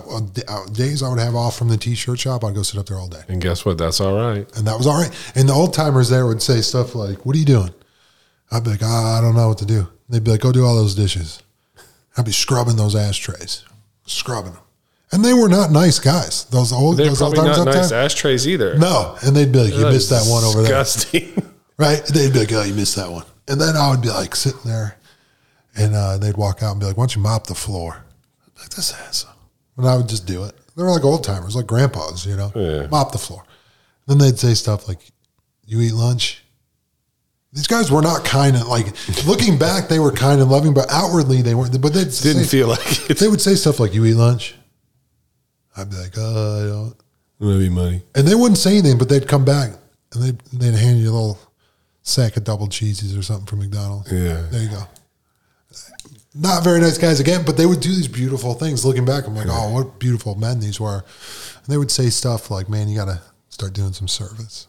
[0.48, 2.98] uh, days I would have off from the t-shirt shop, I'd go sit up there
[2.98, 3.22] all day.
[3.28, 3.78] And guess what?
[3.78, 4.46] That's all right.
[4.56, 5.10] And that was all right.
[5.34, 7.74] And the old timers there would say stuff like, "What are you doing?"
[8.50, 10.64] I'd be like, oh, "I don't know what to do." They'd be like, "Go do
[10.64, 11.42] all those dishes."
[12.16, 13.64] I'd be scrubbing those ashtrays,
[14.06, 14.62] scrubbing them.
[15.12, 16.44] And they were not nice guys.
[16.44, 18.78] Those old, they're those probably old not nice ashtrays either.
[18.78, 21.34] No, and they'd be like, "You missed that one over disgusting.
[21.34, 21.44] there."
[21.78, 22.04] Right?
[22.04, 24.60] They'd be like, "Oh, you missed that one." And then I would be like sitting
[24.64, 24.98] there,
[25.74, 28.04] and uh, they'd walk out and be like, "Why don't you mop the floor?"
[28.62, 29.34] Like this asshole.
[29.76, 30.54] And I would just do it.
[30.76, 32.86] They were like old timers, like grandpas, you know, yeah.
[32.86, 33.44] mop the floor.
[34.06, 35.00] Then they'd say stuff like,
[35.66, 36.44] "You eat lunch."
[37.52, 38.86] These guys were not kind of like
[39.26, 39.88] looking back.
[39.88, 41.78] They were kind and loving, but outwardly they weren't.
[41.80, 43.18] But they didn't say, feel like it.
[43.18, 44.54] They would say stuff like, "You eat lunch."
[45.76, 46.94] I'd be like, "Uh, I don't."
[47.38, 48.02] Maybe money.
[48.14, 49.72] And they wouldn't say anything, but they'd come back
[50.12, 51.38] and they'd they'd hand you a little
[52.02, 54.10] sack of double cheeses or something from McDonald's.
[54.10, 54.84] Yeah, there you go
[56.34, 58.84] not very nice guys again, but they would do these beautiful things.
[58.84, 61.04] Looking back, I'm like, oh, what beautiful men these were.
[61.56, 63.20] And they would say stuff like, man, you got to
[63.50, 64.66] start doing some service.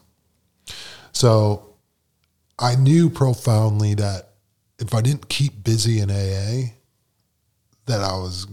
[1.13, 1.75] So
[2.59, 4.29] I knew profoundly that
[4.79, 6.73] if I didn't keep busy in AA,
[7.85, 8.47] that I was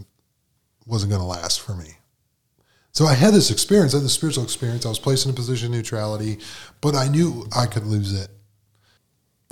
[0.85, 1.97] wasn't going to last for me.
[2.91, 4.85] So I had this experience, I had this spiritual experience.
[4.85, 6.39] I was placed in a position of neutrality,
[6.81, 8.29] but I knew I could lose it.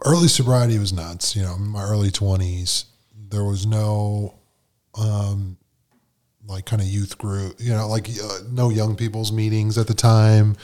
[0.05, 1.35] Early sobriety was nuts.
[1.35, 2.85] You know, in my early twenties,
[3.29, 4.35] there was no
[4.95, 5.57] um,
[6.47, 9.93] like kind of youth group, you know, like uh, no young people's meetings at the
[9.93, 10.55] time.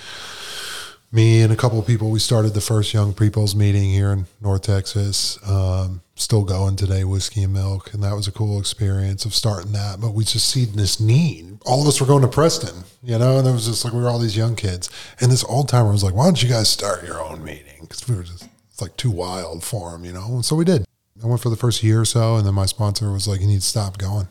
[1.11, 4.25] Me and a couple of people, we started the first young people's meeting here in
[4.41, 5.39] North Texas.
[5.47, 9.71] Um, still going today, whiskey and milk, and that was a cool experience of starting
[9.73, 10.01] that.
[10.01, 11.59] But we just seen this need.
[11.65, 14.01] All of us were going to Preston, you know, and it was just like we
[14.01, 14.89] were all these young kids.
[15.21, 18.07] And this old timer was like, "Why don't you guys start your own meeting?" Because
[18.07, 20.25] we were just it's like too wild for him, you know.
[20.33, 20.84] And so we did.
[21.23, 23.47] I went for the first year or so, and then my sponsor was like, "You
[23.47, 24.27] need to stop going."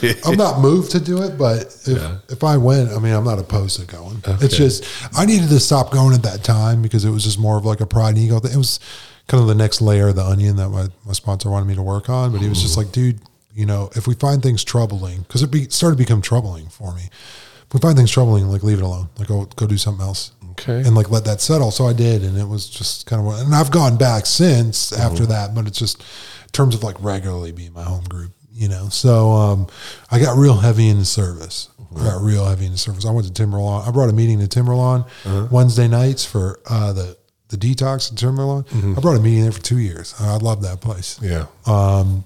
[0.01, 2.17] you know, I'm not moved to do it, but if Yeah.
[2.29, 4.21] if I went, I mean I'm not opposed to going.
[4.41, 4.85] It's just
[5.17, 7.81] I needed to stop going at that time because it was just more of like
[7.81, 8.39] a pride and ego.
[8.39, 8.51] thing.
[8.53, 8.79] It was
[9.27, 11.81] kind of the next layer of the onion that my, my sponsor wanted me to
[11.81, 13.19] work on, but he was just like, dude,
[13.55, 16.93] you know, if we find things troubling, because it be, started to become troubling for
[16.93, 17.09] me.
[17.67, 20.31] If we find things troubling, like leave it alone, like go go do something else
[20.51, 20.81] Okay.
[20.85, 21.71] and like let that settle.
[21.71, 25.25] So I did, and it was just kind of, and I've gone back since after
[25.25, 28.89] that, but it's just in terms of like regularly being my home group, you know.
[28.89, 29.67] So um,
[30.09, 31.69] I got real heavy into service.
[31.95, 33.05] I got real heavy into service.
[33.05, 33.87] I went to Timberlawn.
[33.87, 35.05] I brought a meeting to Timberlawn
[35.51, 37.17] Wednesday nights for uh, the
[37.49, 38.65] the detox at Timberlawn.
[38.97, 40.13] I brought a meeting there for two years.
[40.19, 41.19] I love that place.
[41.21, 41.45] yeah.
[41.65, 42.25] Um,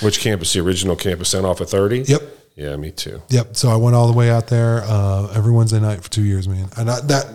[0.00, 0.52] Which campus?
[0.52, 2.02] The original campus sent off at 30?
[2.02, 2.22] Yep.
[2.54, 3.20] Yeah, me too.
[3.30, 3.56] Yep.
[3.56, 6.48] So I went all the way out there uh, every Wednesday night for two years,
[6.48, 6.68] man.
[6.76, 7.26] And I, that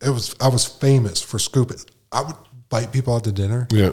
[0.00, 1.78] it was I was famous for scooping.
[2.10, 2.36] I would
[2.68, 3.66] bite people out to dinner.
[3.70, 3.92] Yeah.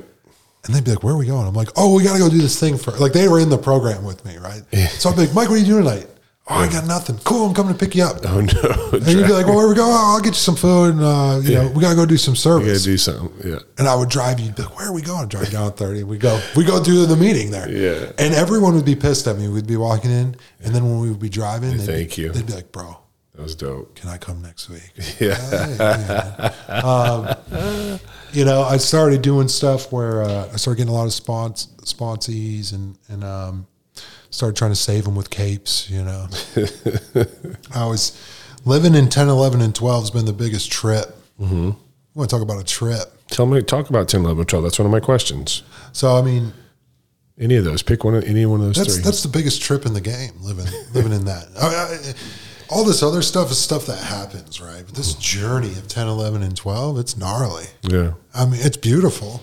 [0.66, 2.30] And they'd be like, "Where are we going?" I'm like, "Oh, we got to go
[2.30, 4.62] do this thing for." Like they were in the program with me, right?
[4.90, 6.08] So I'd be like, "Mike, what are you doing tonight?"
[6.50, 8.90] "Oh, I got nothing." "Cool, I'm coming to pick you up." Oh, no.
[9.00, 9.86] And you'd be like, "Well, where we go?
[9.86, 12.18] Oh, I'll get you some food, and uh, you know, we got to go do
[12.18, 13.52] some service." to do something.
[13.52, 13.60] Yeah.
[13.78, 14.48] and I would drive you.
[14.48, 16.04] You'd be like, "Where are we going?" I'd drive down 30.
[16.04, 17.70] We go, we go do the meeting there.
[17.72, 18.12] Yeah.
[18.18, 19.48] And everyone would be pissed at me.
[19.48, 22.32] We'd be walking in, and then when we would be driving, they'd thank be, you.
[22.34, 22.98] They'd be like, "Bro,
[23.36, 23.96] That was dope.
[23.96, 25.36] can I come next week?" Yeah.
[25.36, 26.82] Hey, yeah.
[26.84, 28.00] um,
[28.32, 31.68] you know, I started doing stuff where uh, I started getting a lot of spons-
[31.84, 33.68] sponsees and and um,
[34.30, 35.90] started trying to save them with capes.
[35.90, 36.28] You know,
[37.76, 38.18] I was
[38.66, 41.16] living in 10, 11, and 12 has been the biggest trip.
[41.40, 41.72] Mm-hmm.
[41.72, 41.76] I
[42.14, 43.14] want to talk about a trip.
[43.28, 44.64] Tell me, talk about 10, 11, 12.
[44.64, 45.64] That's one of my questions.
[45.94, 46.52] So, I mean,
[47.40, 47.82] Any of those.
[47.82, 49.04] Pick one of any one of those that's three.
[49.04, 50.32] that's the biggest trip in the game.
[50.42, 51.46] Living living in that.
[51.62, 52.14] I, I,
[52.70, 54.84] all this other stuff is stuff that happens, right?
[54.86, 57.66] But this journey of 10, 11, and 12, it's gnarly.
[57.84, 58.14] yeah.
[58.34, 59.42] I mean, it's beautiful.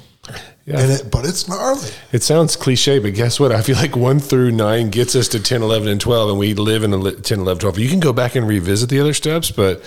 [0.65, 0.81] Yeah.
[0.81, 1.89] And it, but it's gnarly.
[2.11, 3.53] It sounds cliche, but guess what?
[3.53, 6.55] I feel like 1 through 9 gets us to 10, 11, and 12, and we
[6.55, 7.79] live in a 10, 11, 12.
[7.79, 9.83] You can go back and revisit the other steps, but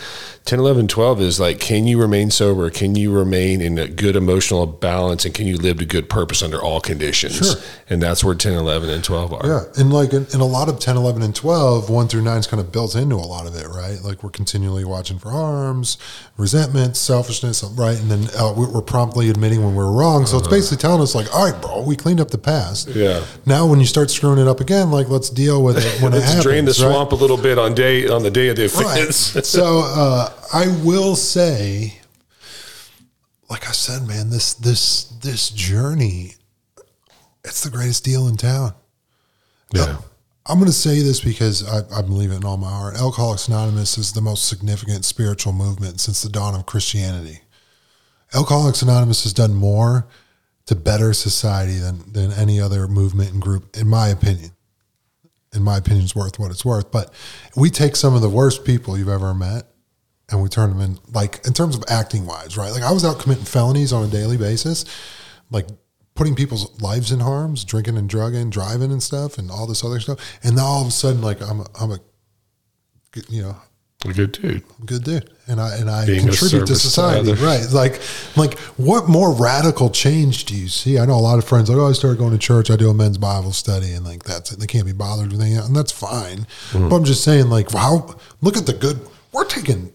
[0.50, 2.72] 10, 11, 12 is like, can you remain sober?
[2.72, 5.24] Can you remain in a good emotional balance?
[5.24, 7.36] And can you live to good purpose under all conditions?
[7.36, 7.62] Sure.
[7.88, 9.46] And that's where 10, 11, and 12 are.
[9.46, 9.60] Yeah.
[9.78, 12.48] And like in, in a lot of 10, 11, and 12, 1 through 9 is
[12.48, 14.00] kind of built into a lot of it, right?
[14.04, 16.00] Like we're continually watching for harms,
[16.36, 18.00] resentment, selfishness, right?
[18.02, 20.26] And then uh, we- we're promptly admitting when we're wrong.
[20.26, 22.88] So it's basically telling us, like, all right, bro, we cleaned up the past.
[22.90, 23.24] Yeah.
[23.46, 26.18] Now, when you start screwing it up again, like, let's deal with it when it
[26.18, 26.44] Let's happens.
[26.44, 26.76] drain the right?
[26.92, 28.98] swamp a little bit on day on the day of the Right.
[29.04, 29.48] offense.
[29.48, 32.00] so uh, I will say,
[33.50, 36.34] like I said, man, this this this journey,
[37.44, 38.74] it's the greatest deal in town.
[39.74, 39.98] yeah.
[40.46, 42.96] I'm going to say this because I, I believe it in all my heart.
[42.96, 47.42] Alcoholics Anonymous is the most significant spiritual movement since the dawn of Christianity.
[48.34, 50.08] Alcoholics Anonymous has done more
[50.66, 54.50] to better society than, than any other movement and group, in my opinion.
[55.54, 56.92] In my opinion, it's worth what it's worth.
[56.92, 57.14] But
[57.56, 59.68] we take some of the worst people you've ever met
[60.32, 62.72] and we turn them in, like, in terms of acting wise, right?
[62.72, 64.86] Like, I was out committing felonies on a daily basis,
[65.50, 65.68] like
[66.16, 70.00] putting people's lives in harms, drinking and drugging, driving and stuff, and all this other
[70.00, 70.20] stuff.
[70.44, 72.00] And now all of a sudden, like, I'm a, I'm a,
[73.12, 73.56] good- you know,
[74.06, 74.64] A good dude.
[74.86, 77.68] Good dude, and I and I Being contribute to service to society, right?
[77.72, 78.00] Like,
[78.38, 80.98] like what more radical change do you see?
[80.98, 82.72] I know a lot of friends like, oh, I started going to church.
[82.72, 84.60] I do a men's Bible study, and like that's it.
[84.60, 86.46] They can't be bothered with anything, and that's fine.
[86.72, 86.88] Mm-hmm.
[86.88, 89.00] But I'm just saying, like, how look at the good.
[89.34, 89.92] We're taking,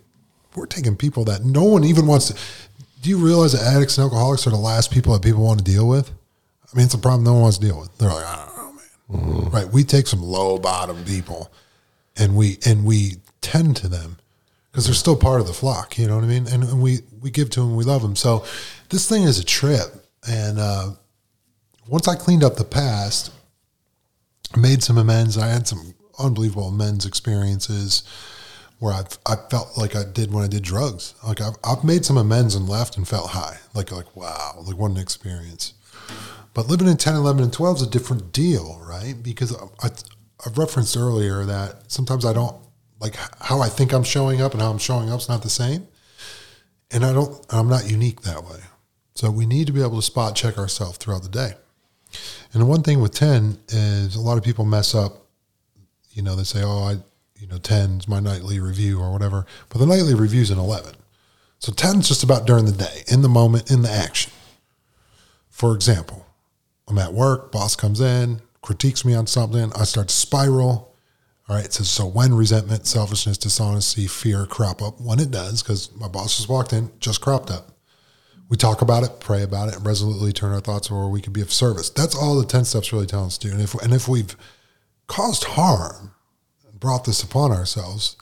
[0.54, 2.34] we're taking people that no one even wants to.
[3.02, 5.64] Do you realize that addicts and alcoholics are the last people that people want to
[5.64, 6.10] deal with?
[6.10, 7.96] I mean, it's a problem no one wants to deal with.
[7.98, 9.22] They're like, I don't know, man.
[9.22, 9.50] Mm-hmm.
[9.50, 9.68] Right?
[9.68, 11.52] We take some low bottom people,
[12.16, 14.16] and we and we tend to them
[14.70, 15.98] because they're still part of the flock.
[15.98, 16.46] You know what I mean?
[16.48, 18.16] And, and we we give to them, we love them.
[18.16, 18.44] So
[18.88, 19.94] this thing is a trip.
[20.26, 20.90] And uh,
[21.86, 23.30] once I cleaned up the past,
[24.56, 25.36] made some amends.
[25.36, 28.04] I had some unbelievable amends experiences
[28.84, 31.14] where I've I felt like I did when I did drugs.
[31.26, 33.56] Like I've I've made some amends and left and felt high.
[33.72, 35.72] Like like wow, like what an experience.
[36.52, 39.14] But living in 10, 11, and 12 is a different deal, right?
[39.20, 39.88] Because I,
[40.44, 42.54] I've referenced earlier that sometimes I don't
[43.00, 45.48] like how I think I'm showing up and how I'm showing up is not the
[45.48, 45.88] same.
[46.90, 48.60] And I don't, I'm not unique that way.
[49.14, 51.54] So we need to be able to spot check ourselves throughout the day.
[52.52, 55.26] And the one thing with 10 is a lot of people mess up.
[56.12, 56.96] You know, they say, oh, I,
[57.44, 59.44] you know, 10 is my nightly review or whatever.
[59.68, 60.94] But the nightly review is an 11.
[61.58, 64.32] So 10 is just about during the day, in the moment, in the action.
[65.50, 66.26] For example,
[66.88, 70.96] I'm at work, boss comes in, critiques me on something, I start to spiral.
[71.46, 75.94] All right, so, so when resentment, selfishness, dishonesty, fear crop up, when it does, because
[75.94, 77.72] my boss just walked in, just cropped up.
[78.48, 81.34] We talk about it, pray about it, and resolutely turn our thoughts where we can
[81.34, 81.90] be of service.
[81.90, 83.52] That's all the 10 steps really tell us to do.
[83.52, 84.34] And if, and if we've
[85.08, 86.14] caused harm
[86.78, 88.16] brought this upon ourselves,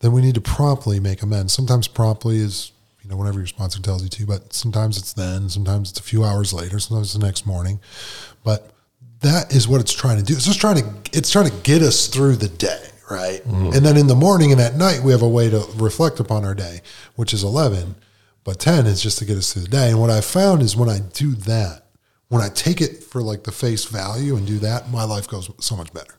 [0.00, 1.52] then we need to promptly make amends.
[1.52, 5.48] Sometimes promptly is you know, whenever your sponsor tells you to, but sometimes it's then,
[5.48, 7.80] sometimes it's a few hours later, sometimes it's the next morning.
[8.44, 8.70] But
[9.20, 10.34] that is what it's trying to do.
[10.34, 13.40] It's just trying to it's trying to get us through the day, right?
[13.40, 13.72] Mm-hmm.
[13.74, 16.44] And then in the morning and at night we have a way to reflect upon
[16.44, 16.80] our day,
[17.16, 17.96] which is 11,
[18.44, 19.90] but 10 is just to get us through the day.
[19.90, 21.86] And what I found is when I do that,
[22.28, 25.50] when I take it for like the face value and do that, my life goes
[25.60, 26.14] so much better.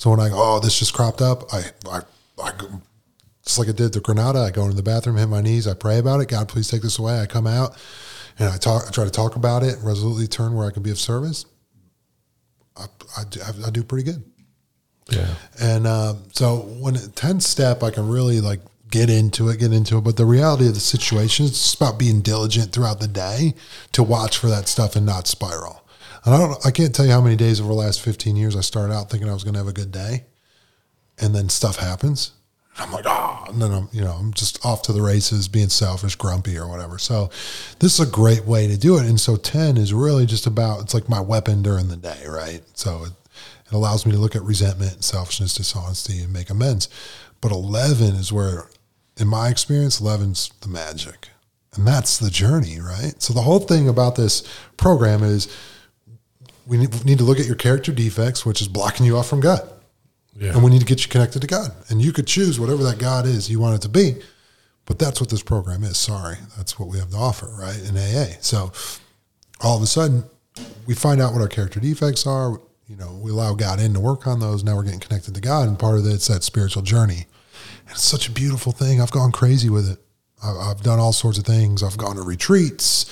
[0.00, 2.00] So when I go, oh, this just cropped up, I I,
[2.42, 2.52] I
[3.44, 4.38] just like I did the Granada.
[4.38, 6.28] I go into the bathroom, hit my knees, I pray about it.
[6.28, 7.20] God, please take this away.
[7.20, 7.76] I come out
[8.38, 10.90] and I talk, I try to talk about it, resolutely turn where I can be
[10.90, 11.44] of service.
[12.78, 13.24] I, I,
[13.66, 14.24] I do pretty good.
[15.10, 15.34] Yeah.
[15.60, 19.98] And um, so when 10 step, I can really like get into it, get into
[19.98, 20.04] it.
[20.04, 23.52] But the reality of the situation is it's about being diligent throughout the day
[23.92, 25.84] to watch for that stuff and not spiral.
[26.24, 28.60] I don't, I can't tell you how many days over the last 15 years I
[28.60, 30.24] started out thinking I was going to have a good day.
[31.18, 32.32] And then stuff happens
[32.80, 33.52] I'm like, ah, oh.
[33.52, 36.66] and then I'm, you know, I'm just off to the races, being selfish, grumpy, or
[36.68, 36.98] whatever.
[36.98, 37.30] So,
[37.78, 39.06] this is a great way to do it.
[39.06, 42.62] And so, ten is really just about it's like my weapon during the day, right?
[42.74, 43.12] So it,
[43.66, 46.88] it allows me to look at resentment, selfishness, dishonesty, and make amends.
[47.40, 48.70] But eleven is where,
[49.16, 51.28] in my experience, 11's the magic,
[51.74, 53.14] and that's the journey, right?
[53.18, 54.42] So the whole thing about this
[54.76, 55.54] program is
[56.70, 59.68] we need to look at your character defects, which is blocking you off from God
[60.40, 60.54] yeah.
[60.54, 61.70] And we need to get you connected to God.
[61.90, 64.14] And you could choose whatever that God is you want it to be.
[64.86, 65.98] But that's what this program is.
[65.98, 66.36] Sorry.
[66.56, 67.78] That's what we have to offer, right?
[67.86, 68.36] In AA.
[68.40, 68.72] So
[69.60, 70.24] all of a sudden,
[70.86, 72.60] we find out what our character defects are.
[72.88, 74.64] You know, we allow God in to work on those.
[74.64, 75.68] Now we're getting connected to God.
[75.68, 77.26] And part of it's that spiritual journey.
[77.86, 79.00] And it's such a beautiful thing.
[79.00, 79.98] I've gone crazy with it.
[80.42, 81.82] I've done all sorts of things.
[81.82, 83.04] I've gone to retreats.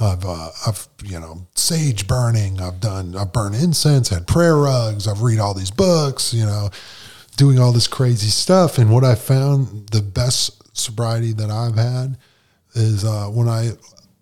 [0.00, 2.60] I've, uh, I've, you know, sage burning.
[2.60, 5.08] I've done, I've burned incense, had prayer rugs.
[5.08, 6.70] I've read all these books, you know,
[7.36, 8.78] doing all this crazy stuff.
[8.78, 12.16] And what I found the best sobriety that I've had
[12.74, 13.70] is uh, when I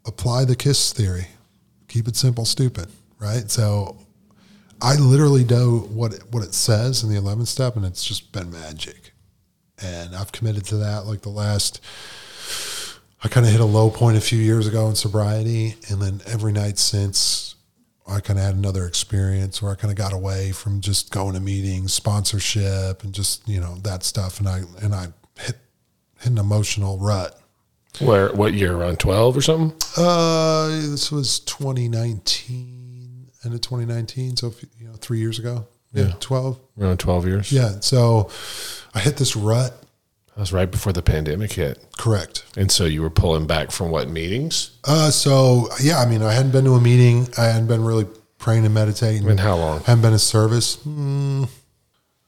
[0.06, 1.26] apply the KISS theory,
[1.88, 2.88] keep it simple, stupid,
[3.18, 3.50] right?
[3.50, 3.98] So
[4.80, 8.32] I literally do what it, what it says in the 11th step, and it's just
[8.32, 9.12] been magic.
[9.82, 11.82] And I've committed to that like the last
[13.24, 16.20] I kind of hit a low point a few years ago in sobriety, and then
[16.26, 17.54] every night since,
[18.06, 21.34] I kind of had another experience where I kind of got away from just going
[21.34, 25.56] to meetings, sponsorship, and just you know that stuff, and I and I hit
[26.20, 27.40] hit an emotional rut.
[28.00, 28.76] Where what year?
[28.76, 29.76] Around twelve or something?
[29.96, 35.66] Uh, this was 2019, end of 2019, so you know three years ago.
[35.92, 36.12] Yeah, yeah.
[36.20, 36.60] 12.
[36.78, 37.52] Around 12 years.
[37.52, 38.28] Yeah, so
[38.94, 39.72] I hit this rut
[40.36, 41.82] that was right before the pandemic hit.
[41.96, 42.44] Correct.
[42.58, 44.72] And so you were pulling back from what meetings?
[44.84, 47.26] Uh, so yeah, I mean, I hadn't been to a meeting.
[47.38, 48.06] I hadn't been really
[48.36, 49.26] praying and meditating.
[49.30, 49.80] And how long?
[49.80, 50.76] Hadn't been a service.
[50.84, 51.48] Mm,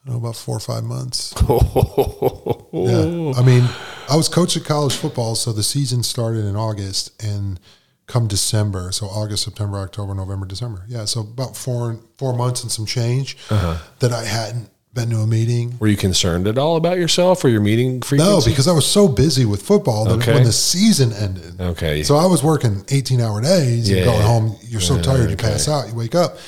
[0.06, 1.34] I know about four or five months.
[1.42, 3.34] yeah.
[3.36, 3.68] I mean,
[4.08, 7.60] I was coaching college football, so the season started in August, and
[8.06, 10.82] come December, so August, September, October, November, December.
[10.88, 13.76] Yeah, so about four four months and some change uh-huh.
[13.98, 15.76] that I hadn't been to a meeting.
[15.78, 18.30] Were you concerned at all about yourself or your meeting frequency?
[18.30, 20.34] No, because I was so busy with football that okay.
[20.34, 21.60] when the season ended.
[21.60, 22.02] Okay.
[22.02, 23.98] So I was working 18 hour days yeah.
[23.98, 24.56] and going home.
[24.62, 25.30] You're so tired, okay.
[25.30, 26.38] you pass out, you wake up.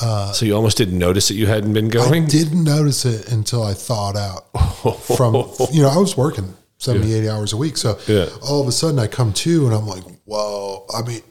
[0.00, 2.24] Uh, so you almost didn't notice that you hadn't been going?
[2.24, 4.50] I didn't notice it until I thawed out
[5.16, 5.34] from,
[5.70, 7.18] you know, I was working 70, yeah.
[7.18, 7.76] 80 hours a week.
[7.76, 8.26] So yeah.
[8.42, 10.86] all of a sudden I come to and I'm like, whoa.
[10.92, 11.22] I mean,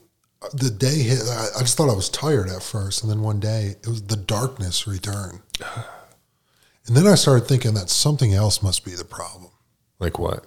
[0.54, 3.04] the day hit, I just thought I was tired at first.
[3.04, 5.42] And then one day it was the darkness returned.
[6.88, 9.52] And then I started thinking that something else must be the problem.
[10.00, 10.46] Like what?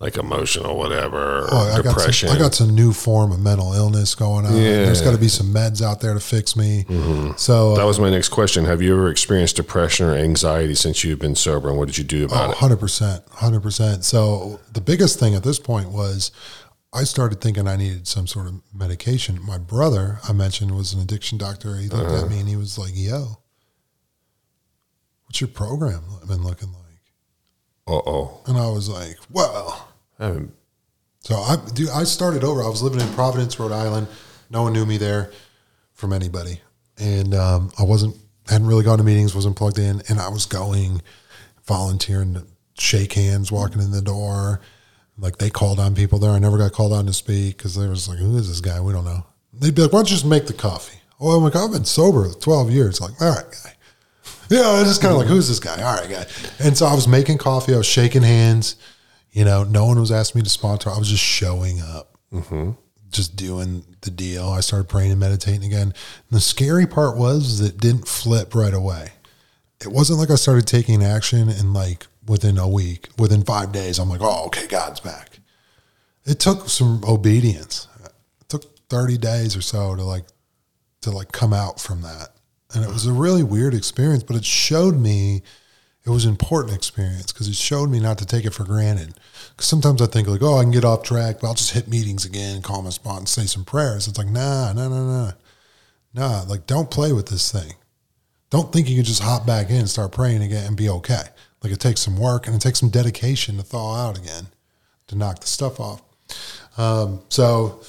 [0.00, 2.28] like emotional whatever, Oh, I got, depression.
[2.28, 4.52] some, I got some new form of mental illness going on.
[4.54, 4.58] Yeah.
[4.60, 4.84] Mm-hmm.
[4.86, 6.84] There's got to be some meds out there to fix me.
[7.36, 8.64] So, that uh, was my next question.
[8.64, 12.04] Have you ever experienced depression or anxiety since you've been sober, and what did you
[12.04, 12.78] do about oh, it?
[12.78, 13.28] 100%.
[13.28, 14.02] 100%.
[14.02, 16.30] So, the biggest thing at this point was
[16.94, 19.38] I started thinking I needed some sort of medication.
[19.44, 21.76] My brother, I mentioned, was an addiction doctor.
[21.76, 22.24] He looked Uh-huh.
[22.24, 23.39] at me and he was like, Yo,
[25.30, 27.02] what's your program been looking like?
[27.86, 28.40] Uh oh.
[28.48, 30.42] And I was like, Well, I
[31.20, 31.88] So I do.
[31.88, 32.64] I started over.
[32.64, 34.08] I was living in Providence, Rhode Island.
[34.50, 35.30] No one knew me there
[35.92, 36.60] from anybody,
[36.98, 38.16] and um, I wasn't
[38.48, 39.32] hadn't really gone to meetings.
[39.32, 41.00] wasn't plugged in, and I was going
[41.64, 42.44] volunteering to
[42.76, 44.60] shake hands, walking in the door.
[45.16, 46.32] Like they called on people there.
[46.32, 48.80] I never got called on to speak because they was like, "Who is this guy?
[48.80, 51.44] We don't know." They'd be like, "Why don't you just make the coffee?" Oh, I'm
[51.44, 53.74] like, "I've been sober twelve years." Like, all right, guy.
[54.50, 56.26] Yeah, it's just kind of like, "Who's this guy?" All right, guy.
[56.58, 57.72] And so I was making coffee.
[57.72, 58.76] I was shaking hands.
[59.30, 60.90] You know, no one was asking me to sponsor.
[60.90, 62.72] I was just showing up, mm-hmm.
[63.10, 64.48] just doing the deal.
[64.48, 65.82] I started praying and meditating again.
[65.82, 65.94] And
[66.30, 69.10] the scary part was that it didn't flip right away.
[69.80, 73.98] It wasn't like I started taking action and like within a week, within five days,
[73.98, 75.38] I'm like, oh, okay, God's back.
[76.24, 77.88] It took some obedience.
[78.04, 80.24] It took 30 days or so to like
[81.02, 82.30] to like come out from that.
[82.74, 85.42] And it was a really weird experience, but it showed me
[86.04, 89.14] it was an important experience because it showed me not to take it for granted.
[89.50, 91.88] Because sometimes I think like, oh, I can get off track, but I'll just hit
[91.88, 94.08] meetings again, call my spot, and say some prayers.
[94.08, 95.32] It's like, nah, nah, nah, nah,
[96.14, 96.42] nah.
[96.48, 97.74] Like, don't play with this thing.
[98.48, 101.22] Don't think you can just hop back in and start praying again and be okay.
[101.62, 104.46] Like, it takes some work and it takes some dedication to thaw out again,
[105.08, 106.02] to knock the stuff off.
[106.78, 107.82] Um, so,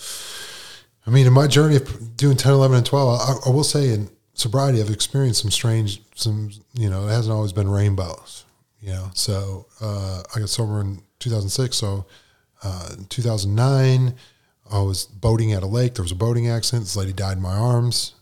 [1.08, 3.93] I mean, in my journey of doing 10, 11, and 12, I, I will say
[3.93, 8.45] in sobriety, I've experienced some strange, some, you know, it hasn't always been rainbows,
[8.80, 9.10] you know.
[9.14, 11.76] So uh, I got sober in 2006.
[11.76, 12.06] So
[12.64, 14.16] uh, in 2009,
[14.72, 15.95] I was boating at a lake.
[15.95, 16.84] There was a boating accident.
[16.84, 18.14] This lady died in my arms.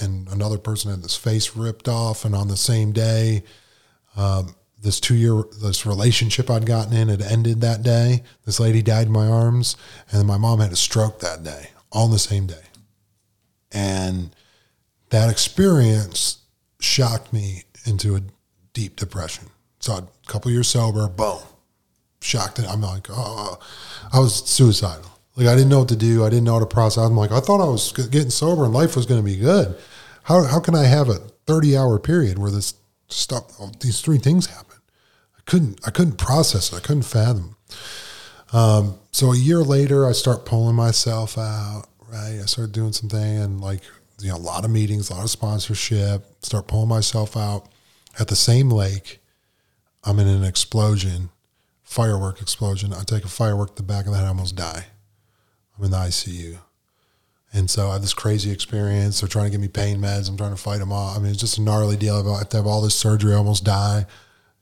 [0.00, 2.24] And another person had his face ripped off.
[2.24, 3.44] And on the same day,
[4.16, 8.24] um, this two year this relationship I'd gotten in had ended that day.
[8.44, 9.76] This lady died in my arms,
[10.10, 12.64] and my mom had a stroke that day, all on the same day.
[13.70, 14.34] And
[15.12, 16.38] that experience
[16.80, 18.22] shocked me into a
[18.72, 19.44] deep depression.
[19.78, 21.38] So a couple years sober, boom,
[22.22, 22.64] shocked it.
[22.66, 23.58] I'm like, oh,
[24.10, 25.10] I was suicidal.
[25.36, 26.24] Like I didn't know what to do.
[26.24, 27.04] I didn't know how to process.
[27.04, 29.76] I'm like, I thought I was getting sober and life was going to be good.
[30.24, 31.16] How how can I have a
[31.46, 32.74] 30 hour period where this
[33.08, 34.78] stuff, these three things happen?
[35.36, 36.76] I couldn't I couldn't process it.
[36.76, 37.56] I couldn't fathom.
[38.54, 41.84] Um, so a year later, I start pulling myself out.
[42.08, 43.80] Right, I started doing something and like
[44.22, 46.24] you know a lot of meetings, a lot of sponsorship.
[46.44, 47.68] Start pulling myself out
[48.18, 49.20] at the same lake.
[50.04, 51.30] I'm in an explosion,
[51.82, 52.92] firework explosion.
[52.92, 54.86] I take a firework to the back of the head, I almost die.
[55.76, 56.58] I'm in the ICU.
[57.54, 59.20] And so I have this crazy experience.
[59.20, 60.28] They're trying to give me pain meds.
[60.28, 61.16] I'm trying to fight them off.
[61.16, 62.16] I mean, it's just a gnarly deal.
[62.16, 64.06] I have to have all this surgery, I almost die.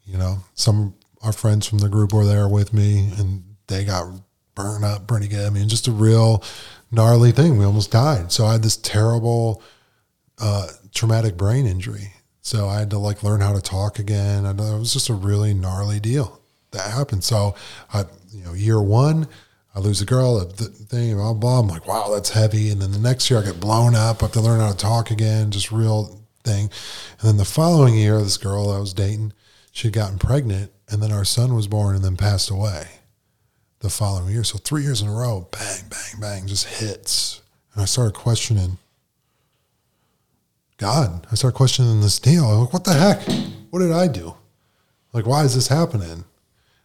[0.04, 4.10] You know, some our friends from the group were there with me and they got
[4.54, 5.46] burned up pretty good.
[5.46, 6.42] I mean, just a real
[6.90, 7.56] gnarly thing.
[7.56, 8.32] We almost died.
[8.32, 9.62] So I had this terrible
[10.38, 12.14] uh, traumatic brain injury.
[12.42, 14.46] So I had to like learn how to talk again.
[14.46, 16.40] I it was just a really gnarly deal
[16.72, 17.24] that happened.
[17.24, 17.54] So
[17.92, 19.28] I, you know, year one,
[19.74, 21.60] I lose a girl, the thing, blah, blah.
[21.60, 22.70] I'm like, wow, that's heavy.
[22.70, 24.22] And then the next year I get blown up.
[24.22, 26.70] I have to learn how to talk again, just real thing.
[27.20, 29.32] And then the following year, this girl I was dating,
[29.70, 32.88] she'd gotten pregnant and then our son was born and then passed away
[33.80, 34.44] the following year.
[34.44, 37.40] So three years in a row, bang, bang, bang, just hits.
[37.74, 38.78] And I started questioning
[40.76, 41.26] God.
[41.30, 42.44] I started questioning this deal.
[42.44, 43.22] I'm like, what the heck?
[43.70, 44.34] What did I do?
[45.12, 46.24] Like, why is this happening?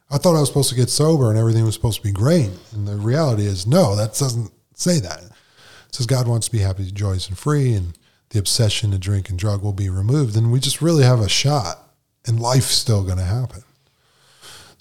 [0.10, 2.52] I thought I was supposed to get sober and everything was supposed to be great.
[2.74, 5.24] And the reality is, no, that doesn't say that.
[5.24, 7.98] It says God wants to be happy, joyous, and free, and
[8.30, 10.36] the obsession to drink and drug will be removed.
[10.36, 11.80] And we just really have a shot,
[12.26, 13.64] and life's still going to happen.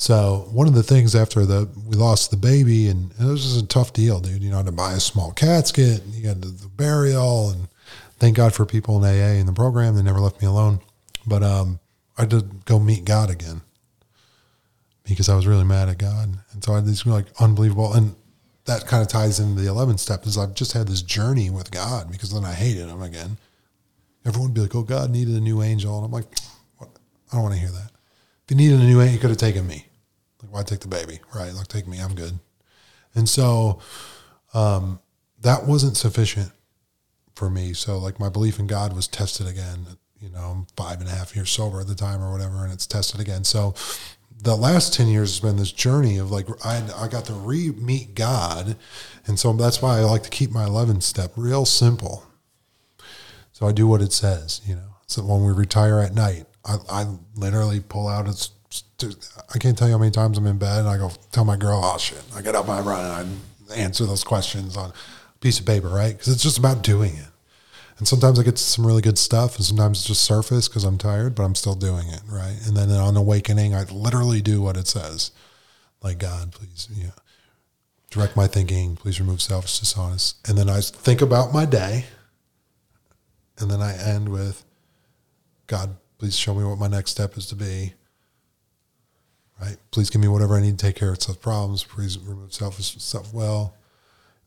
[0.05, 3.65] So one of the things after the we lost the baby, and it was just
[3.65, 4.43] a tough deal, dude.
[4.43, 7.69] You know, to buy a small casket, and you got the, the burial, and
[8.19, 9.97] thank God for people in AA in the program.
[9.97, 10.81] They never left me alone.
[11.27, 11.81] But um,
[12.19, 13.63] I had to go meet God again
[15.05, 18.15] because I was really mad at God, and so I had this like unbelievable, and
[18.67, 21.71] that kind of ties into the 11th step is I've just had this journey with
[21.71, 23.39] God because then I hated Him again.
[24.27, 26.27] Everyone would be like, "Oh, God needed a new angel," and I'm like,
[26.77, 26.91] what?
[27.33, 27.91] "I don't want to hear that."
[28.43, 29.87] If he needed a new angel, he could have taken me.
[30.55, 31.19] Why take the baby?
[31.35, 31.53] Right?
[31.53, 31.99] Like, take me.
[31.99, 32.39] I'm good.
[33.13, 33.81] And so
[34.55, 35.01] um,
[35.41, 36.53] that wasn't sufficient
[37.35, 37.73] for me.
[37.73, 39.85] So, like, my belief in God was tested again.
[40.21, 42.73] You know, I'm five and a half years sober at the time or whatever, and
[42.73, 43.43] it's tested again.
[43.43, 43.75] So
[44.41, 48.15] the last 10 years has been this journey of like I, I got to re-meet
[48.15, 48.77] god
[49.27, 52.27] and so that's why i like to keep my 11 step real simple
[53.53, 56.77] so i do what it says you know so when we retire at night i,
[56.91, 58.27] I literally pull out
[59.55, 61.57] i can't tell you how many times i'm in bed and i go tell my
[61.57, 63.41] girl oh shit i get up and i run and
[63.73, 64.93] i answer those questions on a
[65.41, 66.13] piece of paper right?
[66.13, 67.29] Because it's just about doing it.
[67.99, 70.99] And sometimes I get some really good stuff, and sometimes it's just surface because I'm
[70.99, 72.57] tired, but I'm still doing it, right?
[72.67, 75.31] And then on awakening, I literally do what it says,
[76.03, 77.11] like God, please, yeah,
[78.11, 82.07] direct my thinking, please remove selfish, dishonest, and then I think about my day,
[83.59, 84.65] and then I end with,
[85.69, 87.95] God, please show me what my next step is to be.
[89.67, 89.77] Right?
[89.91, 91.85] Please give me whatever I need to take care of self problems.
[91.85, 93.75] Please remove selfish stuff well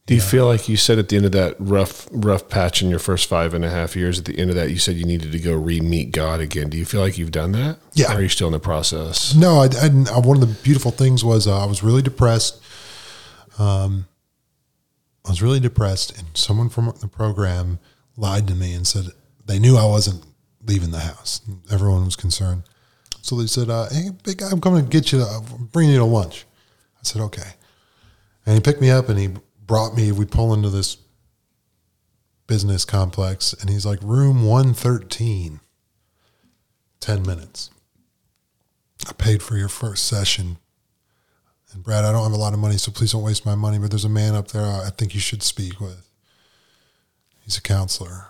[0.07, 0.27] do you yeah.
[0.27, 3.27] feel like you said at the end of that rough rough patch in your first
[3.27, 4.17] five and a half years?
[4.17, 6.69] At the end of that, you said you needed to go re meet God again.
[6.69, 7.79] Do you feel like you've done that?
[7.93, 8.13] Yeah.
[8.13, 9.35] Or are you still in the process?
[9.35, 12.63] No, I, I, one of the beautiful things was uh, I was really depressed.
[13.59, 14.07] Um,
[15.25, 17.79] I was really depressed, and someone from the program
[18.15, 19.07] lied to me and said
[19.45, 20.25] they knew I wasn't
[20.65, 21.41] leaving the house.
[21.69, 22.63] Everyone was concerned,
[23.21, 25.19] so they said, uh, "Hey, big guy, I'm coming to get you.
[25.19, 26.45] To, bring you to lunch."
[26.95, 27.51] I said, "Okay,"
[28.45, 29.29] and he picked me up and he
[29.67, 30.97] brought me, we pull into this
[32.47, 35.59] business complex, and he's like, room 113,
[37.01, 37.69] 10 minutes.
[39.07, 40.57] I paid for your first session.
[41.73, 43.77] And Brad, I don't have a lot of money, so please don't waste my money,
[43.77, 46.09] but there's a man up there I think you should speak with.
[47.43, 48.27] He's a counselor.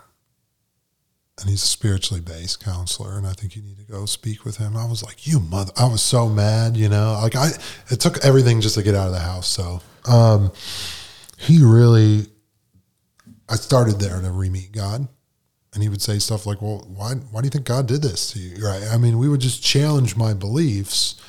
[1.39, 4.57] And he's a spiritually based counselor, and I think you need to go speak with
[4.57, 4.75] him.
[4.75, 7.19] I was like, "You mother!" I was so mad, you know.
[7.21, 7.51] Like I,
[7.89, 9.47] it took everything just to get out of the house.
[9.47, 10.51] So, um,
[11.37, 12.25] he really,
[13.47, 15.07] I started there to re-meet God.
[15.73, 18.31] And he would say stuff like, well, why, why do you think God did this
[18.31, 18.65] to you?
[18.65, 18.81] Right.
[18.91, 21.21] I mean, we would just challenge my beliefs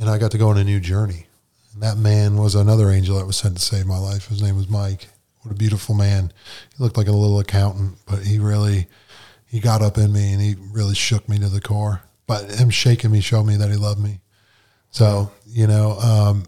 [0.00, 1.26] and I got to go on a new journey.
[1.72, 4.26] And that man was another angel that was sent to save my life.
[4.26, 5.08] His name was Mike.
[5.42, 6.32] What a beautiful man.
[6.76, 8.88] He looked like a little accountant, but he really,
[9.50, 12.02] he got up in me and he really shook me to the core.
[12.26, 14.20] But him shaking me showed me that he loved me.
[14.90, 16.44] So, you know, um,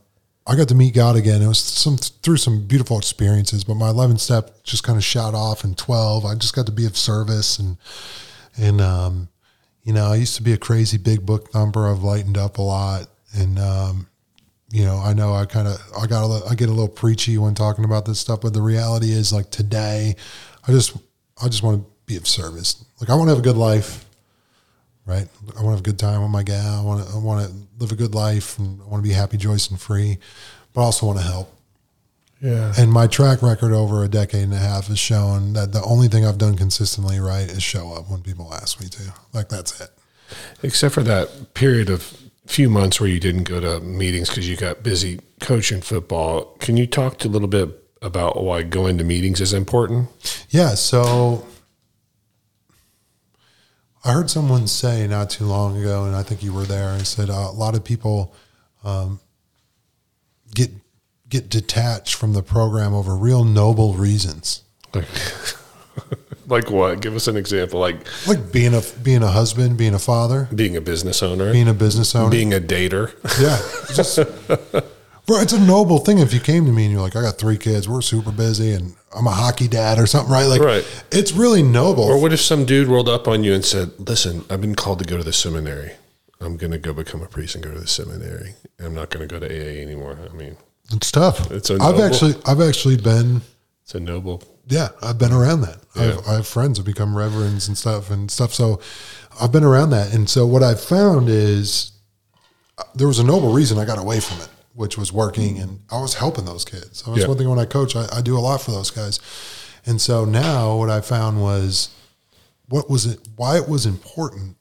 [0.47, 1.43] I got to meet God again.
[1.43, 5.35] It was some through some beautiful experiences, but my 11 step just kind of shot
[5.35, 6.25] off in 12.
[6.25, 7.77] I just got to be of service and,
[8.57, 9.29] and, um,
[9.83, 11.89] you know, I used to be a crazy big book thumper.
[11.89, 13.09] I've lightened up a lot.
[13.35, 14.07] And, um,
[14.71, 17.37] you know, I know I kind of, I got, a, I get a little preachy
[17.39, 20.15] when talking about this stuff, but the reality is like today,
[20.69, 20.97] I just,
[21.43, 22.85] I just want to be of service.
[23.03, 24.07] Like I want to have a good life
[25.07, 25.27] right?
[25.59, 26.81] I want to have a good time with my gal.
[26.81, 29.15] I want to, I want to live a good life and I want to be
[29.15, 30.19] happy, joyous, and free,
[30.73, 31.53] but I also want to help.
[32.41, 32.73] Yeah.
[32.77, 36.09] And my track record over a decade and a half has shown that the only
[36.09, 39.15] thing I've done consistently right is show up when people ask me to.
[39.33, 39.91] Like that's it.
[40.63, 44.57] Except for that period of few months where you didn't go to meetings because you
[44.57, 46.57] got busy coaching football.
[46.59, 47.69] Can you talk a little bit
[48.01, 50.09] about why going to meetings is important?
[50.51, 50.75] Yeah.
[50.75, 51.47] So
[54.05, 56.91] I heard someone say not too long ago, and I think you were there.
[56.91, 58.35] I said uh, a lot of people
[58.83, 59.21] um,
[60.55, 60.71] get
[61.29, 64.63] get detached from the program over real noble reasons.
[64.93, 65.07] Like,
[66.49, 67.01] like what?
[67.01, 67.79] Give us an example.
[67.79, 71.69] Like like being a being a husband, being a father, being a business owner, being
[71.69, 73.13] a business owner, being a dater.
[73.41, 73.59] Yeah,
[73.95, 74.19] just
[75.41, 77.57] It's a noble thing if you came to me and you're like, I got three
[77.57, 80.47] kids, we're super busy, and I'm a hockey dad or something, right?
[80.47, 81.05] Like, right.
[81.11, 82.05] it's really noble.
[82.05, 84.99] Or what if some dude rolled up on you and said, Listen, I've been called
[84.99, 85.93] to go to the seminary.
[86.41, 88.55] I'm going to go become a priest and go to the seminary.
[88.81, 90.19] I'm not going to go to AA anymore.
[90.29, 90.57] I mean,
[90.93, 91.51] it's tough.
[91.53, 93.43] It's a I've actually, I've actually been.
[93.83, 94.43] It's a noble.
[94.67, 95.79] Yeah, I've been around that.
[95.95, 96.03] Yeah.
[96.03, 98.53] I've, I have friends who become reverends and stuff and stuff.
[98.55, 98.81] So
[99.41, 100.13] I've been around that.
[100.13, 101.93] And so what I've found is
[102.79, 105.81] uh, there was a noble reason I got away from it which was working, and
[105.91, 106.99] I was helping those kids.
[106.99, 107.29] So that's yeah.
[107.29, 109.21] one thing when I coach, I, I, do a lot for those guys.
[109.85, 111.91] And so now what I found was
[112.69, 114.57] what was it, why it was important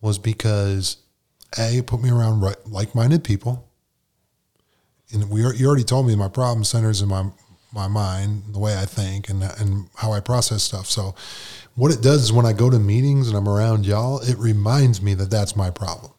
[0.00, 0.98] was because
[1.58, 3.68] A, put me around right, like-minded people.
[5.12, 7.30] And we are, you already told me my problem centers in my,
[7.74, 10.86] my mind, the way I think and, and how I process stuff.
[10.86, 11.16] So
[11.74, 15.02] what it does is when I go to meetings and I'm around y'all, it reminds
[15.02, 16.12] me that that's my problem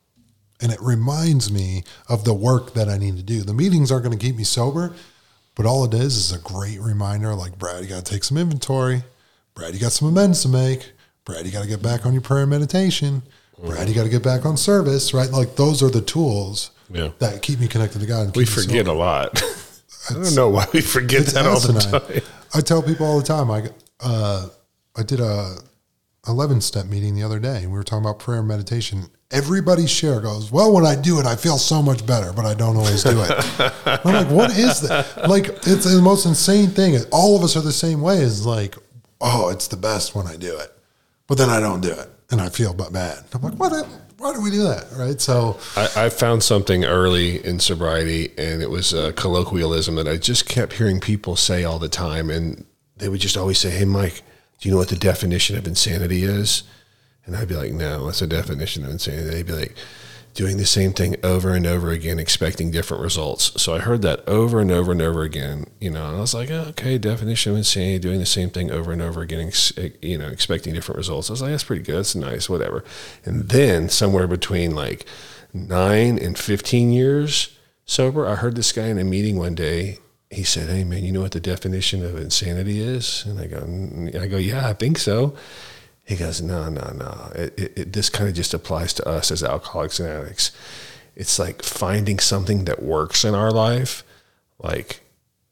[0.62, 3.42] and it reminds me of the work that I need to do.
[3.42, 4.94] The meetings aren't going to keep me sober,
[5.56, 8.38] but all it is is a great reminder like, Brad, you got to take some
[8.38, 9.04] inventory.
[9.54, 10.92] Brad, you got some amends to make.
[11.26, 13.24] Brad, you got to get back on your prayer and meditation.
[13.64, 15.30] Brad, you got to get back on service, right?
[15.30, 17.10] Like those are the tools yeah.
[17.20, 18.36] that keep me connected to God.
[18.36, 19.42] we forget a lot.
[20.10, 22.22] I don't know why we forget that all the time.
[22.56, 23.52] I tell people all the time.
[23.52, 24.48] I uh,
[24.96, 25.58] I did a
[26.28, 29.06] 11 step meeting the other day and we were talking about prayer and meditation.
[29.32, 32.54] Everybody share goes, Well, when I do it, I feel so much better, but I
[32.54, 33.32] don't always do it.
[34.06, 35.30] I'm like, What is that?
[35.30, 36.98] Like, it's the most insane thing.
[37.12, 38.18] All of us are the same way.
[38.18, 38.76] Is like,
[39.22, 40.74] Oh, it's the best when I do it,
[41.28, 43.24] but then I don't do it and I feel but bad.
[43.34, 43.88] I'm like, What?
[44.18, 44.86] Why do we do that?
[44.96, 45.20] Right.
[45.20, 50.18] So I, I found something early in sobriety, and it was a colloquialism that I
[50.18, 52.30] just kept hearing people say all the time.
[52.30, 52.66] And
[52.98, 54.22] they would just always say, Hey, Mike,
[54.60, 56.62] do you know what the definition of insanity is?
[57.26, 59.30] And I'd be like, no, that's the definition of insanity?
[59.30, 59.76] They'd be like,
[60.34, 63.62] doing the same thing over and over again, expecting different results.
[63.62, 66.34] So I heard that over and over and over again, you know, and I was
[66.34, 69.74] like, oh, okay, definition of insanity, doing the same thing over and over again, ex-
[70.02, 71.30] you know, expecting different results.
[71.30, 71.98] I was like, that's pretty good.
[71.98, 72.84] That's nice, whatever.
[73.26, 75.06] And then somewhere between like
[75.54, 79.98] nine and 15 years sober, I heard this guy in a meeting one day.
[80.30, 83.26] He said, hey, man, you know what the definition of insanity is?
[83.26, 85.36] And I go, I go, yeah, I think so.
[86.04, 87.32] He goes, no, no, no.
[87.36, 90.52] It, it, it, this kind of just applies to us as alcoholics and addicts.
[91.16, 94.04] It's like finding something that works in our life,
[94.60, 95.02] like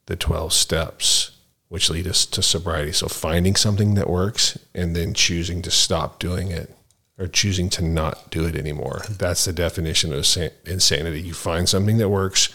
[0.07, 1.31] the 12 steps,
[1.67, 2.91] which lead us to sobriety.
[2.91, 6.75] So finding something that works and then choosing to stop doing it
[7.19, 9.01] or choosing to not do it anymore.
[9.05, 9.13] Hmm.
[9.13, 10.25] That's the definition of
[10.65, 11.21] insanity.
[11.21, 12.49] You find something that works,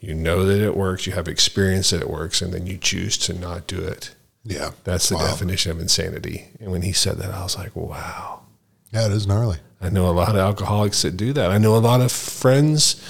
[0.00, 3.16] you know that it works, you have experience that it works, and then you choose
[3.18, 4.14] to not do it.
[4.44, 4.70] Yeah.
[4.84, 5.26] That's the wow.
[5.26, 6.48] definition of insanity.
[6.60, 8.42] And when he said that, I was like, wow.
[8.92, 9.58] Yeah, it is gnarly.
[9.80, 11.50] I know a lot of alcoholics that do that.
[11.50, 13.02] I know a lot of friends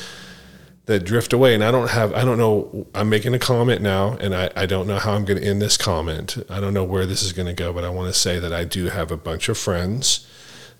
[0.90, 1.54] that drift away.
[1.54, 4.66] And I don't have, I don't know, I'm making a comment now, and I, I
[4.66, 6.36] don't know how I'm going to end this comment.
[6.50, 8.52] I don't know where this is going to go, but I want to say that
[8.52, 10.26] I do have a bunch of friends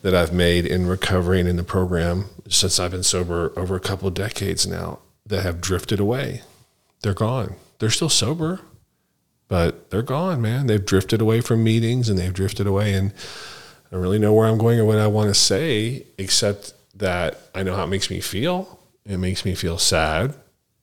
[0.02, 3.80] that I've made in recovery and in the program since I've been sober over a
[3.80, 6.42] couple of decades now that have drifted away.
[7.02, 7.54] They're gone.
[7.78, 8.60] They're still sober
[9.50, 10.68] but they're gone, man.
[10.68, 12.94] They've drifted away from meetings and they've drifted away.
[12.94, 16.72] And I don't really know where I'm going or what I want to say, except
[16.94, 18.78] that I know how it makes me feel.
[19.04, 20.34] It makes me feel sad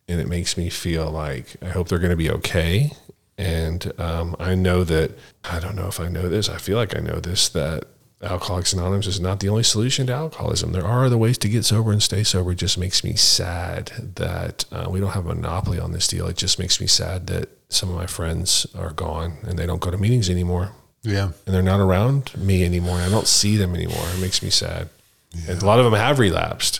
[0.09, 2.91] and it makes me feel like I hope they're going to be okay.
[3.37, 5.11] And um, I know that,
[5.45, 7.85] I don't know if I know this, I feel like I know this, that
[8.21, 10.71] Alcoholics Anonymous is not the only solution to alcoholism.
[10.71, 12.51] There are other ways to get sober and stay sober.
[12.51, 16.27] It just makes me sad that uh, we don't have a monopoly on this deal.
[16.27, 19.81] It just makes me sad that some of my friends are gone and they don't
[19.81, 20.71] go to meetings anymore.
[21.03, 21.31] Yeah.
[21.45, 22.97] And they're not around me anymore.
[22.97, 24.05] I don't see them anymore.
[24.15, 24.89] It makes me sad.
[25.35, 25.51] Yeah.
[25.51, 26.79] And a lot of them have relapsed.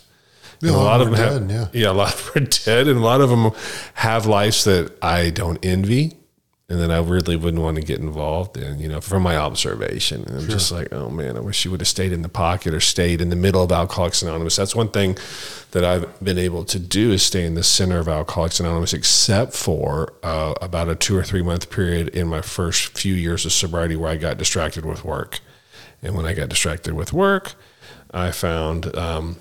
[0.59, 1.81] Yeah, a lot, of them dead, have, yeah.
[1.81, 3.51] yeah, a lot of them are dead, and a lot of them
[3.93, 6.17] have lives that I don't envy
[6.69, 10.25] and then I really wouldn't want to get involved in, you know, from my observation.
[10.25, 10.49] And I'm sure.
[10.49, 13.21] just like, oh man, I wish you would have stayed in the pocket or stayed
[13.21, 14.57] in the middle of Alcoholics Anonymous.
[14.57, 15.17] That's one thing
[15.71, 19.53] that I've been able to do is stay in the center of Alcoholics Anonymous, except
[19.53, 23.53] for uh, about a two or three month period in my first few years of
[23.53, 25.39] sobriety where I got distracted with work.
[26.03, 27.53] And when I got distracted with work,
[28.11, 29.37] I found um,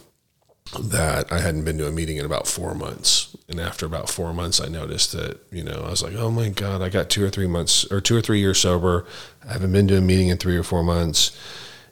[0.75, 3.37] that I hadn't been to a meeting in about four months.
[3.49, 6.49] And after about four months, I noticed that, you know, I was like, oh my
[6.49, 9.07] God, I got two or three months or two or three years sober.
[9.49, 11.37] I haven't been to a meeting in three or four months.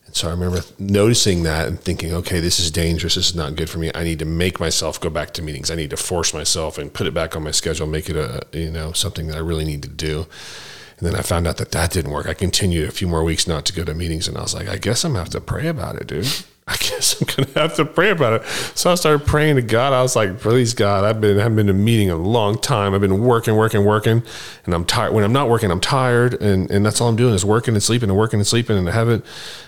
[0.06, 3.14] And so I remember noticing that and thinking, okay, this is dangerous.
[3.14, 3.90] This is not good for me.
[3.94, 5.70] I need to make myself go back to meetings.
[5.70, 8.42] I need to force myself and put it back on my schedule, make it a,
[8.52, 10.26] you know, something that I really need to do.
[10.98, 12.28] And then I found out that that didn't work.
[12.28, 14.28] I continued a few more weeks not to go to meetings.
[14.28, 16.28] And I was like, I guess I'm going to have to pray about it, dude.
[16.68, 18.46] I guess I'm gonna have to pray about it.
[18.74, 19.92] So I started praying to God.
[19.92, 22.94] I was like, please God, I've been haven't been to meeting a long time.
[22.94, 24.22] I've been working, working, working,
[24.64, 25.12] and I'm tired.
[25.12, 27.82] When I'm not working, I'm tired, and and that's all I'm doing is working and
[27.82, 29.24] sleeping and working and sleeping, and I haven't.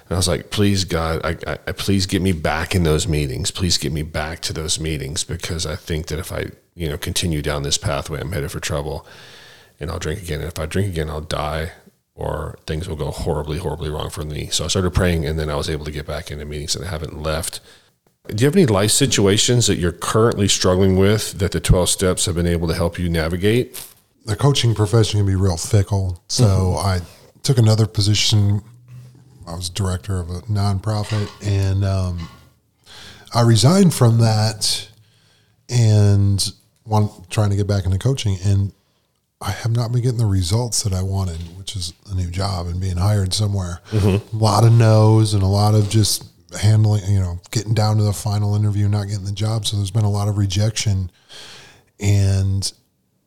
[0.09, 3.51] And I was like, please God, I, I please get me back in those meetings.
[3.51, 6.97] Please get me back to those meetings because I think that if I you know
[6.97, 9.07] continue down this pathway, I'm headed for trouble,
[9.79, 10.41] and I'll drink again.
[10.41, 11.73] And if I drink again, I'll die
[12.17, 14.49] or things will go horribly, horribly wrong for me.
[14.49, 16.85] So I started praying, and then I was able to get back into meetings, and
[16.85, 17.61] I haven't left.
[18.29, 22.27] Do you have any life situations that you're currently struggling with that the 12 steps
[22.27, 23.81] have been able to help you navigate?
[24.25, 26.23] The coaching profession can be real fickle.
[26.29, 26.87] So mm-hmm.
[26.87, 27.01] I
[27.43, 28.63] took another position.
[29.47, 32.29] I was director of a nonprofit, and um,
[33.33, 34.89] I resigned from that
[35.69, 36.53] and
[36.85, 38.39] one trying to get back into coaching.
[38.43, 38.73] And
[39.41, 42.67] I have not been getting the results that I wanted, which is a new job
[42.67, 43.81] and being hired somewhere.
[43.91, 44.37] Mm-hmm.
[44.37, 46.25] A lot of no's and a lot of just
[46.59, 49.67] handling, you know, getting down to the final interview, not getting the job.
[49.67, 51.11] So there's been a lot of rejection.
[52.01, 52.71] And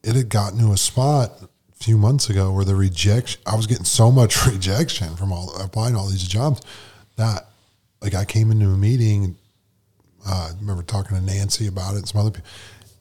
[0.04, 3.68] it had gotten to a spot a few months ago where the rejection, I was
[3.68, 6.62] getting so much rejection from all applying all these jobs
[7.18, 7.50] that
[8.02, 9.38] like I came into a meeting.
[10.28, 12.50] Uh, I remember talking to Nancy about it and some other people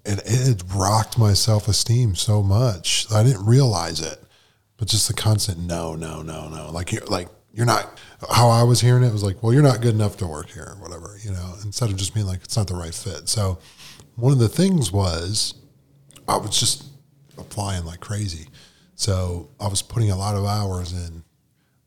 [0.09, 3.07] it, it rocked my self esteem so much.
[3.13, 4.23] I didn't realize it,
[4.77, 6.71] but just the constant no, no, no, no.
[6.71, 8.01] Like you're like you're not.
[8.31, 10.75] How I was hearing it was like, well, you're not good enough to work here,
[10.77, 11.55] or whatever, you know.
[11.65, 13.29] Instead of just being like, it's not the right fit.
[13.29, 13.59] So,
[14.17, 15.55] one of the things was,
[16.27, 16.85] I was just
[17.39, 18.49] applying like crazy.
[18.95, 21.23] So I was putting a lot of hours in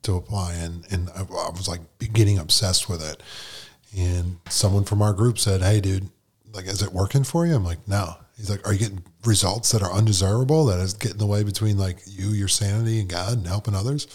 [0.03, 1.81] to apply, and and I, I was like
[2.13, 3.21] getting obsessed with it.
[3.97, 6.09] And someone from our group said, "Hey, dude,
[6.53, 9.71] like, is it working for you?" I'm like, "No." He's like, "Are you getting results
[9.71, 10.65] that are undesirable?
[10.65, 13.75] That is getting in the way between like you, your sanity, and God, and helping
[13.75, 14.07] others?"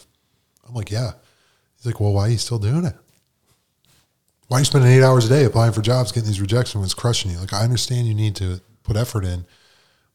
[0.68, 1.12] I'm like, "Yeah."
[1.76, 2.96] He's like, "Well, why are you still doing it?
[4.48, 6.84] Why are you spending eight hours a day applying for jobs, getting these rejections when
[6.84, 7.38] it's crushing you?
[7.38, 9.44] Like, I understand you need to put effort in,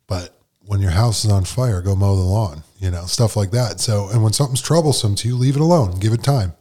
[0.08, 3.52] but when your house is on fire, go mow the lawn, you know, stuff like
[3.52, 3.80] that.
[3.80, 6.54] So, and when something's troublesome to you, leave it alone, give it time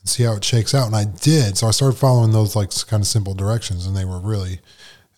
[0.00, 0.86] and see how it shakes out.
[0.86, 1.56] And I did.
[1.56, 4.60] So I started following those like kind of simple directions and they were really,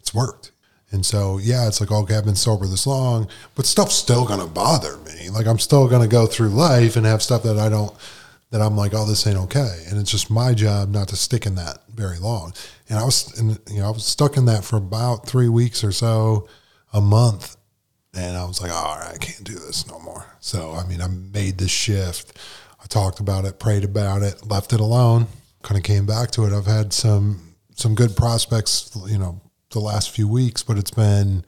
[0.09, 0.53] it's worked.
[0.91, 4.41] And so, yeah, it's like, okay, I've been sober this long, but stuff's still going
[4.41, 5.29] to bother me.
[5.29, 7.95] Like I'm still going to go through life and have stuff that I don't,
[8.51, 9.85] that I'm like, oh, this ain't okay.
[9.89, 12.55] And it's just my job not to stick in that very long.
[12.89, 15.85] And I was, in, you know, I was stuck in that for about three weeks
[15.85, 16.49] or so,
[16.95, 17.59] a month
[18.15, 20.25] and I was like, all right, I can't do this no more.
[20.41, 22.39] So, I mean, I made this shift.
[22.83, 25.27] I talked about it, prayed about it, left it alone,
[25.63, 26.53] kind of came back to it.
[26.55, 29.41] I've had some, some good prospects, you know,
[29.71, 31.45] the last few weeks, but it's been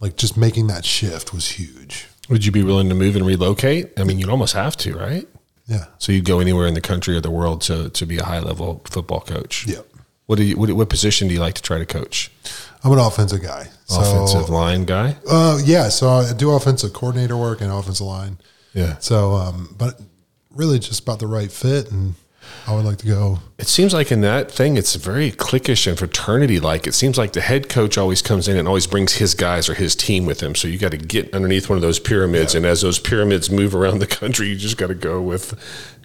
[0.00, 2.06] like just making that shift was huge.
[2.28, 3.92] Would you be willing to move and relocate?
[3.98, 5.28] I mean, you'd almost have to, right?
[5.66, 5.86] Yeah.
[5.98, 8.40] So you'd go anywhere in the country or the world to, to be a high
[8.40, 9.66] level football coach.
[9.66, 9.86] Yep.
[10.26, 12.30] What do you, what, what position do you like to try to coach?
[12.84, 13.68] I'm an offensive guy.
[13.86, 15.16] So, Offensive line guy.
[15.28, 15.88] Uh, yeah.
[15.88, 18.38] So I do offensive coordinator work and offensive line.
[18.74, 18.98] Yeah.
[18.98, 20.00] So, um, but
[20.50, 21.90] really just about the right fit.
[21.90, 22.14] And
[22.66, 23.38] I would like to go.
[23.58, 26.86] It seems like in that thing, it's very cliquish and fraternity like.
[26.86, 29.74] It seems like the head coach always comes in and always brings his guys or
[29.74, 30.54] his team with him.
[30.54, 33.74] So you got to get underneath one of those pyramids, and as those pyramids move
[33.74, 35.54] around the country, you just got to go with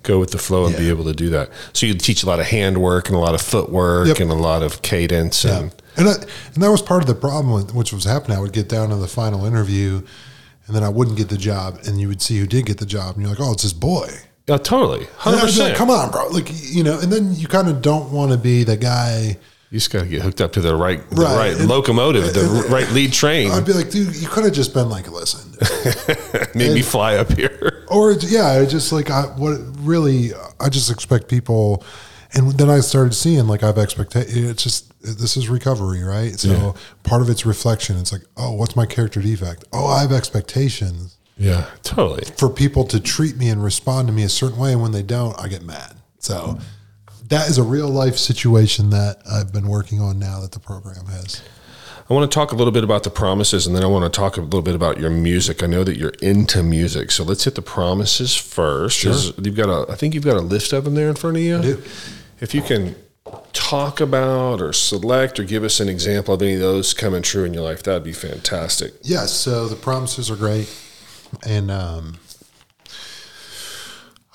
[0.04, 1.50] go with the flow and be able to do that.
[1.74, 4.20] So you teach a lot of handwork and a lot of footwork Yep.
[4.20, 5.44] and a lot of cadence.
[5.46, 6.14] And And I,
[6.54, 8.38] and that was part of the problem, which was happening.
[8.38, 10.04] I would get down to the final interview,
[10.68, 12.86] and then I wouldn't get the job, and you would see who did get the
[12.86, 14.10] job, and you're like, "Oh, it's this boy."
[14.48, 15.78] Yeah, totally, hundred I'd like, percent.
[15.78, 16.28] Come on, bro.
[16.30, 19.38] Like you know, and then you kind of don't want to be the guy.
[19.72, 21.36] You just got to get hooked up to the right, the Right.
[21.38, 23.52] right, And- locomotive, the right lead train.
[23.52, 25.52] I'd be like, dude, you could have just been like, listen,
[26.56, 27.84] Made me fly up here.
[27.90, 31.84] or yeah, I just like I what really I just expect people,
[32.34, 34.46] and then I started seeing like I've expectation.
[34.50, 36.34] It's just this is recovery, right?
[36.40, 36.74] So Yeah.
[37.04, 37.98] part of it's reflection.
[37.98, 39.66] It's like, oh, what's my character defect?
[39.74, 41.15] Oh, I have expectations.
[41.38, 42.24] Yeah, totally.
[42.38, 45.04] for people to treat me and respond to me a certain way, and when they
[45.04, 45.96] don't, I get mad.
[46.20, 46.60] So
[47.30, 51.06] that is a real life situation that I've been working on now that the program
[51.08, 51.42] has.
[52.10, 54.16] I want to talk a little bit about the promises, and then I want to
[54.16, 55.64] talk a little bit about your music.
[55.64, 59.04] I know that you're into music, so let's hit the promises first.
[59.06, 61.38] Is- You've got a, I think you've got a list of them there in front
[61.38, 61.62] of you.
[61.62, 61.84] do.
[62.40, 62.96] If you can
[63.54, 67.44] talk about or select or give us an example of any of those coming true
[67.44, 68.94] in your life, that'd be fantastic.
[69.02, 70.70] Yes, so the promises are great,
[71.46, 72.18] and um,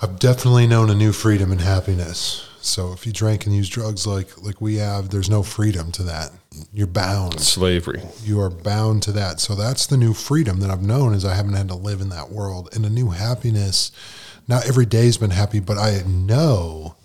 [0.01, 2.47] I've definitely known a new freedom and happiness.
[2.61, 6.03] So if you drink and use drugs like like we have, there's no freedom to
[6.03, 6.31] that.
[6.71, 7.39] You're bound.
[7.39, 8.01] Slavery.
[8.23, 9.39] you are bound to that.
[9.39, 12.09] So that's the new freedom that I've known is I haven't had to live in
[12.09, 12.69] that world.
[12.73, 13.91] And a new happiness.
[14.47, 16.95] Not every day's been happy, but I know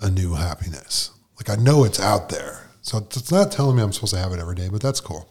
[0.00, 1.10] a new happiness.
[1.36, 2.65] Like I know it's out there.
[2.86, 5.28] So it's not telling me I'm supposed to have it every day, but that's cool.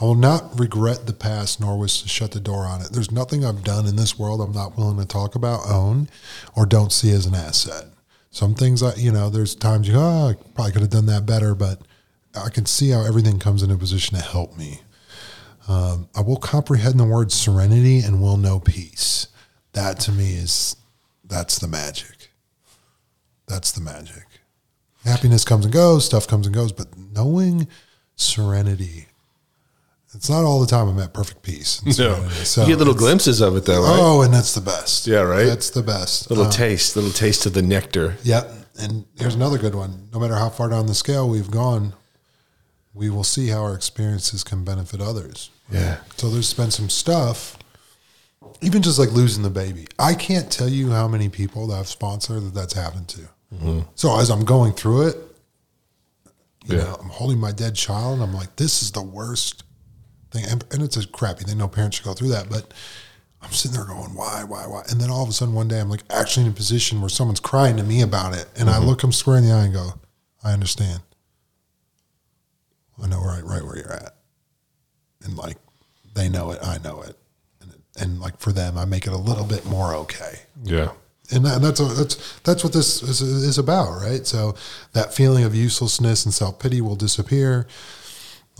[0.00, 2.92] I will not regret the past nor wish to shut the door on it.
[2.92, 6.08] There's nothing I've done in this world I'm not willing to talk about, own,
[6.56, 7.88] or don't see as an asset.
[8.30, 11.04] Some things I, you know, there's times you, go, oh, I probably could have done
[11.04, 11.82] that better, but
[12.34, 14.80] I can see how everything comes in a position to help me.
[15.68, 19.28] Um, I will comprehend the word serenity and will know peace.
[19.74, 20.74] That to me is
[21.22, 22.30] that's the magic.
[23.46, 24.24] That's the magic.
[25.04, 27.68] Happiness comes and goes, stuff comes and goes, but knowing
[28.16, 29.06] serenity,
[30.14, 31.82] it's not all the time I'm at perfect peace.
[31.98, 32.28] No.
[32.28, 33.98] So you get little glimpses of it though, right?
[34.00, 35.06] Oh, and that's the best.
[35.06, 35.44] Yeah, right?
[35.44, 36.30] That's the best.
[36.30, 38.16] little Uh, taste, little taste of the nectar.
[38.22, 38.50] Yep.
[38.78, 40.08] And here's another good one.
[40.12, 41.92] No matter how far down the scale we've gone,
[42.94, 45.50] we will see how our experiences can benefit others.
[45.70, 45.98] Yeah.
[46.16, 47.58] So there's been some stuff,
[48.60, 49.86] even just like losing the baby.
[49.98, 53.28] I can't tell you how many people that I've sponsored that that's happened to.
[53.94, 55.16] So as I'm going through it,
[56.66, 56.84] you Yeah.
[56.84, 59.64] know, I'm holding my dead child, and I'm like, this is the worst
[60.30, 60.44] thing.
[60.46, 61.58] And, and it's a crappy thing.
[61.58, 62.72] No parents should go through that, but.
[63.42, 64.84] I'm sitting there going, why, why, why?
[64.88, 67.10] And then all of a sudden one day I'm like actually in a position where
[67.10, 68.46] someone's crying to me about it.
[68.56, 68.86] And I mm-hmm.
[68.86, 69.90] look them square in the eye and go,
[70.42, 71.00] I understand.
[73.02, 74.16] I know right, right where you're at.
[75.24, 75.58] And like,
[76.14, 77.18] they know it, I know it.
[77.60, 80.38] And, and like for them, I make it a little bit more okay.
[80.62, 80.92] Yeah.
[81.32, 84.26] And, that, and that's that's that's what this is, is about, right?
[84.26, 84.54] So
[84.92, 87.66] that feeling of uselessness and self pity will disappear.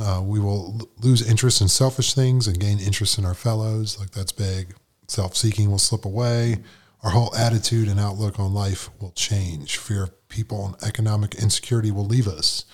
[0.00, 3.98] Uh, we will lose interest in selfish things and gain interest in our fellows.
[4.00, 4.74] Like that's big.
[5.08, 6.56] Self seeking will slip away.
[7.02, 9.76] Our whole attitude and outlook on life will change.
[9.76, 12.64] Fear of people and economic insecurity will leave us.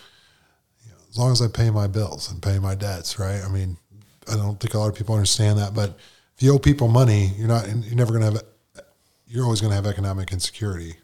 [0.84, 3.42] You know, as long as I pay my bills and pay my debts, right?
[3.44, 3.76] I mean,
[4.30, 5.98] I don't think a lot of people understand that, but
[6.36, 8.42] if you owe people money, you're not, you're never going to have,
[9.31, 10.97] you're always going to have economic insecurity,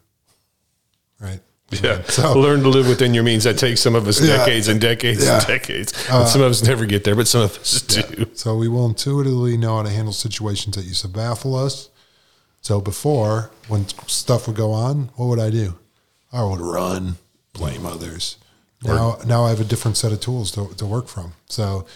[1.20, 1.40] right?
[1.70, 2.02] Yeah.
[2.04, 3.44] So- Learn to live within your means.
[3.44, 4.36] That takes some of us Yeah.
[4.38, 5.32] decades and decades Yeah.
[5.34, 5.92] Uh, and decades.
[6.10, 8.26] and some of us never get there, but some of us do.
[8.34, 11.88] So we will intuitively know how to handle situations that used to baffle us.
[12.62, 15.78] So before, when stuff would go on, what would I do?
[16.32, 17.16] I would run,
[17.52, 18.36] blame others.
[18.82, 21.32] Now, now I have a different set of tools to, to work from.
[21.48, 21.86] So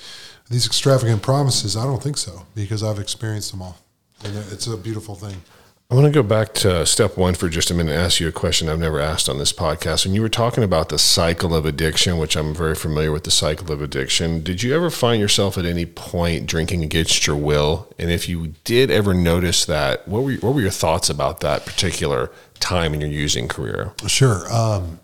[0.49, 3.79] these extravagant promises, I don't think so because I've experienced them all,
[4.25, 5.43] and it's a beautiful thing.
[5.91, 8.29] I want to go back to step one for just a minute and ask you
[8.29, 10.07] a question I've never asked on this podcast.
[10.07, 13.33] When you were talking about the cycle of addiction, which I'm very familiar with the
[13.33, 17.93] cycle of addiction, did you ever find yourself at any point drinking against your will?
[17.99, 21.67] And if you did ever notice that, what were, what were your thoughts about that
[21.67, 23.93] particular time in your using career?
[24.07, 24.49] Sure.
[24.53, 25.01] Um,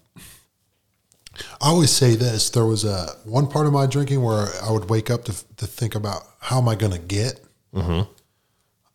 [1.60, 4.88] I always say this: there was a one part of my drinking where I would
[4.88, 7.40] wake up to, to think about how am I going to get.
[7.74, 8.10] Mm-hmm.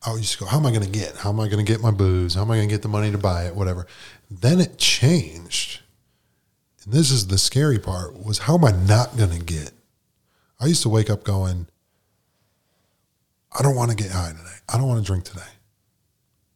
[0.06, 1.16] I used to go, how am I going to get?
[1.18, 2.34] How am I going to get my booze?
[2.34, 3.56] How am I going to get the money to buy it?
[3.56, 3.86] Whatever.
[4.30, 5.82] Then it changed,
[6.84, 9.72] and this is the scary part: was how am I not going to get?
[10.60, 11.68] I used to wake up going,
[13.58, 14.58] I don't want to get high today.
[14.70, 15.42] I don't want to drink today.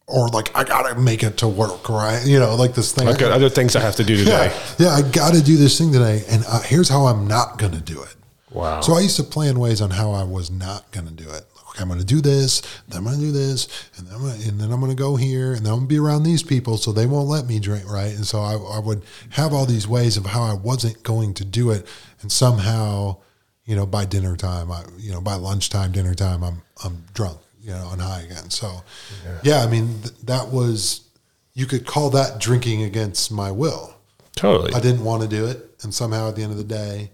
[0.08, 2.24] Or like I gotta make it to work, right?
[2.24, 3.08] You know, like this thing.
[3.08, 4.52] I've got other things I have to do today.
[4.78, 7.58] Yeah, yeah, I got to do this thing today, and uh, here's how I'm not
[7.58, 8.14] going to do it.
[8.52, 8.80] Wow.
[8.82, 11.44] So I used to plan ways on how I was not going to do it.
[11.76, 14.22] Okay, I'm going to do this, then I'm going to do this, and then I'm
[14.22, 16.22] gonna, and then I'm going to go here, and then I'm going to be around
[16.22, 18.14] these people, so they won't let me drink, right?
[18.14, 21.44] And so I, I would have all these ways of how I wasn't going to
[21.44, 21.86] do it,
[22.22, 23.18] and somehow,
[23.66, 27.38] you know, by dinner time, I, you know, by lunchtime, dinner time, I'm I'm drunk,
[27.60, 28.48] you know, and high again.
[28.48, 28.82] So,
[29.42, 31.02] yeah, I mean, th- that was
[31.52, 33.94] you could call that drinking against my will.
[34.34, 34.72] Totally.
[34.72, 37.10] I didn't want to do it, and somehow at the end of the day,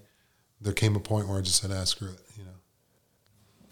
[0.61, 2.19] there came a point where I just said, "Ah, screw it,".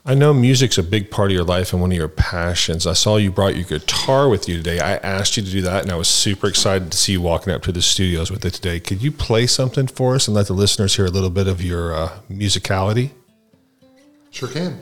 [0.04, 2.88] I know music's a big part of your life and one of your passions.
[2.88, 4.80] I saw you brought your guitar with you today.
[4.80, 7.54] I asked you to do that, and I was super excited to see you walking
[7.54, 8.80] up to the studios with it today.
[8.80, 11.62] Could you play something for us and let the listeners hear a little bit of
[11.62, 13.12] your uh, musicality?
[14.32, 14.82] Sure can.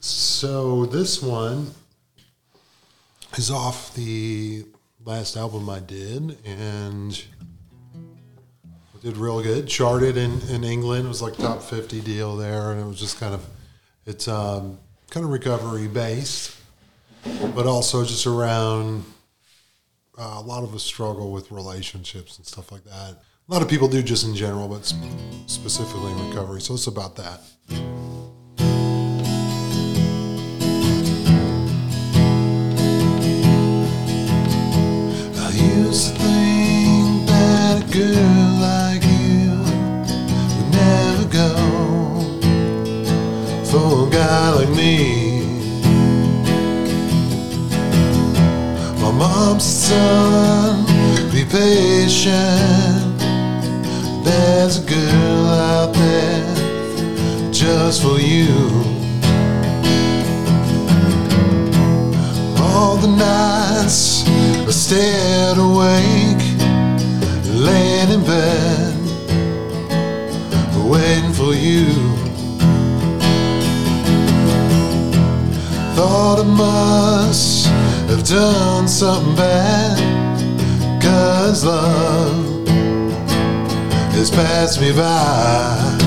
[0.00, 1.72] So this one
[3.38, 4.64] is off the
[5.04, 7.24] last album I did, and
[9.02, 9.68] did real good.
[9.68, 11.06] Charted in, in England.
[11.06, 13.46] It was like top fifty deal there, and it was just kind of
[14.06, 14.78] it's um,
[15.10, 16.58] kind of recovery based
[17.54, 19.04] but also just around
[20.18, 23.16] uh, a lot of us struggle with relationships and stuff like that.
[23.48, 24.98] A lot of people do just in general, but sp-
[25.46, 26.60] specifically in recovery.
[26.60, 27.40] So it's about that.
[37.98, 39.50] Girl like you
[40.54, 41.52] would never go
[43.70, 44.94] for a guy like me.
[49.02, 50.86] My mom's son,
[51.32, 53.18] be patient.
[54.24, 58.54] There's a girl out there just for you.
[62.62, 64.24] All the nights
[64.68, 64.70] I
[65.58, 66.27] awake,
[67.58, 68.94] laying in bed,
[70.86, 71.86] waiting for you.
[75.96, 77.66] Thought I must
[78.10, 82.68] have done something bad, cause love
[84.14, 85.98] has passed me by.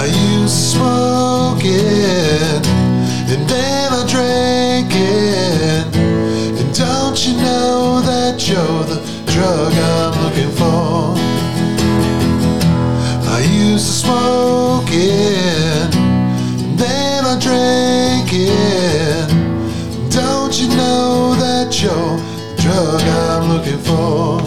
[0.00, 2.66] I used to smoke it,
[3.32, 5.57] and then I drank it.
[7.28, 11.12] You know that you're the drug I'm looking for?
[13.28, 15.90] I used to smoke it,
[16.78, 19.28] then I drank it.
[20.10, 22.16] Don't you know that you're
[22.46, 24.40] the drug I'm looking for?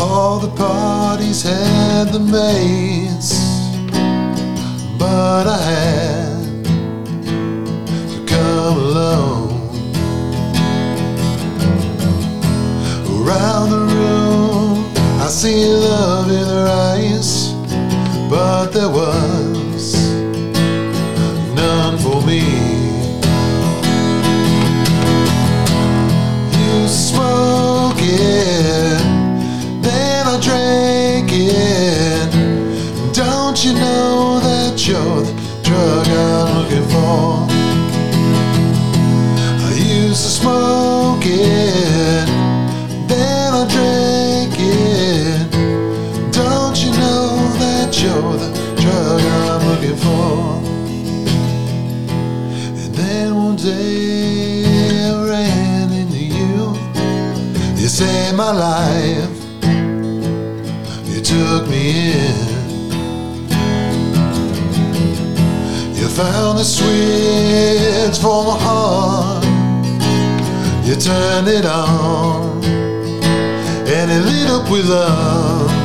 [0.00, 3.34] All the parties had the maids,
[4.96, 6.15] but I had
[13.26, 17.54] Around the room, I see love in her eyes,
[18.30, 19.94] but there was
[21.52, 22.44] none for me.
[26.52, 28.85] You smoke it,
[66.16, 69.44] found the switch for my heart.
[70.82, 75.75] You turned it on, and it lit up with love.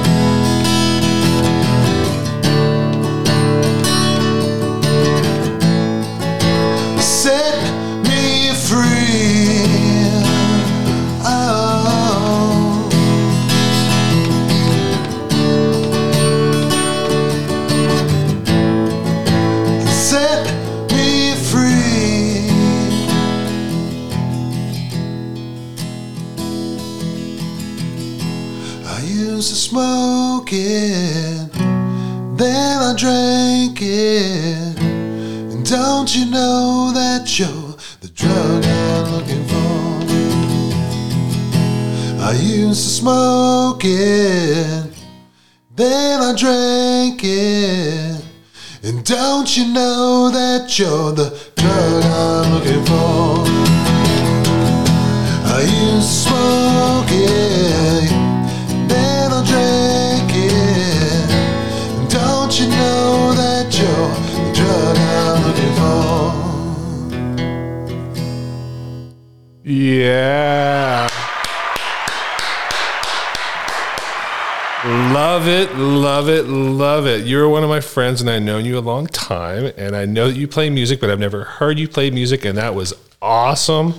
[30.53, 31.51] It,
[32.37, 34.79] then I drank it.
[34.79, 39.61] And don't you know that you're the drug I'm looking for?
[42.23, 44.93] I used to smoke it,
[45.75, 48.21] then I drank it.
[48.83, 53.45] And don't you know that you're the drug I'm looking for?
[55.53, 58.00] I used to smoke it,
[70.11, 71.07] Yeah.
[75.13, 77.25] Love it, love it, love it.
[77.25, 80.27] You're one of my friends, and I've known you a long time, and I know
[80.27, 83.93] that you play music, but I've never heard you play music, and that was awesome.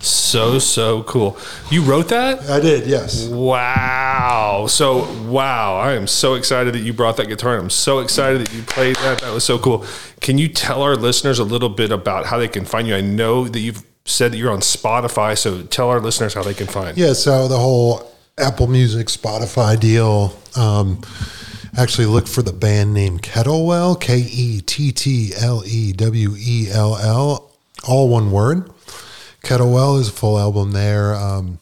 [0.00, 1.38] So, so cool.
[1.70, 2.42] You wrote that?
[2.50, 3.26] I did, yes.
[3.26, 4.66] Wow.
[4.68, 5.76] So, wow.
[5.76, 7.54] I am so excited that you brought that guitar.
[7.54, 9.20] and I'm so excited that you played that.
[9.22, 9.86] That was so cool.
[10.20, 12.94] Can you tell our listeners a little bit about how they can find you?
[12.94, 16.54] I know that you've said that you're on Spotify, so tell our listeners how they
[16.54, 16.96] can find.
[16.96, 20.36] Yeah, so the whole Apple Music, Spotify deal.
[20.56, 21.00] Um,
[21.76, 26.68] actually, look for the band name Kettlewell, K E T T L E W E
[26.70, 27.50] L L,
[27.88, 28.70] all one word.
[29.42, 31.14] Kettlewell is a full album there.
[31.14, 31.58] Um,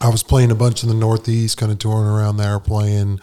[0.00, 3.20] I was playing a bunch in the Northeast, kind of touring around there, playing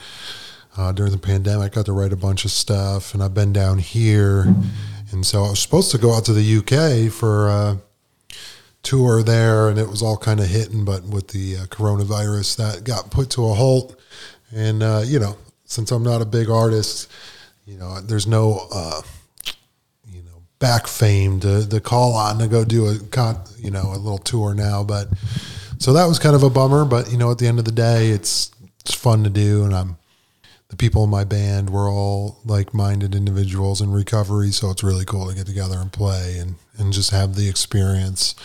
[0.78, 1.74] uh, during the pandemic.
[1.74, 4.54] Got to write a bunch of stuff, and I've been down here.
[5.12, 7.78] And so I was supposed to go out to the UK for uh,
[8.86, 10.86] tour there, and it was all kind of hitting.
[10.86, 14.00] But with the uh, coronavirus, that got put to a halt.
[14.56, 17.12] And uh, you know, since I'm not a big artist,
[17.66, 19.02] you know, there's no uh,
[20.08, 23.92] you know back fame to, to call on to go do a con, you know
[23.94, 24.84] a little tour now.
[24.84, 25.10] But
[25.80, 26.86] so that was kind of a bummer.
[26.86, 29.76] But you know, at the end of the day, it's it's fun to do, and
[29.76, 29.98] I'm
[30.70, 35.30] the people in my band were all like-minded individuals in recovery, so it's really cool
[35.30, 38.36] to get together and play and and just have the experience.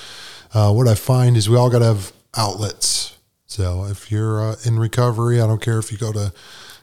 [0.53, 3.17] Uh, what I find is we all got to have outlets.
[3.47, 6.33] So if you're uh, in recovery, I don't care if you go to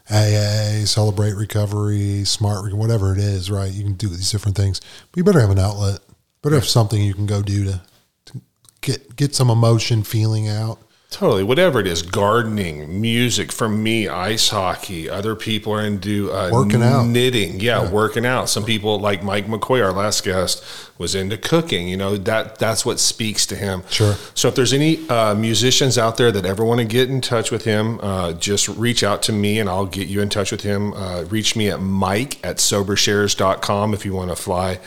[0.10, 3.72] AA, Celebrate Recovery, Smart, whatever it is, right?
[3.72, 4.80] You can do these different things,
[5.12, 6.00] but you better have an outlet.
[6.42, 7.82] Better have something you can go do to,
[8.26, 8.42] to
[8.82, 10.80] get get some emotion feeling out.
[11.10, 11.42] Totally.
[11.44, 15.10] Whatever it is, gardening, music, for me, ice hockey.
[15.10, 17.06] Other people are into uh, Working out.
[17.08, 17.62] knitting.
[17.62, 18.50] Yeah, working out.
[18.50, 20.62] Some people, like Mike McCoy, our last guest,
[20.98, 21.88] was into cooking.
[21.88, 23.84] You know, that that's what speaks to him.
[23.90, 24.16] Sure.
[24.36, 27.52] So if there's any uh, musicians out there that ever want to get in touch
[27.52, 30.62] with him, uh, just reach out to me and I'll get you in touch with
[30.62, 30.94] him.
[30.94, 34.80] Uh, reach me at mike at sobershares.com if you want to fly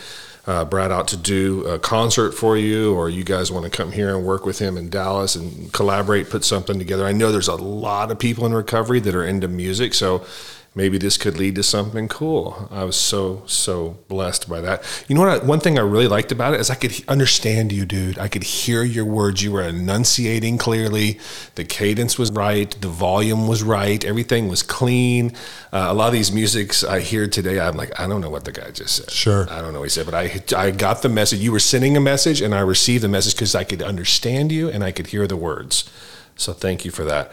[0.47, 3.91] uh, Brad out to do a concert for you, or you guys want to come
[3.91, 7.05] here and work with him in Dallas and collaborate, put something together.
[7.05, 10.25] I know there's a lot of people in recovery that are into music, so
[10.73, 12.67] maybe this could lead to something cool.
[12.71, 14.83] I was so so blessed by that.
[15.07, 15.43] You know what?
[15.43, 18.17] I, one thing I really liked about it is I could understand you, dude.
[18.17, 19.43] I could hear your words.
[19.43, 21.19] You were enunciating clearly.
[21.55, 22.71] The cadence was right.
[22.79, 24.03] The volume was right.
[24.03, 25.33] Everything was clean.
[25.73, 28.45] Uh, a lot of these musics I hear today, I'm like, I don't know what
[28.45, 29.11] the guy just said.
[29.11, 29.47] Sure.
[29.49, 31.39] I don't know what he said, but I I got the message.
[31.39, 34.69] You were sending a message, and I received the message because I could understand you
[34.69, 35.89] and I could hear the words.
[36.37, 37.31] So thank you for that.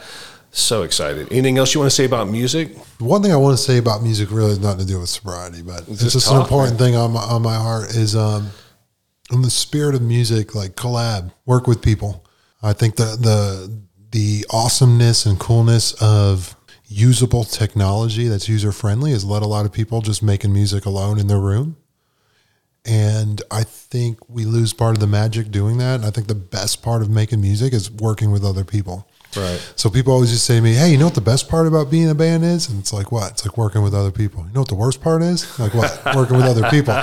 [0.50, 1.30] So excited.
[1.30, 2.76] Anything else you want to say about music?
[2.98, 5.62] One thing I want to say about music really has nothing to do with sobriety,
[5.62, 8.48] but it's Just just an talk, important thing on my, on my heart is um,
[9.30, 12.24] in the spirit of music, like collab, work with people.
[12.62, 19.24] I think the the the awesomeness and coolness of usable technology that's user friendly has
[19.24, 21.76] led a lot of people just making music alone in their room.
[22.86, 25.96] And I think we lose part of the magic doing that.
[25.96, 29.06] And I think the best part of making music is working with other people.
[29.38, 29.72] Right.
[29.76, 31.90] So people always just say to me, "Hey, you know what the best part about
[31.90, 34.44] being a band is?" And it's like, "What?" It's like working with other people.
[34.46, 35.58] You know what the worst part is?
[35.58, 36.00] Like what?
[36.16, 36.94] working with other people,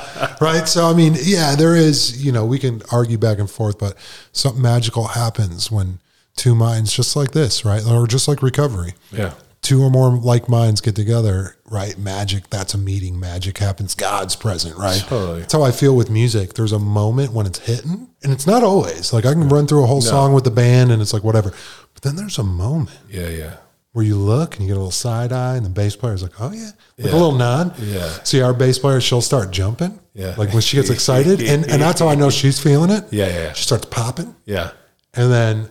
[0.41, 0.67] right?
[0.67, 2.23] So I mean, yeah, there is.
[2.25, 3.95] You know, we can argue back and forth, but
[4.31, 5.99] something magical happens when
[6.35, 9.33] two minds, just like this, right, or just like recovery, Yeah.
[9.61, 11.97] two or more like minds get together, right?
[11.97, 12.49] Magic.
[12.49, 13.17] That's a meeting.
[13.19, 13.95] Magic happens.
[13.95, 14.99] God's present, right?
[15.07, 15.39] Totally.
[15.39, 16.55] That's how I feel with music.
[16.55, 19.14] There's a moment when it's hitting, and it's not always.
[19.14, 21.53] Like I can run through a whole song with the band, and it's like whatever.
[21.95, 23.53] But then there's a moment Yeah, yeah.
[23.93, 26.40] where you look and you get a little side eye, and the bass player's like,
[26.40, 27.11] "Oh yeah," like Yeah.
[27.11, 27.80] a little nod.
[27.80, 28.09] Yeah.
[28.24, 29.99] See, our bass player, she'll start jumping.
[30.14, 30.35] Yeah.
[30.38, 33.06] Like when she gets excited, and and that's how I know she's feeling it.
[33.11, 33.53] Yeah, yeah, yeah.
[33.53, 34.72] She starts popping, Yeah.
[35.14, 35.69] and then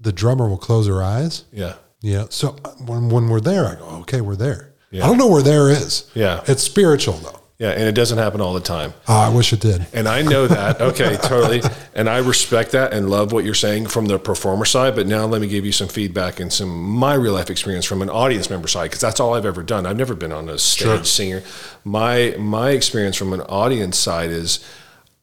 [0.00, 1.44] the drummer will close her eyes.
[1.52, 1.74] Yeah.
[2.00, 2.24] Yeah.
[2.30, 5.04] So uh, when when we're there, I go, "Okay, we're there." Yeah.
[5.04, 6.04] I don't know where there is.
[6.14, 6.42] Yeah.
[6.48, 7.39] It's spiritual though.
[7.60, 7.72] Yeah.
[7.72, 8.94] And it doesn't happen all the time.
[9.06, 9.86] Oh, I wish it did.
[9.92, 10.80] And I know that.
[10.80, 11.60] Okay, totally.
[11.94, 14.96] And I respect that and love what you're saying from the performer side.
[14.96, 18.00] But now let me give you some feedback and some my real life experience from
[18.00, 19.84] an audience member side because that's all I've ever done.
[19.84, 21.04] I've never been on a stage Sure.
[21.04, 21.42] singer.
[21.84, 24.60] My my experience from an audience side is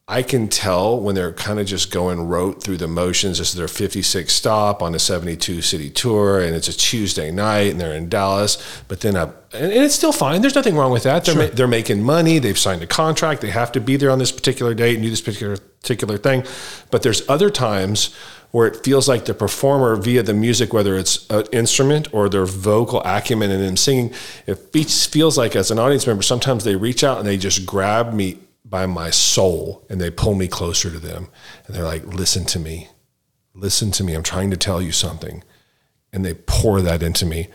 [0.10, 3.40] I can tell when they're kind of just going rote through the motions.
[3.40, 7.72] This is their 56 stop on a 72 city tour, and it's a Tuesday night,
[7.72, 8.58] and they're in Dallas.
[8.88, 10.40] But then, I, and it's still fine.
[10.40, 11.26] There's nothing wrong with that.
[11.26, 12.40] They're ma- they're making money.
[12.40, 13.42] They've signed a contract.
[13.42, 16.46] They have to be there on this particular date and do this particular particular thing.
[16.90, 18.16] But there's other times
[18.52, 22.46] where it feels like the performer via the music, whether it's an instrument or their
[22.46, 24.14] vocal acumen and them singing,
[24.46, 28.14] it feels like as an audience member, sometimes they reach out and they just grab
[28.14, 28.38] me
[28.70, 31.30] by my soul and they pull me closer to them
[31.66, 32.90] and they're like, listen to me,
[33.54, 34.14] listen to me.
[34.14, 35.44] I'm trying to tell you something.
[36.14, 37.48] And they pour that into me.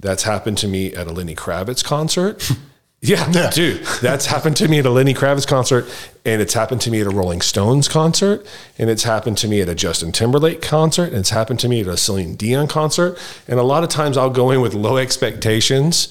[0.00, 2.50] That's happened to me at a Lenny Kravitz concert.
[3.06, 3.50] Yeah, Yeah.
[3.50, 5.84] dude, that's happened to me at a Lenny Kravitz concert,
[6.24, 8.46] and it's happened to me at a Rolling Stones concert,
[8.78, 11.82] and it's happened to me at a Justin Timberlake concert, and it's happened to me
[11.82, 13.18] at a Celine Dion concert.
[13.46, 16.08] And a lot of times I'll go in with low expectations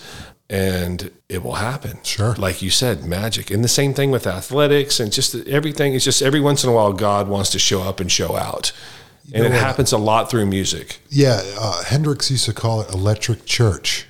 [0.54, 1.98] and it will happen.
[2.04, 2.36] Sure.
[2.36, 3.50] Like you said, magic.
[3.50, 5.96] And the same thing with athletics and just everything.
[5.96, 8.72] It's just every once in a while, God wants to show up and show out.
[9.34, 9.60] And it what?
[9.60, 11.00] happens a lot through music.
[11.10, 14.06] Yeah, uh, Hendrix used to call it electric church.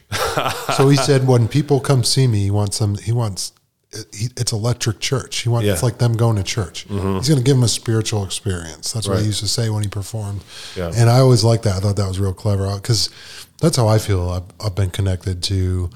[0.75, 2.97] so he said when people come see me, he wants them.
[2.97, 3.53] He wants
[4.11, 5.37] he, it's electric church.
[5.37, 5.73] He wants Yeah.
[5.73, 6.81] it's like them going to church.
[6.89, 8.91] He's going to give them a spiritual experience.
[8.91, 10.41] That's what he used to say when he performed.
[10.75, 10.91] Yeah.
[10.93, 11.77] And I always liked that.
[11.77, 13.09] I thought that was real clever because
[13.61, 14.29] that's how I feel.
[14.29, 15.89] I've, I've been connected to.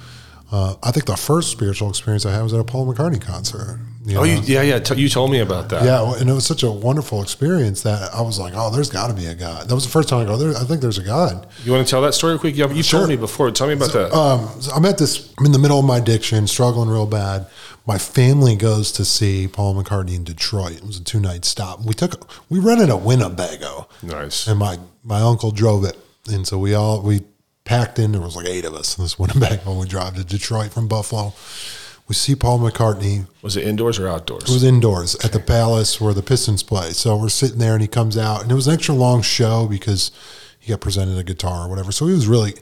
[0.50, 3.80] Uh, I think the first spiritual experience I had was at a Paul McCartney concert.
[4.06, 4.80] you Oh, you, yeah, yeah.
[4.80, 5.84] T- you told me about that.
[5.84, 9.08] Yeah, and it was such a wonderful experience that I was like, "Oh, there's got
[9.08, 10.98] to be a God." That was the first time I go, there, "I think there's
[10.98, 12.56] a God." You want to tell that story real quick?
[12.56, 13.02] Yeah, you Sure.
[13.02, 13.52] told me before.
[13.52, 14.14] Tell me about that.
[14.16, 15.34] Um, so I'm at this.
[15.38, 17.48] I'm in the middle of my addiction, struggling real bad.
[17.86, 20.78] My family goes to see Paul McCartney in Detroit.
[20.78, 21.84] It was a two night stop.
[21.86, 24.48] We took we rented a Winnebago, nice.
[24.48, 25.98] and my my uncle drove it,
[26.32, 27.22] and so we all we
[27.68, 28.14] packed in.
[28.14, 29.62] There was like eight of us in this Winnebago.
[29.66, 31.34] When we drive to Detroit from Buffalo.
[32.08, 33.28] We see Paul McCartney.
[33.42, 34.44] Was it indoors or outdoors?
[34.44, 36.92] It was indoors at the Palace where the Pistons play.
[36.92, 39.68] So we're sitting there, and he comes out, and it was an extra long show
[39.68, 40.12] because
[40.58, 41.92] he got presented a guitar or whatever.
[41.92, 42.54] So he was really,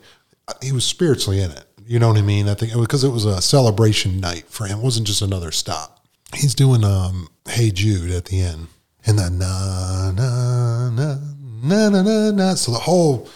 [0.63, 1.63] he was spiritually in it.
[1.85, 2.49] You know what I mean?
[2.49, 4.79] I think because it was a celebration night for him.
[4.79, 6.03] It wasn't just another stop.
[6.33, 8.67] He's doing um, "Hey Jude" at the end,
[9.05, 11.19] and then na na na
[11.61, 12.55] na na na na.
[12.55, 13.29] So the whole.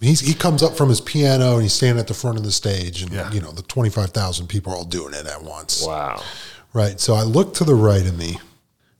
[0.00, 2.52] He's, he comes up from his piano and he's standing at the front of the
[2.52, 3.30] stage, and Yeah.
[3.32, 5.84] you know the twenty five thousand people are all doing it at once.
[5.84, 6.22] wow.
[6.72, 6.98] Right.
[7.00, 8.38] So I look to the right of me,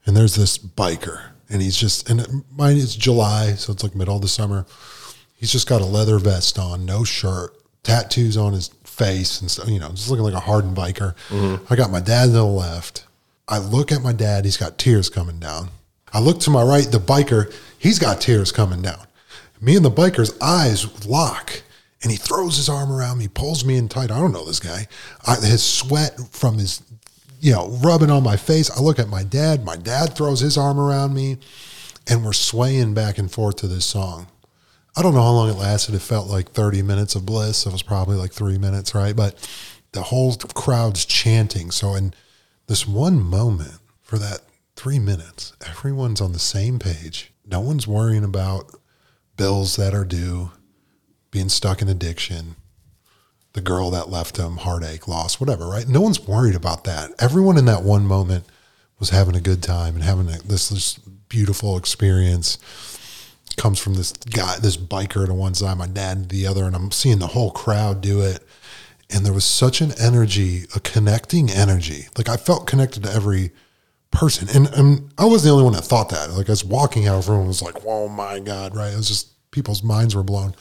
[0.05, 3.95] and there's this biker, and he's just, and it- mine is July, so it's like
[3.95, 4.67] middle of the summer.
[5.37, 9.69] He's just got a leather vest on, no shirt, tattoos on his face, and stuff,
[9.69, 11.15] you know, just looking like a hardened biker.
[11.29, 11.73] Mm-hmm.
[11.73, 13.07] I got my dad to the left.
[13.49, 15.71] I look at my dad, he's got tears coming down.
[16.13, 19.07] I look to my right, the biker, he's got tears coming down.
[19.61, 21.63] Me and the biker's eyes lock,
[22.03, 24.11] and he throws his arm around me, pulls me in tight.
[24.11, 24.87] I don't know this guy.
[25.27, 26.83] I, his sweat from his,
[27.41, 28.71] you know, rubbing on my face.
[28.71, 29.65] I look at my dad.
[29.65, 31.37] My dad throws his arm around me,
[32.09, 34.29] and we're swaying back and forth to this song.
[34.97, 35.95] I don't know how long it lasted.
[35.95, 37.67] It felt like 30 minutes of bliss.
[37.67, 39.15] It was probably like three minutes, right?
[39.15, 39.49] But
[39.93, 41.71] the whole crowd's chanting.
[41.71, 42.15] So, in
[42.67, 44.41] this one moment for that
[44.75, 47.33] three minutes, everyone's on the same page.
[47.47, 48.75] No one's worrying about
[49.41, 50.51] bills that are due.
[51.31, 52.57] being stuck in addiction,
[53.55, 55.89] the girl that left him, heartache, loss, whatever, right?
[55.89, 57.13] No one's worried about that.
[57.19, 58.45] Everyone in that one moment
[58.99, 60.99] was having a good time and having a, this, this
[61.31, 62.59] beautiful experience.
[63.57, 66.77] Comes from this guy, this biker to one side, my dad to the other, and
[66.77, 68.47] I'm seeing the whole crowd do it.
[69.09, 72.09] And there was such an energy, a connecting energy.
[72.19, 73.53] Like I felt connected to every
[74.11, 74.49] person.
[74.55, 76.31] And, and I was the only one that thought that.
[76.31, 78.93] Like I was walking out, everyone was like, oh my God, right?
[78.93, 80.55] It was just people's minds were blown.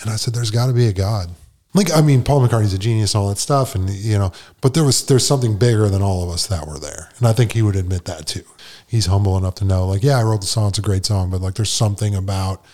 [0.00, 1.30] And I said, there's got to be a God.
[1.74, 3.74] Like, I mean, Paul McCartney's a genius and all that stuff.
[3.74, 6.78] And, you know, but there was, there's something bigger than all of us that were
[6.78, 7.10] there.
[7.18, 8.44] And I think he would admit that too.
[8.86, 10.68] He's humble enough to know, like, yeah, I wrote the song.
[10.68, 12.64] It's a great song, but like, there's something about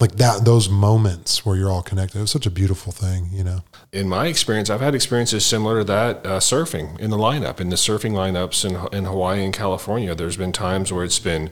[0.00, 2.18] like that, those moments where you're all connected.
[2.18, 3.62] It was such a beautiful thing, you know?
[3.92, 7.70] in my experience, I've had experiences similar to that uh, surfing in the lineup, in
[7.70, 10.14] the surfing lineups in, in Hawaii and California.
[10.14, 11.50] There's been times where it's been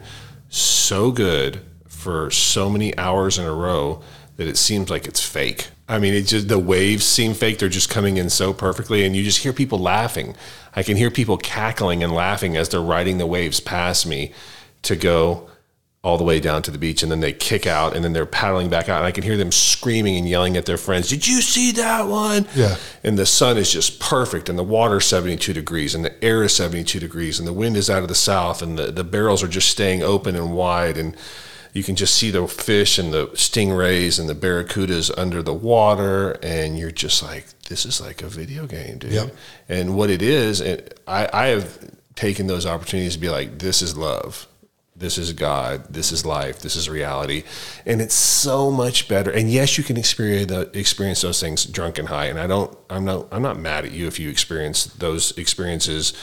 [0.49, 4.03] so good for so many hours in a row
[4.37, 5.71] that it seems like it's fake.
[5.89, 7.59] I mean, it just the waves seem fake.
[7.59, 10.37] They're just coming in so perfectly, and you just hear people laughing.
[10.77, 14.33] I can hear people cackling and laughing as they're riding the waves past me
[14.83, 15.48] to go
[16.05, 18.25] all the way down to the beach and then they kick out and then they're
[18.25, 21.27] paddling back out and I can hear them screaming and yelling at their friends, "Did
[21.27, 22.77] you see that one?" Yeah.
[23.03, 26.55] And the sun is just perfect and the water's 72 degrees and the air is
[26.55, 29.49] 72 degrees and the wind is out of the south and the, the barrels are
[29.49, 31.17] just staying open and wide and
[31.75, 36.33] you can just see the fish and the stingrays and the barracudas under the water
[36.45, 39.35] and you're just like this is like a video game dude Yep.
[39.69, 40.63] and what it is
[41.07, 44.47] I, I have taken those opportunities to be like this is love
[44.99, 47.45] this is God, this is life, this is reality,
[47.87, 49.31] and it's so much better.
[49.31, 52.27] And yes, you can experience the, experience those things drunk and high.
[52.27, 56.15] And I don't, I'm not, I'm not mad at you if you experience those experiences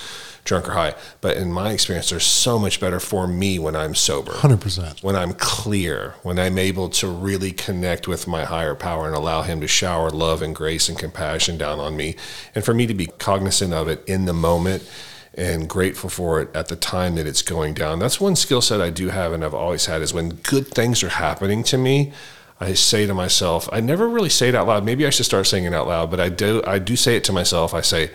[0.44, 0.96] drunk or high.
[1.22, 5.04] But in my experience, they're so much better for me when I'm sober, 100%.
[5.04, 9.42] when I'm clear, when I'm able to really connect with my higher power and allow
[9.42, 12.16] Him to shower love and grace and compassion down on me,
[12.54, 14.90] and for me to be cognizant of it in the moment
[15.38, 18.00] and grateful for it at the time that it's going down.
[18.00, 21.04] That's one skill set I do have and I've always had is when good things
[21.04, 22.14] are happening to me,
[22.60, 24.86] I say to myself, I never really say it out loud.
[24.86, 27.26] Maybe I should start saying it out loud, but I do I do say it
[27.26, 27.74] to myself.
[27.74, 28.12] I say,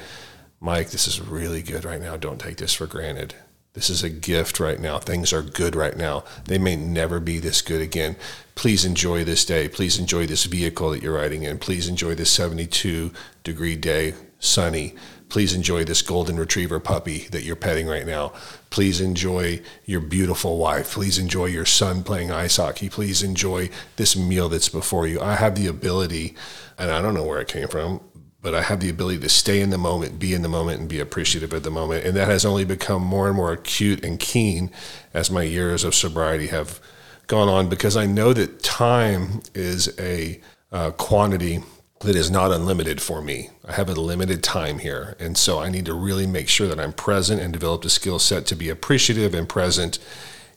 [0.60, 2.16] Mike, this is really good right now.
[2.16, 3.34] Don't take this for granted.
[3.74, 4.98] This is a gift right now.
[4.98, 6.24] Things are good right now.
[6.46, 8.16] They may never be this good again.
[8.56, 9.68] Please enjoy this day.
[9.68, 11.58] Please enjoy this vehicle that you're riding in.
[11.58, 13.12] Please enjoy this 72
[13.44, 14.96] degree day, sunny.
[15.30, 18.32] Please enjoy this golden retriever puppy that you're petting right now.
[18.68, 20.92] Please enjoy your beautiful wife.
[20.92, 22.90] Please enjoy your son playing ice hockey.
[22.90, 25.20] Please enjoy this meal that's before you.
[25.20, 26.34] I have the ability,
[26.76, 28.00] and I don't know where it came from,
[28.42, 30.88] but I have the ability to stay in the moment, be in the moment, and
[30.88, 32.04] be appreciative of the moment.
[32.04, 34.70] And that has only become more and more acute and keen
[35.14, 36.80] as my years of sobriety have
[37.28, 40.40] gone on because I know that time is a
[40.72, 41.60] uh, quantity
[42.00, 43.50] that is not unlimited for me.
[43.66, 45.16] I have a limited time here.
[45.20, 48.18] And so I need to really make sure that I'm present and develop the skill
[48.18, 49.98] set to be appreciative and present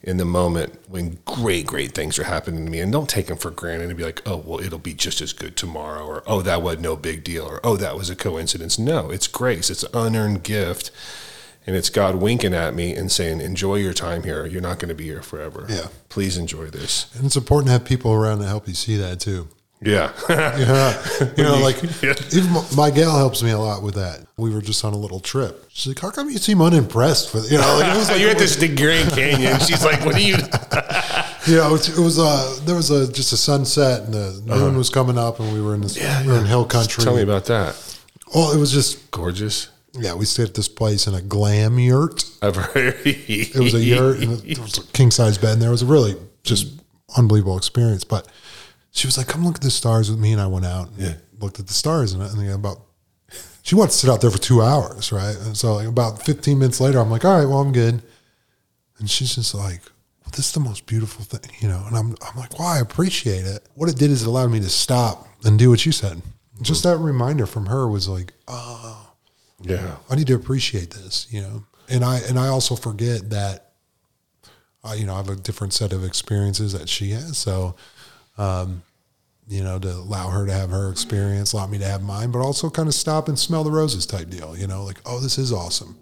[0.01, 2.79] in the moment when great, great things are happening to me.
[2.79, 5.33] And don't take them for granted and be like, oh, well, it'll be just as
[5.33, 6.05] good tomorrow.
[6.05, 7.45] Or, oh, that was no big deal.
[7.45, 8.79] Or, oh, that was a coincidence.
[8.79, 9.69] No, it's grace.
[9.69, 10.91] It's an unearned gift.
[11.67, 14.45] And it's God winking at me and saying, enjoy your time here.
[14.45, 15.65] You're not going to be here forever.
[15.69, 15.87] Yeah.
[16.07, 17.13] Please enjoy this.
[17.15, 19.47] And it's important to have people around to help you see that too.
[19.85, 20.11] Yeah.
[20.29, 21.03] Yeah.
[21.37, 22.13] You know, like Yeah.
[22.33, 24.25] even my- my gal helps me a lot with that.
[24.37, 25.65] We were just on a little trip.
[25.69, 28.31] She's like, "How come you seem unimpressed with you know?" Like, it was like You're
[28.31, 29.59] at this Grand Canyon.
[29.67, 30.35] She's like, what are you?
[31.47, 34.77] you know, it, it was uh, there was a just a sunset and the moon
[34.77, 37.03] was coming up and we were in this we were in hill country.
[37.03, 37.75] Tell me about that.
[38.33, 39.69] Well, it was just Gorgeous.
[39.93, 40.13] yeah.
[40.15, 42.25] We stayed at this place in a glam yurt.
[42.41, 42.95] I've heard.
[43.05, 45.69] It was a yurt and there was a king size bed in there.
[45.69, 46.67] It was a really just
[47.15, 48.03] unbelievable experience.
[48.03, 48.27] But
[48.93, 50.97] she was like, "Come look at the stars with me," and I went out and
[50.99, 51.13] Yeah.
[51.39, 52.79] looked at the stars and, and about.
[53.63, 55.35] She wanted to sit out there for two hours, right?
[55.37, 58.01] And so like about 15 minutes later, I'm like, all right, well, I'm good.
[58.99, 59.81] And she's just like,
[60.21, 61.81] well, this is the most beautiful thing, you know?
[61.87, 63.65] And I'm, I'm like, wow, I appreciate it.
[63.75, 66.21] What it did is it allowed me to stop and do what you said.
[66.61, 69.13] Just that reminder from her was like, oh,
[69.61, 69.95] yeah.
[70.09, 71.63] I need to appreciate this, you know?
[71.87, 73.71] And I, and I also forget that,
[74.83, 77.37] I, you know, I have a different set of experiences that she has.
[77.37, 77.75] So,
[78.37, 78.83] um,
[79.47, 82.39] you know, to allow her to have her experience, allow me to have mine, but
[82.39, 85.37] also kind of stop and smell the roses type deal, you know, like, oh, this
[85.37, 85.97] is awesome.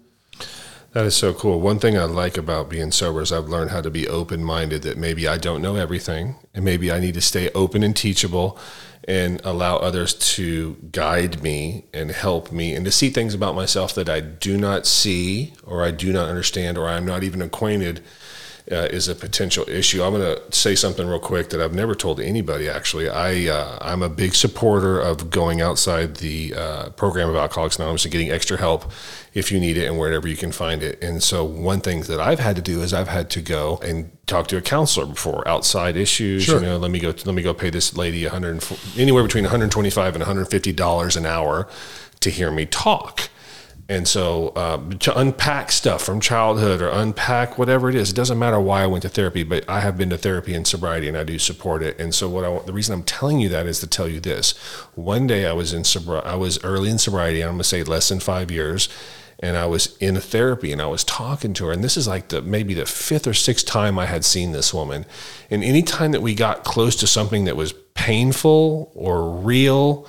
[0.92, 1.58] That is so cool.
[1.60, 4.82] One thing I like about being sober is I've learned how to be open minded
[4.82, 8.58] that maybe I don't know everything and maybe I need to stay open and teachable
[9.08, 13.94] and allow others to guide me and help me and to see things about myself
[13.94, 18.02] that I do not see or I do not understand or I'm not even acquainted
[18.70, 20.02] uh, is a potential issue.
[20.02, 22.68] I'm going to say something real quick that I've never told anybody.
[22.68, 27.76] Actually, I uh, I'm a big supporter of going outside the uh, program of Alcoholics
[27.76, 28.90] Anonymous and getting extra help
[29.34, 31.02] if you need it and wherever you can find it.
[31.02, 34.16] And so one thing that I've had to do is I've had to go and
[34.26, 36.44] talk to a counselor before outside issues.
[36.44, 36.60] Sure.
[36.60, 38.64] You know, let me go let me go pay this lady 100
[38.96, 41.68] anywhere between 125 and 150 dollars an hour
[42.20, 43.28] to hear me talk.
[43.92, 48.38] And so um, to unpack stuff from childhood or unpack whatever it is, it doesn't
[48.38, 51.16] matter why I went to therapy, but I have been to therapy and sobriety and
[51.16, 52.00] I do support it.
[52.00, 54.18] And so what I want, the reason I'm telling you that is to tell you
[54.18, 54.52] this.
[54.94, 57.84] One day I was in sobriety, I was early in sobriety, I'm going to say
[57.84, 58.88] less than five years.
[59.40, 61.72] And I was in therapy and I was talking to her.
[61.72, 64.72] And this is like the maybe the fifth or sixth time I had seen this
[64.72, 65.04] woman.
[65.50, 70.08] And any time that we got close to something that was painful or real,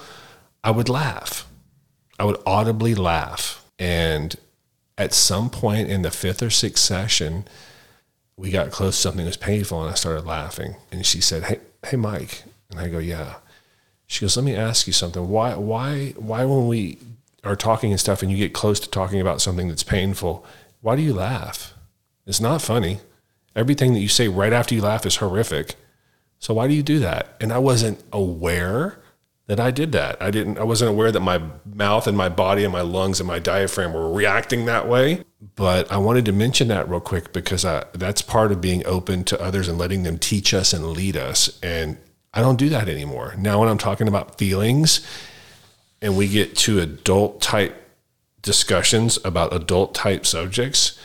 [0.64, 1.45] I would laugh.
[2.18, 3.62] I would audibly laugh.
[3.80, 4.35] And
[4.98, 7.45] at some point in the fifth or sixth session,
[8.38, 10.76] we got close to something that was painful and I started laughing.
[10.92, 12.43] And she said, Hey, hey Mike.
[12.69, 13.35] And I go, Yeah.
[14.06, 15.30] She goes, Let me ask you something.
[15.30, 16.98] Why why why when we
[17.43, 20.45] are talking and stuff and you get close to talking about something that's painful,
[20.82, 21.74] why do you laugh?
[22.26, 23.00] It's not funny.
[23.56, 25.76] Everything that you say right after you laugh is horrific.
[26.40, 27.35] So why do you do that?
[27.40, 29.00] And I wasn't aware
[29.48, 30.22] that I did that.
[30.22, 33.28] I didn't I wasn't aware that my mouth and my body and my lungs and
[33.28, 35.24] my diaphragm were reacting that way.
[35.56, 39.24] But I wanted to mention that real quick because I, that's part of being open
[39.26, 41.60] to others and letting them teach us and lead us.
[41.62, 41.98] And
[42.34, 43.36] I don't do that anymore.
[43.38, 45.06] Now when I'm talking about feelings
[46.02, 47.76] and we get to adult type
[48.42, 50.98] discussions about adult type subjects,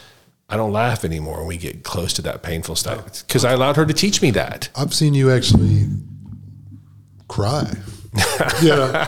[0.48, 3.76] I don't laugh anymore when we get close to that painful stuff because I allowed
[3.76, 4.70] her to teach me that.
[4.74, 5.88] I've seen you actually
[7.26, 7.74] cry.
[8.62, 9.06] yeah.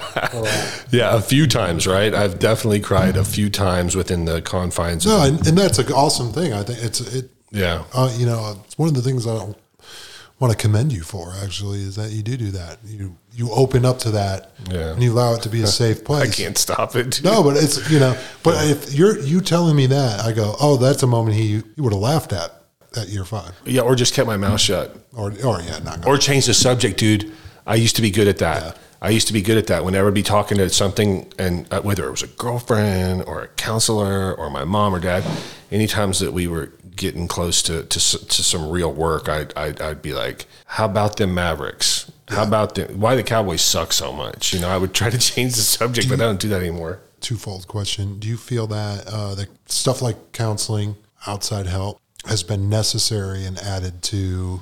[0.91, 2.15] Yeah, a few times, right?
[2.15, 5.07] I've definitely cried a few times within the confines.
[5.07, 6.53] Of, No, and, and that's an awesome thing.
[6.53, 7.31] I think it's it.
[7.51, 9.53] yeah, Uh, you know, it's one of the things I
[10.39, 11.33] want to commend you for.
[11.43, 12.79] Actually, is that you do do that.
[12.85, 14.93] You you open up to that, Yeah.
[14.93, 16.31] and you allow it to be a safe place.
[16.33, 17.23] I can't stop it.
[17.23, 18.17] No, but it's you know.
[18.43, 21.81] But if you're you telling me that, I go, oh, that's a moment he he
[21.81, 22.51] would have laughed at
[22.97, 26.19] at year five, Yeah, or just kept my mouth shut, or or yeah, not or
[26.19, 27.31] change the subject, dude.
[27.67, 28.77] I used to be good at that.
[29.03, 29.85] I used to be good at that.
[29.85, 33.49] Whenever I'd be talking to something, and uh, whether it was a girlfriend or a
[33.49, 35.25] counselor or my mom or dad,
[35.71, 39.81] any times that we were getting close to to, to some real work, I'd, I'd
[39.81, 42.11] I'd be like, "How about them Mavericks?
[42.29, 45.19] How about the why the Cowboys suck so much?" You know, I would try to
[45.33, 47.01] change the subject, but I don't do that anymore.
[47.21, 48.19] twofold question.
[48.19, 50.97] Do you feel that uh, the stuff like counseling,
[51.27, 54.61] outside help, has been necessary and added to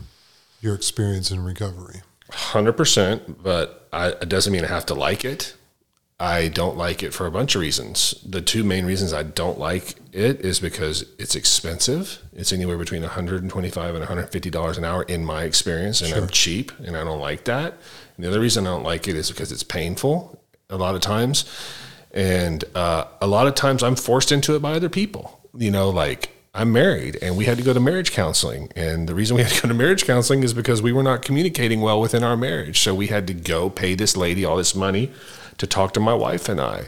[0.61, 2.03] your experience in recovery?
[2.31, 5.55] Hundred percent, but I, it doesn't mean I have to like it.
[6.21, 8.15] I don't like it for a bunch of reasons.
[8.27, 12.19] The two main reasons I don't like it is because it's expensive.
[12.33, 16.73] It's anywhere between 125 and 150 dollars an hour in my experience, and I'm cheap,
[16.81, 17.75] and I don't like that.
[18.17, 21.01] And the other reason I don't like it is because it's painful a lot of
[21.01, 21.45] times,
[22.13, 25.41] and uh, a lot of times I'm forced into it by other people.
[25.57, 28.73] You know, like I'm married and we had to go to marriage counseling.
[28.75, 31.23] And the reason we had to go to marriage counseling is because we were not
[31.23, 32.81] communicating well within our marriage.
[32.81, 35.13] So we had to go pay this lady all this money
[35.59, 36.87] to talk to my wife and I.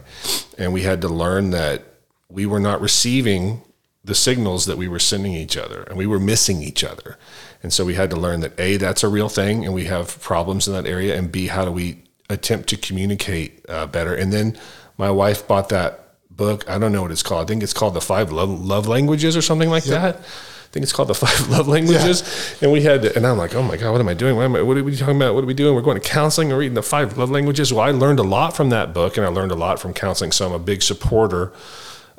[0.58, 1.84] And we had to learn that
[2.28, 3.62] we were not receiving
[4.02, 7.18] the signals that we were sending each other and we were missing each other.
[7.62, 10.20] And so we had to learn that A, that's a real thing and we have
[10.22, 11.16] problems in that area.
[11.16, 14.14] And B, how do we attempt to communicate uh, better?
[14.14, 14.58] And then
[14.96, 15.99] my wife bought that
[16.40, 16.68] book.
[16.68, 17.42] I don't know what it's called.
[17.42, 20.16] I think it's called The Five Love, love Languages or something like that.
[20.16, 22.56] I think it's called The Five Love Languages.
[22.62, 24.36] And we had to, and I'm like, oh my God, what am I doing?
[24.36, 25.34] What, am I, what are we talking about?
[25.34, 25.74] What are we doing?
[25.74, 27.74] We're going to counseling and reading The Five Love Languages.
[27.74, 30.32] Well, I learned a lot from that book and I learned a lot from counseling.
[30.32, 31.52] So I'm a big supporter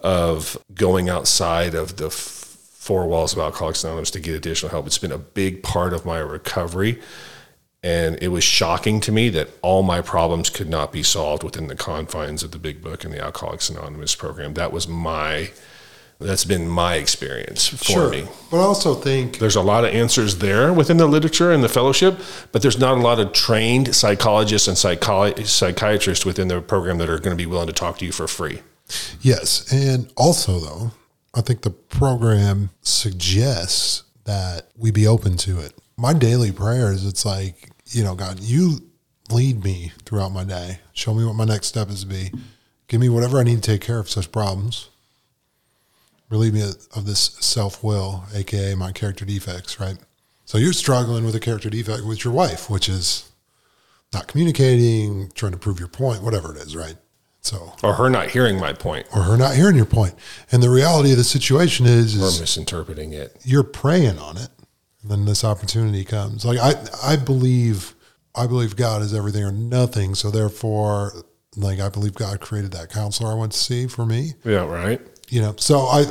[0.04, 4.86] of going outside of the four walls of Alcoholics Anonymous to get additional help.
[4.86, 7.02] It's been a big part of my recovery.
[7.84, 11.66] And it was shocking to me that all my problems could not be solved within
[11.68, 14.54] the confines of the big book and the Alcoholics Anonymous program.
[14.54, 15.50] That was my,
[16.20, 18.28] that's been my experience for me.
[18.52, 21.70] But I also think There's a lot of answers there within the literature and the
[21.70, 22.20] fellowship,
[22.52, 27.10] but there's not a lot of trained psychologists and psycholo- psychiatrists within the program that
[27.10, 28.62] are going to be willing to talk to you for free.
[29.22, 29.72] Yes.
[29.74, 30.92] And also, though,
[31.34, 35.74] I think the program suggests that we be open to it.
[35.98, 38.80] My daily prayers, it's like, you know, God, you
[39.30, 40.80] lead me throughout my day.
[40.94, 42.32] Show me what my next step is to be.
[42.88, 44.90] Give me whatever I need to take care of such problems.
[46.30, 46.62] Relieve me
[46.96, 49.98] of this self will, AKA my character defects, right?
[50.46, 53.32] So you're struggling with a character defect with your wife, which is
[54.14, 56.96] not communicating, trying to prove your point, whatever it is, right?
[57.42, 60.14] So Or her not hearing my point or her not hearing your point.
[60.52, 63.38] And the reality of the situation is, or is misinterpreting it.
[63.44, 64.50] you're praying on it.
[65.02, 66.46] And then this opportunity comes.
[66.46, 66.74] Like I,
[67.04, 67.96] I believe,
[68.36, 70.16] I believe God is everything or nothing.
[70.16, 71.14] So therefore,
[71.56, 74.34] like I believe God created that counselor I went to see for me.
[74.44, 75.02] Yeah, right.
[75.30, 76.06] You know, so I,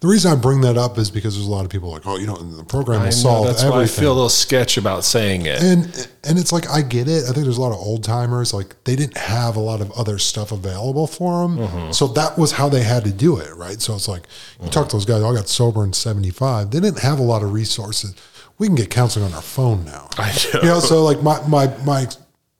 [0.00, 2.16] the reason I bring that up is because there's a lot of people like, oh,
[2.16, 3.78] you know, the program will I know, solve that's everything.
[3.78, 5.62] why I feel a little sketch about saying it.
[5.62, 5.84] and
[6.24, 7.24] and it's like I get it.
[7.24, 9.90] I think there's a lot of old timers like they didn't have a lot of
[9.92, 11.92] other stuff available for them, Mm-hmm.
[11.92, 13.80] so that was how they had to do it, right?
[13.80, 14.22] So it's like
[14.62, 15.22] you talk to those guys.
[15.22, 16.70] I got sober in '75.
[16.70, 18.14] They didn't have a lot of resources.
[18.58, 20.08] We can get counseling on our phone now.
[20.18, 20.60] I know.
[20.60, 22.06] You know, so like my my my,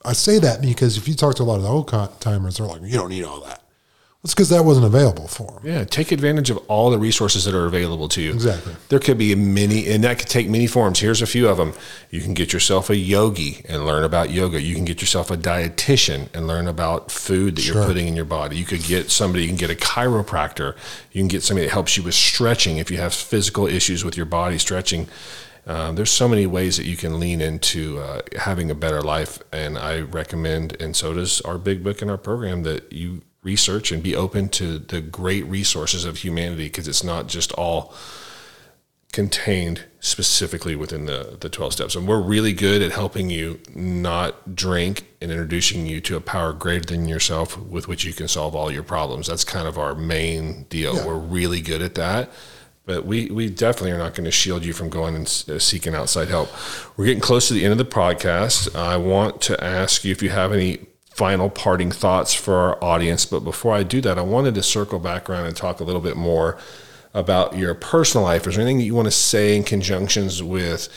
[0.04, 1.88] I say that because if you talk to a lot of the old
[2.20, 3.59] timers, they're like, you don't need all that.
[4.22, 5.60] It's because that wasn't available for them.
[5.64, 8.32] Yeah, take advantage of all the resources that are available to you.
[8.34, 8.74] Exactly.
[8.90, 10.98] There could be many, and that could take many forms.
[11.00, 11.72] Here's a few of them.
[12.10, 14.60] You can get yourself a yogi and learn about yoga.
[14.60, 17.76] You can get yourself a dietitian and learn about food that Sure.
[17.76, 18.58] you're putting in your body.
[18.58, 20.76] You could get somebody, you can get a chiropractor.
[21.12, 24.18] You can get somebody that helps you with stretching if you have physical issues with
[24.18, 25.08] your body stretching.
[25.66, 29.38] Um, there's so many ways that you can lean into uh, having a better life,
[29.50, 33.90] and I recommend, and so does our big book and our program, that you research
[33.90, 37.94] and be open to the great resources of humanity because it's not just all
[39.12, 41.94] contained specifically within the, the 12 steps.
[41.96, 46.52] And we're really good at helping you not drink and introducing you to a power
[46.52, 49.26] greater than yourself with which you can solve all your problems.
[49.26, 50.94] That's kind of our main deal.
[50.94, 51.06] Yeah.
[51.06, 52.30] We're really good at that.
[52.86, 55.94] But we, we definitely are not going to shield you from going and uh, seeking
[55.94, 56.50] outside help.
[56.96, 58.74] We're getting close to the end of the podcast.
[58.74, 60.86] I want to ask you if you have any
[61.20, 63.26] final parting thoughts for our audience.
[63.26, 66.00] But before I do that, I wanted to circle back around and talk a little
[66.00, 66.56] bit more
[67.12, 68.46] about your personal life.
[68.46, 70.88] Is there anything that you want to say in conjunctions with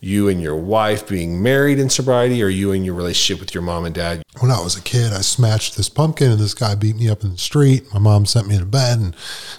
[0.00, 3.62] you and your wife being married in sobriety or you and your relationship with your
[3.62, 4.22] mom and dad?
[4.40, 7.22] when I was a kid, I smashed this pumpkin and this guy beat me up
[7.22, 7.92] in the street.
[7.92, 9.16] My mom sent me to bed and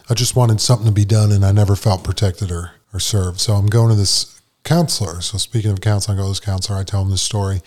[0.09, 3.39] I just wanted something to be done and I never felt protected or, or served.
[3.41, 5.21] So I'm going to this counselor.
[5.21, 7.61] So speaking of counseling, I go to this counselor, I tell him this story.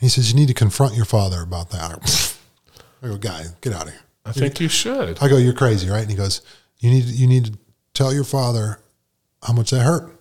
[0.00, 2.36] He says, You need to confront your father about that.
[3.02, 4.00] I go, guy, get out of here.
[4.24, 5.18] I think you should.
[5.22, 6.00] I go, You're crazy, right?
[6.02, 6.42] And he goes,
[6.78, 7.58] You need you need to
[7.94, 8.80] tell your father
[9.42, 10.16] how much that hurt.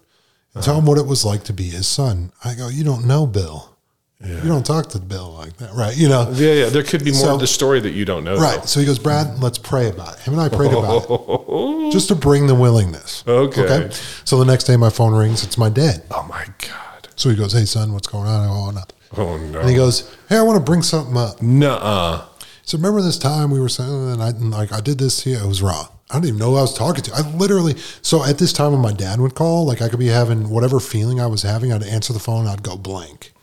[0.56, 2.32] And tell him what it was like to be his son.
[2.43, 3.75] I go, You don't know Bill.
[4.22, 5.95] You don't talk to Bill like that, right?
[5.95, 6.66] You know, Yeah, yeah.
[6.69, 8.35] There could be more So- of the story that you don't know.
[8.38, 8.67] Right.
[8.67, 10.19] So he goes, Brad, let's pray about it.
[10.22, 13.24] Him and I prayed about it just to bring the willingness.
[13.25, 13.90] Okay.
[14.25, 15.45] So the next day my phone rings.
[15.45, 16.03] It's my dad.
[16.11, 17.08] Oh my God.
[17.16, 18.41] So he goes, Hey, son, what's going on?
[18.43, 18.95] I go, Oh, nothing.
[19.17, 19.59] Oh no.
[19.61, 21.41] And he goes, Hey, I want to bring something up.
[21.41, 22.25] Nuh-uh.
[22.63, 25.39] So remember this time we were saying, and I and like I did this here.
[25.43, 25.88] It was wrong.
[26.11, 27.13] I don't even know who I was talking to.
[27.13, 27.75] I literally.
[28.01, 30.79] So at this time when my dad would call, like I could be having whatever
[30.79, 33.33] feeling I was having, I'd answer the phone, I'd go blank.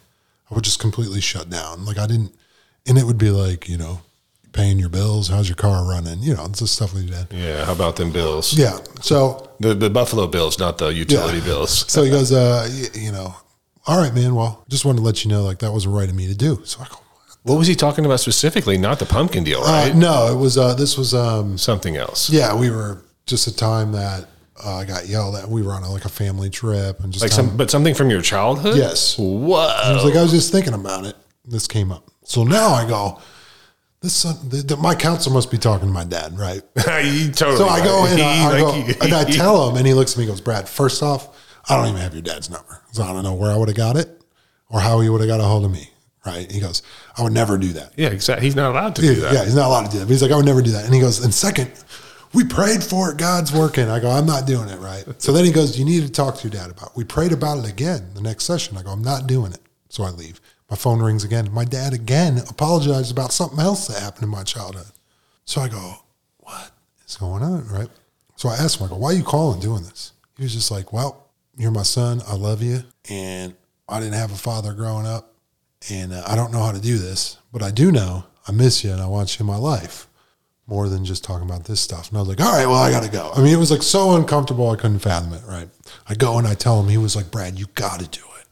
[0.51, 1.85] I would just completely shut down.
[1.85, 2.33] Like I didn't,
[2.86, 4.01] and it would be like you know,
[4.53, 5.27] paying your bills.
[5.28, 6.23] How's your car running?
[6.23, 7.27] You know, it's the stuff we did.
[7.33, 7.65] Yeah.
[7.65, 8.53] How about them bills?
[8.57, 8.78] Yeah.
[9.01, 11.45] So The the Buffalo Bills, not the utility Yeah.
[11.45, 11.91] bills.
[11.91, 13.35] so he goes, uh, y- you know,
[13.87, 14.35] all right, man.
[14.35, 16.61] Well, just wanted to let you know, like that was right of me to do.
[16.65, 16.97] So I go,
[17.43, 18.79] What was he talking about specifically?
[18.79, 19.95] Not the pumpkin deal, uh, right?
[19.95, 20.59] no, it was.
[20.59, 21.15] Uh, this was.
[21.15, 22.29] Um, Something else.
[22.31, 24.27] Yeah, we were just a time that
[24.65, 25.49] uh, I got yelled at.
[25.49, 27.95] We were on a, like a family trip and just Like time- some, but something
[27.95, 28.77] from your childhood.
[28.77, 29.17] Yes.
[29.19, 29.55] Whoa.
[29.57, 31.17] I was like, I was just thinking about it.
[31.45, 32.11] This came up.
[32.25, 33.21] So now I go,
[34.01, 36.61] this son, the, the, my counselor must be talking to my dad, right?
[36.77, 37.33] totally.
[37.33, 40.13] So I go in, I, I Like, go, and I tell him, and he looks
[40.13, 41.29] at me, and goes, Brad, first off,
[41.69, 43.77] I don't even have your dad's number, so I don't know where I would have
[43.77, 44.23] got it
[44.69, 45.91] or how he would have got a hold of me,
[46.25, 46.51] right?
[46.51, 46.83] He goes,
[47.19, 47.93] I would never do that.
[47.97, 48.47] Yeah, exactly.
[48.47, 49.35] He's not allowed to Yeah, do that.
[49.35, 50.05] yeah, he's not allowed to do that.
[50.07, 50.85] But he's like, I would never do that.
[50.85, 51.70] And he goes, and second,
[52.33, 53.17] we prayed for it.
[53.17, 53.89] God's working.
[53.89, 55.05] I go, I'm not doing it, right?
[55.20, 56.97] So then he goes, you need to talk to your dad about it.
[56.97, 58.77] We prayed about it again the next session.
[58.77, 59.61] I go, I'm not doing it.
[59.89, 60.41] So I leave.
[60.69, 61.49] My phone rings again.
[61.53, 64.86] My dad again apologized about something else that happened in my childhood.
[65.45, 65.95] So I go,
[66.39, 66.70] what
[67.07, 67.89] is going on, right?
[68.35, 70.12] So I asked him, I go, why are you calling doing this?
[70.36, 71.26] He was just like, well,
[71.57, 72.23] you're my son.
[72.26, 72.81] I love you.
[73.10, 73.55] And
[73.89, 75.35] I didn't have a father growing up.
[75.91, 78.83] And uh, I don't know how to do this, but I do know I miss
[78.83, 80.09] you and I want you in my life
[80.67, 82.09] more than just talking about this stuff.
[82.09, 83.31] And I was like, all right, well, I got to go.
[83.35, 84.70] I mean, it was like so uncomfortable.
[84.70, 85.68] I couldn't fathom it, right?
[86.09, 88.47] I go and I tell him, he was like, Brad, you got to do it.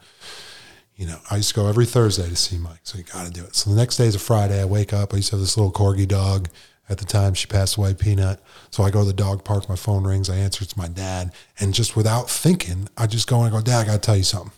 [0.94, 3.32] You know, I used to go every Thursday to see Mike, so you got to
[3.32, 3.56] do it.
[3.56, 4.60] So the next day is a Friday.
[4.60, 5.12] I wake up.
[5.12, 6.48] I used to have this little corgi dog.
[6.88, 8.40] At the time, she passed away, Peanut.
[8.74, 9.68] So I go to the dog park.
[9.68, 10.28] My phone rings.
[10.28, 10.64] I answer.
[10.64, 11.32] It's my dad.
[11.60, 14.16] And just without thinking, I just go and I go, Dad, I got to tell
[14.16, 14.50] you something.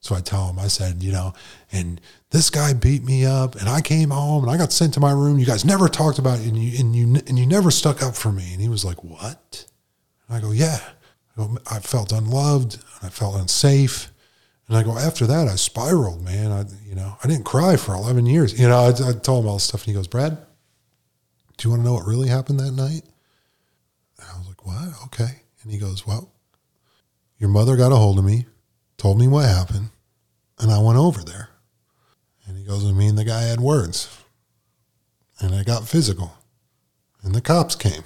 [0.00, 1.34] So I tell him, I said, you know,
[1.70, 2.00] and
[2.30, 5.12] this guy beat me up, and I came home and I got sent to my
[5.12, 5.38] room.
[5.38, 8.14] You guys never talked about it, and you and you and you never stuck up
[8.14, 8.54] for me.
[8.54, 9.66] And he was like, "What?"
[10.26, 10.80] And I go, "Yeah."
[11.36, 14.10] I, go, I felt unloved, and I felt unsafe.
[14.66, 16.52] And I go, after that, I spiraled, man.
[16.52, 18.58] I, you know, I didn't cry for 11 years.
[18.58, 20.38] You know, I, I told him all this stuff, and he goes, Brad,
[21.60, 23.02] do you want to know what really happened that night?
[24.18, 25.04] And I was like, what?
[25.06, 25.42] Okay.
[25.62, 26.32] And he goes, well,
[27.38, 28.46] your mother got a hold of me
[28.96, 29.88] told me what happened,
[30.58, 31.48] and I went over there.
[32.46, 34.14] And he goes, I mean, the guy had words.
[35.38, 36.34] And I got physical.
[37.22, 38.04] And the cops came.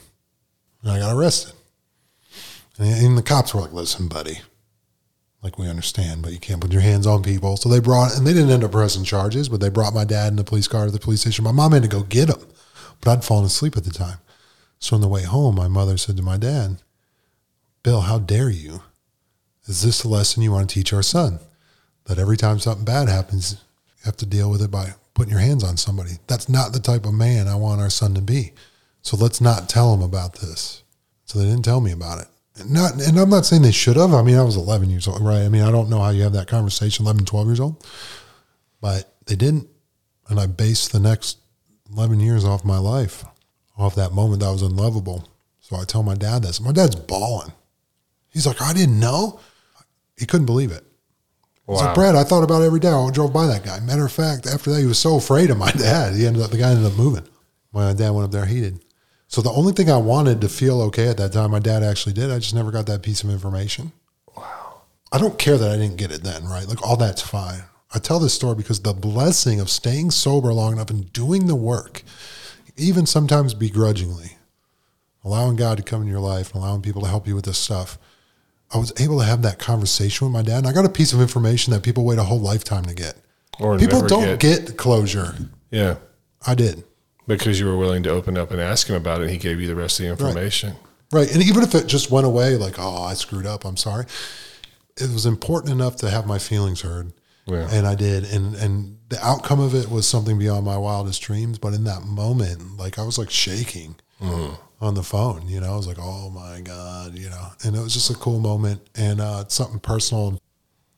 [0.83, 1.55] And I got arrested.
[2.79, 4.41] And even the cops were like, Listen, buddy,
[5.43, 7.57] like we understand, but you can't put your hands on people.
[7.57, 10.29] So they brought, and they didn't end up pressing charges, but they brought my dad
[10.29, 11.45] in the police car to the police station.
[11.45, 12.41] My mom had to go get him,
[13.01, 14.19] but I'd fallen asleep at the time.
[14.79, 16.83] So on the way home, my mother said to my dad,
[17.83, 18.83] Bill, how dare you?
[19.67, 21.39] Is this the lesson you want to teach our son?
[22.05, 25.41] That every time something bad happens, you have to deal with it by putting your
[25.41, 26.13] hands on somebody.
[26.27, 28.53] That's not the type of man I want our son to be.
[29.03, 30.83] So let's not tell him about this.
[31.25, 32.29] So they didn't tell me about it.
[32.57, 34.13] And not, and I'm not saying they should have.
[34.13, 35.43] I mean, I was 11 years old, right?
[35.43, 37.87] I mean, I don't know how you have that conversation, 11, 12 years old,
[38.81, 39.69] but they didn't.
[40.29, 41.39] And I based the next
[41.97, 43.25] 11 years off my life,
[43.79, 45.29] off that moment that I was unlovable.
[45.61, 46.61] So I tell my dad this.
[46.61, 47.53] My dad's bawling.
[48.29, 49.41] He's like, I didn't know.
[50.19, 50.85] He couldn't believe it.
[51.67, 51.87] He's Wow.
[51.87, 52.89] like, Brad, I thought about it every day.
[52.89, 53.81] I drove by that guy.
[53.81, 56.15] Matter of fact, after that, he was so afraid of my dad.
[56.15, 57.27] He ended up, the guy ended up moving.
[57.73, 58.85] My dad went up there, he did.
[59.29, 62.13] So the only thing I wanted to feel okay at that time, my dad actually
[62.13, 62.31] did.
[62.31, 63.93] I just never got that piece of information.
[64.37, 64.83] Wow.
[65.11, 66.67] I don't care that I didn't get it then, right?
[66.69, 67.63] Like all that's fine.
[67.95, 71.55] I tell this story because the blessing of staying sober long enough and doing the
[71.55, 72.03] work,
[72.77, 74.37] even sometimes begrudgingly,
[75.25, 77.59] allowing God to come in your life and allowing people to help you with this
[77.59, 77.97] stuff.
[78.73, 81.13] I was able to have that conversation with my dad, and I got a piece
[81.13, 83.15] of information that people wait a whole lifetime to get.
[83.61, 85.37] Or People don't get- get closure.
[85.71, 85.97] Yeah.
[86.45, 86.83] I did.
[87.29, 89.61] Because you were willing to open up and ask him about it, and he gave
[89.61, 90.75] you the rest of the information.
[91.13, 91.33] Right.
[91.33, 94.07] And even if it just went away, like, oh, I screwed up, I'm sorry.
[94.97, 97.13] It was important enough to have my feelings heard.
[97.47, 97.69] Yeah.
[97.71, 98.25] And I did.
[98.25, 101.59] And and the outcome of it was something beyond my wildest dreams.
[101.59, 103.97] But in that moment, like I was like shaking
[104.81, 107.49] on the phone, you know, I was like, oh my God, you know.
[107.65, 110.41] And it was just a cool moment and uh something personal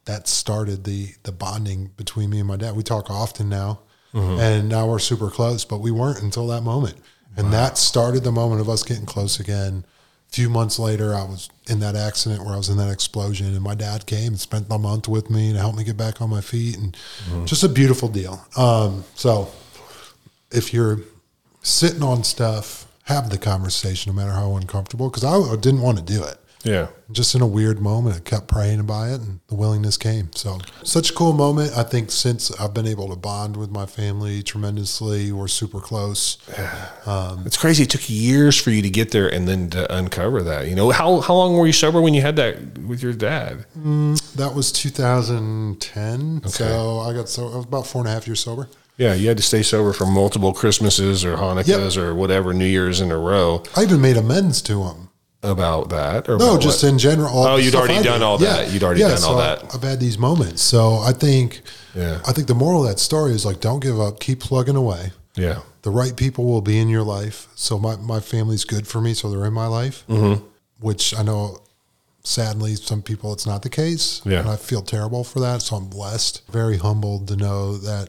[0.05, 2.77] that started the the bonding between me and my dad.
[2.77, 3.81] We talk often now.
[4.41, 6.97] And now we're super close, but we weren't until that moment.
[7.37, 9.85] And that started the moment of us getting close again.
[10.37, 13.47] A few months later, I was in that accident where I was in that explosion,
[13.47, 16.21] and my dad came and spent the month with me and helped me get back
[16.21, 16.95] on my feet, and
[17.47, 18.47] just a beautiful deal.
[18.55, 19.49] Um, so,
[20.53, 20.99] if you're
[21.63, 26.05] sitting on stuff, have the conversation, no matter how uncomfortable, because I didn't want to
[26.05, 26.37] do it
[26.67, 26.89] Yeah.
[27.13, 30.31] just in a weird moment, I kept praying about it, and the willingness came.
[30.35, 31.77] So, such a cool moment.
[31.77, 36.39] I think since I've been able to bond with my family tremendously, we're super close.
[37.07, 37.85] Um, it's crazy.
[37.85, 40.67] It took years for you to get there and then to uncover that.
[40.69, 43.65] You know, how how long were you sober when you had that with your dad?
[43.79, 46.43] Mm, that was 2010.
[46.49, 48.69] So I got so I was about four and a half years sober.
[48.99, 53.01] Yeah, you had to stay sober for multiple Christmases or Hanukkahs or whatever New Year's
[53.01, 55.11] in a row I even made amends to him.
[55.43, 56.29] About that.
[56.29, 56.91] Or No, just what?
[56.93, 57.31] in general.
[57.45, 58.73] Oh, you'd already done all that.
[58.73, 59.75] You'd already done all that.
[59.75, 60.63] I've had these moments.
[60.63, 61.63] So I think,
[61.95, 62.21] Yeah.
[62.27, 64.19] I think the moral of that story is like, don't give up.
[64.21, 65.13] Keep plugging away.
[65.37, 67.47] yeah, the right people will be in your life.
[67.55, 70.05] So my, my family's good for me, so they're in my life.
[70.09, 70.43] Mm-hmm.
[70.81, 71.59] Which I know,
[72.25, 74.21] sadly, some people it's not the case.
[74.25, 74.41] Yeah.
[74.41, 75.63] and I feel terrible for that.
[75.63, 78.09] So I'm blessed, very humbled to know that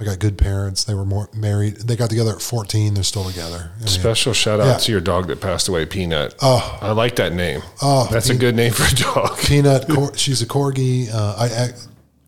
[0.00, 0.82] I got good parents.
[0.84, 1.76] They were more married.
[1.76, 2.94] They got together at 14.
[2.94, 3.70] They're still together.
[3.76, 4.76] I mean, Special shout out Yeah.
[4.78, 6.34] to your dog that passed away, Peanut.
[6.42, 6.78] Oh.
[6.82, 7.62] I like that name.
[7.80, 9.38] Oh, that's a good name for a dog.
[9.44, 11.08] Peanut, cor- she's a corgi.
[11.14, 11.68] Uh, I, I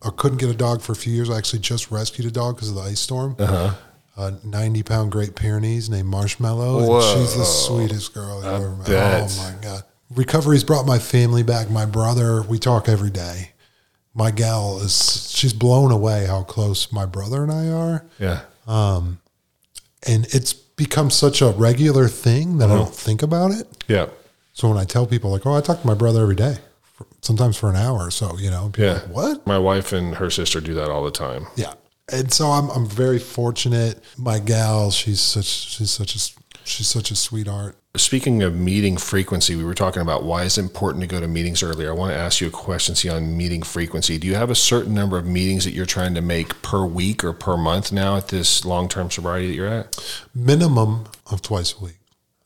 [0.07, 1.29] I couldn't get a dog for a few years.
[1.29, 3.35] I actually just rescued a dog because of the ice storm.
[3.37, 3.73] Uh-huh.
[4.15, 6.79] A 90 pound Great Pyrenees named Marshmallow.
[6.79, 7.01] And Whoa.
[7.15, 8.87] she's the sweetest girl you've ever met.
[8.89, 9.83] Oh my God.
[10.15, 11.69] Recovery's brought my family back.
[11.69, 13.51] My brother, we talk every day.
[14.17, 18.05] My gal is, she's blown away how close my brother and I are.
[18.19, 19.19] Yeah, um,
[20.07, 22.83] And it's become such a regular thing that I uh-huh.
[22.85, 23.67] don't think about it.
[23.87, 24.07] yeah,
[24.53, 27.05] So when I tell people, like, oh, I talk to my brother every day, for,
[27.21, 28.93] sometimes for an hour or so, you know, yeah.
[28.93, 29.47] like, what?
[29.47, 31.47] My wife and her sister do that all the time.
[31.55, 31.73] Yeah.
[32.11, 34.01] And so I'm, I'm very fortunate.
[34.17, 36.19] My gal, she's such, she's such a,
[36.67, 37.77] she's such a sweetheart.
[37.95, 41.63] Speaking of meeting frequency, we were talking about why it's important to go to meetings
[41.63, 41.89] earlier.
[41.89, 44.17] I want to ask you a question see, on meeting frequency.
[44.17, 47.23] Do you have a certain number of meetings that you're trying to make per week
[47.23, 50.21] or per month now at this long term sobriety that you're at?
[50.35, 51.97] Minimum of twice a week.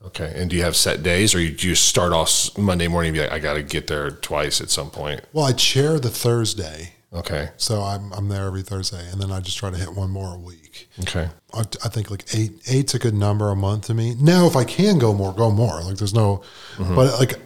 [0.03, 0.31] Okay.
[0.35, 3.15] And do you have set days or do you just start off Monday morning and
[3.15, 5.21] be like, I got to get there twice at some point?
[5.33, 6.93] Well, I chair the Thursday.
[7.13, 7.49] Okay.
[7.57, 9.05] So I'm, I'm there every Thursday.
[9.11, 10.89] And then I just try to hit one more a week.
[11.01, 11.27] Okay.
[11.53, 14.15] I, I think like eight, eight's a good number a month to me.
[14.19, 15.81] Now, if I can go more, go more.
[15.81, 16.41] Like there's no,
[16.77, 17.37] but like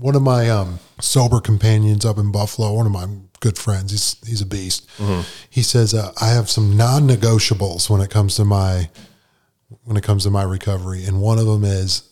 [0.00, 3.06] one of my um, sober companions up in Buffalo, one of my
[3.40, 4.88] good friends, he's he's a beast.
[5.50, 8.88] He says uh, I have some non-negotiables when it comes to my
[9.84, 12.10] when it comes to my recovery, and one of them is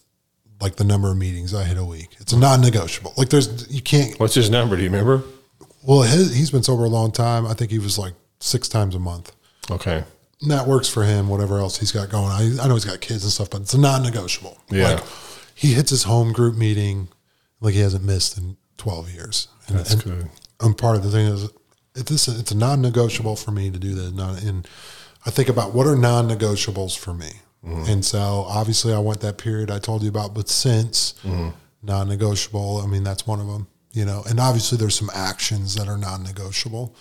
[0.60, 2.10] like the number of meetings I hit a week.
[2.20, 3.14] It's a non-negotiable.
[3.16, 4.76] Like there's you can't What's his number?
[4.76, 5.24] Do you remember?
[5.84, 7.46] Well, his, he's been sober a long time.
[7.46, 9.34] I think he was like six times a month.
[9.70, 10.04] Okay.
[10.40, 12.30] And that works for him, whatever else he's got going.
[12.30, 14.58] I, I know he's got kids and stuff, but it's a non negotiable.
[14.70, 14.94] Yeah.
[14.94, 15.04] Like,
[15.54, 17.08] he hits his home group meeting
[17.60, 19.48] like he hasn't missed in 12 years.
[19.68, 20.28] And, That's and, good.
[20.60, 21.44] And part of the thing is,
[21.94, 24.14] it, this, it's a non negotiable for me to do that.
[24.14, 24.66] Not, and
[25.24, 27.30] I think about what are non negotiables for me.
[27.64, 27.90] Mm-hmm.
[27.90, 31.50] And so obviously I went that period I told you about, but since mm-hmm.
[31.82, 35.74] non negotiable, I mean, that's one of them, you know, and obviously there's some actions
[35.74, 36.96] that are non negotiable.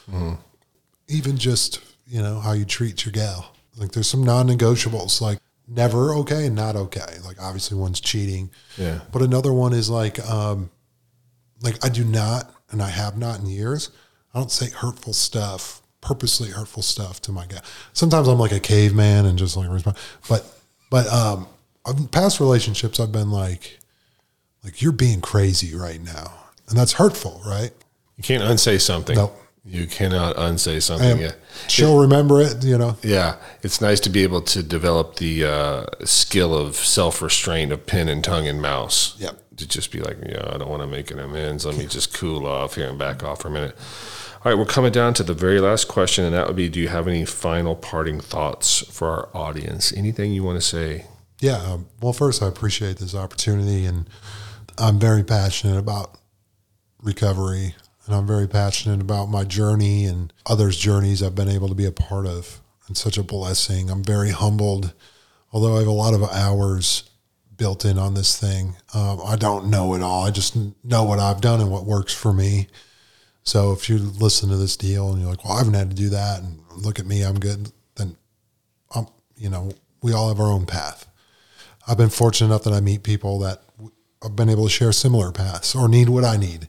[1.07, 3.53] Even just, you know, how you treat your gal.
[3.77, 7.17] Like there's some non negotiables, like never okay and not okay.
[7.25, 8.51] Like obviously one's cheating.
[8.77, 8.99] Yeah.
[9.11, 10.69] But another one is like, um,
[11.61, 13.89] like I do not, and I have not in years.
[14.33, 17.59] I don't say hurtful stuff, purposely hurtful stuff to my guy.
[17.93, 19.97] Sometimes I'm like a caveman and just like respond.
[20.27, 20.45] But,
[20.89, 21.47] but um,
[21.87, 23.79] in past relationships, I've been like,
[24.63, 26.33] like you're being crazy right now,
[26.71, 27.71] and that's hurtful, right?
[28.17, 29.15] You can't unsay something.
[29.15, 29.37] Nope.
[29.63, 31.19] You cannot unsay something.
[31.19, 31.33] Yeah.
[31.67, 32.97] she'll remember it, you know.
[33.03, 37.85] Yeah, it's nice to be able to develop the uh, skill of self restraint of
[37.85, 39.15] pen and tongue and mouse.
[39.19, 39.37] Yep.
[39.57, 41.65] To just be like, yeah, I don't want to make an amends.
[41.65, 43.75] Let me just cool off here and back off for a minute.
[44.43, 46.79] All right, we're coming down to the very last question, and that would be Do
[46.79, 49.93] you have any final parting thoughts for our audience?
[49.93, 51.05] Anything you want to say?
[51.39, 51.57] Yeah.
[51.57, 54.09] Um, well, first, I appreciate this opportunity, and
[54.79, 56.17] I'm very passionate about
[57.01, 61.75] recovery, and I'm very passionate about my journey and others' journeys I've been able to
[61.75, 62.61] be a part of.
[62.89, 63.89] It's such a blessing.
[63.89, 64.93] I'm very humbled,
[65.51, 67.09] although I have a lot of hours
[67.55, 68.75] built in on this thing.
[68.93, 70.25] Um, I don't know it all.
[70.25, 72.67] I just know what I've done and what works for me.
[73.43, 75.95] So if you listen to this deal and you're like, well, I haven't had to
[75.95, 78.17] do that, and look at me, I'm good, then,
[78.95, 79.71] um, you know,
[80.01, 81.07] we all have our own path.
[81.87, 83.63] I've been fortunate enough that I meet people that
[84.21, 86.67] have been able to share similar paths or need what I need.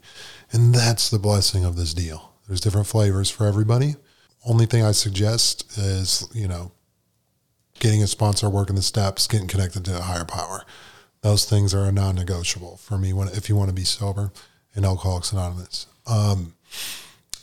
[0.50, 2.32] And that's the blessing of this deal.
[2.46, 3.96] There's different flavors for everybody.
[4.44, 6.72] Only thing I suggest is, you know,
[7.78, 10.64] getting a sponsor, working the steps, getting connected to a higher power.
[11.22, 14.32] Those things are a non-negotiable for me when if you want to be sober
[14.74, 15.86] in Alcoholics Anonymous.
[16.06, 16.54] Um,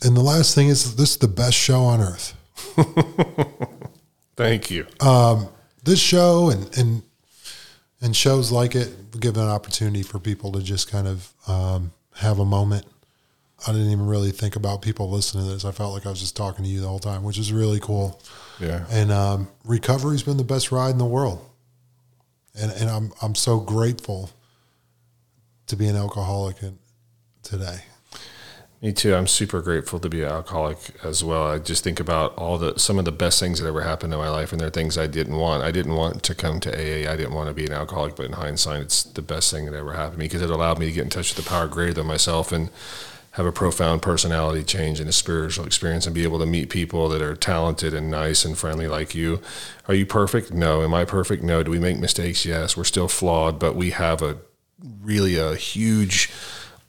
[0.02, 2.34] and the last thing is this is the best show on earth.
[4.36, 4.86] Thank you.
[5.82, 7.02] this show and and
[8.00, 12.38] and shows like it give an opportunity for people to just kind of um, have
[12.38, 12.86] a moment.
[13.66, 15.66] I didn't even really think about people listening to this.
[15.66, 17.78] I felt like I was just talking to you the whole time, which is really
[17.78, 18.20] cool.
[18.58, 18.86] yeah.
[18.90, 21.44] And um, recovery's been the best ride in the world,
[22.58, 24.30] and and I'm I'm so grateful
[25.66, 26.56] to be an alcoholic
[27.42, 27.80] today.
[28.82, 29.14] Me too.
[29.14, 31.50] I'm super grateful to be an alcoholic as well.
[31.50, 34.18] I just think about all the some of the best things that ever happened in
[34.18, 35.62] my life, and there are things I didn't want.
[35.62, 37.10] I didn't want to come to AA.
[37.10, 39.74] I didn't want to be an alcoholic, but in hindsight, it's the best thing that
[39.74, 41.68] ever happened to me because it allowed me to get in touch with the power
[41.68, 42.70] greater than myself and
[43.32, 47.10] have a profound personality change and a spiritual experience and be able to meet people
[47.10, 49.42] that are talented and nice and friendly like you.
[49.88, 50.54] Are you perfect?
[50.54, 50.82] No.
[50.82, 51.42] Am I perfect?
[51.42, 51.62] No.
[51.62, 52.46] Do we make mistakes?
[52.46, 52.78] Yes.
[52.78, 54.38] We're still flawed, but we have a
[55.02, 56.30] really a huge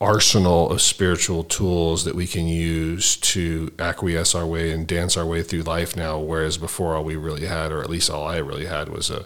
[0.02, 5.26] arsenal of spiritual tools that we can use to acquiesce our way and dance our
[5.26, 6.20] way through life now.
[6.20, 9.26] Whereas before, all we really had, or at least all I really had, was a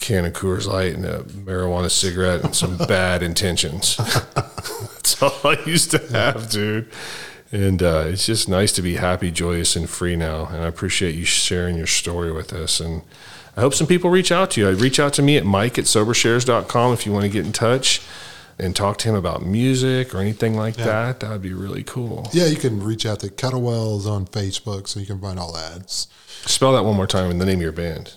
[0.00, 3.96] can of Coors Light and a marijuana cigarette and some bad intentions.
[4.34, 6.90] That's all I used to have, dude.
[7.52, 10.46] And uh, it's just nice to be happy, joyous, and free now.
[10.46, 12.80] And I appreciate you sharing your story with us.
[12.80, 13.02] And
[13.54, 14.70] I hope some people reach out to you.
[14.70, 18.00] Reach out to me at mike at sobershares.com if you want to get in touch
[18.58, 21.20] and talk to him about music or anything like that.
[21.20, 22.28] That would be really cool.
[22.32, 25.90] Yeah, you can reach out to Kettlewells on Facebook, so you can find all that.
[25.90, 28.14] Spell that one more time in the name of your band.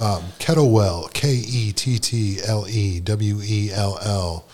[0.00, 4.44] um, Kettlewell, K E T T L E W E L L.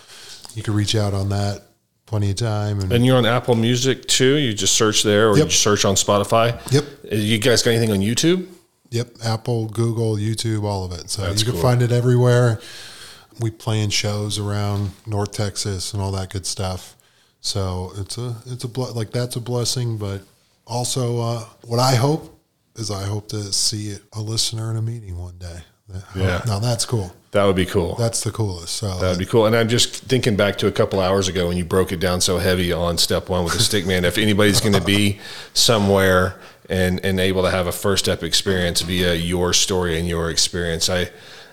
[0.55, 1.63] You can reach out on that
[2.05, 2.79] plenty of time.
[2.79, 4.35] And, And you're on Apple Music too.
[4.35, 5.45] You just search there, or Yep.
[5.45, 6.59] you search on Spotify.
[6.71, 6.83] Yep.
[7.11, 8.47] Uh, You guys got anything on YouTube?
[8.91, 11.11] yep, Apple, Google, YouTube, all of it.
[11.11, 11.61] So That's you can cool.
[11.61, 12.59] find it everywhere.
[13.39, 16.95] We playing shows around North Texas and all that good stuff.
[17.41, 20.21] So it's a it's a like that's a blessing, but
[20.65, 22.37] also uh, what I hope
[22.75, 25.61] is I hope to see a listener in a meeting one day.
[26.15, 26.41] Yeah.
[26.45, 27.13] Now that's cool.
[27.31, 27.95] That would be cool.
[27.95, 28.75] That's the coolest.
[28.75, 29.45] So That'd be cool.
[29.45, 32.21] And I'm just thinking back to a couple hours ago when you broke it down
[32.21, 34.03] so heavy on step one with the stick man.
[34.03, 35.19] If anybody's going to be
[35.53, 40.31] somewhere and, and able to have a first step experience via your story and your
[40.31, 41.11] experience, I,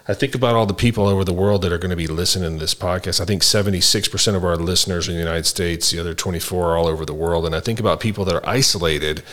[0.08, 2.52] I think about all the people over the world that are going to be listening
[2.52, 3.20] to this podcast.
[3.20, 6.76] I think 76% of our listeners are in the United States, the other 24 are
[6.76, 7.44] all over the world.
[7.44, 9.24] And I think about people that are isolated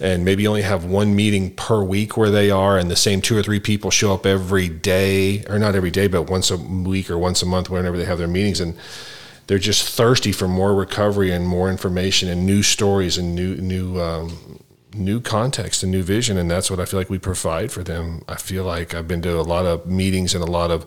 [0.00, 3.36] and maybe only have one meeting per week where they are, and the same two
[3.36, 7.10] or three people show up every day, or not every day, but once a week
[7.10, 8.58] or once a month, whenever they have their meetings.
[8.58, 8.74] And
[9.48, 14.00] they're just thirsty for more recovery and more information and new stories and new new
[14.00, 14.58] um,
[14.94, 18.22] new context and new vision and that's what I feel like we provide for them.
[18.28, 20.84] I feel like I've been to a lot of meetings and a lot of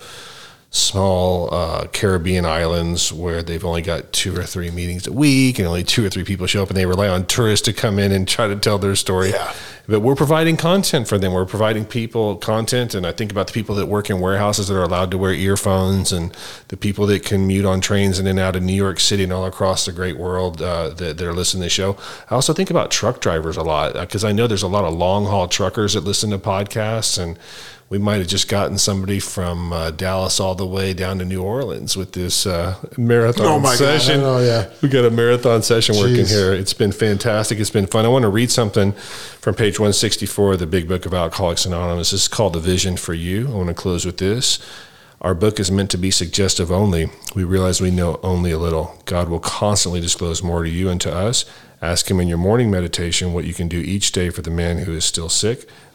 [0.70, 5.68] small uh, Caribbean islands where they've only got two or three meetings a week and
[5.68, 8.12] only two or three people show up and they rely on tourists to come in
[8.12, 9.30] and try to tell their story.
[9.30, 9.54] Yeah.
[9.88, 11.32] But we're providing content for them.
[11.32, 12.96] We're providing people content.
[12.96, 15.32] And I think about the people that work in warehouses that are allowed to wear
[15.32, 16.36] earphones and
[16.70, 19.46] the people that commute on trains in and out of New York City and all
[19.46, 21.98] across the great world uh, that, that are listening to the show.
[22.30, 24.94] I also think about truck drivers a lot because I know there's a lot of
[24.94, 27.38] long haul truckers that listen to podcasts and
[27.88, 31.44] we might have just gotten somebody from uh, Dallas all the way down to New
[31.44, 34.22] Orleans with this uh, marathon Oh my God, session.
[34.22, 34.70] know, yeah.
[34.82, 36.52] We got a marathon session working here.
[36.52, 37.60] It's been fantastic.
[37.60, 38.04] It's been fun.
[38.04, 42.10] I want to read something from page 164 of the Big Book of Alcoholics Anonymous.
[42.12, 43.48] This is called The Vision for You.
[43.50, 44.58] I want to close with this.
[45.22, 47.10] Our book is meant to be suggestive only.
[47.36, 49.00] We realize we know only a little.
[49.06, 51.46] God will constantly disclose more to you and to us.
[51.82, 54.80] Ask Him in your morning meditation what you can do each day for the man
[54.80, 55.68] who is still sick.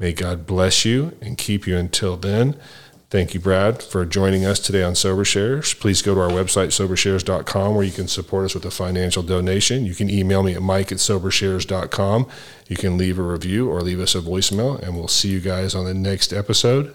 [0.00, 2.56] May God bless you and keep you until then.
[3.10, 5.74] Thank you, Brad, for joining us today on Sober Shares.
[5.74, 9.84] Please go to our website, sobershares.com, where you can support us with a financial donation.
[9.84, 12.28] You can email me at mike at sobershares.com.
[12.68, 15.74] You can leave a review or leave us a voicemail, and we'll see you guys
[15.74, 16.94] on the next episode.